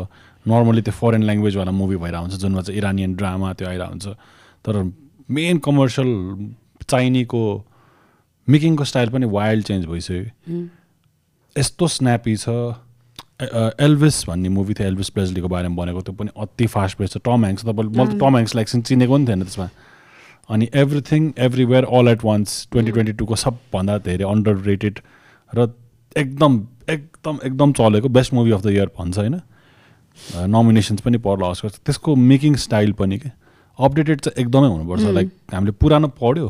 [0.47, 4.07] नर्मली त्यो फरेन ल्याङ्ग्वेजवाला मुभी भइरहेको हुन्छ जुनमा चाहिँ इरानियन ड्रामा त्यो आइरहेको हुन्छ
[4.65, 4.75] तर
[5.29, 6.11] मेन कमर्सियल
[6.89, 7.43] चाइनीको
[8.49, 10.23] मेकिङको स्टाइल पनि वाइल्ड चेन्ज भइसक्यो।
[11.57, 12.49] यस्तो स्न्यापी छ।
[13.87, 17.45] एल्भिस भन्ने मुभी थियो एल्भिस प्रेजलीको बारेमा बनेको त्यो पनि अति फास्ट पेस छ। टम
[17.45, 19.69] ह्याङ्क्स तपाईँले मैले त टम ह्याङ्क्सलाई एकछिन चिनेको पनि थिएन त्यसमा।
[20.49, 24.95] अनि everything everywhere all at once twenty twenty टूको सबभन्दा धेरै अन्डर रेटेड
[25.53, 25.69] र
[26.16, 26.53] एकदम
[26.89, 29.40] एकदम एकदम चलेको best movie of the year भन्छ होइन?
[30.48, 33.31] नोमिनेसन्स पनि पर्ला अस्कर त्यसको मेकिङ स्टाइल पनि के?
[33.78, 36.48] अपडेटेड चाहिँ एकदमै हुनुपर्छ लाइक हामीले पुरानो पढ्यो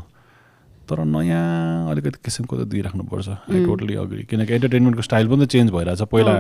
[0.89, 5.71] तर नयाँ अलिकति किसिमको त दिइराख्नुपर्छ आई टोटली अग्री किनकि इन्टरटेनमेन्टको स्टाइल पनि त चेन्ज
[5.71, 6.35] भइरहेछ। पहिला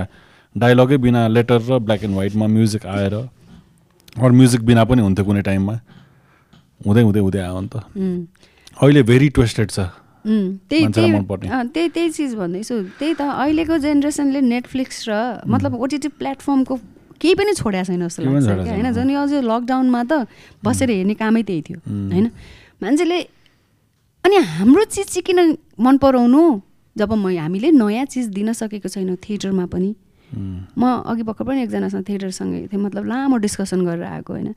[0.56, 5.42] डायलगै बिना लेटर र ब्ल्याक एन्ड व्हाइटमा म्युजिक आएर अरू म्युजिक बिना पनि हुन्थ्यो कुनै
[5.44, 5.74] टाइममा
[6.86, 7.76] हुँदै हुँदै हुँदै आयो नि त।
[8.80, 9.78] अहिले भेरी ट्विस्टेड छ।
[10.28, 15.12] त्यही त्यही त्यही चिज भन्दैछु त्यही त अहिलेको जेनेरेसनले नेटफ्लिक्स र
[15.48, 16.74] मतलब ओटिटी प्लेटफर्मको
[17.20, 20.12] केही पनि छोड्या छैन जस्तो लाग्छ। होइन झन् यो अझै लकडाउनमा त
[20.62, 22.26] बसेर हेर्ने कामै त्यही थियो। होइन?
[22.82, 23.18] मान्छेले
[24.24, 25.38] अनि हाम्रो चिज चाहिँ किन
[25.80, 26.42] मन पराउनु?
[26.96, 29.90] जब म हामीले नयाँ चिज दिन सकेको छैनौँ थिएटरमा पनि।
[30.78, 34.52] म अघि भर्खर पनि एकजनासँग थिएटरसँगै थिएँ मतलब लामो डिस्कसन गरेर आएको होइन?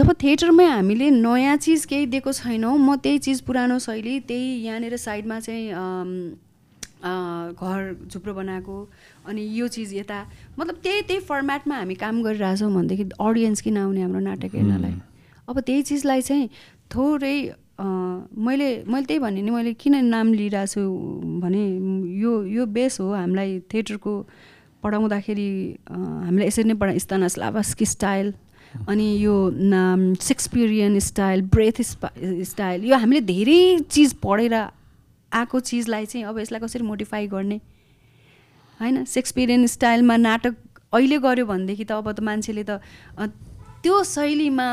[0.00, 4.96] जब थिएटरमै हामीले नयाँ चिज केही दिएको छैनौँ म त्यही चिज पुरानो शैली त्यही यहाँनिर
[4.96, 5.68] साइडमा चाहिँ
[7.52, 8.76] घर झुप्रो बनाएको
[9.28, 10.24] अनि यो चिज यता
[10.58, 14.94] मतलब त्यही त्यही फर्मेटमा हामी काम गरिरहेछौँ भनेदेखि अडियन्स किन आउने हाम्रो नाटक हेर्नलाई?
[15.48, 16.48] अब त्यही चिजलाई चाहिँ
[16.96, 17.36] थोरै
[17.80, 20.82] मैले मैले त्यही भने नि मैले किन नाम लिइरहेको छु
[21.44, 21.64] भने
[22.24, 24.12] यो यो बेस हो हामीलाई थिएटरको
[24.82, 25.50] पढाउँदाखेरि
[25.92, 28.32] हामीलाई यसरी नै पढा स्तनास लाभास्की स्टाइल
[28.88, 29.34] अनि यो
[30.22, 33.60] सेक्सपिरियन स्टाइल ब्रेथ स्टाइल यो हामीले धेरै
[33.90, 37.60] चिज पढेर आएको चिजलाई चाहिँ अब यसलाई कसरी मोडिफाई गर्ने?
[38.80, 39.04] होइन?
[39.04, 40.54] सेक्सपिरियन स्टाइलमा नाटक
[40.92, 42.80] अहिले गऱ्यो भनेदेखि त अब त मान्छेले त
[43.82, 44.68] त्यो शैलीमा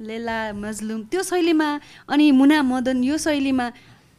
[0.00, 1.68] लेला मजलुम त्यो शैलीमा
[2.08, 3.70] अनि मुना मदन यो शैलीमा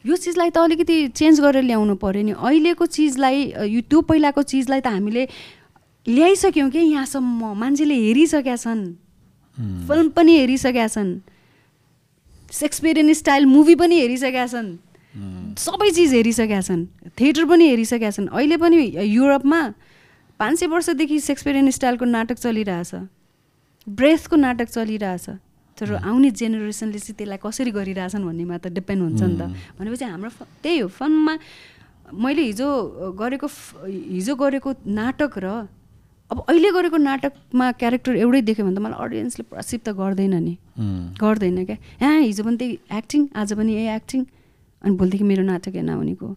[0.06, 3.38] यो चिजलाई त अलिकति चेन्ज गरेर ल्याउनु पऱ्यो नि। अहिलेको चिजलाई
[3.68, 5.28] यो त्यो पहिलाको चिजलाई त हामीले
[6.08, 7.54] ल्याइसक्यौँ कि यहाँसम्म?
[7.60, 8.82] मान्छेले हेरिसकेका छन्।
[9.88, 11.20] फिल्म पनि हेरिसकेका छन्।
[12.52, 14.70] सेक्सपिरियन स्टाइल मुभी पनि हेरिसकेका छन्।
[15.60, 16.86] सबै चिज हेरिसकेका छन्।
[17.20, 19.62] थिएटर पनि हेरिसकेका छन्। अहिले पनि युरोपमा
[20.40, 22.92] पाँच सय वर्षदेखि सेक्सपिरियन स्टाइलको नाटक चलिरहेछ।
[23.88, 25.30] ब्रेथको नाटक चलिरहेछ।
[25.78, 29.42] तर आउने जेनेरेसनले चाहिँ त्यसलाई कसरी गरिरहेछन् भन्नेमा त डिपेन्ड हुन्छ नि त।
[29.80, 30.30] भनेपछि हाम्रो
[30.64, 31.34] त्यही हो। फनमा
[32.14, 32.70] मैले हिजो
[33.20, 33.48] गरेको
[33.88, 35.48] हिजो गरेको नाटक र
[36.32, 40.54] अब अहिले गरेको नाटकमा क्यारेक्टर एउटै देख्यो भने त मलाई अडियन्सले प्रसिप त गर्दैन नि।
[41.18, 44.22] गर्दैन क्या। यहाँ हिजो पनि त्यही एक्टिङ आज पनि यही एक्टिङ
[44.84, 46.28] अनि भोलिदेखि मेरो नाटक हेर्न आउनेको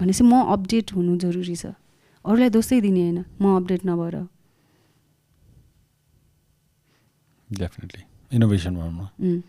[0.00, 1.76] भनेपछि म अपडेट हुनु जरुरी छ।
[2.24, 4.16] अरूलाई दोषै दिने होइन। म अपडेट नभएर।
[7.50, 8.02] डेफिनेटली
[8.32, 9.42] इनोभेसन भनौँ न।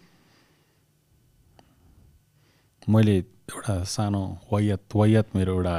[2.87, 4.21] मैले एउटा सानो
[4.51, 5.75] वायत वायत मेरो एउटा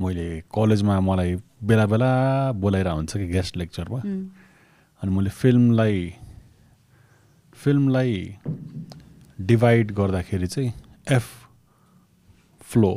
[0.00, 2.10] मैले कलेजमा मलाई बेला बेला
[2.52, 6.14] बोलाइरहेको हुन्छ कि गेस्ट लेक्चरमा। अनि मैले फिल्मलाई
[7.52, 8.14] फिल्मलाई
[9.40, 10.72] डिभाइड गर्दाखेरि चाहिँ
[11.10, 11.26] F
[12.62, 12.92] flow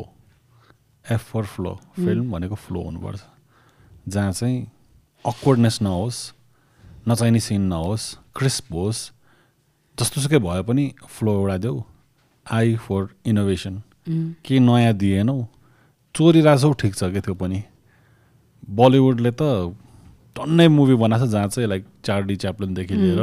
[1.06, 3.22] F for flow film भनेको फ्लो हुनुपर्छ।
[4.08, 4.60] जहाँ चाहिँ
[5.26, 6.20] अक्वर्डनेस नहोस्
[7.08, 8.06] नचाहिने सिन नहोस्
[8.36, 9.02] क्रिस्प होस्
[9.98, 11.82] जस्तोसुकै भए पनि फ्लो एउटा देऊ
[12.46, 15.38] आई फर इनोभेसन केही नयाँ दिएनौ
[16.16, 17.64] चोरिरहेछौ ठिक छ क्या त्यो पनि।
[18.70, 19.76] बलिउडले त
[20.36, 23.22] टन्नै मुभी बनाएको छ जहाँ चाहिँ लाइक चार्डी च्याप्लिनदेखि लिएर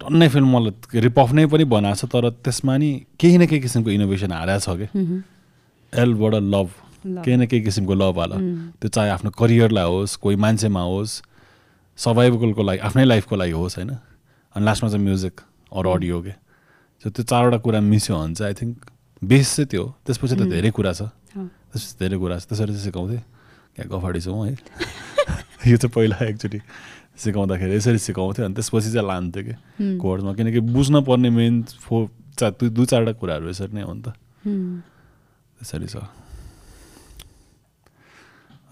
[0.00, 2.90] टन्नै फिल्म मलाई रिपअफ नै पनि बनाएको छ तर त्यसमा नि
[3.20, 5.22] केही न केही किसिमको इनोभेसन हारेको छ कि उम्,
[5.92, 6.68] एलबाट लभ।
[7.00, 8.32] केही न केही किसिमको लभ हाल
[8.80, 11.12] त्यो चाहे आफ्नो करियरलाई होस् कोही मान्छेमा होस्
[11.98, 13.90] सर्भाइभलको लागि आफ्नै लाइफको लागि होस् होइन?
[14.54, 15.40] अनि लास्टमा चाहिँ म्युजिक
[15.72, 16.32] अरू अडियो के।
[17.04, 18.76] सो त्यो चारवटा कुरा मिस्यो भने चाहिँ आई थिङ्क
[19.22, 21.02] बेस चाहिँ त्यो। त्यसपछि त धेरै कुरा छ।
[21.70, 23.22] अँ। त्यसपछि धेरै कुरा छ त्यसरी चाहिँ सिकाउँथेँ
[23.76, 24.54] क्या गफाडी छौँ है
[25.70, 26.60] यो चाहिँ पहिला एकचोटि
[27.22, 29.54] सिकाउँदाखेरि यसरी सिकाउँथ्यो अनि त्यसपछि चाहिँ लान्थ्यो कि।
[30.02, 34.02] कोर्समा किनकि बुझ्न पर्ने मेन फो चा दुई दुई चारवटा कुराहरू यसरी नै हो नि
[34.02, 34.08] त
[35.60, 35.96] त्यसरी छ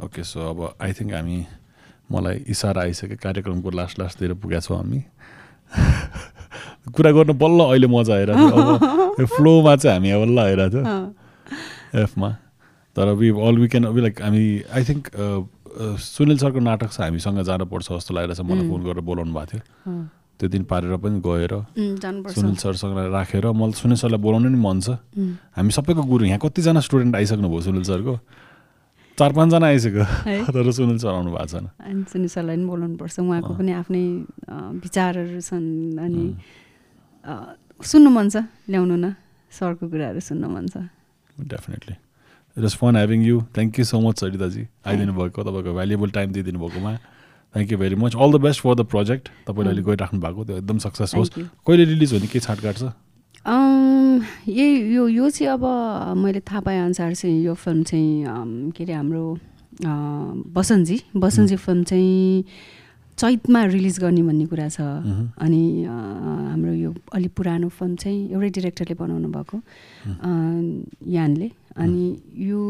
[0.04, 1.38] ओके सो अब आई थिङ्क हामी
[2.08, 5.00] मलाई इसारा आइसक्यो कार्यक्रमको लास्ट लास्टतिर पुगेका छौँ हामी
[6.96, 8.74] कुरा गर्न बल्ल अहिले मजा आइरहेको थियो
[9.20, 12.30] अब फ्लोमा चाहिँ हामी बल्ल आइरहेको थियो एफमा
[12.98, 14.44] तर we all we can we like हामी
[14.74, 15.02] आई थिङ्क
[16.02, 18.70] सुनिल सरको नाटक चाहिँ हामीसँग जानुपर्छ जस्तो लागिरहेछ। मलाई उम्.
[18.70, 19.94] फोन गरेर बोलाउनु भएको थियो।
[20.38, 21.52] त्यो दिन पारेर पनि गएर
[22.34, 26.40] सुनिल सरसँग राखेर मलाई सुनिल सरलाई बोलाउनु नि मन छ। उम्, हामी सबैको गुरु यहाँ
[26.42, 28.14] कतिजना स्टुडेन्ट आइसक्नु भयो सुनिल सरको?
[29.18, 30.04] चार पाँचजना आइसक्यो।
[30.54, 34.04] तर सुनिल सर आउनु भएको छैन। अनि सुनिल सरलाई पनि बोलाउनुपर्छ उहाँको। पनि आफ्नै
[34.82, 35.66] विचारहरू छन्।
[36.02, 36.22] अनि
[37.82, 39.14] सुन्नु मन छ ल्याउनु न।
[39.50, 40.86] सरको कुराहरू सुन्नु मन छ।
[41.38, 42.07] Definitely
[42.58, 46.32] it was fun having you thank you so much Saritaji आइदिनु भएको तपाईँको भ्यालुएबल टाइम
[46.32, 46.94] दिइदिनु भएकोमा
[47.54, 50.56] thank you very much all the best for the project तपाईँले अहिले गइराख्नु भएको त्यो
[50.56, 52.92] एकदम सक्सेस होस् कहिले रिलिज हो नि के छाटकाट छ
[54.48, 55.64] यही यो यो चाहिँ अब
[56.18, 59.24] मैले थाहा पाएअनुसार चाहिँ यो फिल्म चाहिँ के अरे हाम्रो
[59.78, 62.44] अँ, बसन्तजी बसन्तजी फिल्म चाहिँ
[63.18, 64.80] चैतमा रिलिज गर्ने भन्ने कुरा छ.
[65.38, 69.56] अनि हाम्रो यो अलिक पुरानो फिल्म चाहिँ एउटै डिरेक्टरले बनाउनु भएको
[71.14, 72.04] यानले अनि
[72.48, 72.60] यो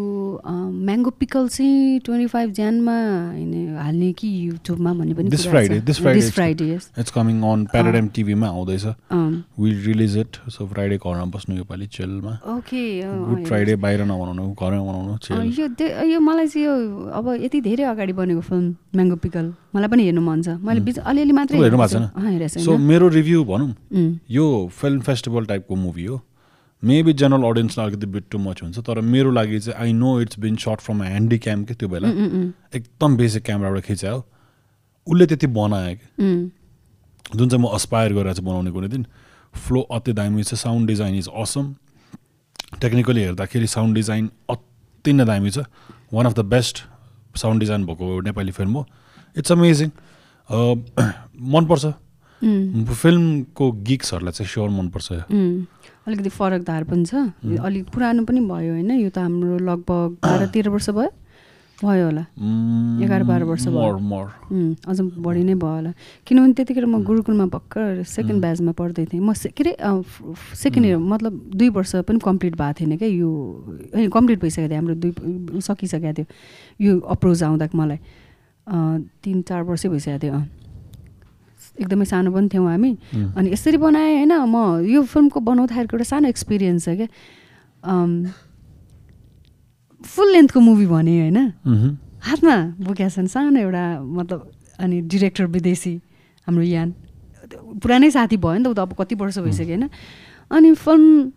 [0.89, 2.97] म्याङ्गो पिकल चाहिँ ट्वेन्टी फाइभ ज्यानमा
[3.33, 6.91] होइन हाल्ने कि युट्युबमा भन्ने पनि छ। this Friday This Friday, yes.
[6.99, 8.85] It's coming on paradigm टिभीमा आउँदैछ।
[9.61, 14.83] Will release it so Friday घरमा बस्नु योपालि चेलमा ओके गुड फ्राइडे बाहिर नबनाउनु घरमै
[14.89, 15.13] बनाउनु
[15.59, 15.67] यो
[16.13, 16.75] यो मलाई चाहिँ यो
[17.19, 20.99] अब यति धेरै अगाडि बनेको फिल्म म्याङ्गो पिकल मलाई पनि हेर्नु मन छ। मैले बिच
[20.99, 23.73] अलिअलि मात्रै हेर्नु भएको छु। अँ, हेरेको सो छैन मेरो रिभ्यू भनौँ।
[24.31, 24.47] यो
[24.81, 26.21] फिल्म फेस्टिभल टाइपको मुभी हो।
[26.83, 30.39] मेबी जनरल अडियन्सलाई अलिकति बिट टु मच हुन्छ तर मेरो लागि चाहिँ I know it's
[30.41, 31.03] been shot from
[31.39, 34.25] handycam के त्यो बेला उम्, उम्, उम्, एकदम बेसिक क्यामराबाट खिचायो
[35.07, 36.07] उसले त्यति बनायो कि।
[37.37, 39.07] जुन चाहिँ म अस्पायर गरेर चाहिँ बनाउने कुनै दिन
[39.55, 41.75] फ्लो अति दामी छ sound design is awesome
[42.81, 45.59] technically हेर्दाखेरि साउन्ड डिजाइन अति नै दामी छ।
[46.13, 46.85] One of the best
[47.37, 48.87] sound design भएको नेपाली फिल्म हो।
[49.39, 49.91] इट्स अमेजिङ
[51.55, 51.87] मनपर्छ।
[53.03, 55.13] फिल्मको गिक्सहरूलाई चाहिँ स्योर मनपर्छ।
[56.09, 57.15] अलिकति फरक धार पनि छ।
[57.61, 61.13] अलिक पुरानो पनि भयो होइन यो त हाम्रो लगभग बाह्र तेह्र वर्ष भयो।
[61.79, 62.25] भयो होला।
[63.05, 63.93] एघार बाह्र वर्ष भयो।
[64.89, 65.93] अझ बढी नै भयो होला।
[66.27, 69.77] किनभने त्यतिखेर म गुरुकुलमा भर्खर सेकेन्ड ब्याचमा पढ्दै थिएँ। म के अरे
[70.59, 73.31] सेकेन्ड इयर मतलब दुई वर्ष पनि कम्प्लिट भएको थिएन क्या यो
[73.95, 76.27] होइन कम्प्लिट भइसकेको थियो। हाम्रो दुई सकिसकेको थियो।
[76.83, 77.99] यो अप्रोच आउँदा मलाई
[79.23, 80.43] तिन चार वर्षै भइसकेको थियो।
[81.81, 82.91] एकदमै सानो पनि थियौँ हामी।
[83.37, 87.09] अनि यसरी बनाएँ होइन म यो फिल्मको बनाउँदाखेरिको एउटा सानो एक्सपिरियन्स छ क्या।
[90.03, 91.39] फुल लेन्थको मुभी भने होइन.
[92.19, 94.41] हातमा बोकेका छन् सानो एउटा मतलब
[94.79, 95.95] अनि डिरेक्टर विदेशी
[96.47, 96.89] हाम्रो यान।
[97.83, 99.89] पुरानै साथी भयो नि त ऊ त अब कति वर्ष भइसक्यो होइन।
[100.51, 101.33] अनि फिल्म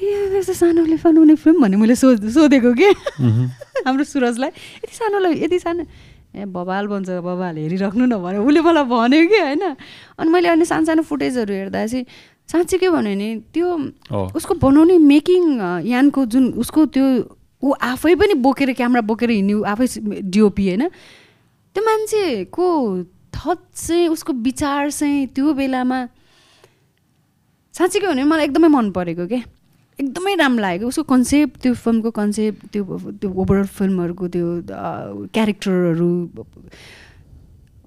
[0.00, 2.88] ए यस्तो सानोले बनाउने फिल्म भन्ने मैले सो सोधेको कि.
[3.84, 4.50] हाम्रो सुरजलाई
[4.84, 5.84] यति सानोलाई यति सानो
[6.34, 9.64] ए बबाल बन्छ बबाल हेरिराख्नु न भने उसले मलाई भन्यो कि होइन?
[10.18, 12.04] अनि मैले अनि सानो सानो फुटेजहरू हेर्दा चाहिँ
[12.48, 13.66] साँच्चै के भन्यो भने त्यो
[14.38, 15.42] उसको बनाउने मेकिङ
[15.86, 17.06] यानको जुन उसको त्यो
[17.62, 19.86] ऊ आफै पनि बोकेर क्यामेरा बोकेर हिँड्ने ऊ आफै
[20.30, 20.88] डिओपी होइन?
[21.74, 22.66] त्यो मान्छेको
[23.34, 25.98] थट चाहिँ उसको विचार चाहिँ त्यो बेलामा
[27.74, 29.42] साँच्चै के भने मलाई एकदमै मन परेको क्या
[30.00, 32.82] एकदमै राम्रो लागेको उसको कन्सेप्ट त्यो फिल्मको कन्सेप्ट त्यो
[33.20, 34.46] त्यो ओभरअल फिल्महरूको त्यो
[35.34, 36.10] क्यारेक्टरहरू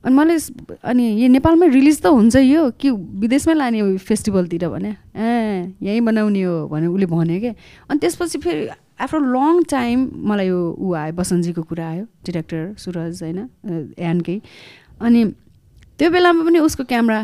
[0.05, 0.51] अनि मैले स-
[0.83, 2.89] अनि यो नेपालमै रिलिज त हुन्छ यो कि
[3.23, 4.91] विदेशमै लाने फेस्टिभलतिर भने?
[5.15, 7.53] ए यहीँ बनाउने हो भने उसले भन्यो क्या
[7.89, 8.67] अनि त्यसपछि फेरि
[8.99, 13.39] आफ्टर लङ टाइम मलाई यो ऊ आयो बसन्तजीको कुरा आयो डिरेक्टर सुरज होइन
[13.97, 14.37] एनकै।
[15.01, 15.23] अनि
[15.99, 17.21] त्यो बेलामा पनि उसको क्यामेरा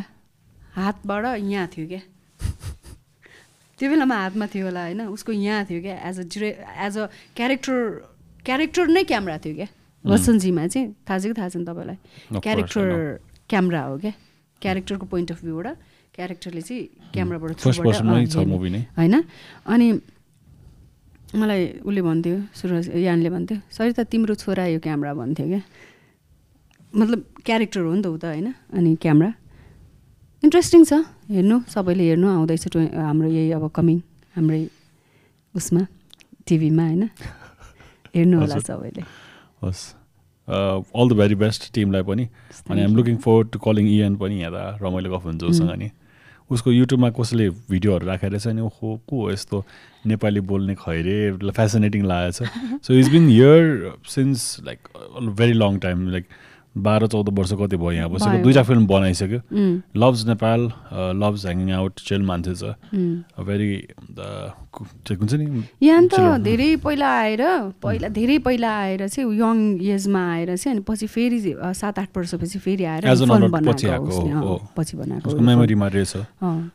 [0.79, 2.01] हातबाट यहाँ थियो क्या
[3.79, 5.01] त्यो बेलामा हातमा थियो होला होइन?
[5.15, 6.49] उसको यहाँ थियो क्या एज अ डिरे
[6.85, 7.77] एज अ क्यारेक्टर
[8.45, 9.67] क्यारेक्टर नै क्यामेरा थियो क्या?
[10.03, 11.33] वसन्तजीमा चाहिँ। थाहा छ कि?
[11.39, 11.97] थाहा छैन तपाईँलाई?
[12.43, 12.87] क्यारेक्टर.
[13.49, 14.13] क्यामेरा हो क्या?
[14.61, 15.67] क्यारेक्टरको पोइन्ट अफ भ्यूबाट
[16.15, 16.83] क्यारेक्टरले चाहिँ
[17.13, 17.51] क्यामराबाट
[18.03, 19.15] नै। होइन?
[19.65, 19.87] अनि
[21.35, 25.61] मलाई उसले भन्थ्यो सुरज यानले भन्थ्यो सरिता तिम्रो छोरा यो क्यामरा भन्थ्यो क्या?
[26.93, 28.47] मतलब क्यारेक्टर हो नि त ऊ त होइन?
[28.73, 29.29] अनि क्यामरा
[30.43, 30.93] इन्ट्रेस्टिङ छ।
[31.29, 32.63] हेर्नु सबैले हेर्नु आउँदैछ
[32.95, 33.97] हाम्रो यही अब कमिङ
[34.35, 34.61] हाम्रै
[35.55, 35.81] उसमा
[36.47, 37.03] टिभीमा होइन?
[38.15, 39.01] हेर्नु होला। सबैले।
[39.63, 39.83] हस्।
[40.47, 42.25] अल द भेरी बेस्ट टिमलाई पनि।
[42.71, 45.89] अनि I'm looking for to calling en पनि त रमाइलो गफ हुन्छ उसँग नि
[46.49, 49.57] उसको युट्युबमा कसैले भिडियोहरू राखेर चाहिँ नि ओहो को हो यस्तो
[50.07, 51.17] नेपाली बोल्ने खैरे
[51.51, 52.49] फेसिनेटिङ लागेको छ।
[52.81, 54.79] So is been here since like
[55.37, 56.25] very long time like
[56.75, 59.39] बाह्र चौध वर्ष कति भयो यहाँ बसेको। दुईवटा फिल्म बनाइसक्यो
[59.97, 60.61] loves Nepal
[61.17, 62.63] loves hanging out chill मान्छे छ।
[63.39, 63.69] भेरी
[64.69, 65.45] हुन्छ नि?
[65.81, 67.41] यहाँ त। धेरै पहिला आएर
[67.81, 71.39] पहिला धेरै पहिला आएर चाहिँ यङ एजमा आएर चाहिँ अनि पछि फेरि
[71.73, 73.03] सात आठ वर्षपछि फेरि आएर
[74.77, 76.13] पछि बनाएको मेमोरीमा रहेछ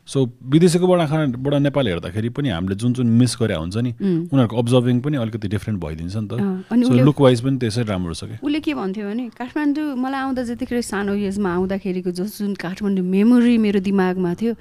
[0.05, 4.99] सो विदेशीकोबाट आँखाबाट नेपाल हेर्दाखेरि पनि हामीले जुन जुन मिस गरे हुन्छ नि उनीहरूको अब्जर्भिङ
[5.01, 8.73] पनि अलिकति डिफ्रेन्ट भइदिन्छ नि त। लुक वाइज पनि त्यसै राम्रो छ कि उसले के
[8.75, 14.33] भन्थ्यो भने काठमाडौँ मलाई आउँदा जतिखेर सानो एजमा आउँदाखेरिको जस जुन काठमाडौँ मेमोरी मेरो दिमागमा
[14.35, 14.53] थियो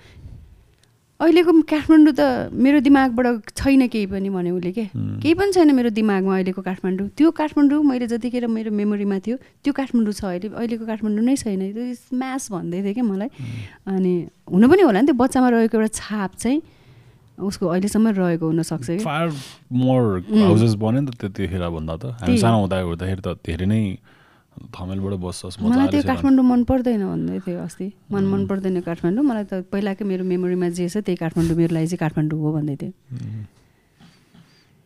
[1.20, 4.84] अहिलेको काठमाडौँ त मेरो दिमागबाट छैन केही पनि भने उसले के.
[5.22, 9.72] केही पनि छैन मेरो दिमागमा अहिलेको काठमाडौँ। त्यो काठमाडौँ मैले जतिखेर मेरो मेमोरीमा थियो त्यो
[9.78, 13.30] काठमाडौँ छ अहिले। अहिलेको काठमाडौँ नै छैन। त्यो म्यास भन्दै थियो क्या मलाई।
[13.86, 14.12] अनि
[14.50, 16.58] हुनु पनि होला नि त्यो बच्चामा रहेको एउटा छाप चाहिँ
[17.38, 18.98] उसको अहिलेसम्म रहेको हुनसक्छ कि?
[19.06, 19.26] फार
[19.70, 20.02] मोर
[20.34, 23.82] हाउसेस बन्यो नि त त्यतिखेर भन्दा त। हामी। सानो हुँदा हुँदाखेरि त धेरै नै
[24.74, 29.44] थमेलबाट बस्छस् मलाई त्यो काठमाडौँ मन पर्दैन भन्दै थियो अस्ति। मन मन पर्दैन काठमाडौँ। मलाई
[29.44, 32.92] त पहिलाकै मेरो मेमोरीमा जे छ त्यही काठमाडौँ मेरो लागि चाहिँ काठमाडौँ हो भन्दै थियो।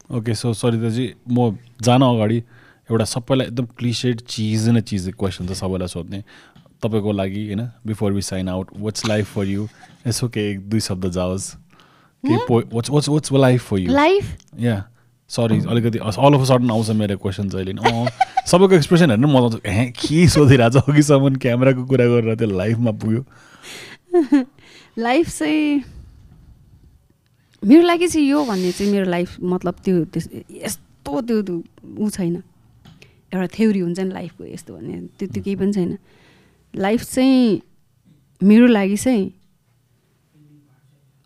[0.08, 2.38] ओके सो सरिताजी म जान अगाडि
[2.88, 6.22] एउटा सबैलाई एकदम क्लिसेड चिज न चिज क्वेसन छ सबैलाई सोध्ने।
[6.82, 9.68] तपाईँको लागि होइन before we sign out what's life for you
[10.06, 11.46] यसो के एक दुई शब्द जाओस्।
[12.24, 14.24] केही पो what's what's what's life for you life
[14.60, 14.76] yeah
[15.28, 18.08] sorry अलिकति अल अफ सडन आउँछ मेरो क्वेसन चाहिँ अहिले अँ
[18.48, 22.90] सबैको एक्सप्रेसन हेर्नु मजा आउँछ। ए के सोधिरहेको छ अघिसम्म क्यामेराको कुरा गरेर त्यो लाइफमा
[22.96, 23.24] पुग्यो?
[24.98, 25.84] लाइफ चाहिँ
[27.62, 29.96] मेरो लागि चाहिँ यो भन्ने चाहिँ मेरो लाइफ मतलब त्यो
[30.64, 31.62] यस्तो त्यो
[31.98, 32.42] ऊ छैन।
[33.34, 35.98] एउटा थ्योरी हुन्छ नि लाइफको यस्तो भन्ने त्यो त्यो केही पनि छैन।
[36.74, 37.60] लाइफ चाहिँ
[38.40, 39.30] मेरो लागि चाहिँ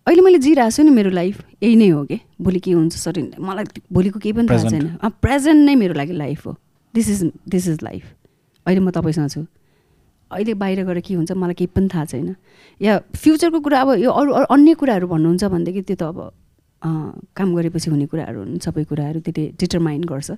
[0.07, 2.19] अहिले मैले जिरहेको छु नि मेरो लाइफ यही नै हो कि?
[2.43, 4.71] भोलि के हुन्छ सरी मलाई भोलिको केही पनि थाहा.
[4.71, 6.57] छैन। प्रेजेन्ट नै मेरो लागि लाइफ हो।
[6.95, 8.05] This is this is life
[8.67, 9.47] अहिले म तपाईँसँग छु।
[10.31, 12.35] अहिले बाहिर गएर के हुन्छ मलाई केही पनि थाहा छैन।
[12.83, 16.19] या फ्युचरको कुरा अब यो अरू अरू अन्य कुराहरू भन्नुहुन्छ भनेदेखि त्यो त अब
[16.83, 20.31] काम गरेपछि हुने कुराहरू हुन् सबै कुराहरू त्यसले डिटरमाइन गर्छ।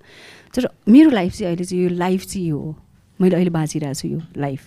[0.53, 2.77] तर मेरो लाइफ चाहिँ अहिले चाहिँ यो लाइफ चाहिँ यो हो।
[3.21, 4.61] मैले अहिले बाँचिरहेको छु यो लाइफ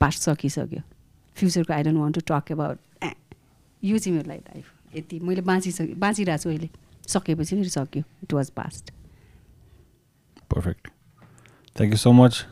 [0.00, 0.80] पास्ट सकिसक्यो।
[1.36, 2.78] फ्युचरको I don't want to talk about
[3.84, 6.68] यो चाहिँ मेरो लागि लाइफ यति मैले बाँचिसके बाँचिरहेको छु अहिले।
[7.08, 8.90] सकेपछि फेरि सक्यो। It was past
[10.50, 10.88] perfect
[11.76, 12.44] thank you so much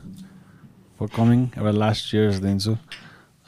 [0.99, 2.77] for coming एउटा लास्ट इयर्स दिन्छु।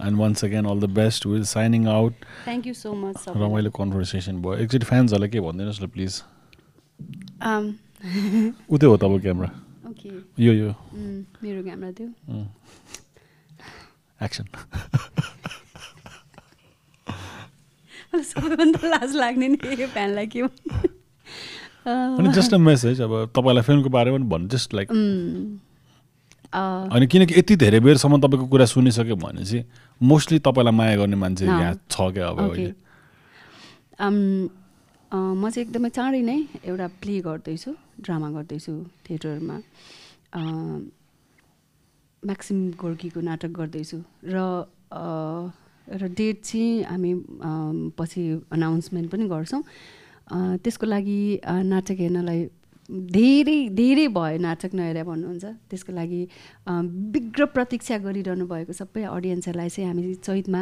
[0.06, 4.42] And once again all the best will signing out thank you so much रमाइलो कन्भर्सेसन
[4.42, 6.22] भयो। एकचोटि फ्यान्सहरूलाई के भनिदिनुहोस् न प्लिज
[8.70, 9.50] उ त्यो हो तपाईँ क्यामेरा।
[10.38, 10.70] यो यो।
[11.42, 12.08] मेरो क्यामेरा थियो
[14.20, 14.44] एक्सन
[18.22, 20.40] सबैभन्दा लाज लाग्ने नि यो फ्यानलाई के।
[21.88, 24.88] अनि जस्ट अ मेसेज अब तपाईँलाई फिल्मको बारेमा भन्नु जस्ट लाइक
[26.52, 29.64] अनि किनकि यति धेरै बेरसम्म तपाईँको कुरा सुनिसक्यो भने चाहिँ
[30.00, 32.72] मोस्टली तपाईँलाई माया गर्ने मान्छे। यहाँ छ क्या अब अहिले।
[34.00, 37.70] म चाहिँ एकदमै चाँडै नै एउटा प्ले गर्दैछु
[38.04, 38.72] ड्रामा गर्दैछु
[39.08, 39.56] थिएटरमा।
[42.22, 44.36] म्याक्सिम गोर्कीको नाटक गर्दैछु र
[45.88, 47.12] र डेट चाहिँ हामी
[47.96, 49.62] पछि अनाउन्समेन्ट पनि गर्छौँ।
[50.62, 52.40] त्यसको लागि नाटक हेर्नलाई
[52.88, 56.20] धेरै धेरै भयो नाटक नहेरे भन्नुहुन्छ। त्यसको लागि
[57.14, 60.60] विग्र प्रतीक्षा गरिरहनु भएको सबै अडियन्सहरूलाई चाहिँ हामी चैतमा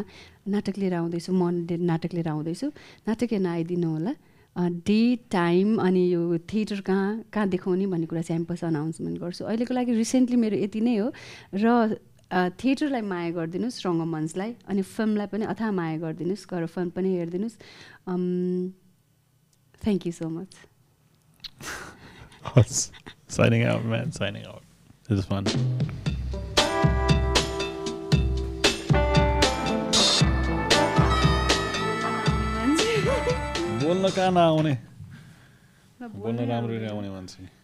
[0.54, 2.66] नाटक लिएर आउँदैछौँ। म नाटक लिएर आउँदैछु।
[3.06, 4.14] नाटक हेर्न आइदिनु होला।
[4.56, 9.44] डे टाइम अनि यो थिएटर कहाँ कहाँ देखाउने भन्ने कुरा चाहिँ हामी पछि अनाउन्समेन्ट गर्छु।
[9.44, 11.12] अहिलेको लागि रिसेन्टली मेरो यति नै हो।
[11.54, 11.98] र
[12.30, 17.58] थिएटरलाई माया गरिदिनुहोस् रङ्गमञ्चलाई अनि फिल्मलाई पनि अथाह माया गरिदिनुहोस् गएर फिल्म पनि हेरिदिनुहोस्
[19.82, 20.50] thank you so much
[23.28, 24.12] signing out, man.
[24.12, 24.62] Signing out.
[25.08, 25.44] This is fun.
[33.86, 34.72] बोल्न कहाँ नआउने
[36.16, 37.55] बोल्न राम्ररी आउने मान्छे